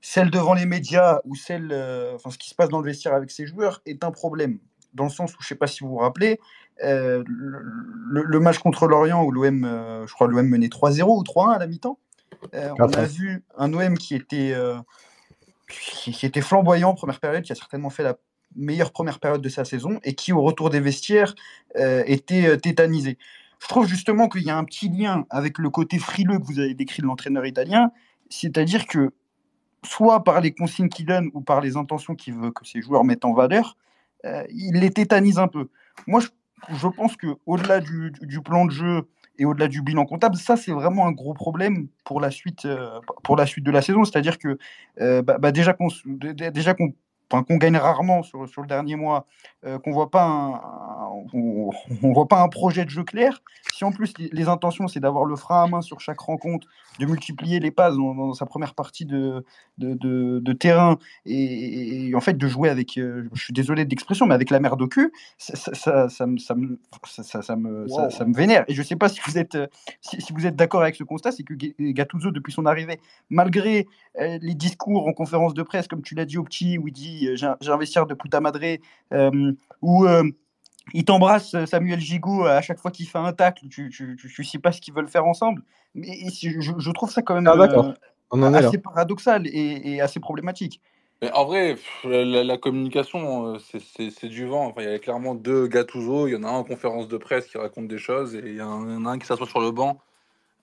celle 0.01 0.29
devant 0.29 0.53
les 0.53 0.65
médias 0.65 1.19
ou 1.25 1.35
celle, 1.35 1.69
euh, 1.71 2.13
enfin, 2.15 2.29
ce 2.29 2.37
qui 2.37 2.49
se 2.49 2.55
passe 2.55 2.69
dans 2.69 2.79
le 2.79 2.85
vestiaire 2.85 3.13
avec 3.13 3.31
ses 3.31 3.47
joueurs, 3.47 3.81
est 3.85 4.03
un 4.03 4.11
problème. 4.11 4.59
Dans 4.95 5.05
le 5.05 5.09
sens 5.09 5.31
où, 5.33 5.37
je 5.41 5.45
ne 5.45 5.47
sais 5.49 5.55
pas 5.55 5.67
si 5.67 5.83
vous 5.83 5.89
vous 5.89 5.97
rappelez, 5.97 6.39
euh, 6.83 7.23
le, 7.27 8.39
match 8.39 8.59
contre 8.59 8.87
l'Orient 8.87 9.23
où 9.23 9.31
l'OM, 9.31 9.63
euh, 9.63 10.05
je 10.07 10.13
crois 10.13 10.27
l'OM 10.27 10.47
menait 10.47 10.67
3-0 10.67 11.03
ou 11.03 11.23
3-1 11.23 11.55
à 11.55 11.59
la 11.59 11.67
mi-temps, 11.67 11.99
euh, 12.53 12.69
on 12.77 12.83
a 12.83 12.87
4-1. 12.87 13.05
vu 13.05 13.43
un 13.57 13.73
OM 13.73 13.97
qui 13.97 14.15
était, 14.15 14.53
qui, 15.69 16.25
était 16.25 16.41
flamboyant 16.41 16.89
en 16.89 16.95
première 16.95 17.19
période, 17.19 17.43
qui 17.43 17.51
a 17.51 17.55
certainement 17.55 17.89
fait 17.89 18.03
la 18.03 18.15
meilleure 18.55 18.91
première 18.91 19.19
période 19.19 19.41
de 19.41 19.49
sa 19.49 19.65
saison 19.65 19.99
et 20.03 20.15
qui, 20.15 20.33
au 20.33 20.41
retour 20.41 20.69
des 20.69 20.79
vestiaires, 20.79 21.35
était 21.75 22.57
tétanisé. 22.57 23.17
Je 23.59 23.67
trouve 23.67 23.87
justement 23.87 24.27
qu'il 24.27 24.43
y 24.43 24.49
a 24.49 24.57
un 24.57 24.63
petit 24.63 24.89
lien 24.89 25.25
avec 25.29 25.57
le 25.57 25.69
côté 25.69 25.97
frileux 25.97 26.39
que 26.39 26.45
vous 26.45 26.59
avez 26.59 26.73
décrit 26.73 27.01
de 27.01 27.07
l'entraîneur 27.07 27.45
italien, 27.45 27.91
c'est-à-dire 28.29 28.85
que 28.85 29.11
soit 29.83 30.23
par 30.23 30.41
les 30.41 30.53
consignes 30.53 30.89
qu'il 30.89 31.05
donne 31.05 31.29
ou 31.33 31.41
par 31.41 31.61
les 31.61 31.77
intentions 31.77 32.15
qu'il 32.15 32.33
veut 32.33 32.51
que 32.51 32.65
ses 32.65 32.81
joueurs 32.81 33.03
mettent 33.03 33.25
en 33.25 33.33
valeur, 33.33 33.77
il 34.49 34.79
les 34.79 34.91
tétanise 34.91 35.39
un 35.39 35.47
peu. 35.47 35.69
Moi, 36.07 36.21
je, 36.69 36.87
pense 36.87 37.15
que 37.15 37.27
au-delà 37.45 37.79
du, 37.79 38.41
plan 38.43 38.65
de 38.65 38.71
jeu 38.71 39.07
et 39.37 39.45
au-delà 39.45 39.67
du 39.67 39.81
bilan 39.81 40.05
comptable, 40.05 40.35
ça 40.35 40.55
c'est 40.55 40.71
vraiment 40.71 41.07
un 41.07 41.11
gros 41.11 41.33
problème 41.33 41.87
pour 42.03 42.21
la 42.21 42.31
suite, 42.31 42.65
euh, 42.65 42.99
pour 43.23 43.35
la 43.35 43.45
suite 43.45 43.65
de 43.65 43.71
la 43.71 43.81
saison. 43.81 44.05
C'est-à-dire 44.05 44.37
que 44.37 44.57
euh, 45.01 45.21
bah, 45.21 45.37
bah, 45.37 45.51
déjà 45.51 45.75
déjà 46.05 46.73
qu'on 46.73 46.93
enfin, 47.35 47.43
qu'on 47.43 47.57
gagne 47.57 47.77
rarement 47.77 48.23
sur, 48.23 48.47
sur 48.47 48.61
le 48.61 48.67
dernier 48.67 48.95
mois, 48.95 49.25
euh, 49.65 49.77
qu'on 49.79 49.91
voit 49.91 50.09
pas 50.09 50.23
un, 50.23 50.53
un- 50.55 51.09
on, 51.33 51.69
on 52.03 52.13
voit 52.13 52.27
pas 52.27 52.41
un 52.41 52.47
projet 52.49 52.85
de 52.85 52.89
jeu 52.89 53.03
clair. 53.03 53.41
Si 53.73 53.83
en 53.83 53.91
plus 53.91 54.13
les, 54.17 54.29
les 54.31 54.47
intentions 54.47 54.87
c'est 54.87 54.99
d'avoir 54.99 55.25
le 55.25 55.35
frein 55.35 55.63
à 55.63 55.67
main 55.67 55.81
sur 55.81 55.99
chaque 55.99 56.19
rencontre, 56.19 56.67
de 56.99 57.05
multiplier 57.05 57.59
les 57.59 57.71
passes 57.71 57.95
dans, 57.97 58.15
dans 58.15 58.33
sa 58.33 58.45
première 58.45 58.73
partie 58.73 59.05
de, 59.05 59.43
de, 59.77 59.93
de- 59.95 60.39
de 60.39 60.53
terrain 60.53 60.97
et, 61.25 62.07
et 62.07 62.15
en 62.15 62.21
fait 62.21 62.37
de 62.37 62.47
jouer 62.47 62.69
avec, 62.69 62.97
euh, 62.97 63.27
je 63.33 63.43
suis 63.43 63.53
désolé 63.53 63.83
de 63.85 63.89
l'expression, 63.89 64.25
mais 64.25 64.33
avec 64.33 64.49
la 64.49 64.59
merde 64.61 64.81
au 64.81 64.87
cul, 64.87 65.11
ça, 65.37 65.55
ça, 65.55 65.73
ça, 65.73 66.09
ça 66.09 66.25
me, 66.25 66.37
ça, 66.37 66.55
me, 66.55 66.79
ça, 67.05 67.23
ça- 67.23 67.41
ça 67.41 67.55
me, 67.57 67.87
ça- 67.89 68.03
Wow. 68.03 68.09
ça 68.11 68.25
me 68.25 68.33
vénère. 68.33 68.63
Et 68.67 68.73
je 68.73 68.81
sais 68.81 68.95
pas 68.95 69.09
si 69.09 69.19
vous 69.27 69.37
êtes, 69.37 69.57
si, 70.01 70.21
si 70.21 70.31
vous 70.33 70.45
êtes 70.47 70.55
d'accord 70.55 70.81
avec 70.81 70.95
ce 70.95 71.03
constat, 71.03 71.31
c'est 71.31 71.43
que 71.43 71.53
Gattuso 71.91 72.31
depuis 72.31 72.53
son 72.53 72.65
arrivée, 72.65 72.99
malgré 73.29 73.87
euh, 74.21 74.37
les 74.41 74.53
discours 74.55 75.07
en 75.07 75.13
conférence 75.13 75.53
de 75.53 75.63
presse, 75.63 75.87
comme 75.87 76.01
tu 76.01 76.15
l'as 76.15 76.25
dit 76.25 76.37
au 76.37 76.43
petit, 76.43 76.77
où 76.77 76.87
il 76.87 76.93
dit 76.93 77.24
euh, 77.27 77.35
j'ai 77.35 77.45
un- 77.47 77.57
j'ai 77.61 77.71
un 77.71 77.77
vestiaire 77.77 78.05
de 78.05 78.13
puta 78.13 78.39
madre, 78.41 78.59
euh, 79.13 79.51
où 79.81 80.05
euh, 80.05 80.23
il 80.93 81.05
t'embrasse 81.05 81.53
euh, 81.55 81.65
Samuel 81.65 81.99
Gigot 81.99 82.45
à 82.45 82.61
chaque 82.61 82.79
fois 82.79 82.91
qu'il 82.91 83.07
fait 83.07 83.17
un 83.17 83.33
tacle, 83.33 83.67
tu, 83.69 83.89
tu, 83.89 84.15
tu, 84.19 84.31
tu 84.33 84.43
sais 84.43 84.59
pas 84.59 84.71
ce 84.71 84.81
qu'ils 84.81 84.93
veulent 84.93 85.07
faire 85.09 85.25
ensemble. 85.25 85.63
Mais 85.93 86.17
je, 86.29 86.59
je 86.59 86.91
trouve 86.91 87.11
ça 87.11 87.21
quand 87.21 87.35
même 87.35 87.47
Ah, 87.47 87.57
d'accord. 87.57 87.85
euh, 87.85 87.93
On 88.31 88.43
en 88.43 88.53
est 88.53 88.61
là. 88.61 88.67
assez 88.67 88.77
paradoxal 88.77 89.47
et, 89.47 89.81
et 89.95 90.01
assez 90.01 90.19
problématique. 90.19 90.81
Mais 91.21 91.31
en 91.31 91.45
vrai, 91.45 91.77
la, 92.03 92.57
communication, 92.57 93.55
euh, 93.55 93.57
c'est- 93.59 94.25
du 94.27 94.45
vent. 94.45 94.67
Enfin, 94.67 94.81
il 94.81 94.89
y 94.89 94.93
a 94.93 94.99
clairement 94.99 95.33
deux 95.33 95.67
Gattuso. 95.67 96.27
Il 96.27 96.33
y 96.33 96.35
en 96.35 96.43
a 96.43 96.47
un 96.47 96.51
en 96.51 96.63
conférence 96.63 97.07
de 97.07 97.17
presse 97.17 97.47
qui 97.47 97.57
raconte 97.57 97.87
des 97.87 97.97
choses 97.97 98.35
et 98.35 98.43
il 98.45 98.55
y 98.55 98.61
en 98.61 98.69
a 98.69 98.91
un, 98.91 99.05
un 99.05 99.17
qui 99.17 99.25
s'assoit 99.25 99.47
sur 99.47 99.61
le 99.61 99.71
banc 99.71 100.01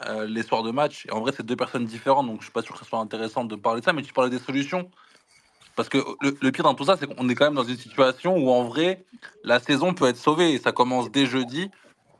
euh, 0.06 0.26
les 0.26 0.42
soirs 0.42 0.62
de 0.62 0.70
match. 0.70 1.06
Et 1.06 1.12
en 1.12 1.20
vrai, 1.20 1.32
c'est 1.34 1.46
deux 1.46 1.56
personnes 1.56 1.86
différentes, 1.86 2.26
donc 2.26 2.40
je 2.40 2.44
suis 2.44 2.52
pas 2.52 2.62
sûr 2.62 2.74
que 2.74 2.80
ce 2.80 2.84
soit 2.84 2.98
intéressant 2.98 3.44
de 3.44 3.56
parler 3.56 3.80
de 3.80 3.84
ça. 3.86 3.92
Mais 3.92 4.02
tu 4.02 4.12
parlais 4.12 4.30
des 4.30 4.38
solutions. 4.38 4.90
Parce 5.76 5.88
que 5.88 5.98
le, 6.20 6.36
le 6.40 6.52
pire 6.52 6.64
dans 6.64 6.74
tout 6.74 6.84
ça, 6.84 6.96
c'est 6.98 7.06
qu'on 7.06 7.28
est 7.28 7.34
quand 7.34 7.46
même 7.46 7.54
dans 7.54 7.64
une 7.64 7.76
situation 7.76 8.36
où 8.36 8.50
en 8.50 8.64
vrai, 8.64 9.04
la 9.44 9.58
saison 9.58 9.94
peut 9.94 10.06
être 10.08 10.16
sauvée 10.16 10.52
et 10.52 10.58
ça 10.58 10.72
commence 10.72 11.10
dès 11.10 11.26
jeudi. 11.26 11.70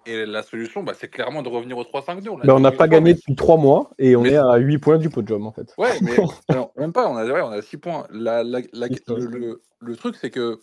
Et 0.05 0.26
la 0.26 0.42
solution, 0.42 0.82
bah, 0.82 0.94
c'est 0.98 1.07
clairement 1.09 1.42
de 1.42 1.48
revenir 1.48 1.78
au 1.78 1.84
3-5-2. 1.84 2.30
l'a 2.30 2.36
Ben, 2.38 2.42
dit 2.42 2.50
on 2.50 2.61
n'a 2.61 2.72
pas 2.72 2.88
gagné 2.88 3.14
depuis 3.14 3.36
trois 3.36 3.57
mois 3.57 3.90
et 3.98 4.16
on 4.16 4.22
mais- 4.22 4.30
est 4.32 4.36
à 4.36 4.57
8 4.57 4.78
points 4.78 4.98
du 4.98 5.11
podium 5.11 5.46
en 5.46 5.53
fait. 5.53 5.72
Ouais, 5.78 5.92
mais 6.00 6.16
alors, 6.48 6.72
même 6.76 6.92
pas, 6.92 7.09
on 7.09 7.16
a, 7.16 7.24
ouais, 7.24 7.40
on 7.40 7.50
a 7.50 7.62
6 7.62 7.76
points. 7.76 8.07
La, 8.11 8.42
la- 8.42 8.61
la- 8.72 8.88
Historique. 8.88 9.28
le, 9.30 9.38
le- 9.38 9.62
le 9.80 9.96
truc, 9.96 10.16
c'est 10.20 10.30
que 10.30 10.59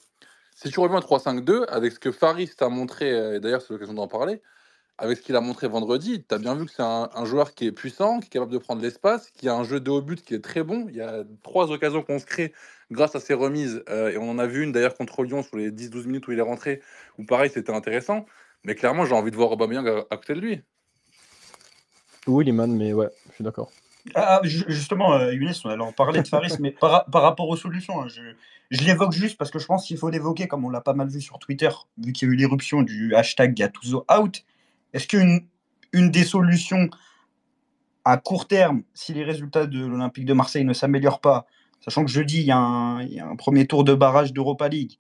si 0.56 0.70
tu 0.70 0.80
reviens 0.82 0.98
à 0.98 1.02
3-5-2, 1.02 1.64
avec 1.70 1.94
ce 1.94 2.00
que 2.00 2.12
Faris 2.12 2.50
t'a 2.58 2.68
montré, 2.68 3.14
euh, 3.14 3.38
et 3.38 3.40
d'ailleurs 3.40 3.62
c'est 3.62 3.72
l'occasion 3.72 3.94
d'en 3.94 4.08
parler, 4.10 4.42
avec 5.00 5.18
ce 5.18 5.24
qu'il 5.24 5.36
a 5.36 5.42
montré 5.42 5.68
vendredi, 5.68 6.24
tu 6.28 6.36
as 6.36 6.38
bien 6.38 6.56
vu 6.56 6.66
que 6.66 6.72
c'est 6.72 6.84
un, 6.84 7.10
un 7.14 7.26
joueur 7.26 7.54
qui 7.54 7.66
est 7.66 7.72
puissant, 7.72 8.20
qui 8.20 8.28
est 8.28 8.30
capable 8.30 8.52
de 8.52 8.58
prendre 8.58 8.82
l'espace, 8.82 9.30
qui 9.32 9.48
a 9.50 9.56
un 9.56 9.64
jeu 9.64 9.80
de 9.80 9.90
haut 9.90 10.02
but 10.02 10.24
qui 10.24 10.34
est 10.34 10.44
très 10.44 10.64
bon. 10.64 10.86
Il 10.90 10.96
y 10.96 11.02
a 11.02 11.24
trois 11.44 11.72
occasions 11.72 12.04
qu'on 12.04 12.20
se 12.20 12.26
crée 12.26 12.54
grâce 12.92 13.16
à 13.16 13.20
ses 13.20 13.34
remises, 13.34 13.84
euh, 13.90 14.12
et 14.12 14.18
on 14.18 14.30
en 14.30 14.40
a 14.40 14.46
vu 14.48 14.64
une 14.64 14.72
d'ailleurs 14.72 14.96
contre 14.96 15.24
Lyon 15.24 15.44
sur 15.44 15.58
les 15.58 15.72
10-12 15.72 16.06
minutes 16.06 16.28
où 16.28 16.32
il 16.32 16.40
est 16.40 16.44
rentré, 16.44 16.82
où 17.18 17.24
pareil 17.24 17.50
c'était 17.54 17.74
intéressant. 17.74 18.26
Mais 18.64 18.76
clairement, 18.76 19.06
j'ai 19.06 19.14
envie 19.16 19.32
de 19.32 19.36
voir 19.36 19.52
Aubameyang 19.52 19.88
à, 19.88 20.06
à 20.10 20.18
côté 20.18 20.34
de 20.34 20.42
lui. 20.42 20.62
Oui, 22.28 22.46
Liman, 22.46 22.68
mais 22.68 22.94
ouais, 22.94 23.10
je 23.30 23.36
suis 23.36 23.44
d'accord. 23.44 23.72
Ah, 24.16 24.42
ju- 24.44 24.66
justement, 24.68 25.14
euh, 25.14 25.34
Younes, 25.34 25.54
on 25.66 25.70
allait 25.70 25.82
en 25.84 25.92
parler 25.92 26.22
de 26.22 26.28
Faris, 26.28 26.54
mais 26.60 26.72
par, 26.72 27.06
par 27.06 27.22
rapport 27.22 27.48
aux 27.48 27.56
solutions, 27.56 28.02
hein, 28.02 28.08
je, 28.08 28.22
je 28.72 28.84
l'évoque 28.84 29.12
juste 29.12 29.38
parce 29.38 29.52
que 29.52 29.60
je 29.60 29.66
pense 29.66 29.86
qu'il 29.86 29.98
faut 29.98 30.10
l'évoquer, 30.10 30.48
comme 30.48 30.66
on 30.66 30.70
l'a 30.70 30.82
pas 30.82 30.94
mal 30.94 31.10
vu 31.10 31.22
sur 31.22 31.38
Twitter, 31.40 31.70
vu 31.98 32.12
qu'il 32.12 32.28
y 32.28 32.32
a 32.32 32.34
eu 32.34 32.38
l'éruption 32.38 32.82
du 32.82 33.14
hashtag 33.16 33.54
Gattuso 33.54 34.06
out. 34.12 34.44
Est-ce 34.94 35.08
qu'une 35.08 35.48
une 35.94 36.12
des 36.12 36.24
solutions 36.24 36.90
à 38.06 38.18
court 38.18 38.48
terme, 38.48 38.84
si 38.94 39.14
les 39.14 39.24
résultats 39.24 39.66
de 39.66 39.86
l'Olympique 39.86 40.26
de 40.26 40.34
Marseille 40.34 40.66
ne 40.66 40.74
s'améliorent 40.74 41.22
pas, 41.22 41.46
sachant 41.82 42.04
que 42.04 42.12
jeudi, 42.12 42.40
il 42.40 42.46
y, 42.46 42.52
a 42.52 42.58
un, 42.58 43.36
premier 43.36 43.68
tour 43.68 43.84
de 43.84 43.94
barrage 43.94 44.34
d'Europa 44.34 44.68
League, 44.68 44.98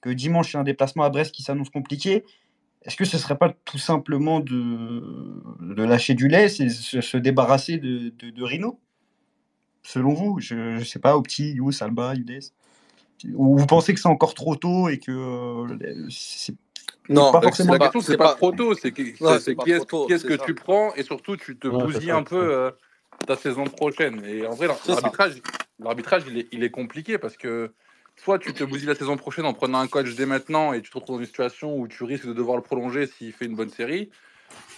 que 0.00 0.10
dimanche, 0.10 0.52
il 0.52 0.54
y 0.54 0.56
a 0.56 0.60
un 0.60 0.64
déplacement 0.64 1.04
à 1.04 1.10
Brest 1.10 1.32
qui 1.32 1.42
s'annonce 1.42 1.70
compliqué, 1.70 2.24
est-ce 2.82 2.96
que 2.96 3.04
ce 3.04 3.18
serait 3.18 3.36
pas 3.36 3.54
tout 3.64 3.78
simplement 3.78 4.40
de, 4.40 5.42
de 5.60 5.82
lâcher 5.82 6.14
du 6.14 6.28
lait, 6.28 6.48
c'est 6.48 6.70
se, 6.70 7.00
se 7.00 7.16
débarrasser 7.18 7.76
de, 7.76 8.08
de, 8.08 8.42
Rino 8.42 8.80
Selon 9.82 10.14
vous, 10.14 10.40
je 10.40 10.78
ne 10.78 10.84
sais 10.84 10.98
pas, 10.98 11.16
Opti, 11.16 11.52
You, 11.52 11.72
Salba, 11.72 12.14
Udes 12.14 12.40
Ou 13.34 13.58
vous 13.58 13.66
pensez 13.66 13.92
que 13.92 14.00
c'est 14.00 14.08
encore 14.08 14.34
trop 14.34 14.56
tôt 14.56 14.88
et 14.88 14.98
que 14.98 15.12
euh, 15.12 16.06
c'est 16.08 16.56
Non, 17.10 17.32
pas 17.32 17.38
La- 17.40 17.42
forcément 17.48 17.72
la 17.72 17.78
pas- 17.78 17.84
question, 17.86 18.00
c'est 18.00 18.16
pas, 18.16 18.28
pas- 18.28 18.34
trop 18.36 18.52
tôt, 18.52 18.74
c'est 18.74 18.92
que- 18.92 19.02
Non, 19.02 19.08
c'est- 19.10 19.24
c'est 19.34 19.40
c'est 19.40 19.54
pas 19.56 19.64
qui 19.64 19.70
est-ce 19.72 19.76
trop 19.84 19.84
tôt, 20.02 20.06
qui 20.06 20.12
est-ce 20.12 20.22
c'est 20.22 20.28
que 20.38 20.44
tu 20.44 20.54
prends 20.54 20.94
et 20.94 21.02
surtout 21.02 21.36
tu 21.36 21.56
te 21.56 21.66
bousilles 21.68 22.10
un 22.12 22.22
peu 22.22 22.36
euh, 22.54 22.70
ta 23.26 23.36
saison 23.36 23.64
prochaine. 23.64 24.22
Et 24.24 24.46
en 24.46 24.54
vrai, 24.54 24.68
l'arbitrage, 25.80 26.22
il, 26.28 26.38
est, 26.38 26.46
il 26.52 26.62
est 26.64 26.70
compliqué 26.70 27.18
parce 27.18 27.36
que 27.36 27.72
soit 28.16 28.38
tu 28.38 28.52
te 28.54 28.64
bousilles 28.64 28.86
la 28.86 28.94
saison 28.94 29.16
prochaine 29.16 29.44
en 29.44 29.52
prenant 29.54 29.78
un 29.80 29.86
coach 29.88 30.14
dès 30.14 30.26
maintenant 30.26 30.72
et 30.72 30.80
tu 30.82 30.90
te 30.90 30.94
retrouves 30.98 31.16
dans 31.16 31.20
une 31.20 31.26
situation 31.26 31.76
où 31.76 31.88
tu 31.88 32.04
risques 32.04 32.26
de 32.26 32.32
devoir 32.32 32.56
le 32.56 32.62
prolonger 32.62 33.06
s'il 33.06 33.32
fait 33.32 33.46
une 33.46 33.56
bonne 33.56 33.70
série, 33.70 34.10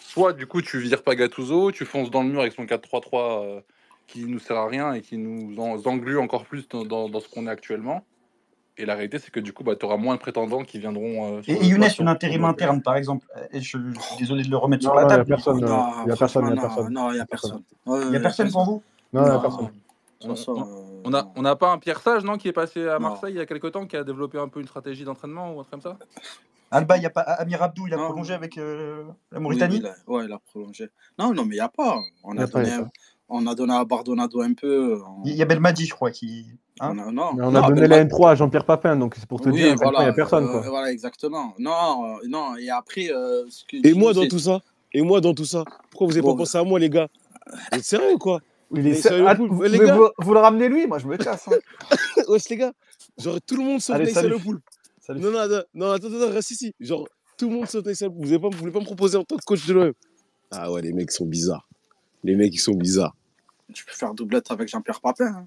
soit 0.07 0.33
du 0.33 0.47
coup 0.47 0.63
tu 0.63 0.79
vires 0.79 1.03
pas 1.03 1.15
Gattuso, 1.15 1.71
tu 1.71 1.85
fonces 1.85 2.11
dans 2.11 2.23
le 2.23 2.29
mur 2.31 2.41
avec 2.41 2.53
son 2.55 2.65
4-3-3 2.65 3.45
euh, 3.45 3.61
qui 4.07 4.25
nous 4.25 4.39
sert 4.39 4.57
à 4.57 4.67
rien 4.69 4.93
et 4.95 5.01
qui 5.01 5.17
nous 5.19 5.59
en- 5.61 5.79
englue 5.87 6.19
encore 6.19 6.45
plus 6.45 6.69
dans, 6.69 6.85
dans- 6.85 7.09
dans 7.09 7.21
ce 7.21 7.29
qu'on 7.29 7.47
est 7.47 7.51
actuellement. 7.51 8.05
Et 8.79 8.87
la 8.87 8.95
réalité, 8.95 9.19
c'est 9.19 9.31
que 9.31 9.41
du 9.41 9.53
coup, 9.53 9.65
bah, 9.65 9.77
tu 9.77 9.85
auras 9.85 9.99
moins 9.99 10.15
de 10.15 10.21
prétendants 10.21 10.63
qui 10.65 10.79
viendront. 10.79 11.37
euh, 11.39 11.43
Et, 11.47 11.67
Younes, 11.67 11.85
une 11.99 12.09
intérim 12.09 12.45
interne, 12.45 12.81
par 12.81 12.97
exemple. 12.97 13.27
Euh, 13.37 13.45
et 13.53 13.61
je, 13.61 13.77
je 13.95 14.01
suis 14.01 14.17
désolé 14.19 14.45
de 14.45 14.51
le 14.51 14.57
remettre 14.57 14.83
sur 14.83 14.95
Non, 14.95 15.01
la 15.01 15.03
non, 15.03 15.09
il 15.09 15.13
n'y 15.13 15.15
a 15.15 15.19
table. 15.19 15.29
personne. 15.29 15.65
euh, 15.65 15.69
Non, 15.69 15.93
Il 16.03 16.07
n'y 16.07 16.13
a 16.13 16.17
personne. 16.17 16.45
Y 16.47 16.91
non, 16.91 17.11
il 17.11 17.15
n'y 17.15 17.21
a 17.21 17.27
personne. 17.27 17.63
Il 17.87 18.09
n'y 18.11 18.17
a 18.17 18.21
personne 18.21 18.51
pour 18.51 18.65
vous 18.65 18.83
Non, 19.13 19.23
il 19.27 19.31
n'y 19.31 19.37
a 19.37 19.39
personne. 19.41 19.71
On- 20.25 20.31
euh, 20.33 21.01
On 21.05 21.13
a, 21.15 21.33
on 21.35 21.43
n'a 21.43 21.57
pas 21.57 21.73
un 21.73 21.79
Pierre 21.79 22.01
Sage, 22.01 22.23
non, 22.25 22.39
qui 22.39 22.49
est 22.49 22.53
passé 22.53 22.87
à. 22.89 22.99
Marseille 22.99 23.35
il 23.35 23.39
y 23.39 23.41
a 23.41 23.47
quelques 23.47 23.73
temps, 23.73 23.87
qui 23.87 23.97
a 23.97 24.05
développé 24.05 24.39
un 24.39 24.49
peu 24.49 24.61
une 24.61 24.69
stratégie 24.69 25.05
d'entraînement 25.05 25.53
ou 25.53 25.61
un 25.61 25.65
truc 25.65 25.73
comme 25.73 25.81
ça 25.83 25.99
Alba, 26.71 26.97
il 26.97 27.01
n'y 27.01 27.07
a 27.07 27.11
pas 27.11 27.21
Amir 27.21 27.63
Abdou, 27.63 27.87
il 27.87 27.93
a 27.93 27.97
Non. 27.99 28.05
prolongé 28.07 28.33
avec 28.33 28.57
euh, 28.57 29.03
la 29.31 29.41
Mauritanie 29.41 29.75
oui, 29.75 29.81
il 29.83 29.87
a- 29.87 30.11
ouais, 30.11 30.25
il 30.25 30.33
a 30.33 30.39
prolongé. 30.39 30.89
Non, 31.19 31.35
non, 31.35 31.45
mais 31.45 31.57
il 31.57 31.59
n'y 31.59 31.61
a 31.61 31.69
pas. 31.69 31.99
On 32.25 32.35
Y 32.35 32.39
a, 32.39 32.43
a 32.45 32.47
pas, 32.47 32.61
y 32.63 32.65
donné, 32.65 32.75
a 32.77 32.83
pas. 32.85 32.91
On 33.33 33.47
a 33.47 33.55
donné 33.55 33.75
à 33.75 33.85
Bardonado 33.85 34.41
un 34.43 34.55
peu. 34.55 35.01
on- 35.03 35.23
Il 35.25 35.35
y 35.35 35.43
a 35.43 35.45
Belmadi, 35.45 35.87
je 35.87 35.95
crois, 35.95 36.11
qui. 36.11 36.47
Hein 36.81 36.95
on 36.95 36.99
a- 36.99 37.13
non, 37.13 37.35
Mais 37.35 37.43
on 37.45 37.51
non, 37.51 37.63
a 37.63 37.69
donné 37.69 37.83
Belmadi- 37.83 37.89
la 37.91 38.05
N3 38.05 38.31
à 38.31 38.35
Jean-Pierre 38.35 38.65
Papin, 38.65 38.97
donc 38.97 39.15
c'est 39.17 39.27
pour 39.27 39.41
te 39.41 39.49
Oui, 39.49 39.57
dire 39.57 39.67
à 39.67 39.69
quel 39.71 39.79
point 39.79 39.89
il 39.89 39.93
voilà, 39.93 40.05
n'y 40.05 40.11
a 40.11 40.13
personne. 40.15 40.45
euh, 40.45 40.49
Quoi. 40.53 40.61
voilà, 40.71 40.91
exactement. 40.93 41.55
Non, 41.59 42.17
euh, 42.17 42.29
non, 42.29 42.57
et 42.57 42.71
après, 42.71 43.11
euh, 43.11 43.45
ce 43.51 43.65
que 43.65 43.87
Et 43.87 43.95
moi 43.95 44.13
dans 44.13 44.27
tout 44.27 44.39
ça 44.39 44.61
Et 44.95 45.03
moi 45.03 45.21
dans 45.21 45.35
tout 45.35 45.45
ça 45.45 45.65
Pourquoi 45.91 46.07
vous 46.07 46.13
avez 46.13 46.23
Bon, 46.23 46.33
pas 46.35 46.39
pensé 46.39 46.59
à 46.59 46.65
moi, 46.65 46.79
les 46.79 46.91
gars? 46.91 47.09
Vous 47.73 47.79
êtes 47.79 47.85
sérieux 47.85 48.15
ou 48.15 48.19
quoi? 48.19 48.41
Il 48.75 48.87
est 48.87 48.91
Mais 48.91 48.95
ser- 48.95 49.09
sérieux, 49.09 49.25
Ah, 49.29 49.35
vous- 49.35 49.49
vous, 49.49 49.63
les 49.63 49.79
mais 49.79 49.87
gars? 49.87 49.97
vous- 49.97 50.09
vous 50.19 50.33
le 50.35 50.41
ramenez 50.41 50.69
lui? 50.69 50.87
Moi, 50.87 50.99
je 50.99 51.07
me 51.07 51.17
casse. 51.19 51.47
hein. 51.49 51.59
Wesh, 52.29 52.49
les 52.49 52.57
gars 52.57 52.73
Genre, 53.19 53.39
tout 53.47 53.57
le 53.57 53.65
monde 53.65 53.81
sauf 53.81 53.97
salut. 54.11 54.29
Le 54.31 54.39
Poulpe. 54.39 54.63
Salut. 55.01 55.21
Non, 55.21 55.31
non, 55.31 55.47
non, 55.75 55.91
attends, 55.91 56.07
attends, 56.07 56.33
reste 56.33 56.51
ici. 56.53 56.73
Genre, 56.81 57.07
tout 57.37 57.49
le 57.51 57.55
monde 57.57 57.67
sauf 57.69 57.85
Naïssa 57.85 58.07
Le 58.07 58.11
Poulpe. 58.13 58.25
Vous, 58.25 58.33
avez 58.33 58.39
pas, 58.41 58.49
vous 58.49 58.57
voulez 58.59 58.73
pas 58.73 58.81
me 58.81 58.85
proposer 58.85 59.19
en 59.19 59.25
tant 59.25 59.37
que 59.37 59.45
coach 59.45 59.67
de 59.67 59.75
l'OM 59.75 59.93
Ah 60.51 60.73
ouais, 60.73 60.81
les 60.81 60.93
mecs 60.93 61.11
sont 61.11 61.27
bizarres. 61.27 61.69
Les 62.25 62.35
mecs, 62.37 62.55
ils 62.55 62.59
sont 62.59 62.75
bizarres. 62.75 63.15
Tu 63.73 63.85
peux 63.85 63.93
faire 63.93 64.15
doublette 64.15 64.51
avec 64.51 64.69
Jean-Pierre 64.69 65.01
Papin. 65.01 65.27
hein. 65.27 65.47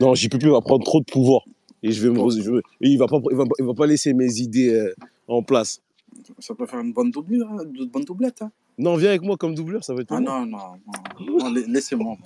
Non, 0.00 0.14
j'y 0.14 0.28
peux 0.28 0.38
plus, 0.38 0.48
il 0.48 0.52
va 0.52 0.60
prendre 0.60 0.84
trop 0.84 1.00
de 1.00 1.04
pouvoir. 1.04 1.42
Et 1.82 1.92
je 1.92 2.06
vais 2.06 2.10
me, 2.12 2.30
je 2.30 2.50
vais- 2.50 2.62
et 2.80 2.88
il 2.88 2.98
va 2.98 3.06
pas, 3.06 3.18
il 3.30 3.36
va, 3.36 3.44
il 3.58 3.64
va 3.64 3.74
pas 3.74 3.86
laisser 3.86 4.12
mes 4.14 4.32
idées 4.40 4.72
euh, 4.74 4.94
en 5.28 5.42
place. 5.42 5.80
Ça 6.38 6.54
peut 6.54 6.66
faire 6.66 6.80
une 6.80 6.92
bonne 6.92 7.10
doublure, 7.10 7.48
hein, 7.50 7.58
une 7.74 7.86
bonne 7.86 8.04
doublette. 8.04 8.42
hein. 8.42 8.50
Non, 8.78 8.96
viens 8.96 9.10
avec 9.10 9.22
moi 9.22 9.36
comme 9.36 9.54
doubleur, 9.54 9.84
ça 9.84 9.94
va 9.94 10.00
être 10.02 10.12
Ah 10.12 10.20
non, 10.20 10.46
non, 10.46 10.58
non. 10.58 11.38
Non, 11.38 11.52
la- 11.52 11.60
Laissez-moi. 11.66 12.16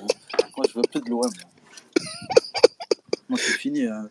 Moi. 0.57 0.65
Je 0.69 0.75
veux 0.75 0.83
plus 0.91 1.01
de 1.01 1.11
l'OM. 1.11 1.23
Moi, 3.29 3.39
c'est 3.39 3.53
fini. 3.59 3.87
hein. 3.87 4.09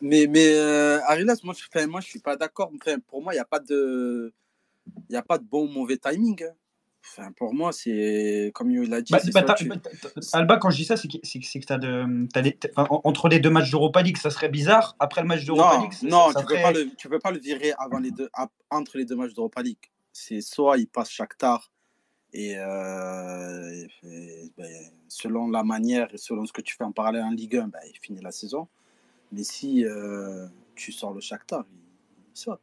Mais, 0.00 0.26
mais 0.26 0.52
euh, 0.54 1.00
Arilas, 1.06 1.38
moi, 1.44 1.54
je, 1.56 1.86
moi, 1.86 2.00
je 2.00 2.06
suis 2.06 2.18
pas 2.18 2.36
d'accord. 2.36 2.70
Enfin, 2.74 2.98
pour 3.08 3.22
moi, 3.22 3.32
il 3.32 3.36
n'y 3.36 3.40
a 3.40 3.44
pas 3.44 3.60
de. 3.60 4.32
Il 5.08 5.12
n'y 5.12 5.16
a 5.16 5.22
pas 5.22 5.38
de 5.38 5.44
bon 5.44 5.64
ou 5.66 5.70
mauvais 5.70 5.96
timing. 5.96 6.44
Enfin, 7.02 7.32
pour 7.32 7.54
moi, 7.54 7.72
c'est 7.72 8.50
comme 8.54 8.70
il 8.70 8.88
l'a 8.88 9.00
dit. 9.00 9.12
Bah, 9.12 9.18
bah, 9.32 9.54
tu- 9.54 9.68
Alba, 10.32 10.58
quand 10.58 10.70
je 10.70 10.76
dis 10.76 10.84
ça, 10.84 10.96
c'est 10.96 11.08
que, 11.08 11.16
que, 11.18 11.64
t'as 11.66 11.78
de, 11.78 12.28
t'as 12.32 12.42
des- 12.42 12.58
entre 12.76 13.28
les 13.28 13.40
deux 13.40 13.50
matchs 13.50 13.70
d'Europa 13.70 14.02
League, 14.02 14.16
ça 14.18 14.30
serait 14.30 14.48
bizarre. 14.50 14.96
Après 14.98 15.22
le 15.22 15.26
match 15.26 15.44
d'Europa 15.44 15.78
League, 15.80 15.92
non, 16.10 16.30
ça 16.32 16.40
tu 16.40 16.46
peux 16.46 16.54
ferait- 16.54 16.62
pas 16.62 16.72
le, 16.72 16.94
tu 16.96 17.08
peux 17.08 17.18
pas 17.18 17.30
le 17.30 17.38
virer 17.38 17.72
avant 17.78 17.98
les 17.98 18.10
deux, 18.10 18.28
entre 18.70 18.98
les 18.98 19.04
deux 19.04 19.16
matchs 19.16 19.34
d'Europa 19.34 19.62
League. 19.62 19.78
C'est 20.12 20.40
soit 20.40 20.76
il 20.78 20.86
passe 20.86 21.10
Shakhtar 21.10 21.70
et, 22.32 22.56
euh, 22.58 23.86
et- 24.04 24.44
et, 24.44 24.52
ben, 24.56 24.70
selon 25.08 25.48
la 25.48 25.64
manière 25.64 26.12
et 26.14 26.18
selon 26.18 26.46
ce 26.46 26.52
que 26.52 26.60
tu 26.60 26.76
fais 26.76 26.84
en 26.84 26.92
parallèle 26.92 27.22
en 27.24 27.30
Ligue 27.30 27.56
1, 27.56 27.68
ben, 27.68 27.80
il 27.88 27.98
finit 27.98 28.20
la 28.20 28.30
saison. 28.32 28.68
Mais 29.32 29.42
si 29.42 29.84
euh, 29.84 30.46
tu 30.74 30.92
sors 30.92 31.12
le 31.14 31.20
Shakhtar, 31.20 31.64
il, 31.72 31.78
il 31.78 32.36
saute. 32.38 32.60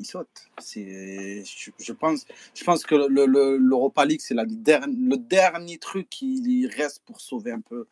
Il 0.00 0.06
saute. 0.06 0.48
C'est, 0.58 1.44
je, 1.44 1.92
pense, 1.92 2.24
je 2.54 2.64
pense 2.64 2.84
que 2.84 2.94
le, 2.94 3.26
le- 3.26 3.58
l'Europa 3.58 4.06
League, 4.06 4.22
c'est 4.22 4.32
la 4.32 4.44
le 4.44 5.16
dernier 5.16 5.76
truc 5.76 6.08
qui 6.08 6.66
reste 6.66 7.02
pour 7.04 7.20
sauver 7.20 7.52
un 7.52 7.60
peu, 7.60 7.86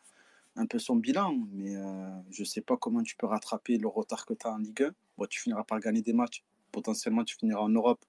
un 0.55 0.65
peu 0.65 0.79
son 0.79 0.95
bilan. 0.95 1.37
Mais 1.53 1.75
euh, 1.75 2.09
je 2.31 2.41
ne 2.41 2.45
sais 2.45 2.61
pas 2.61 2.77
comment 2.77 3.03
tu 3.03 3.15
peux 3.15 3.27
rattraper 3.27 3.77
le 3.77 3.87
retard 3.87 4.25
que 4.25 4.33
tu 4.33 4.47
as 4.47 4.51
en 4.51 4.57
Ligue 4.57 4.81
1. 4.81 4.91
Bon, 5.19 5.27
tu 5.27 5.39
finiras 5.39 5.63
par 5.63 5.79
gagner 5.79 6.01
des 6.01 6.13
matchs. 6.13 6.43
Potentiellement, 6.71 7.23
tu 7.23 7.35
finiras 7.35 7.61
en 7.61 7.69
Europe 7.69 8.03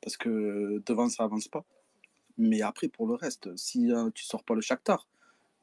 parce 0.00 0.16
que 0.16 0.80
devant, 0.86 1.08
ça 1.08 1.24
avance 1.24 1.48
pas. 1.48 1.64
Mais 2.38 2.62
après, 2.62 2.86
pour 2.86 3.08
le 3.08 3.14
reste, 3.14 3.54
si 3.56 3.90
euh, 3.90 4.10
tu 4.14 4.24
sors 4.24 4.44
pas 4.44 4.54
le 4.54 4.60
Shakhtar, 4.60 5.08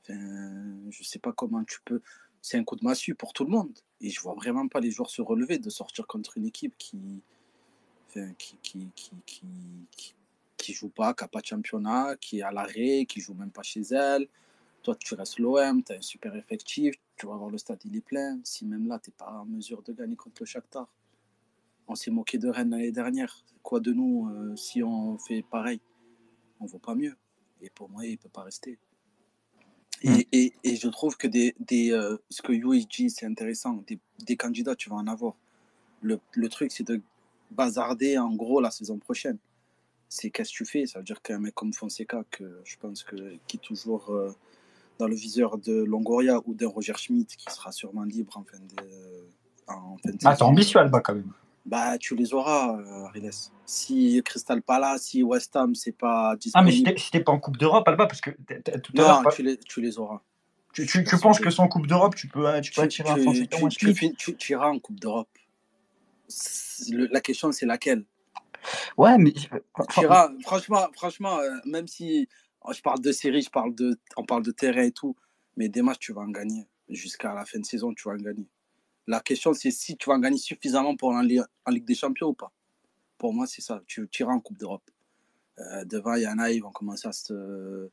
je 0.10 1.04
sais 1.04 1.20
pas 1.20 1.32
comment 1.32 1.64
tu 1.64 1.80
peux. 1.86 2.02
C'est 2.42 2.58
un 2.58 2.66
coup 2.66 2.76
de 2.76 2.84
massue 2.84 3.16
pour 3.16 3.32
tout 3.32 3.46
le 3.46 3.50
monde. 3.50 3.72
Et 4.02 4.10
je 4.10 4.20
vois 4.20 4.34
vraiment 4.36 4.68
pas 4.68 4.82
les 4.82 4.92
joueurs 4.92 5.10
se 5.10 5.22
relever 5.22 5.58
de 5.58 5.70
sortir 5.70 6.06
contre 6.06 6.38
une 6.38 6.46
équipe 6.46 6.76
qui, 6.78 6.98
qui, 8.38 8.58
qui, 8.62 8.88
qui, 9.26 10.16
qui, 10.58 10.74
joue 10.74 10.90
pas, 10.90 11.14
qui 11.14 11.24
n'a 11.24 11.28
pas 11.28 11.42
de 11.42 11.46
championnat, 11.46 12.16
qui 12.20 12.40
est 12.40 12.42
à 12.44 12.52
l'arrêt, 12.52 13.06
qui 13.08 13.20
joue 13.22 13.34
même 13.34 13.52
pas 13.52 13.64
chez 13.64 13.82
elle. 13.92 14.28
Toi, 14.84 14.96
tu 14.96 15.16
restes 15.16 15.40
l'OM, 15.40 15.84
tu 15.84 15.92
as 15.94 15.96
un 15.98 16.02
super 16.02 16.36
effectif, 16.36 16.96
tu 17.18 17.28
vas 17.28 17.36
voir 17.36 17.50
le 17.50 17.58
stade, 17.58 17.80
il 17.86 17.96
est 17.96 18.02
plein. 18.02 18.40
Si 18.44 18.66
même 18.66 18.88
là, 18.88 19.00
tu 19.00 19.10
n'es 19.10 19.16
pas 19.18 19.32
en 19.32 19.46
mesure 19.46 19.82
de 19.84 19.92
gagner 19.94 20.16
contre 20.16 20.42
le 20.42 20.46
Shakhtar. 20.46 20.88
On 21.88 21.96
s'est 21.96 22.12
moqué 22.12 22.38
de 22.38 22.50
Rennes 22.50 22.72
l'année 22.72 22.92
dernière. 22.92 23.44
Quoi 23.64 23.80
de 23.80 23.92
nous 23.92 24.30
euh, 24.30 24.56
si 24.56 24.84
on 24.84 25.18
fait 25.18 25.44
pareil? 25.44 25.80
On 26.60 26.66
ne 26.66 26.70
vaut 26.70 26.80
pas 26.80 26.96
mieux. 26.96 27.16
Et 27.62 27.70
pour 27.70 27.90
moi, 27.90 28.06
il 28.06 28.12
ne 28.12 28.18
peut 28.18 28.30
pas 28.30 28.44
rester. 28.44 28.78
Et, 30.04 30.10
Mm. 30.10 30.24
et, 30.32 30.54
et 30.64 30.76
je 30.76 30.88
trouve 30.90 31.18
que 31.18 31.28
des, 31.28 31.56
des, 31.60 31.92
euh, 31.92 32.18
ce 32.30 32.42
que 32.42 32.52
USG, 32.52 33.10
c'est 33.10 33.26
intéressant. 33.26 33.84
Des, 33.88 34.00
des 34.20 34.38
candidats, 34.38 34.76
tu 34.76 34.90
vas 34.90 34.98
en 34.98 35.08
avoir. 35.08 35.36
Le, 36.02 36.20
le 36.34 36.50
truc, 36.50 36.72
c'est 36.72 36.86
de 36.86 37.02
bazarder 37.52 38.18
en 38.18 38.34
gros 38.36 38.60
la 38.62 38.72
saison 38.72 38.98
prochaine. 38.98 39.38
C'est 40.10 40.30
qu'est-ce 40.30 40.52
que 40.52 40.58
tu 40.58 40.66
fais? 40.66 40.86
Ça 40.86 41.00
veut 41.00 41.06
dire 41.06 41.22
qu'un 41.22 41.40
mec 41.40 41.54
comme 41.54 41.74
Fonseca, 41.74 42.24
que 42.32 42.62
je 42.64 42.78
pense 42.78 43.04
que, 43.04 43.38
qui 43.48 43.58
est 43.58 43.62
toujours 43.62 44.10
euh, 44.12 44.32
dans 45.00 45.08
le 45.08 45.16
viseur 45.16 45.58
de 45.58 45.84
Longoria 45.84 46.40
ou 46.46 46.54
d'un 46.54 46.68
Roger 46.70 46.94
Schmidt, 46.96 47.36
qui 47.36 47.54
sera 47.54 47.72
sûrement 47.72 48.04
libre 48.04 48.38
en 48.38 48.44
fin 48.44 48.58
de, 48.60 49.28
en 49.68 49.98
fin 49.98 50.12
de 50.12 50.18
Ah, 50.24 50.36
t'es 50.36 50.44
ambitieux, 50.44 50.80
Alba, 50.80 51.02
quand 51.02 51.16
même. 51.16 51.32
Bah, 51.66 51.98
tu 51.98 52.16
les 52.16 52.34
auras, 52.34 52.80
euh, 52.80 53.06
Ariles. 53.08 53.30
Si 53.66 54.22
Crystal 54.24 54.62
Palace, 54.62 55.04
si 55.08 55.22
West 55.24 55.54
Ham, 55.58 55.76
c'est 55.76 55.92
pas 55.92 56.38
Ah, 56.54 56.62
mais 56.62 56.72
si 56.72 57.12
t'es 57.12 57.20
pas 57.20 57.34
en 57.34 57.40
Coupe 57.40 57.58
d'Europe, 57.58 57.86
Alba, 57.88 58.06
parce 58.08 58.22
que 58.22 58.30
tout 58.32 58.94
à 58.96 59.02
l'heure, 59.02 59.18
non, 59.18 59.24
pas- 59.24 59.32
tu 59.32 59.44
les, 59.44 59.58
tu 59.58 59.82
les 59.82 60.00
auras. 60.00 60.22
tu, 60.72 60.86
tu, 60.86 61.04
tu 61.04 61.18
penses 61.20 61.40
que 61.40 61.50
sans 61.50 61.68
Coupe 61.68 61.88
d'Europe, 61.88 62.16
tu 62.16 62.30
peux, 62.30 62.48
euh, 62.48 62.62
tu 62.62 62.72
peux 62.72 62.82
attirer 62.84 63.10
un 63.10 63.18
Français 63.18 63.48
tu- 63.48 63.68
tu, 63.68 63.86
Schmidt? 63.86 64.00
fin- 64.00 64.14
tu- 64.18 64.36
tu 64.38 64.54
iras 64.54 64.70
en 64.70 64.80
Coupe 64.80 65.00
d'Europe. 65.02 65.28
Le- 66.90 67.08
La 67.12 67.22
question, 67.22 67.52
c'est 67.52 67.66
laquelle? 67.66 68.06
Ouais, 68.98 69.18
mais. 69.18 69.34
Tu 69.34 70.02
iras- 70.02 70.32
franchement, 70.42 70.88
franchement 70.94 71.40
euh, 71.40 71.52
même 71.66 71.88
si 71.88 72.28
oh, 72.62 72.74
je 72.74 72.82
parle 72.82 73.00
de 73.02 73.12
série, 73.12 73.42
je 73.42 73.50
parle 73.50 73.74
de, 73.76 73.98
on 74.18 74.26
parle 74.26 74.44
de 74.44 74.52
terrain 74.52 74.84
et 74.84 74.92
tout, 74.92 75.16
mais 75.56 75.70
des 75.70 75.82
matchs, 75.82 76.00
tu 76.00 76.14
vas 76.14 76.22
en 76.22 76.30
gagner. 76.30 76.68
Jusqu'à 76.90 77.34
la 77.34 77.46
fin 77.46 77.60
de 77.60 77.66
saison, 77.66 77.94
tu 77.94 78.08
vas 78.08 78.16
en 78.16 78.18
gagner. 78.18 78.48
La 79.08 79.20
question, 79.22 79.54
c'est 79.54 79.72
si 79.72 79.96
tu 79.98 80.10
vas 80.10 80.16
en 80.16 80.20
gagner 80.20 80.38
suffisamment 80.38 80.96
pour 80.96 81.10
en, 81.10 81.22
Ligue- 81.22 81.46
en 81.66 81.72
Ligue 81.72 81.86
des 81.86 81.96
Champions 81.96 82.28
ou 82.30 82.34
pas. 82.34 82.52
Pour 83.18 83.34
moi, 83.34 83.48
c'est 83.48 83.62
ça. 83.62 83.82
Tu, 83.88 84.08
iras 84.20 84.34
en 84.34 84.40
Coupe 84.40 84.58
d'Europe. 84.58 84.90
Euh, 85.60 85.86
devant, 85.86 86.16
il 86.16 86.24
y 86.24 86.28
en 86.28 86.40
a, 86.40 86.52
ils 86.52 86.62
vont 86.62 86.72
commencer 86.72 87.08
à 87.08 87.12
se. 87.14 87.90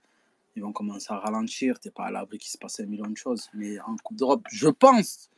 Ils 0.57 0.63
vont 0.63 0.73
commencer 0.73 1.09
à 1.11 1.19
ralentir. 1.19 1.81
Tu 1.81 1.89
n'es 1.89 1.93
pas 1.93 2.05
à 2.07 2.11
l'abri 2.11 2.39
qu'il 2.39 2.51
se 2.51 2.59
passe 2.59 2.79
un 2.81 2.87
million 2.87 3.07
de 3.09 3.17
choses. 3.17 3.49
Mais 3.55 3.81
en 3.81 3.97
Coupe 3.97 4.17
d'Europe, 4.17 4.45
je 4.51 4.69
pense 4.69 5.31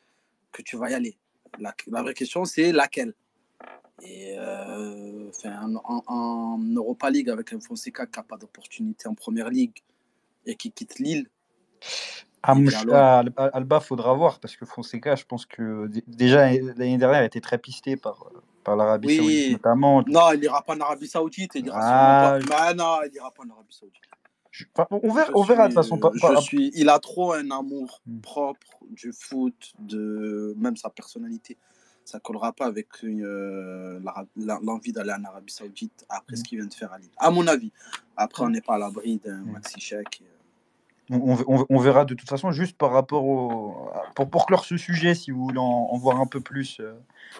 que 0.53 0.63
tu 0.63 0.77
vas 0.77 0.91
y 0.91 0.95
aller. 0.95 1.19
La, 1.59 1.75
la 1.89 2.03
vraie 2.03 2.15
question, 2.15 2.45
c'est 2.45 2.73
laquelle? 2.73 3.15
Et 4.03 4.37
euh, 4.39 5.29
enfin, 5.29 5.73
en, 5.85 6.59
Europa 6.75 7.11
League, 7.11 7.31
avec 7.31 7.53
un 7.53 7.61
Fonseca 7.61 8.07
qui 8.07 8.19
n'a 8.19 8.23
pas 8.25 8.37
d'opportunité 8.37 9.09
en 9.09 9.15
Première 9.15 9.49
Ligue 9.49 9.83
et 10.45 10.55
qui 10.55 10.71
quitte 10.71 10.99
Lille, 10.99 11.29
Il 12.55 12.65
loin. 12.85 13.25
ah, 13.37 13.51
Alba, 13.55 13.81
faudra 13.81 14.13
voir 14.13 14.39
parce 14.39 14.55
que 14.57 14.67
Fonseca, 14.67 15.17
je 15.17 15.25
pense 15.25 15.47
que 15.47 15.91
déjà 16.07 16.53
l'année 16.53 16.99
dernière, 16.99 17.23
était 17.23 17.41
très 17.41 17.59
pisté 17.59 17.97
par, 17.97 18.31
par 18.63 18.77
l'Arabie 18.77 19.09
Oui. 19.09 19.17
Saoudite 19.17 19.53
notamment. 19.53 20.05
non, 20.07 20.33
il 20.33 20.41
n'ira 20.41 20.63
pas 20.63 20.75
en 20.75 20.81
Arabie 20.81 21.09
Saoudite. 21.09 21.53
Il 21.55 21.67
ira 21.67 21.79
Ah. 21.81 22.39
Mais 22.39 22.75
non, 22.75 22.99
il 23.07 23.13
n'ira 23.13 23.31
pas 23.31 23.45
en 23.45 23.51
Arabie 23.51 23.75
Saoudite. 23.75 24.03
Je- 24.59 24.65
enfin, 24.75 24.87
on 24.91 25.13
verra, 25.13 25.27
Je 25.27 25.33
on 25.35 25.43
verra 25.43 25.69
de 25.69 25.75
toute 25.75 25.83
suis- 25.83 25.91
façon. 25.91 25.99
pas- 25.99 26.11
je 26.15 26.21
pas- 26.21 26.41
suis, 26.41 26.71
il 26.75 26.89
a 26.89 26.99
trop 26.99 27.33
un 27.35 27.51
amour 27.51 28.01
Hmm. 28.07 28.21
propre 28.21 28.79
du 28.91 29.13
foot, 29.13 29.75
de 29.79 30.55
même 30.57 30.77
sa 30.77 30.89
personnalité. 30.89 31.59
Ça 32.05 32.21
collera 32.21 32.53
pas 32.53 32.67
avec 32.67 32.89
euh, 33.05 34.01
l'envie 34.63 34.93
d'aller 34.93 35.13
en 35.13 35.25
Arabie 35.25 35.53
Saoudite 35.53 36.07
après 36.09 36.35
Hmm. 36.35 36.37
ce 36.37 36.45
qu'il 36.45 36.59
vient 36.59 36.67
de 36.69 36.73
faire 36.75 36.93
à 36.93 36.99
Lille. 36.99 37.11
À 37.19 37.31
mon 37.31 37.47
avis. 37.47 37.71
Après, 38.17 38.45
on 38.45 38.49
n'est 38.51 38.63
pas 38.63 38.77
à 38.77 38.79
l'abri 38.79 39.19
d'un 39.19 39.39
Hmm. 39.43 39.53
maxi 39.53 39.79
chèque. 39.81 40.23
et, 40.23 40.25
euh, 40.25 40.36
On, 41.11 41.37
on- 41.49 41.79
verra 41.79 42.05
de 42.05 42.15
toute 42.15 42.29
façon, 42.29 42.51
juste 42.51 42.77
par 42.77 42.91
rapport 42.91 43.25
au. 43.25 43.91
Pour, 44.17 44.29
pour 44.29 44.47
clore 44.47 44.65
ce 44.65 44.77
sujet, 44.77 45.15
si 45.15 45.31
vous 45.31 45.45
voulez 45.45 45.59
en, 45.61 45.97
voir 45.99 46.21
un 46.21 46.27
peu 46.27 46.41
plus 46.41 46.81
euh, 46.81 46.95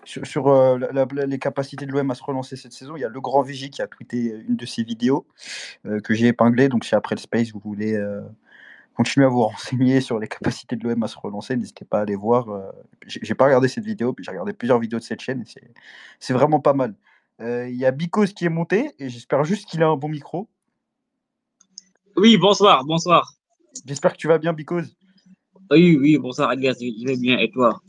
sur, 0.05 0.25
sur, 0.27 0.49
euh, 0.49 0.79
les 1.27 1.39
capacités 1.39 1.85
de 1.85 1.91
l'OM 1.93 2.09
à 2.11 2.15
se 2.15 2.23
relancer 2.23 2.55
cette 2.55 2.73
saison, 2.73 2.97
il 2.97 3.01
y 3.01 3.05
a 3.05 3.09
le 3.09 3.21
Grand 3.21 3.43
Vigie 3.43 3.71
qui 3.71 3.83
a 3.83 3.89
tweeté 3.89 4.37
une 4.49 4.55
de 4.55 4.67
ses 4.67 4.85
vidéos 4.85 5.27
euh, 5.85 6.01
que 6.01 6.15
j'ai 6.15 6.29
épinglée. 6.29 6.69
Donc, 6.69 6.85
si 6.85 6.95
après 6.95 7.17
le 7.17 7.21
Space, 7.21 7.51
vous 7.53 7.59
voulez 7.59 7.99
continuer 8.95 9.27
à 9.27 9.29
vous 9.31 9.43
renseigner 9.49 10.01
sur 10.01 10.21
les 10.21 10.29
capacités 10.29 10.77
de 10.77 10.89
l'OM 10.89 11.03
à 11.03 11.09
se 11.09 11.19
relancer, 11.19 11.57
n'hésitez 11.57 11.85
pas 11.85 11.99
à 11.99 12.03
aller 12.03 12.17
voir. 12.17 12.47
J'ai 13.07 13.35
pas 13.35 13.47
regardé 13.47 13.67
cette 13.67 13.85
vidéo, 13.85 14.13
puis 14.13 14.25
j'ai 14.25 14.31
regardé 14.31 14.53
plusieurs 14.53 14.79
vidéos 14.79 15.01
de 15.01 15.05
cette 15.05 15.21
chaîne 15.21 15.45
c'est- 16.21 16.33
vraiment 16.33 16.61
pas 16.61 16.73
mal. 16.73 16.95
Il 17.41 17.75
y 17.75 17.85
a 17.85 17.91
Bikos 17.91 18.27
qui 18.27 18.45
est 18.45 18.51
monté 18.51 18.93
et 19.01 19.09
j'espère 19.09 19.43
juste 19.45 19.69
qu'il 19.69 19.83
a 19.83 19.89
un 19.89 19.97
bon 19.97 20.09
micro. 20.09 20.49
Oui, 22.17 22.39
bonsoir, 22.39 22.85
bonsoir. 22.85 23.35
J'espère 23.85 24.13
que 24.13 24.19
tu 24.19 24.29
vas 24.29 24.39
bien, 24.39 24.53
Bikos. 24.53 24.83
Oui, 25.71 25.97
oui, 26.01 26.19
bonsoir, 26.19 26.51
Alias, 26.51 26.77
je 26.81 27.07
vais 27.07 27.17
bien, 27.17 27.39
et 27.39 27.51
toi? 27.51 27.81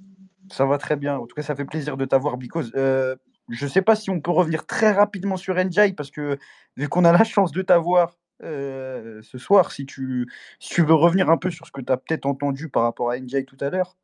Ça 0.52 0.66
va 0.66 0.78
très 0.78 0.96
bien. 0.96 1.18
En 1.18 1.28
tout 1.28 1.36
cas, 1.36 1.44
ça 1.44 1.56
fait 1.56 1.66
plaisir 1.66 1.98
de 1.98 2.06
t'avoir, 2.06 2.38
Bikos. 2.38 2.76
Euh, 2.76 3.16
je 3.50 3.66
ne 3.66 3.70
sais 3.70 3.82
pas 3.82 3.96
si 3.96 4.10
on 4.10 4.20
peut 4.20 4.32
revenir 4.32 4.66
très 4.66 4.92
rapidement 4.92 5.38
sur 5.38 5.56
Njai, 5.56 5.94
parce 5.94 6.12
que 6.12 6.38
vu 6.76 6.90
qu'on 6.90 7.06
a 7.06 7.12
la 7.12 7.24
chance 7.24 7.52
de 7.52 7.62
t'avoir 7.62 8.18
euh, 8.44 9.22
ce 9.22 9.38
soir, 9.38 9.72
si 9.72 9.86
tu, 9.86 10.28
si 10.60 10.74
tu 10.74 10.84
veux 10.84 10.94
revenir 10.94 11.30
un 11.30 11.38
peu 11.38 11.52
sur 11.52 11.66
ce 11.66 11.72
que 11.72 11.82
tu 11.82 11.92
as 11.92 11.98
peut-être 11.98 12.26
entendu 12.26 12.70
par 12.70 12.84
rapport 12.84 13.12
à 13.12 13.20
Njai 13.20 13.46
tout 13.46 13.58
à 13.62 13.70
l'heure. 13.70 13.96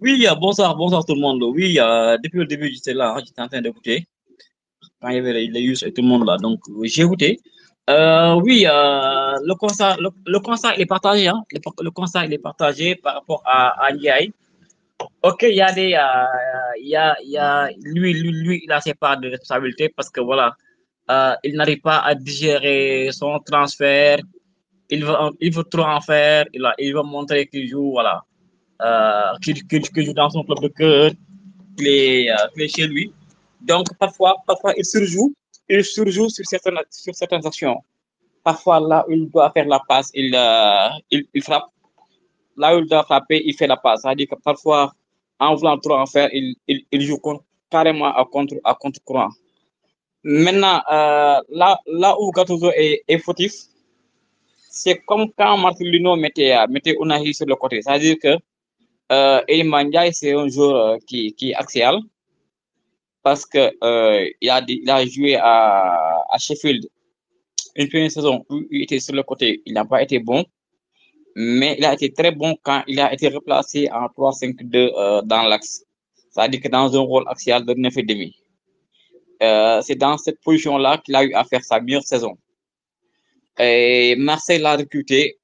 Oui, 0.00 0.26
bonsoir, 0.40 0.76
bonsoir 0.76 1.04
tout 1.04 1.14
le 1.14 1.20
monde. 1.20 1.42
Oui, 1.42 1.78
euh, 1.78 2.16
depuis 2.22 2.38
le 2.38 2.46
début, 2.46 2.70
j'étais 2.72 2.94
là, 2.94 3.20
j'étais 3.24 3.42
en 3.42 3.48
train 3.48 3.60
d'écouter. 3.60 4.06
Quand 5.00 5.08
il 5.08 5.16
y 5.16 5.18
avait 5.18 5.32
les, 5.32 5.46
les 5.48 5.84
et 5.84 5.92
tout 5.92 6.02
le 6.02 6.08
monde 6.08 6.26
là, 6.26 6.36
donc 6.38 6.60
j'ai 6.84 7.02
écouté. 7.02 7.40
Euh, 7.90 8.34
oui, 8.44 8.66
euh, 8.66 9.34
le 9.44 9.54
constat, 9.54 9.96
le, 9.98 10.10
le 10.26 10.38
est 10.80 10.86
partagé, 10.86 11.26
hein. 11.26 11.42
Le, 11.50 11.58
le 11.82 12.32
est 12.32 12.38
partagé 12.38 12.94
par 12.94 13.14
rapport 13.14 13.42
à, 13.44 13.84
à 13.84 13.92
Ndiaye. 13.92 14.32
Ok, 15.22 15.42
il 15.42 15.56
y 15.56 15.60
a 15.60 15.72
des, 15.72 15.94
euh, 15.94 16.78
y 16.78 16.94
a, 16.94 17.16
il 17.24 17.30
y 17.30 17.38
a, 17.38 17.68
lui, 17.82 18.12
lui, 18.12 18.30
lui, 18.30 18.60
il 18.64 18.70
a 18.70 18.80
ses 18.80 18.94
parts 18.94 19.18
de 19.18 19.28
responsabilité 19.28 19.88
parce 19.88 20.10
que 20.10 20.20
voilà, 20.20 20.54
il 21.42 21.56
n'arrive 21.56 21.80
pas 21.80 21.98
à 21.98 22.14
digérer 22.14 23.08
son 23.12 23.38
transfert. 23.40 24.18
Il 24.90 25.04
veut, 25.04 25.14
il 25.40 25.52
veut 25.52 25.64
trop 25.64 25.82
en 25.82 26.00
faire. 26.00 26.44
Il, 26.52 26.64
a, 26.64 26.74
il 26.78 26.94
veut 26.94 27.02
montrer 27.02 27.46
qu'il 27.46 27.66
joue, 27.68 27.90
voilà, 27.92 28.22
qu'il 29.42 30.06
joue 30.06 30.12
dans 30.12 30.30
son 30.30 30.44
club 30.44 30.60
de 30.60 30.68
cœur, 30.68 31.10
qu'il 31.76 31.88
est 31.88 32.68
chez 32.68 32.86
lui. 32.86 33.12
Donc, 33.62 33.86
parfois, 33.98 34.36
parfois, 34.46 34.74
il 34.76 34.84
surjoue, 34.84 35.34
il 35.70 35.84
surjoue 35.84 36.28
sur 36.28 36.44
certaines, 36.44 36.78
sur 36.90 37.14
certaines 37.14 37.46
actions. 37.46 37.78
Parfois, 38.42 38.80
là 38.80 39.04
où 39.06 39.12
il 39.12 39.30
doit 39.30 39.50
faire 39.52 39.66
la 39.66 39.80
passe, 39.88 40.10
il, 40.14 40.34
euh, 40.34 40.88
il, 41.10 41.26
il 41.32 41.42
frappe. 41.42 41.66
Là 42.56 42.76
où 42.76 42.80
il 42.80 42.86
doit 42.86 43.04
frapper, 43.04 43.40
il 43.44 43.54
fait 43.54 43.66
la 43.66 43.76
passe. 43.76 44.02
C'est-à-dire 44.02 44.26
que 44.28 44.34
parfois, 44.42 44.92
en 45.38 45.54
voulant 45.54 45.78
trop 45.78 45.94
en 45.94 46.06
faire, 46.06 46.28
il, 46.32 46.56
il, 46.66 47.00
joue 47.02 47.18
carrément 47.70 48.12
à 48.14 48.24
contre, 48.24 48.56
à 48.64 48.74
contre-courant. 48.74 49.30
Maintenant, 50.24 50.82
euh, 50.90 51.38
là, 51.50 51.78
là 51.86 52.16
où 52.18 52.30
Gattuso 52.32 52.70
est, 52.74 53.02
est 53.06 53.18
fautif, 53.18 53.52
c'est 54.70 54.98
comme 55.06 55.30
quand 55.36 55.56
Marcelino 55.56 56.16
mettait, 56.16 56.52
euh, 56.56 56.66
mettait 56.68 56.96
Unahi 57.00 57.32
sur 57.32 57.46
le 57.46 57.56
côté. 57.56 57.80
C'est-à-dire 57.82 58.16
que 58.22 58.36
euh, 59.12 59.40
c'est 60.12 60.32
un 60.32 60.48
joueur 60.48 60.98
qui, 61.06 61.32
qui 61.34 61.50
est 61.50 61.54
axial 61.54 62.00
parce 63.22 63.44
que 63.46 63.72
euh, 63.84 64.28
il, 64.40 64.50
a, 64.50 65.06
joué 65.06 65.36
à, 65.36 66.22
à 66.30 66.38
Sheffield 66.38 66.86
une 67.76 67.88
première 67.88 68.10
saison 68.10 68.44
où 68.48 68.62
il 68.70 68.82
était 68.82 69.00
sur 69.00 69.14
le 69.14 69.22
côté. 69.22 69.62
Il 69.66 69.74
n'a 69.74 69.84
pas 69.84 70.02
été 70.02 70.18
bon, 70.18 70.44
mais 71.36 71.76
il 71.78 71.84
a 71.84 71.94
été 71.94 72.12
très 72.12 72.32
bon 72.32 72.56
quand 72.62 72.82
il 72.86 73.00
a 73.00 73.12
été 73.12 73.28
replacé 73.28 73.88
en 73.92 74.06
3-5-2 74.06 74.74
euh, 74.74 75.22
dans 75.22 75.42
l'axe. 75.42 75.84
C'est-à-dire 76.30 76.60
que 76.60 76.68
dans 76.68 76.94
un 76.94 77.00
rôle 77.00 77.24
axial 77.28 77.64
de 77.64 77.74
9,5. 77.74 78.32
Euh, 79.42 79.80
c'est 79.82 79.94
dans 79.94 80.18
cette 80.18 80.40
position-là 80.42 80.98
qu'il 80.98 81.14
a 81.14 81.24
eu 81.24 81.32
à 81.32 81.44
faire 81.44 81.64
sa 81.64 81.80
meilleure 81.80 82.02
saison. 82.02 82.36
Et 83.58 84.14
Marseille 84.16 84.60
l'a 84.60 84.76
recruté 84.76 85.38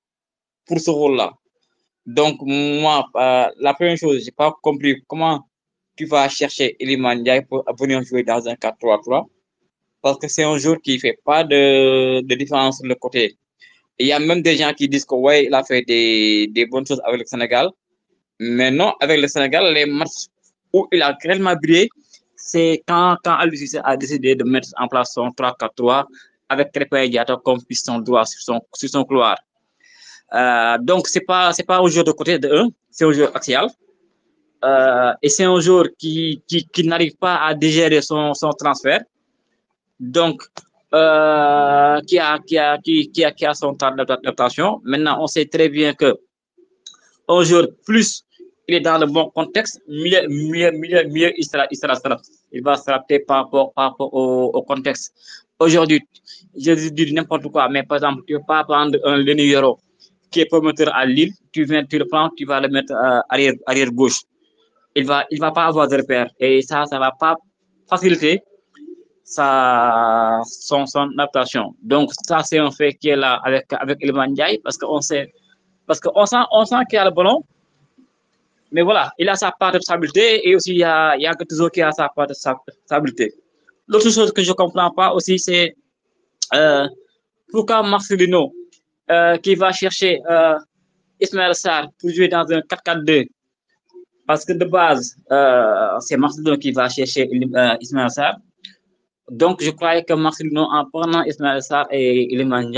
pour 0.66 0.78
ce 0.78 0.90
rôle-là. 0.90 1.32
Donc, 2.04 2.38
moi, 2.42 3.06
euh, 3.16 3.50
la 3.58 3.74
première 3.74 3.96
chose, 3.96 4.22
j'ai 4.24 4.30
pas 4.30 4.54
compris 4.62 5.02
comment 5.08 5.40
tu 5.96 6.04
vas 6.06 6.28
chercher 6.28 6.76
Iliman 6.80 7.18
Ndiaye 7.20 7.42
pour 7.42 7.64
venir 7.78 8.02
jouer 8.04 8.22
dans 8.22 8.46
un 8.48 8.54
4-3-3. 8.54 9.26
Parce 10.02 10.18
que 10.18 10.28
c'est 10.28 10.44
un 10.44 10.56
joueur 10.58 10.80
qui 10.82 10.98
fait 10.98 11.18
pas 11.24 11.42
de, 11.42 12.20
différence 12.36 12.78
sur 12.78 12.86
le 12.86 12.94
côté. 12.94 13.36
Il 13.98 14.06
y 14.06 14.12
a 14.12 14.18
même 14.18 14.42
des 14.42 14.56
gens 14.56 14.72
qui 14.74 14.88
disent 14.88 15.04
que 15.06 15.14
ouais, 15.14 15.46
il 15.46 15.54
a 15.54 15.64
fait 15.64 15.82
des, 15.82 16.66
bonnes 16.70 16.86
choses 16.86 17.00
avec 17.04 17.20
le 17.20 17.26
Sénégal. 17.26 17.70
Mais 18.38 18.70
non, 18.70 18.92
avec 19.00 19.20
le 19.20 19.26
Sénégal, 19.28 19.72
les 19.72 19.86
matchs 19.86 20.26
où 20.72 20.86
il 20.92 21.00
a 21.00 21.16
réellement 21.22 21.54
brillé, 21.56 21.88
c'est 22.36 22.82
quand, 22.86 23.16
quand 23.24 23.32
Aliou 23.34 23.56
Cissé 23.56 23.80
a 23.82 23.96
décidé 23.96 24.34
de 24.34 24.44
mettre 24.44 24.68
en 24.78 24.86
place 24.88 25.14
son 25.14 25.28
3-4-3 25.30 26.04
avec 26.50 26.72
Crépin 26.72 27.08
Diatta 27.08 27.40
comme 27.42 27.62
piston 27.64 27.98
droit 28.00 28.26
sur 28.26 28.40
son, 28.42 28.60
sur 28.74 28.88
son 28.90 29.04
couloir. 29.04 29.36
Euh, 30.34 30.76
donc, 30.80 31.08
c'est 31.08 31.20
pas, 31.22 31.52
c'est 31.52 31.64
pas 31.64 31.78
un 31.78 31.88
joueur 31.88 32.04
de 32.04 32.12
côté 32.12 32.38
de 32.38 32.48
un, 32.48 32.68
c'est 32.90 33.04
un 33.04 33.12
joueur 33.12 33.34
axial. 33.34 33.68
Euh, 34.66 35.12
et 35.22 35.28
c'est 35.28 35.44
un 35.44 35.60
joueur 35.60 35.86
qui, 35.98 36.42
qui, 36.48 36.66
qui 36.74 36.82
n'arrive 36.90 37.16
pas 37.16 37.36
à 37.48 37.54
digérer 37.54 38.02
son, 38.02 38.34
son 38.34 38.50
transfert. 38.50 39.02
Donc, 40.00 40.42
euh, 40.94 42.00
qui, 42.08 42.18
a, 42.18 42.38
qui, 42.46 42.58
a, 42.58 42.78
qui, 42.78 43.24
a, 43.24 43.30
qui 43.32 43.46
a 43.46 43.54
son 43.54 43.74
temps 43.74 43.94
d'adaptation. 43.94 44.80
Maintenant, 44.84 45.16
on 45.22 45.26
sait 45.26 45.46
très 45.46 45.68
bien 45.68 45.94
que 45.94 46.10
un 47.28 47.42
plus 47.84 48.24
il 48.68 48.74
est 48.74 48.80
dans 48.80 48.98
le 48.98 49.06
bon 49.06 49.30
contexte, 49.30 49.80
mieux, 49.88 50.26
mieux, 50.28 50.72
mieux, 50.72 51.04
mieux 51.08 51.32
il, 51.36 51.44
sera, 51.44 51.66
il, 51.70 51.76
sera, 51.76 51.94
il 52.52 52.62
va 52.62 52.76
s'adapter 52.76 53.20
par 53.20 53.44
rapport, 53.44 53.72
par 53.72 53.90
rapport 53.90 54.12
au, 54.12 54.50
au 54.58 54.62
contexte. 54.62 55.14
Aujourd'hui, 55.58 56.00
je 56.58 56.72
dis 56.90 57.12
n'importe 57.12 57.48
quoi, 57.52 57.68
mais 57.68 57.84
par 57.84 57.98
exemple, 57.98 58.22
tu 58.26 58.32
ne 58.32 58.38
peux 58.38 58.44
pas 58.46 58.64
prendre 58.64 58.98
un 59.04 59.16
Lenny 59.18 59.54
qui 60.30 60.40
est 60.40 60.46
promoteur 60.46 60.92
à 60.94 61.06
Lille, 61.06 61.32
tu 61.52 61.64
viens, 61.64 61.84
tu 61.84 61.98
le 61.98 62.06
prends, 62.06 62.28
tu 62.36 62.44
vas 62.44 62.60
le 62.60 62.68
mettre 62.68 62.92
euh, 62.92 63.20
arrière, 63.28 63.54
arrière 63.66 63.90
gauche. 63.92 64.20
Il 64.98 65.04
va, 65.06 65.26
il 65.30 65.38
va 65.38 65.52
pas 65.52 65.66
avoir 65.66 65.86
de 65.88 65.96
repère 65.96 66.28
et 66.40 66.62
ça, 66.62 66.86
ça 66.86 66.98
va 66.98 67.12
pas 67.12 67.36
faciliter 67.88 68.42
sa, 69.22 70.40
son, 70.44 70.86
son 70.86 71.10
adaptation. 71.18 71.74
Donc, 71.82 72.10
ça, 72.26 72.42
c'est 72.42 72.58
un 72.58 72.70
fait 72.70 72.94
qui 72.94 73.10
est 73.10 73.16
là 73.16 73.40
avec, 73.44 73.66
avec 73.72 73.98
Ilman 74.00 74.34
parce 74.64 74.78
qu'on 74.78 75.00
sait, 75.00 75.32
parce 75.86 76.00
qu'on 76.00 76.24
sent, 76.24 76.44
on 76.50 76.64
sent 76.64 76.82
qu'il 76.88 76.98
a 76.98 77.04
le 77.04 77.10
ballon, 77.10 77.44
mais 78.72 78.82
voilà, 78.82 79.12
il 79.18 79.28
a 79.28 79.34
sa 79.34 79.52
part 79.52 79.72
de 79.72 79.80
stabilité 79.80 80.48
et 80.48 80.56
aussi 80.56 80.70
il 80.70 80.78
y 80.78 80.84
a, 80.84 81.14
il 81.16 81.22
y 81.22 81.26
a 81.26 81.32
Gattuso 81.32 81.68
qui 81.68 81.82
a 81.82 81.92
sa 81.92 82.08
part 82.08 82.26
de 82.26 82.34
stabilité. 82.34 83.34
L'autre 83.88 84.10
chose 84.10 84.32
que 84.32 84.42
je 84.42 84.52
comprends 84.52 84.90
pas 84.90 85.12
aussi, 85.12 85.38
c'est 85.38 85.76
euh, 86.54 86.86
pourquoi 87.50 87.82
Marcelino, 87.82 88.52
euh, 89.10 89.36
qui 89.38 89.54
va 89.54 89.72
chercher 89.72 90.20
euh, 90.28 90.56
Ismaël 91.20 91.54
Sarr 91.54 91.88
pour 91.98 92.10
jouer 92.10 92.28
dans 92.28 92.46
un 92.50 92.60
4-4-2, 92.60 93.28
parce 94.26 94.44
que 94.44 94.52
de 94.52 94.64
base, 94.64 95.16
euh, 95.30 95.98
c'est 96.00 96.16
Marcelino 96.16 96.56
qui 96.56 96.72
va 96.72 96.88
chercher 96.88 97.28
euh, 97.30 97.76
Ismaël 97.80 98.10
Sarr. 98.10 98.36
Donc, 99.30 99.62
je 99.62 99.70
croyais 99.70 100.04
que 100.04 100.14
Marcelino, 100.14 100.62
en 100.62 100.84
prenant 100.92 101.22
Ismaël 101.24 101.62
Sarr 101.62 101.86
et 101.90 102.32
Iliman 102.32 102.70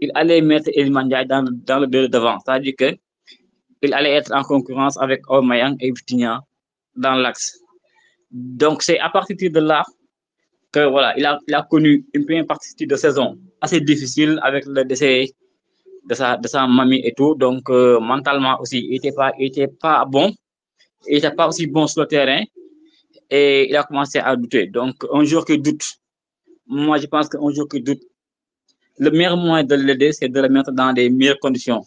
il 0.00 0.10
allait 0.14 0.40
mettre 0.40 0.70
Iliman 0.74 1.08
dans, 1.08 1.44
dans 1.64 1.78
le 1.78 1.86
deux 1.86 2.08
devant. 2.08 2.38
C'est-à-dire 2.40 2.74
que 2.76 2.90
il 3.82 3.92
allait 3.94 4.12
être 4.12 4.32
en 4.32 4.42
concurrence 4.42 4.96
avec 5.00 5.28
Omayang 5.28 5.76
et 5.80 5.90
Vitinha 5.90 6.40
dans 6.96 7.14
l'axe. 7.14 7.58
Donc, 8.30 8.82
c'est 8.82 8.98
à 8.98 9.10
partir 9.10 9.36
de 9.50 9.60
là 9.60 9.84
que 10.72 10.88
voilà, 10.88 11.16
il 11.18 11.26
a, 11.26 11.38
il 11.46 11.54
a 11.54 11.62
connu 11.68 12.06
une 12.14 12.24
première 12.24 12.46
partie 12.46 12.86
de 12.86 12.96
saison 12.96 13.38
assez 13.60 13.80
difficile 13.80 14.40
avec 14.42 14.64
le 14.66 14.84
décès 14.84 15.26
de 16.08 16.14
sa, 16.14 16.36
de 16.36 16.48
sa 16.48 16.66
mamie 16.66 17.02
et 17.04 17.12
tout. 17.12 17.34
Donc, 17.34 17.68
euh, 17.70 18.00
mentalement 18.00 18.58
aussi, 18.60 18.86
il 18.90 19.00
n'était 19.00 19.12
pas, 19.12 19.32
pas 19.80 20.04
bon. 20.04 20.32
Il 21.06 21.14
n'était 21.14 21.32
pas 21.32 21.48
aussi 21.48 21.66
bon 21.66 21.86
sur 21.86 22.02
le 22.02 22.06
terrain. 22.06 22.42
Et 23.30 23.68
il 23.70 23.76
a 23.76 23.84
commencé 23.84 24.18
à 24.18 24.36
douter. 24.36 24.66
Donc, 24.66 24.96
un 25.10 25.24
jour 25.24 25.44
qui 25.44 25.58
doute, 25.58 25.84
moi, 26.66 26.98
je 26.98 27.06
pense 27.06 27.28
qu'un 27.28 27.50
jour 27.50 27.66
qui 27.68 27.80
doute, 27.80 28.02
le 28.98 29.10
meilleur 29.10 29.36
moyen 29.36 29.64
de 29.64 29.74
l'aider, 29.74 30.12
c'est 30.12 30.28
de 30.28 30.40
le 30.40 30.48
mettre 30.48 30.70
dans 30.72 30.92
des 30.92 31.08
meilleures 31.08 31.38
conditions. 31.40 31.82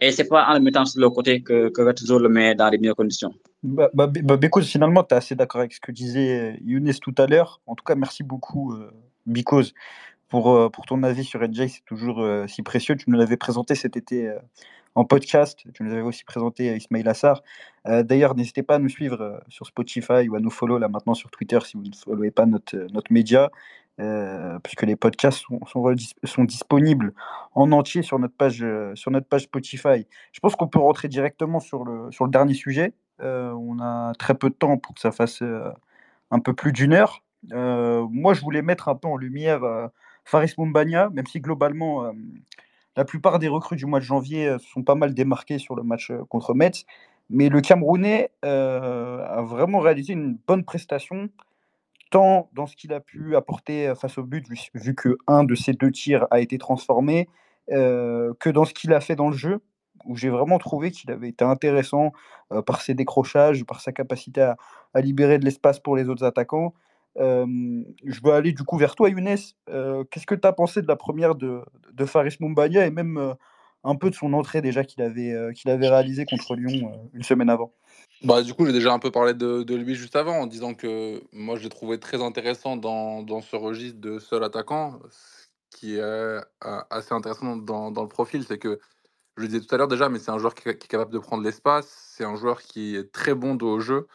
Et 0.00 0.10
c'est 0.12 0.28
pas 0.28 0.46
en 0.48 0.54
le 0.54 0.60
mettant 0.60 0.84
sur 0.84 1.00
le 1.00 1.08
côté 1.10 1.42
que, 1.42 1.68
que 1.70 1.82
Gattuso 1.82 2.18
le 2.18 2.28
met 2.28 2.54
dans 2.54 2.68
les 2.68 2.76
meilleures 2.76 2.96
conditions. 2.96 3.32
Bah, 3.62 3.88
bah, 3.94 4.06
bah, 4.08 4.36
Because, 4.36 4.66
finalement, 4.66 5.02
tu 5.04 5.14
es 5.14 5.18
assez 5.18 5.34
d'accord 5.34 5.60
avec 5.60 5.72
ce 5.72 5.80
que 5.80 5.92
disait 5.92 6.58
Younes 6.64 6.92
tout 7.00 7.14
à 7.16 7.26
l'heure. 7.26 7.60
En 7.66 7.74
tout 7.74 7.84
cas, 7.84 7.94
merci 7.94 8.22
beaucoup, 8.22 8.74
euh, 8.74 8.90
Because, 9.26 9.72
pour, 10.32 10.50
euh, 10.50 10.70
pour 10.70 10.86
ton 10.86 11.02
avis 11.02 11.24
sur 11.24 11.40
NJ. 11.46 11.68
C'est 11.68 11.84
toujours 11.84 12.22
euh, 12.22 12.46
si 12.48 12.62
précieux. 12.62 12.96
Tu 12.96 13.10
nous 13.10 13.18
l'avais 13.18 13.36
présenté 13.36 13.74
cet 13.74 13.98
été 13.98 14.28
euh, 14.28 14.38
en 14.94 15.04
podcast. 15.04 15.60
Tu 15.74 15.82
nous 15.82 15.92
avais 15.92 16.02
aussi 16.02 16.24
présenté 16.24 16.76
Ismail 16.76 17.08
Assar. 17.08 17.42
D'ailleurs, 17.84 18.34
n'hésitez 18.34 18.62
pas 18.62 18.76
à 18.76 18.78
nous 18.78 18.88
suivre 18.88 19.42
sur 19.48 19.66
Spotify 19.66 20.28
ou 20.28 20.36
à 20.36 20.40
nous 20.40 20.50
follow 20.50 20.78
là 20.78 20.88
maintenant 20.88 21.14
sur 21.14 21.30
Twitter 21.30 21.58
si 21.64 21.76
vous 21.76 21.82
ne 21.84 21.94
followez 21.94 22.30
pas 22.30 22.46
notre, 22.46 22.76
notre 22.92 23.12
média. 23.12 23.50
euh, 24.00 24.58
puisque 24.60 24.82
les 24.82 24.96
podcasts 24.96 25.38
sont, 25.40 25.60
sont, 26.24 26.44
disponibles 26.44 27.12
en 27.54 27.72
entier 27.72 28.02
sur 28.02 28.18
notre 28.18 28.34
page, 28.34 28.62
euh, 28.62 28.94
sur 28.94 29.10
notre 29.10 29.26
page 29.26 29.42
Spotify. 29.42 30.06
Je 30.32 30.40
pense 30.40 30.56
qu'on 30.56 30.68
peut 30.68 30.78
rentrer 30.78 31.08
directement 31.08 31.60
sur 31.60 31.84
le, 31.84 32.10
sur 32.10 32.24
le 32.24 32.30
dernier 32.30 32.54
sujet. 32.54 32.94
Euh, 33.20 33.52
on 33.52 33.80
a 33.80 34.14
très 34.18 34.34
peu 34.34 34.48
de 34.50 34.54
temps 34.54 34.78
pour 34.78 34.94
que 34.94 35.00
ça 35.00 35.12
fasse 35.12 35.42
euh, 35.42 35.70
un 36.30 36.40
peu 36.40 36.54
plus 36.54 36.72
d'une 36.72 36.92
heure. 36.94 37.22
Euh, 37.52 38.06
moi, 38.10 38.34
je 38.34 38.40
voulais 38.40 38.62
mettre 38.62 38.88
un 38.88 38.94
peu 38.94 39.08
en 39.08 39.16
lumière 39.16 39.62
euh, 39.64 39.88
Faris 40.24 40.54
Mumbagna, 40.58 41.10
même 41.10 41.26
si 41.26 41.40
globalement, 41.40 42.04
euh, 42.04 42.12
la 42.96 43.04
plupart 43.04 43.38
des 43.38 43.48
recrues 43.48 43.76
du 43.76 43.86
mois 43.86 44.00
de 44.00 44.04
janvier 44.04 44.48
euh, 44.48 44.58
sont 44.58 44.82
pas 44.82 44.94
mal 44.94 45.14
démarquées 45.14 45.58
sur 45.58 45.74
le 45.74 45.82
match 45.82 46.10
euh, 46.10 46.24
contre 46.28 46.54
Metz. 46.54 46.84
Mais 47.30 47.48
le 47.48 47.60
Camerounais 47.60 48.30
euh, 48.44 49.24
a 49.26 49.42
vraiment 49.42 49.78
réalisé 49.78 50.12
une 50.12 50.36
bonne 50.46 50.64
prestation, 50.64 51.30
tant 52.10 52.50
dans 52.52 52.66
ce 52.66 52.76
qu'il 52.76 52.92
a 52.92 53.00
pu 53.00 53.36
apporter 53.36 53.94
face 53.98 54.18
au 54.18 54.24
but, 54.24 54.46
vu, 54.48 54.58
vu 54.74 54.94
que 54.94 55.16
un 55.26 55.44
de 55.44 55.54
ses 55.54 55.72
deux 55.72 55.90
tirs 55.90 56.26
a 56.30 56.40
été 56.40 56.58
transformé, 56.58 57.28
que 57.68 58.50
dans 58.50 58.66
ce 58.66 58.74
qu'il 58.74 58.92
a 58.92 59.00
fait 59.00 59.16
dans 59.16 59.30
le 59.30 59.36
jeu, 59.36 59.62
où 60.04 60.14
j'ai 60.14 60.28
vraiment 60.28 60.58
trouvé 60.58 60.90
qu'il 60.90 61.10
avait 61.10 61.30
été 61.30 61.42
intéressant 61.42 62.12
par 62.66 62.82
ses 62.82 62.92
décrochages, 62.92 63.64
par 63.64 63.80
sa 63.80 63.92
capacité 63.92 64.52
à 64.92 65.00
libérer 65.00 65.38
de 65.38 65.46
l'espace 65.46 65.80
pour 65.80 65.96
les 65.96 66.10
autres 66.10 66.24
attaquants. 66.24 66.74
Je 67.16 68.20
veux 68.22 68.32
aller 68.32 68.52
du 68.52 68.64
coup 68.64 68.78
vers 68.78 68.94
toi, 68.94 69.08
Younes. 69.08 69.36
Euh, 69.70 70.04
Qu'est-ce 70.10 70.26
que 70.26 70.34
tu 70.34 70.46
as 70.46 70.52
pensé 70.52 70.82
de 70.82 70.88
la 70.88 70.96
première 70.96 71.34
de, 71.34 71.60
de 71.92 72.04
Faris 72.04 72.36
Mumbagna 72.40 72.86
et 72.86 72.90
même 72.90 73.18
euh, 73.18 73.34
un 73.84 73.96
peu 73.96 74.10
de 74.10 74.14
son 74.14 74.32
entrée 74.32 74.62
déjà 74.62 74.84
qu'il 74.84 75.02
avait, 75.02 75.32
euh, 75.32 75.52
qu'il 75.52 75.70
avait 75.70 75.88
réalisé 75.88 76.24
contre 76.24 76.54
Lyon 76.54 77.10
une 77.12 77.22
semaine 77.22 77.50
avant? 77.50 77.72
Bah, 78.24 78.42
du 78.42 78.54
coup, 78.54 78.66
j'ai 78.66 78.72
déjà 78.72 78.92
un 78.92 78.98
peu 78.98 79.10
parlé 79.10 79.34
de, 79.34 79.74
lui 79.74 79.94
juste 79.94 80.16
avant 80.16 80.40
en 80.40 80.46
disant 80.46 80.74
que 80.74 81.22
moi, 81.32 81.56
je 81.56 81.64
l'ai 81.64 81.68
trouvé 81.68 81.98
très 81.98 82.22
intéressant 82.22 82.76
dans, 82.76 83.22
dans 83.22 83.40
ce 83.40 83.56
registre 83.56 84.00
de 84.00 84.18
seul 84.18 84.44
attaquant. 84.44 85.00
Ce 85.10 85.78
qui 85.78 85.96
est 85.96 86.40
assez 86.90 87.12
intéressant 87.12 87.56
dans, 87.56 87.90
dans 87.90 88.02
le 88.02 88.08
profil, 88.08 88.44
c'est 88.44 88.58
que, 88.58 88.78
je 89.36 89.42
le 89.42 89.48
disais 89.48 89.60
tout 89.60 89.74
à 89.74 89.78
l'heure 89.78 89.88
déjà, 89.88 90.08
mais 90.08 90.18
c'est 90.18 90.30
un 90.30 90.38
joueur 90.38 90.54
qui, 90.54 90.68
est 90.68 90.86
capable 90.86 91.12
de 91.12 91.18
prendre 91.18 91.42
l'espace. 91.42 91.88
C'est 92.16 92.24
un 92.24 92.36
joueur 92.36 92.60
qui 92.60 92.96
est 92.96 93.12
très 93.12 93.34
bon 93.34 93.56
au 93.62 93.80
jeu. 93.80 94.06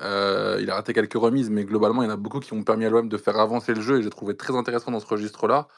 Euh, 0.00 0.58
il 0.60 0.70
a 0.70 0.74
raté 0.74 0.92
quelques 0.92 1.14
remises, 1.14 1.50
mais 1.50 1.64
globalement, 1.64 2.02
il 2.02 2.06
y 2.06 2.08
en 2.08 2.14
a 2.14 2.16
beaucoup 2.16 2.40
qui 2.40 2.52
ont 2.52 2.62
permis 2.62 2.84
à 2.84 2.90
l'OM 2.90 3.08
de 3.08 3.16
faire 3.16 3.38
avancer 3.38 3.74
le 3.74 3.80
jeu 3.80 3.98
et 3.98 4.02
j'ai 4.02 4.10
trouvé 4.10 4.36
très 4.36 4.56
intéressant 4.56 4.90
dans 4.90 5.00
ce 5.00 5.06
registre-là. 5.06 5.68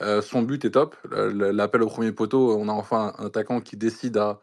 Euh, 0.00 0.22
son 0.22 0.42
but 0.42 0.64
est 0.64 0.72
top. 0.72 0.96
L'appel 1.10 1.82
au 1.82 1.86
premier 1.86 2.12
poteau, 2.12 2.56
on 2.58 2.68
a 2.68 2.72
enfin 2.72 3.14
un 3.18 3.26
attaquant 3.26 3.60
qui 3.60 3.76
décide 3.76 4.16
à, 4.18 4.40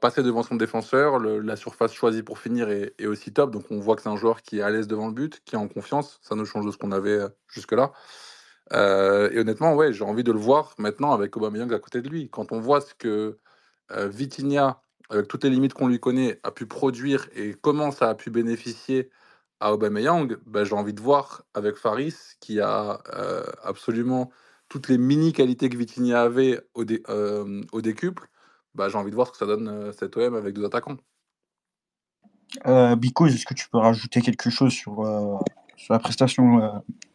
passer 0.00 0.22
devant 0.22 0.42
son 0.42 0.56
défenseur. 0.56 1.20
La 1.20 1.56
surface 1.56 1.92
choisie 1.92 2.22
pour 2.22 2.38
finir 2.38 2.68
est, 2.70 3.06
aussi 3.06 3.32
top. 3.32 3.50
Donc 3.50 3.64
on 3.70 3.78
voit 3.78 3.96
que 3.96 4.02
c'est 4.02 4.08
un 4.08 4.16
joueur 4.16 4.42
qui 4.42 4.58
est 4.58 4.62
à 4.62 4.70
l'aise 4.70 4.88
devant 4.88 5.08
le 5.08 5.14
but, 5.14 5.40
qui 5.44 5.54
est 5.54 5.58
en 5.58 5.68
confiance. 5.68 6.18
Ça 6.22 6.34
nous 6.34 6.44
change 6.46 6.66
de 6.66 6.72
ce 6.72 6.78
qu'on 6.78 6.92
avait 6.92 7.10
euh, 7.18 7.28
jusque-là. 7.48 7.92
Et 8.72 9.38
honnêtement, 9.38 9.74
ouais, 9.74 9.92
j'ai 9.92 10.04
envie 10.04 10.24
de 10.24 10.32
le 10.32 10.38
voir 10.38 10.74
maintenant 10.78 11.12
avec 11.12 11.36
Aubameyang 11.36 11.72
à 11.72 11.78
côté 11.78 12.02
de 12.02 12.08
lui. 12.08 12.28
Quand 12.28 12.52
on 12.52 12.60
voit 12.60 12.82
ce 12.82 12.94
que 12.94 13.38
euh, 13.92 14.08
Vitinha, 14.08 14.82
avec 15.10 15.28
toutes 15.28 15.44
les 15.44 15.50
limites 15.50 15.74
qu'on 15.74 15.88
lui 15.88 16.00
connaît, 16.00 16.40
a 16.42 16.50
pu 16.50 16.66
produire 16.66 17.28
et 17.36 17.54
comment 17.60 17.90
ça 17.90 18.10
a 18.10 18.14
pu 18.14 18.30
bénéficier 18.30 19.10
à 19.60 19.72
Aubameyang, 19.72 20.36
ben, 20.46 20.64
j'ai 20.64 20.74
envie 20.74 20.94
de 20.94 21.00
voir 21.00 21.44
avec 21.54 21.76
Faris, 21.76 22.14
qui 22.40 22.60
a 22.60 23.00
euh, 23.14 23.44
absolument 23.62 24.30
toutes 24.68 24.88
les 24.88 24.98
mini-qualités 24.98 25.68
que 25.68 25.76
Vitinha 25.76 26.22
avait 26.22 26.60
au, 26.74 26.84
dé- 26.84 27.02
euh, 27.08 27.62
au 27.72 27.80
décuple, 27.80 28.28
bah, 28.74 28.88
j'ai 28.88 28.98
envie 28.98 29.10
de 29.10 29.16
voir 29.16 29.28
ce 29.28 29.32
que 29.32 29.38
ça 29.38 29.46
donne 29.46 29.68
euh, 29.68 29.92
cet 29.92 30.16
OM 30.16 30.34
avec 30.34 30.54
deux 30.54 30.64
attaquants. 30.64 30.98
euh, 32.66 32.96
Biko, 32.96 33.26
est-ce 33.26 33.46
que 33.46 33.54
tu 33.54 33.68
peux 33.68 33.78
rajouter 33.78 34.20
quelque 34.20 34.50
chose 34.50 34.72
sur, 34.72 35.00
euh, 35.00 35.36
sur 35.76 35.94
la 35.94 35.98
prestation 36.00 36.62
euh, 36.62 36.68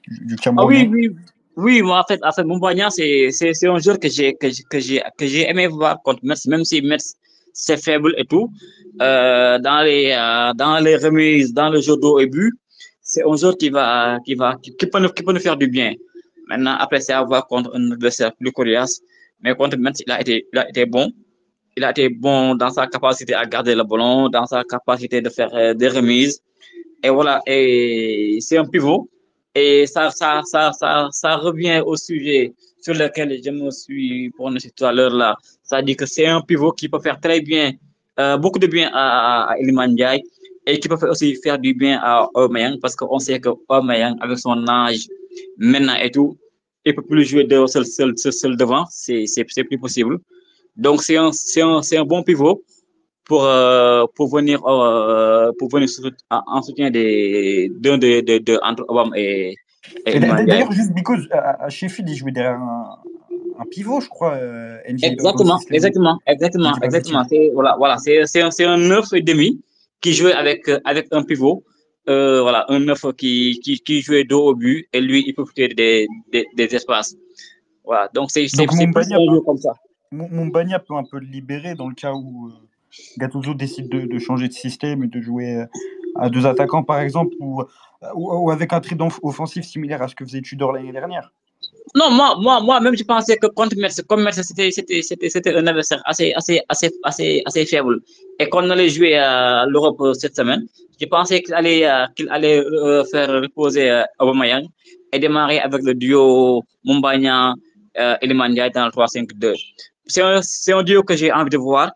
du, 0.07 0.35
du 0.35 0.35
Ah 0.57 0.65
oui, 0.65 0.87
oui, 0.91 1.09
oui, 1.55 1.81
moi, 1.81 1.99
en 1.99 2.03
fait, 2.03 2.19
en 2.23 2.31
fait, 2.31 2.43
Montpagnan, 2.43 2.89
c'est, 2.89 3.29
c'est, 3.31 3.53
c'est 3.53 3.67
un 3.67 3.79
joueur 3.79 3.99
que 3.99 4.09
j'ai, 4.09 4.35
que, 4.35 4.49
j'ai- 4.49 4.63
que 4.63 4.79
j'ai, 4.79 5.03
que 5.17 5.25
j'ai 5.27 5.49
aimé 5.49 5.67
voir 5.67 6.01
contre 6.03 6.21
Metz, 6.23 6.45
même 6.47 6.63
si 6.65 6.81
Metz, 6.81 7.15
c'est 7.53 7.81
faible 7.81 8.13
et 8.17 8.25
tout, 8.25 8.49
euh, 9.01 9.59
dans 9.59 9.81
les, 9.83 10.11
euh, 10.11 10.53
dans 10.53 10.79
les 10.79 10.97
remises, 10.97 11.53
dans 11.53 11.69
le 11.69 11.79
jeu 11.79 11.95
d'eau 11.95 12.19
et 12.19 12.27
but, 12.27 12.53
c'est 13.01 13.23
un 13.23 13.35
joueur 13.35 13.57
qui 13.57 13.69
va, 13.69 14.17
qui 14.25 14.33
va, 14.35 14.55
qui, 14.61 14.71
peut 14.87 14.99
nous, 14.99 15.09
qui 15.09 15.23
peut 15.23 15.33
nous 15.33 15.39
faire 15.39 15.57
du 15.57 15.67
bien. 15.67 15.93
Maintenant, 16.47 16.75
après, 16.79 16.99
c'est 16.99 17.13
à 17.13 17.23
voir 17.23 17.47
contre 17.47 17.71
un 17.75 17.91
adversaire 17.91 18.33
plus 18.35 18.51
coriace, 18.51 19.01
mais 19.41 19.55
contre 19.55 19.77
Metz, 19.77 20.01
il 20.05 20.11
a 20.11 20.19
été, 20.19 20.47
il 20.51 20.59
a 20.59 20.69
été 20.69 20.85
bon. 20.85 21.11
Il 21.75 21.83
a 21.83 21.91
été 21.91 22.09
bon 22.09 22.55
dans 22.55 22.69
sa 22.69 22.87
capacité 22.87 23.33
à 23.33 23.45
garder 23.45 23.73
le 23.75 23.83
ballon, 23.83 24.29
dans 24.29 24.45
sa 24.45 24.63
capacité 24.63 25.21
de 25.21 25.29
faire 25.29 25.53
euh, 25.53 25.73
des 25.73 25.87
remises. 25.87 26.41
Et 27.03 27.09
voilà, 27.09 27.41
et 27.47 28.37
c'est 28.41 28.57
un 28.57 28.65
pivot. 28.65 29.09
Et 29.55 29.85
ça, 29.87 30.09
ça, 30.11 30.41
ça, 30.45 30.71
ça, 30.71 31.09
ça 31.11 31.35
revient 31.35 31.81
au 31.85 31.95
sujet 31.95 32.53
sur 32.83 32.93
lequel 32.93 33.39
je 33.43 33.49
me 33.49 33.71
suis 33.71 34.29
prononcé 34.31 34.69
tout 34.71 34.85
à 34.85 34.91
l'heure 34.91 35.13
là. 35.13 35.37
Ça 35.63 35.81
dit 35.81 35.95
que 35.95 36.05
c'est 36.05 36.25
un 36.27 36.41
pivot 36.41 36.71
qui 36.73 36.89
peut 36.89 36.99
faire 36.99 37.19
très 37.19 37.39
bien, 37.39 37.71
euh, 38.19 38.37
beaucoup 38.37 38.59
de 38.59 38.67
bien 38.67 38.89
à, 38.93 39.53
à 39.53 39.57
et 40.65 40.79
qui 40.79 40.87
peut 40.87 41.09
aussi 41.09 41.35
faire 41.43 41.57
du 41.59 41.73
bien 41.73 41.99
à 42.01 42.29
Aubameyang 42.33 42.79
parce 42.81 42.95
qu'on 42.95 43.19
sait 43.19 43.39
que 43.39 43.49
Aubameyang, 43.69 44.15
avec 44.21 44.37
son 44.39 44.67
âge 44.67 45.07
maintenant 45.57 45.95
et 45.95 46.11
tout, 46.11 46.37
il 46.85 46.93
peut 46.93 47.01
plus 47.01 47.25
jouer 47.25 47.45
de 47.45 47.65
seul, 47.67 47.85
seul, 47.85 48.57
devant. 48.57 48.85
C'est, 48.89 49.25
plus 49.69 49.77
possible. 49.77 50.19
Donc, 50.75 51.03
c'est 51.03 51.17
un, 51.17 51.29
un, 51.29 51.81
un 51.99 52.03
bon 52.05 52.23
pivot 52.23 52.63
pour, 53.25 53.45
euh, 53.45 54.05
pour 54.15 54.27
venir, 54.35 54.65
euh, 54.65 55.51
pour 55.57 55.69
venir 55.69 55.87
en 56.29 56.41
en 56.47 56.61
soutien 56.61 56.91
d'un 56.91 57.97
de, 57.97 58.21
de, 58.21 58.37
de, 58.39 58.59
entre 58.63 58.83
Obama 58.89 59.17
et, 59.17 59.55
D'ailleurs, 60.05 60.71
juste 60.71 60.93
Biko, 60.93 61.15
à, 61.31 61.65
à 61.65 61.69
Sheffield, 61.69 62.09
il 62.09 62.15
jouait 62.15 62.31
derrière 62.31 62.59
un, 62.59 62.99
un 63.59 63.65
pivot, 63.65 64.01
je 64.01 64.09
crois, 64.09 64.33
euh, 64.35 64.77
Exactement, 64.85 65.59
exactement, 65.69 66.19
exactement, 66.27 66.73
exactement. 66.81 67.23
C'est, 67.29 67.51
voilà, 67.53 67.75
voilà, 67.77 67.97
c'est, 67.97 68.41
un, 68.41 68.49
un 68.59 68.77
neuf 68.77 69.13
et 69.13 69.21
demi 69.21 69.61
qui 70.01 70.13
jouait 70.13 70.33
avec, 70.33 70.67
euh, 70.69 70.79
avec 70.85 71.07
un 71.11 71.23
pivot. 71.23 71.63
Euh, 72.09 72.41
voilà, 72.41 72.65
un 72.67 72.79
neuf 72.79 73.05
qui, 73.17 73.61
qui, 73.63 73.79
qui 73.79 74.01
jouait 74.01 74.25
dos 74.25 74.47
au 74.49 74.55
but 74.55 74.87
et 74.91 74.99
lui, 74.99 75.23
il 75.25 75.33
faire 75.55 75.69
des, 75.75 76.07
des, 76.33 76.45
des 76.53 76.75
espaces. 76.75 77.15
Voilà, 77.85 78.09
donc 78.13 78.29
c'est, 78.29 78.47
c'est, 78.47 78.65
comme 78.65 79.57
ça. 79.57 79.73
Mumbagna 80.11 80.79
peut 80.79 80.95
un 80.95 81.03
peu 81.03 81.19
le 81.19 81.25
libérer 81.25 81.75
dans 81.75 81.87
le 81.87 81.95
cas 81.95 82.11
où 82.13 82.51
Gattuso 83.17 83.53
décide 83.53 83.89
de, 83.89 84.01
de 84.01 84.19
changer 84.19 84.47
de 84.49 84.53
système 84.53 85.03
et 85.05 85.07
de 85.07 85.21
jouer 85.21 85.63
à 86.15 86.29
deux 86.29 86.45
attaquants, 86.45 86.83
par 86.83 86.99
exemple, 86.99 87.33
ou, 87.39 87.63
ou, 88.15 88.31
ou 88.33 88.51
avec 88.51 88.73
un 88.73 88.79
trident 88.79 89.09
offensif 89.21 89.65
similaire 89.65 90.01
à 90.01 90.07
ce 90.07 90.15
que 90.15 90.25
faisait 90.25 90.41
Tudor 90.41 90.73
l'année 90.73 90.91
dernière. 90.91 91.31
Non, 91.95 92.09
moi, 92.09 92.35
moi, 92.39 92.59
moi, 92.61 92.79
même, 92.79 92.95
je 92.95 93.03
pensais 93.03 93.37
que 93.37 93.47
contre 93.47 93.75
Metz, 93.77 94.01
comme 94.07 94.23
Metz, 94.23 94.41
c'était, 94.41 95.55
un 95.55 95.67
adversaire 95.67 96.01
assez, 96.05 96.33
assez, 96.33 96.61
assez, 96.69 96.91
assez, 97.03 97.41
assez 97.45 97.65
faible. 97.65 97.99
Et 98.39 98.49
qu'on 98.49 98.69
allait 98.69 98.89
jouer 98.89 99.15
à 99.15 99.65
l'Europe 99.67 100.01
cette 100.15 100.35
semaine, 100.35 100.65
je 100.99 101.05
pensais 101.05 101.41
qu'il 101.41 101.53
allait, 101.53 101.85
euh, 101.85 102.05
qu'il 102.15 102.29
allait 102.29 102.59
euh, 102.59 103.03
faire 103.05 103.29
reposer 103.29 103.89
euh, 103.91 104.03
Aubameyang 104.19 104.65
et 105.11 105.19
démarrer 105.19 105.59
avec 105.59 105.83
le 105.83 105.93
duo 105.93 106.63
Mumbagna 106.85 107.53
et 107.95 108.27
Ndiaye 108.27 108.71
dans 108.71 108.85
le 108.85 108.91
3-5-2. 108.91 109.53
C'est 110.07 110.23
un, 110.23 110.41
un 110.41 110.83
duo 110.83 111.03
que 111.03 111.15
j'ai 111.15 111.31
envie 111.31 111.51
de 111.51 111.57
voir 111.57 111.91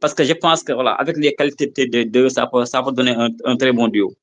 parce 0.00 0.14
que 0.14 0.24
je 0.24 0.32
pense 0.32 0.62
que, 0.62 0.72
voilà, 0.72 0.92
avec 0.92 1.16
les 1.18 1.34
qualités 1.34 1.86
des 1.86 2.04
deux, 2.06 2.28
ça 2.30 2.46
peut, 2.46 2.64
ça 2.64 2.82
peut 2.82 2.92
donner 2.92 3.14
un, 3.14 3.28
un 3.44 3.56
très 3.56 3.72
bon 3.72 3.88
duo. 3.88 4.14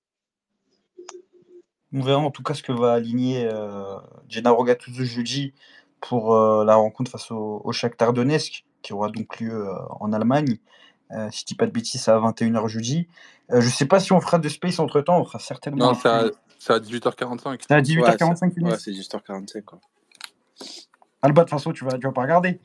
On 1.94 2.02
verra 2.02 2.20
en 2.20 2.32
tout 2.32 2.44
cas 2.44 2.54
ce 2.54 2.64
que 2.64 2.72
va 2.72 2.94
aligner 2.94 3.48
euh, 3.52 3.98
Gennaro 4.30 4.64
Gattuso 4.64 5.04
jeudi 5.04 5.54
pour 6.00 6.34
euh, 6.36 6.64
la 6.66 6.76
rencontre 6.76 7.12
face 7.12 7.30
au, 7.32 7.62
au 7.64 7.72
Shakhtar 7.72 8.14
Donetsk, 8.14 8.64
qui 8.82 8.94
aura 8.94 9.10
donc 9.10 9.40
lieu 9.40 9.68
euh, 9.68 9.74
en 10.00 10.14
Allemagne. 10.14 10.58
Euh, 11.12 11.30
si 11.32 11.42
je 11.42 11.46
dis 11.48 11.56
pas 11.56 11.66
de 11.66 11.72
bêtises, 11.72 12.02
c'est 12.04 12.12
à 12.12 12.18
21h 12.20 12.68
jeudi. 12.68 13.08
Euh, 13.52 13.60
je 13.60 13.70
sais 13.70 13.86
pas 13.86 14.00
si 14.00 14.14
on 14.14 14.22
fera 14.22 14.40
de 14.40 14.48
space 14.48 14.80
entre 14.80 15.02
temps, 15.02 15.20
on 15.20 15.26
fera 15.26 15.40
certainement 15.40 15.88
Non, 15.88 15.94
c'est 15.94 16.08
à, 16.08 16.20
flux. 16.22 16.32
c'est 16.58 16.74
à 16.74 16.80
18h45. 16.80 17.58
C'est 17.68 17.72
à 17.74 17.76
Ouais, 17.76 17.82
18h45, 17.82 18.36
c'est 18.40 18.56
Younes 18.62 18.72
ouais, 18.72 18.78
c'est 18.80 18.94
juste 18.94 19.16
45 19.28 19.66
quoi. 19.66 19.80
Alba, 21.22 21.42
de 21.44 21.50
toute 21.50 21.58
façon, 21.60 21.72
tu 21.74 21.84
vas, 21.84 21.98
tu 21.98 22.08
vas 22.08 22.14
pas 22.14 22.22
regarder. 22.22 22.60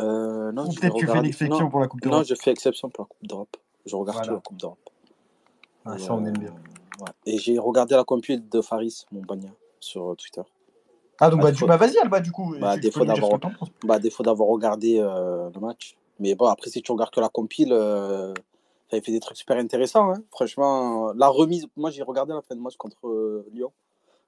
Euh, 0.00 0.52
non, 0.52 0.66
Ou 0.66 0.72
peut-être 0.74 0.94
tu 0.94 1.00
fais 1.00 1.04
une 1.06 1.08
regarder. 1.10 1.28
exception 1.30 1.60
Non, 1.64 1.70
pour 1.70 1.80
la 1.80 1.86
Coupe 1.88 2.04
non, 2.04 2.10
d'Europe. 2.10 2.26
je 2.28 2.34
fais 2.34 2.50
exception 2.50 2.90
pour 2.90 3.04
la 3.04 3.08
Coupe 3.16 3.26
d'Europe. 3.26 3.56
Je 3.86 3.96
regarde 3.96 4.18
toujours 4.18 4.24
Voilà. 4.26 4.32
la 4.34 4.40
Coupe 4.42 4.56
d'Europe. 4.60 4.83
Ah, 5.84 5.96
Et, 5.96 5.98
ça, 5.98 6.14
on 6.14 6.24
aime 6.24 6.34
euh, 6.36 6.38
bien. 6.40 6.50
ouais. 7.00 7.12
Et 7.26 7.38
j'ai 7.38 7.58
regardé 7.58 7.94
la 7.94 8.04
compil 8.04 8.48
de 8.48 8.60
Faris 8.60 9.04
Montpagna 9.12 9.50
sur 9.80 10.10
euh, 10.10 10.14
Twitter. 10.14 10.42
Ah, 11.20 11.30
donc 11.30 11.40
Bah, 11.40 11.46
bah, 11.46 11.52
du, 11.52 11.64
bah 11.64 11.76
vas-y, 11.76 11.98
Alba, 11.98 12.20
du 12.20 12.32
coup, 12.32 12.54
bah, 12.58 12.76
d'avoir, 12.76 13.38
penses. 13.40 13.68
bah, 13.84 13.98
d'avoir 13.98 14.48
regardé 14.48 14.98
euh, 14.98 15.48
le 15.54 15.60
match. 15.60 15.96
Mais 16.18 16.34
bon, 16.34 16.46
après, 16.46 16.70
si 16.70 16.82
tu 16.82 16.90
regardes 16.92 17.12
que 17.12 17.20
la 17.20 17.28
compile, 17.28 17.72
euh, 17.72 18.32
ça 18.90 19.00
fait 19.00 19.12
des 19.12 19.20
trucs 19.20 19.36
super 19.36 19.56
intéressants. 19.56 20.12
hein. 20.12 20.22
Franchement, 20.30 21.12
la 21.14 21.28
remise, 21.28 21.66
moi 21.76 21.90
j'ai 21.90 22.02
regardé 22.02 22.32
la 22.32 22.42
fin 22.42 22.54
de 22.54 22.60
match 22.60 22.76
contre 22.76 23.06
euh, 23.08 23.46
Lyon. 23.52 23.72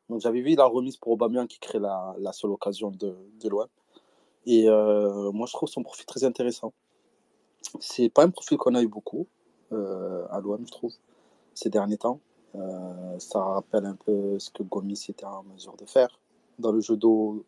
Donc 0.09 0.20
j'avais 0.20 0.41
vu 0.41 0.55
la 0.55 0.66
remise 0.66 0.97
pour 0.97 1.12
Aubameyang 1.12 1.47
qui 1.49 1.59
crée 1.59 1.78
la, 1.81 2.15
la 2.19 2.33
seule 2.33 2.51
occasion 2.53 2.91
de, 2.91 3.16
de 3.43 3.49
l'OM. 3.49 3.66
Et 4.47 4.69
moi 4.69 5.47
je 5.49 5.53
trouve 5.53 5.69
son 5.69 5.83
profil 5.83 6.07
très 6.07 6.23
intéressant. 6.23 6.73
C'est 7.81 8.09
pas 8.09 8.23
un 8.24 8.31
profil 8.31 8.57
qu'on 8.59 8.77
a 8.77 8.83
eu 8.83 8.87
beaucoup 8.87 9.27
à 9.73 10.41
l'OM, 10.41 10.65
je 10.65 10.70
trouve, 10.70 10.93
ces 11.57 11.70
derniers 11.70 11.97
temps. 11.97 12.20
Euh, 12.55 13.19
ça 13.19 13.43
rappelle 13.43 13.87
un 13.87 13.97
peu 13.97 14.39
ce 14.39 14.51
que 14.51 14.62
Gomis 14.62 15.07
était 15.09 15.24
en 15.24 15.43
mesure 15.43 15.77
de 15.77 15.85
faire 15.85 16.20
dans 16.59 16.73
le 16.73 16.81
jeu 16.81 16.97
d'eau, 16.97 17.45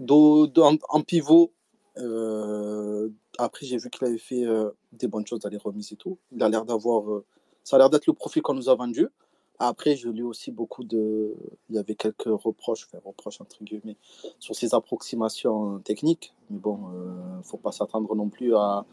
en, 0.00 1.02
pivot. 1.02 1.52
Euh, 1.98 3.08
après, 3.38 3.66
j'ai 3.66 3.78
vu 3.78 3.88
qu'il 3.90 4.06
avait 4.06 4.18
fait 4.18 4.44
euh, 4.44 4.70
des 4.92 5.08
bonnes 5.08 5.26
choses 5.26 5.40
dans 5.40 5.48
les 5.48 5.56
remises 5.56 5.92
et 5.92 5.96
tout. 5.96 6.18
Il 6.32 6.42
a 6.42 6.48
l'air 6.48 6.64
d'avoir. 6.64 7.22
ça 7.64 7.76
a 7.76 7.78
l'air 7.78 7.90
d'être 7.90 8.06
le 8.06 8.12
profil 8.12 8.42
qu'on 8.42 8.54
nous 8.54 8.68
a 8.68 8.74
vendu. 8.74 9.08
Après, 9.58 9.94
je 9.94 10.08
lis 10.08 10.22
aussi 10.22 10.50
beaucoup 10.52 10.84
de. 10.84 11.34
Il 11.68 11.76
y 11.76 11.78
avait 11.78 11.96
quelques 11.96 12.24
reproches, 12.24 12.86
enfin, 12.86 13.02
reproches 13.04 13.40
entre 13.40 13.62
guillemets, 13.62 13.96
sur 14.38 14.54
ses 14.54 14.74
approximations 14.74 15.80
techniques. 15.80 16.34
Mais 16.50 16.58
bon, 16.58 16.78
il 17.32 17.38
ne 17.38 17.42
faut 17.42 17.58
pas 17.58 17.72
s'attendre 17.72 18.14
non 18.14 18.28
plus 18.28 18.54
à, 18.54 18.84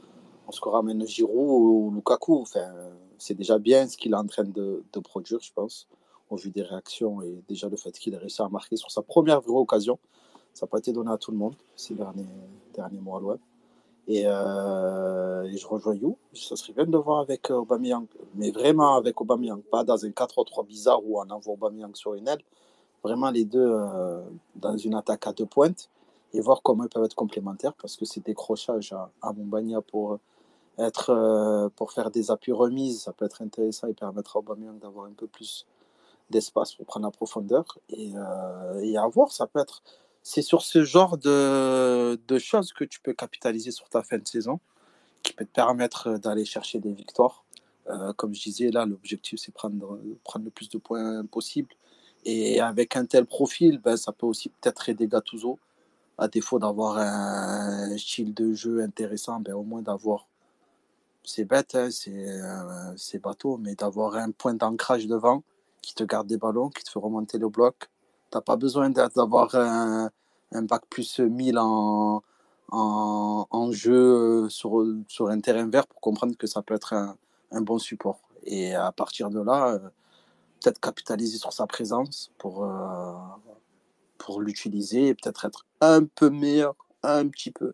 on 0.47 0.51
se 0.51 0.61
ramène 0.61 1.05
Giroud 1.05 1.91
ou 1.91 1.91
Lukaku. 1.95 2.41
Enfin, 2.41 2.67
c'est 3.17 3.33
déjà 3.33 3.57
bien 3.57 3.87
ce 3.87 3.97
qu'il 3.97 4.13
est 4.13 4.17
en 4.17 4.25
train 4.25 4.43
de, 4.43 4.83
produire, 5.03 5.39
je 5.41 5.51
pense, 5.53 5.87
au 6.29 6.35
vu 6.35 6.49
des 6.49 6.63
réactions 6.63 7.21
et 7.21 7.41
déjà 7.47 7.69
le 7.69 7.77
fait 7.77 7.91
qu'il 7.91 8.13
ait 8.13 8.17
réussi 8.17 8.41
à 8.41 8.49
marquer 8.49 8.75
sur 8.77 8.91
sa 8.91 9.01
première 9.01 9.41
vraie 9.41 9.57
occasion. 9.57 9.99
Ça 10.53 10.65
n'a 10.65 10.69
pas 10.69 10.79
été 10.79 10.91
donné 10.91 11.11
à 11.11 11.17
tout 11.17 11.31
le 11.31 11.37
monde 11.37 11.55
ces 11.75 11.93
derniers, 11.93 12.25
derniers 12.73 12.99
mois 12.99 13.19
à 13.19 13.21
l'OM. 13.21 13.39
Et, 14.07 14.23
euh, 14.25 15.43
et 15.43 15.57
je 15.57 15.67
rejoins 15.67 15.93
You. 15.95 16.17
Ça 16.33 16.55
serait 16.55 16.73
bien 16.73 16.85
de 16.85 16.97
voir 16.97 17.19
avec 17.19 17.51
euh, 17.51 17.55
Aubameyang. 17.55 18.07
Mais 18.35 18.51
vraiment 18.51 18.95
avec 18.95 19.19
Aubameyang. 19.19 19.61
Pas 19.63 19.83
dans 19.83 20.03
un 20.05 20.09
4-3-3 20.09 20.65
bizarre 20.65 21.05
où 21.05 21.19
on 21.19 21.29
envoie 21.29 21.53
Aubameyang 21.53 21.93
sur 21.93 22.13
une 22.13 22.27
aile. 22.27 22.41
Vraiment 23.03 23.29
les 23.29 23.43
deux 23.43 23.67
euh, 23.69 24.21
dans 24.55 24.77
une 24.77 24.95
attaque 24.95 25.27
à 25.27 25.33
deux 25.33 25.45
pointes. 25.45 25.89
Et 26.33 26.39
voir 26.39 26.61
comment 26.63 26.85
ils 26.85 26.89
peuvent 26.89 27.03
être 27.03 27.15
complémentaires. 27.15 27.73
Parce 27.73 27.97
que 27.97 28.05
ces 28.05 28.21
décrochages 28.21 28.93
à, 28.93 29.11
à 29.21 29.33
pour 29.85 30.19
être 30.77 31.09
euh, 31.09 31.69
pour 31.75 31.91
faire 31.91 32.11
des 32.11 32.31
appuis 32.31 32.51
remises, 32.51 33.01
ça 33.01 33.13
peut 33.13 33.25
être 33.25 33.41
intéressant 33.41 33.87
et 33.87 33.93
permettre 33.93 34.37
à 34.37 34.39
Aubameyang 34.39 34.79
d'avoir 34.79 35.05
un 35.05 35.13
peu 35.13 35.27
plus 35.27 35.65
d'espace 36.29 36.73
pour 36.75 36.85
prendre 36.85 37.05
la 37.05 37.11
profondeur. 37.11 37.79
Et, 37.89 38.13
euh, 38.15 39.27
ça 39.29 39.47
peut 39.47 39.59
être. 39.59 39.81
C'est 40.23 40.41
sur 40.41 40.61
ce 40.61 40.83
genre 40.83 41.17
de, 41.17 42.19
de 42.27 42.39
choses 42.39 42.73
que 42.73 42.83
tu 42.83 42.99
peux 42.99 43.13
capitaliser 43.13 43.71
sur 43.71 43.87
ta 43.89 44.03
fin 44.03 44.17
de 44.17 44.27
saison, 44.27 44.59
qui 45.23 45.33
peut 45.33 45.45
te 45.45 45.51
permettre 45.51 46.17
d'aller 46.17 46.45
chercher 46.45 46.79
des 46.79 46.91
victoires. 46.91 47.43
Euh, 47.89 48.11
comme 48.13 48.35
je 48.35 48.43
disais, 48.43 48.69
là, 48.69 48.85
l'objectif, 48.85 49.39
c'est 49.39 49.53
prendre, 49.53 49.99
prendre 50.25 50.45
le 50.45 50.51
plus 50.51 50.69
de 50.69 50.77
points 50.77 51.25
possible. 51.25 51.69
Et 52.25 52.59
avec 52.59 52.97
un 52.97 53.05
tel 53.05 53.25
profil, 53.25 53.79
ben, 53.79 53.95
ça 53.95 54.11
peut 54.11 54.25
aussi 54.25 54.49
peut-être 54.49 54.89
aider 54.89 55.07
Gattuso, 55.07 55.59
à 56.17 56.27
défaut 56.27 56.59
d'avoir 56.59 56.97
un 56.97 57.97
style 57.97 58.33
de 58.33 58.53
jeu 58.53 58.81
intéressant, 58.81 59.39
ben, 59.39 59.53
au 59.53 59.63
moins 59.63 59.81
d'avoir 59.81 60.27
c'est 61.27 61.45
bête, 61.45 61.75
hein, 61.75 61.89
c'est 61.91 62.11
euh, 62.11 62.93
c'est 62.95 63.19
bateau, 63.19 63.57
mais 63.57 63.75
d'avoir 63.75 64.15
un 64.15 64.31
point 64.31 64.53
d'ancrage 64.53 65.07
devant 65.07 65.43
qui 65.81 65.93
te 65.93 66.03
garde 66.03 66.27
des 66.27 66.37
ballons, 66.37 66.69
qui 66.69 66.83
te 66.83 66.89
fait 66.89 66.99
remonter 66.99 67.37
le 67.37 67.49
bloc. 67.49 67.89
T'as 68.31 68.41
pas 68.41 68.55
besoin 68.55 68.89
d'a- 68.89 69.09
d'avoir 69.09 69.53
un, 69.55 70.09
bac 70.63 70.83
plus 70.89 71.19
1000 71.19 71.57
en, 71.59 72.23
en, 72.71 73.71
jeu 73.71 74.47
sur, 74.49 74.85
sur 75.07 75.27
un 75.29 75.39
terrain 75.41 75.67
vert 75.67 75.87
pour 75.87 76.01
comprendre 76.01 76.35
que 76.37 76.47
ça 76.47 76.61
peut 76.61 76.73
être 76.75 76.93
un, 76.93 77.17
un 77.51 77.61
bon 77.61 77.77
support. 77.77 78.19
Et 78.43 78.73
à 78.73 78.91
partir 78.91 79.29
de 79.29 79.41
là, 79.41 79.73
euh, 79.73 79.79
peut-être 80.61 80.79
capitaliser 80.79 81.37
sur 81.37 81.53
sa 81.53 81.67
présence 81.67 82.31
pour, 82.37 82.63
euh, 82.63 83.13
pour 84.17 84.41
l'utiliser 84.41 85.07
et 85.07 85.13
peut-être 85.13 85.45
être 85.45 85.65
un 85.81 86.05
peu 86.05 86.29
meilleur, 86.29 86.75
un 87.03 87.27
petit 87.27 87.51
peu. 87.51 87.73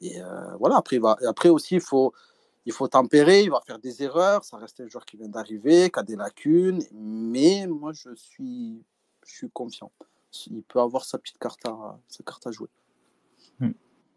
Et 0.00 0.20
euh, 0.20 0.56
voilà, 0.58 0.76
après, 0.76 0.98
va, 0.98 1.16
après 1.28 1.48
aussi, 1.48 1.76
il 1.76 1.80
faut, 1.80 2.12
il 2.66 2.72
faut 2.72 2.88
tempérer, 2.88 3.42
il 3.42 3.50
va 3.50 3.60
faire 3.66 3.78
des 3.78 4.02
erreurs. 4.02 4.44
Ça 4.44 4.56
reste 4.56 4.80
un 4.80 4.88
joueur 4.88 5.04
qui 5.04 5.16
vient 5.16 5.28
d'arriver, 5.28 5.90
qui 5.90 5.98
a 5.98 6.02
des 6.02 6.16
lacunes. 6.16 6.82
Mais 6.92 7.66
moi, 7.66 7.92
je 7.92 8.14
suis, 8.14 8.84
je 9.26 9.34
suis 9.34 9.50
confiant. 9.50 9.90
Il 10.46 10.62
peut 10.62 10.80
avoir 10.80 11.04
sa 11.04 11.18
petite 11.18 11.38
carte 11.38 11.66
à, 11.66 11.98
sa 12.08 12.22
carte 12.22 12.46
à 12.46 12.52
jouer. 12.52 12.68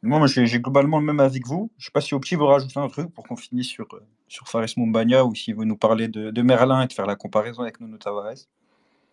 Moi, 0.01 0.19
moi, 0.19 0.27
j'ai 0.27 0.45
j'ai 0.45 0.59
globalement 0.59 0.99
le 0.99 1.05
même 1.05 1.19
avis 1.19 1.39
que 1.39 1.47
vous. 1.47 1.71
Je 1.77 1.85
sais 1.85 1.91
pas 1.91 2.01
si 2.01 2.13
Opti 2.13 2.35
veut 2.35 2.43
rajouter 2.43 2.79
un 2.79 2.87
truc 2.89 3.11
pour 3.11 3.23
qu'on 3.27 3.35
finisse 3.35 3.67
sur, 3.67 3.87
euh, 3.93 4.05
sur 4.27 4.47
Fares 4.47 4.67
Mumbagna 4.77 5.25
ou 5.25 5.33
s'il 5.33 5.55
veut 5.55 5.65
nous 5.65 5.77
parler 5.77 6.07
de, 6.07 6.29
de 6.29 6.41
Merlin 6.43 6.83
et 6.83 6.87
de 6.87 6.93
faire 6.93 7.07
la 7.07 7.15
comparaison 7.15 7.63
avec 7.63 7.79
Nuno 7.79 7.97
Tavares. 7.97 8.35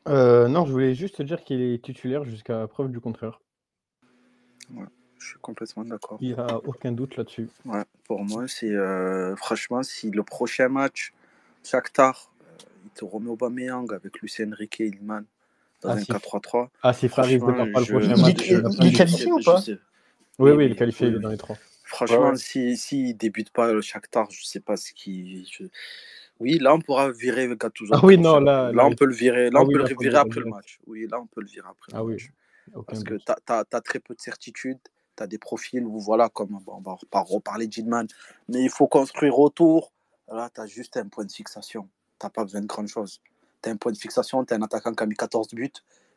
Euh, 0.08 0.48
non, 0.48 0.66
je 0.66 0.72
voulais 0.72 0.94
juste 0.94 1.16
te 1.16 1.22
dire 1.22 1.42
qu'il 1.44 1.62
est 1.62 1.82
titulaire 1.82 2.24
jusqu'à 2.24 2.66
preuve 2.66 2.90
du 2.90 3.00
contraire. 3.00 3.40
Je 5.22 5.28
suis 5.28 5.38
complètement 5.38 5.84
d'accord. 5.84 6.18
Il 6.20 6.28
n'y 6.28 6.34
a 6.34 6.56
aucun 6.66 6.92
doute 6.92 7.16
là-dessus. 7.16 7.48
Ouais, 7.64 7.84
pour 8.04 8.24
moi, 8.24 8.48
c'est 8.48 8.70
euh, 8.70 9.36
franchement, 9.36 9.82
si 9.82 10.10
le 10.10 10.22
prochain 10.24 10.68
match, 10.68 11.12
Shakhtar, 11.62 12.30
euh, 12.42 12.64
il 12.84 12.90
te 12.90 13.04
remet 13.04 13.30
Aubameyang 13.30 13.92
avec 13.94 14.20
Lucien 14.20 14.50
Enrique 14.52 14.80
et 14.80 14.86
Ilman 14.88 15.24
dans 15.80 15.90
Ah, 15.90 15.92
un 15.92 16.00
si. 16.00 16.06
4-3-3. 16.10 16.70
Ah, 16.82 16.92
si 16.92 17.08
Faris 17.08 17.34
ne 17.36 17.38
franchement, 17.40 17.52
prépare 17.54 17.72
pas 17.72 17.80
le 17.80 17.86
prochain 17.86 18.16
Il 18.16 18.20
match, 18.22 18.48
il 18.48 18.86
est 18.86 18.90
du- 18.90 18.96
qualifié 18.96 19.26
Je 19.26 19.32
ou 19.32 19.40
pas. 19.44 19.62
Oui, 19.66 19.76
Oui, 20.38 20.50
oui, 20.50 20.64
il 20.64 20.66
est 20.66 20.70
oui, 20.70 20.78
qualifié, 20.78 21.06
oui, 21.06 21.12
il 21.12 21.14
est 21.14 21.16
oui. 21.18 21.22
dans 21.22 21.30
les 21.30 21.36
trois. 21.36 21.56
Franchement, 21.84 22.18
Ouais, 22.20 22.30
ouais. 22.30 22.36
si, 22.36 22.76
si 22.76 23.10
il 23.10 23.14
débute 23.14 23.50
pas 23.50 23.72
le 23.72 23.80
Shakhtar, 23.80 24.28
je 24.30 24.44
sais 24.44 24.60
pas 24.60 24.76
ce 24.76 24.92
qui. 24.92 25.44
je- 25.50 25.64
Oui, 26.40 26.58
là, 26.58 26.74
on 26.74 26.80
pourra 26.80 27.12
virer 27.12 27.48
Gattuso. 27.56 27.94
Ah 27.94 28.00
le 28.02 28.06
oui, 28.08 28.18
non, 28.18 28.40
là- 28.40 28.72
là, 28.72 28.84
on 28.86 28.90
il- 28.90 28.96
peut 28.96 29.04
le 29.04 29.14
virer. 29.14 29.50
Là, 29.50 29.60
Ah 29.60 29.62
on 29.62 29.66
oui, 29.66 29.74
peut 29.74 29.80
là, 29.82 29.88
le 29.88 29.96
virer 30.00 30.16
après 30.18 30.40
le 30.40 30.46
match. 30.46 30.80
Oui, 30.86 31.06
là, 31.08 31.20
on 31.20 31.26
peut 31.26 31.42
le 31.42 31.46
virer 31.46 31.68
après 31.68 31.92
Ah 31.92 31.98
le 31.98 32.04
oui, 32.04 32.14
match. 32.14 32.30
aucun 32.74 32.86
Parce 32.86 33.04
que 33.04 33.14
tu 33.14 33.52
as, 33.76 33.80
très 33.82 34.00
peu 34.00 34.14
de 34.14 34.20
certitude. 34.20 34.78
Tu 35.16 35.22
as 35.22 35.26
des 35.26 35.38
profils 35.38 35.84
où, 35.84 35.98
voilà, 35.98 36.28
comme 36.28 36.58
bon, 36.64 36.76
on 36.76 36.80
va 36.80 36.96
reparler 37.20 37.66
de 37.66 37.72
Gilman, 37.72 38.06
mais 38.48 38.62
il 38.62 38.70
faut 38.70 38.86
construire 38.86 39.38
autour. 39.38 39.92
Là, 40.30 40.50
tu 40.54 40.60
as 40.60 40.66
juste 40.66 40.96
un 40.96 41.08
point 41.08 41.24
de 41.24 41.32
fixation. 41.32 41.88
Tu 42.18 42.26
n'as 42.26 42.30
pas 42.30 42.44
besoin 42.44 42.60
de 42.62 42.66
grand 42.66 42.86
chose. 42.86 43.20
Tu 43.62 43.68
as 43.68 43.72
un 43.72 43.76
point 43.76 43.92
de 43.92 43.98
fixation, 43.98 44.44
tu 44.44 44.54
as 44.54 44.56
un 44.56 44.62
attaquant 44.62 44.92
qui 44.94 45.02
a 45.02 45.06
mis 45.06 45.14
14 45.14 45.48
buts. 45.54 45.72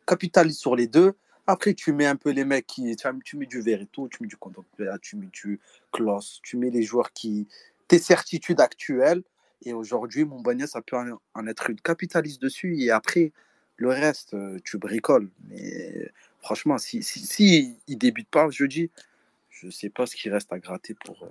Capitalise 0.06 0.58
sur 0.58 0.76
les 0.76 0.88
deux. 0.88 1.16
Après, 1.48 1.74
tu 1.74 1.94
mets 1.94 2.06
un 2.08 2.16
peu 2.16 2.32
les 2.32 2.46
mecs 2.46 2.66
qui. 2.66 2.96
Tu, 2.96 3.38
mets 3.38 3.46
du 3.46 3.62
Verito, 3.62 4.08
tu 4.08 4.24
mets 4.24 4.28
du 4.28 4.38
Kondogbia, 4.38 4.98
tu 5.00 5.16
mets 5.16 5.30
du 5.32 5.60
Klaus, 5.92 6.40
tu 6.44 6.58
mets 6.58 6.70
les 6.70 6.84
joueurs 6.84 7.12
qui. 7.12 7.48
Tes 7.88 8.00
certitudes 8.00 8.62
actuelles. 8.62 9.24
Et 9.62 9.74
aujourd'hui, 9.74 10.26
Montbagnet, 10.26 10.68
ça 10.68 10.82
peut 10.82 10.98
en, 10.98 11.20
en 11.34 11.48
être 11.48 11.70
une. 11.70 11.80
Capitalise 11.80 12.40
dessus. 12.40 12.82
Et 12.82 12.92
après, 12.92 13.32
le 13.78 13.90
reste, 13.90 14.34
euh, 14.34 14.60
tu 14.64 14.78
bricoles. 14.78 15.30
Mais 15.50 16.10
franchement, 16.42 16.78
si, 16.78 17.04
si, 17.04 17.78
il 17.88 17.98
débute 17.98 18.30
pas 18.30 18.50
jeudi, 18.50 18.90
je 19.50 19.70
sais 19.70 19.90
pas 19.90 20.06
ce 20.06 20.16
qui 20.16 20.30
reste 20.30 20.52
à 20.54 20.60
gratter 20.60 20.96
pour, 21.06 21.24
euh, 21.24 21.30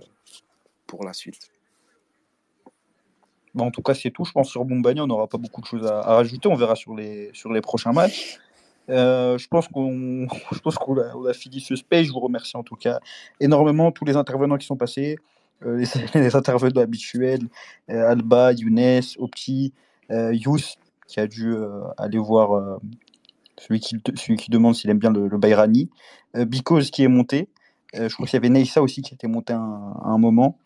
pour 0.86 1.04
la 1.04 1.12
suite. 1.12 1.50
En 3.56 3.70
tout 3.70 3.82
cas, 3.82 3.94
c'est 3.94 4.10
tout. 4.10 4.24
Je 4.24 4.32
pense 4.32 4.50
sur 4.50 4.64
Bombagna, 4.64 5.04
on 5.04 5.06
n'aura 5.06 5.28
pas 5.28 5.38
beaucoup 5.38 5.60
de 5.60 5.66
choses 5.66 5.86
à, 5.86 6.00
à 6.00 6.14
rajouter. 6.16 6.48
On 6.48 6.56
verra 6.56 6.74
sur 6.74 6.94
les, 6.94 7.30
sur 7.32 7.52
les 7.52 7.60
prochains 7.60 7.92
matchs. 7.92 8.38
Euh, 8.90 9.38
je 9.38 9.48
pense 9.48 9.68
qu'on 9.68 10.26
a, 11.28 11.32
fini 11.32 11.60
ce 11.60 11.76
space. 11.76 12.06
Je 12.06 12.12
vous 12.12 12.20
remercie 12.20 12.56
en 12.56 12.64
tout 12.64 12.76
cas 12.76 13.00
énormément 13.40 13.92
tous 13.92 14.04
les 14.04 14.16
intervenants 14.16 14.58
qui 14.58 14.66
sont 14.66 14.76
passés, 14.76 15.18
les, 15.64 16.36
intervenants 16.36 16.82
habituels, 16.82 17.48
Alba, 17.88 18.52
Younes, 18.52 19.00
Opti, 19.18 19.72
Yous, 20.10 20.76
qui 21.06 21.20
a 21.20 21.26
dû 21.26 21.52
euh, 21.52 21.82
aller 21.96 22.18
voir 22.18 22.52
euh, 22.52 22.78
celui, 23.58 23.80
qui, 23.80 23.96
celui 24.16 24.36
qui 24.36 24.50
demande 24.50 24.74
s'il 24.74 24.90
aime 24.90 24.98
bien 24.98 25.10
le, 25.10 25.28
le 25.28 25.38
Bayrani, 25.38 25.90
euh, 26.36 26.44
Bikoz 26.44 26.90
qui 26.90 27.02
est 27.04 27.08
monté. 27.08 27.48
Je 27.96 28.12
crois 28.12 28.26
qu'il 28.26 28.34
y 28.34 28.38
avait 28.38 28.48
Neissa 28.48 28.82
aussi 28.82 29.02
qui 29.02 29.14
était 29.14 29.28
monté 29.28 29.52
à 29.52 29.58
un, 29.58 29.92
à 30.02 30.08
un 30.08 30.18
moment. 30.18 30.58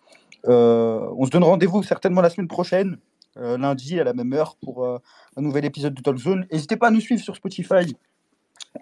On 0.47 1.27
se 1.27 1.31
donne 1.31 1.45
rendez-vous 1.45 1.83
certainement 1.83 2.23
la 2.23 2.31
semaine 2.31 2.49
prochaine, 2.49 2.97
euh, 3.37 3.57
lundi 3.57 4.01
à 4.01 4.05
la 4.05 4.15
même 4.15 4.33
heure, 4.33 4.57
pour 4.57 4.85
euh, 4.85 4.99
un 5.37 5.43
nouvel 5.43 5.65
épisode 5.65 5.95
de 5.95 6.03
Talk 6.03 6.17
Zone. 6.17 6.47
N'hésitez 6.51 6.77
pas 6.77 6.89
à 6.89 6.91
nous 6.91 7.01
suivre 7.01 7.23
sur 7.23 7.37
Spotify, 7.37 7.95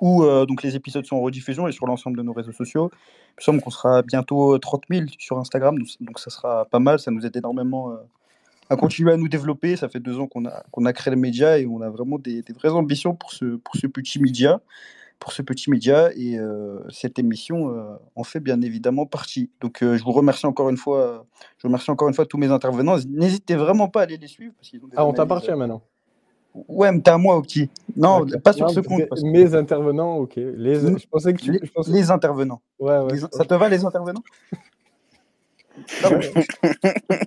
où 0.00 0.22
euh, 0.22 0.46
donc 0.46 0.62
les 0.62 0.76
épisodes 0.76 1.04
sont 1.04 1.16
en 1.16 1.20
rediffusion 1.20 1.68
et 1.68 1.72
sur 1.72 1.86
l'ensemble 1.86 2.16
de 2.16 2.22
nos 2.22 2.32
réseaux 2.32 2.52
sociaux. 2.52 2.90
Il 2.92 3.40
me 3.40 3.42
semble 3.42 3.60
qu'on 3.60 3.70
sera 3.70 4.02
bientôt 4.02 4.56
30 4.58 4.84
000 4.88 5.06
sur 5.18 5.38
Instagram, 5.38 5.78
donc, 5.78 5.88
donc 6.00 6.18
ça 6.18 6.30
sera 6.30 6.64
pas 6.66 6.78
mal. 6.78 6.98
Ça 6.98 7.10
nous 7.10 7.26
aide 7.26 7.36
énormément 7.36 7.92
à 8.70 8.76
continuer 8.76 9.12
à 9.12 9.16
nous 9.16 9.28
développer. 9.28 9.76
Ça 9.76 9.88
fait 9.88 10.00
deux 10.00 10.18
ans 10.18 10.26
qu'on 10.26 10.44
a, 10.46 10.64
qu'on 10.70 10.84
a 10.84 10.92
créé 10.92 11.12
le 11.14 11.20
média 11.20 11.58
et 11.58 11.66
on 11.66 11.80
a 11.82 11.88
vraiment 11.90 12.18
des, 12.18 12.42
des 12.42 12.52
vraies 12.52 12.70
ambitions 12.70 13.14
pour 13.14 13.32
ce, 13.32 13.56
pour 13.56 13.76
ce 13.76 13.86
petit 13.86 14.20
média 14.20 14.60
pour 15.18 15.32
ce 15.32 15.40
petit 15.40 15.70
média 15.70 16.10
et 16.14 16.38
euh, 16.38 16.78
cette 16.90 17.18
émission 17.18 17.70
euh, 17.70 17.96
en 18.16 18.22
fait 18.22 18.38
bien 18.38 18.60
évidemment 18.60 19.06
partie. 19.06 19.48
Donc 19.62 19.82
euh, 19.82 19.96
je 19.96 20.04
vous 20.04 20.12
remercie 20.12 20.44
encore 20.44 20.68
une 20.68 20.76
fois, 20.76 21.24
je 21.56 21.66
remercie 21.66 21.90
encore 21.90 22.06
une 22.08 22.12
fois 22.12 22.26
tous 22.26 22.36
mes 22.36 22.50
intervenants. 22.50 22.98
N'hésitez 23.08 23.54
vraiment 23.54 23.88
pas 23.88 24.00
à 24.00 24.02
aller 24.02 24.18
les 24.18 24.26
suivre 24.26 24.52
parce 24.58 24.68
qu'ils 24.68 24.84
ont 24.84 24.88
des 24.88 24.92
Ah, 24.94 25.06
on 25.06 25.14
t'appartient 25.14 25.50
maintenant. 25.52 25.80
Ouais, 26.68 26.92
mais 26.92 27.00
t'es 27.00 27.10
à 27.10 27.16
moi, 27.16 27.36
Opti. 27.38 27.70
Non, 27.96 28.18
Ok. 28.20 28.38
pas 28.42 28.52
sur 28.52 28.66
Non, 28.66 28.72
ce 28.74 28.80
compte. 28.80 29.06
parce 29.08 29.22
Mes 29.22 29.54
intervenants, 29.54 30.16
ok. 30.18 30.36
Les... 30.36 30.74
Je 30.80 31.06
pensais 31.10 31.32
que 31.32 31.40
tu. 31.40 31.52
les, 31.52 31.60
je 31.62 31.70
pensais- 31.72 31.92
les 31.92 32.10
intervenants. 32.10 32.60
Ouais, 32.78 32.98
ouais. 32.98 33.12
Les- 33.14 33.20
ça 33.20 33.44
te 33.46 33.54
va 33.54 33.70
les 33.70 33.86
intervenants? 33.86 34.22
Non, 36.02 36.18
mais- 36.18 36.44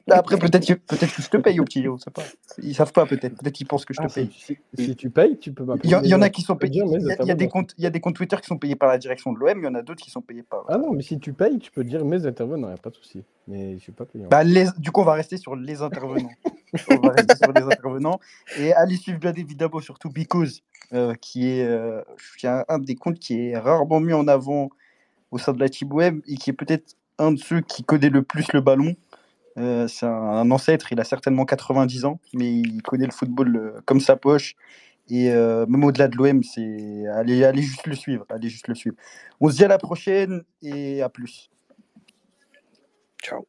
Après, 0.10 0.38
peut-être 0.38 0.66
que, 0.68 0.74
peut 0.74 0.98
que 0.98 1.22
je 1.22 1.30
te 1.30 1.38
paye 1.38 1.60
au 1.60 1.66
petit, 1.66 1.86
sait 1.98 2.12
pas. 2.12 2.24
Ils 2.62 2.76
savent 2.76 2.92
pas, 2.92 3.06
peut-être. 3.06 3.38
Peut-être 3.38 3.54
qu'ils 3.54 3.68
pensent 3.68 3.86
que 3.86 3.94
je 3.94 4.00
te 4.00 4.06
Ah, 4.06 4.10
paye. 4.14 4.30
si- 4.32 4.58
si 4.78 4.96
tu 4.96 5.10
payes, 5.10 5.38
tu 5.40 5.52
peux 5.54 5.66
Il 5.84 5.90
y, 5.90 5.96
en- 5.96 6.02
il 6.02 6.10
y 6.10 6.14
en 6.14 6.18
a 6.18 6.20
m'appeler, 6.20 6.32
qui 6.32 6.42
sont 6.42 6.56
payés. 6.56 6.82
Il 6.86 7.02
y 7.08 7.12
a, 7.12 7.16
il 7.22 7.28
y 7.28 7.32
a 7.32 7.36
des 7.36 7.48
comptes, 7.48 7.74
il 7.78 7.84
y 7.84 7.88
a 7.88 7.90
des 7.90 8.00
comptes 8.00 8.16
Twitter 8.16 8.38
qui 8.42 8.48
sont 8.48 8.58
payés 8.58 8.76
par 8.76 8.90
la 8.90 8.98
direction 8.98 9.32
de 9.34 9.40
l'OM, 9.40 9.58
il 9.60 9.64
y 9.64 9.68
en 9.68 9.76
a 9.76 9.82
d'autres 9.82 10.04
qui 10.04 10.12
sont 10.12 10.22
payés 10.22 10.44
par. 10.44 10.66
Ah 10.68 10.78
non, 10.78 10.92
mais 10.94 11.04
si 11.04 11.20
tu 11.20 11.34
payes, 11.34 11.60
tu 11.60 11.72
peux 11.72 11.84
dire 11.84 12.04
mes 12.06 12.26
intervenants, 12.26 12.68
il 12.68 12.72
n'y 12.74 12.80
a 12.80 12.82
pas 12.82 12.90
de 12.90 12.96
souci. 12.96 13.24
Mais 13.48 13.74
je 13.78 13.80
suis 13.84 13.92
pas 13.92 14.06
payant. 14.06 14.28
Bah, 14.30 14.44
les- 14.44 14.68
du 14.78 14.92
coup, 14.92 15.02
on 15.02 15.06
va 15.06 15.14
rester 15.14 15.38
sur 15.38 15.56
les 15.56 15.82
intervenants. 15.82 16.30
on 16.90 16.96
va 17.08 17.14
rester 17.14 17.36
sur 17.36 17.52
les 17.52 17.62
intervenants. 17.64 18.20
Et 18.60 18.74
allez 18.74 18.96
suivre 18.96 19.20
bien 19.20 19.34
évidemment 19.34 19.80
surtout 19.80 20.10
Because, 20.10 20.62
euh, 20.94 21.14
qui 21.22 21.48
est 21.50 21.64
euh, 21.66 22.02
un, 22.44 22.64
un 22.68 22.80
des 22.80 22.96
comptes 22.96 23.20
qui 23.20 23.40
est 23.50 23.58
rarement 23.58 24.00
mis 24.00 24.14
en 24.14 24.28
avant 24.28 24.70
au 25.32 25.38
sein 25.38 25.54
de 25.54 25.60
la 25.60 25.70
team 25.70 25.92
web 25.94 26.20
et 26.28 26.36
qui 26.36 26.50
est 26.50 26.54
peut-être 26.54 26.96
un 27.20 27.34
de 27.34 27.40
ceux 27.40 27.62
qui 27.62 27.84
connaît 27.84 28.10
le 28.10 28.24
plus 28.24 28.52
le 28.54 28.62
ballon. 28.62 28.96
Euh, 29.58 29.88
c'est 29.88 30.06
un, 30.06 30.50
ancêtre, 30.52 30.92
il 30.92 31.00
a 31.00 31.04
certainement 31.04 31.46
90 31.46 32.06
ans, 32.06 32.20
mais 32.34 32.52
il 32.52 32.82
connaît 32.82 33.06
le 33.06 33.12
football 33.12 33.56
euh, 33.56 33.82
comme 33.86 34.00
sa 34.00 34.16
poche. 34.16 34.56
Et 35.10 35.32
euh, 35.32 35.66
même 35.66 35.84
au-delà 35.84 36.08
de 36.08 36.16
l'OM, 36.16 36.44
c'est 36.44 37.08
allez, 37.08 37.44
allez 37.44 37.64
juste 37.64 37.88
le 37.88 37.96
suivre, 37.96 38.26
allez 38.30 38.48
juste 38.48 38.68
le 38.68 38.76
suivre. 38.76 38.96
On 39.42 39.50
se 39.50 39.56
dit 39.56 39.64
à 39.64 39.68
la 39.68 39.80
prochaine 39.80 40.44
et 40.62 41.02
à 41.02 41.10
plus. 41.10 41.50
Ciao. 43.24 43.48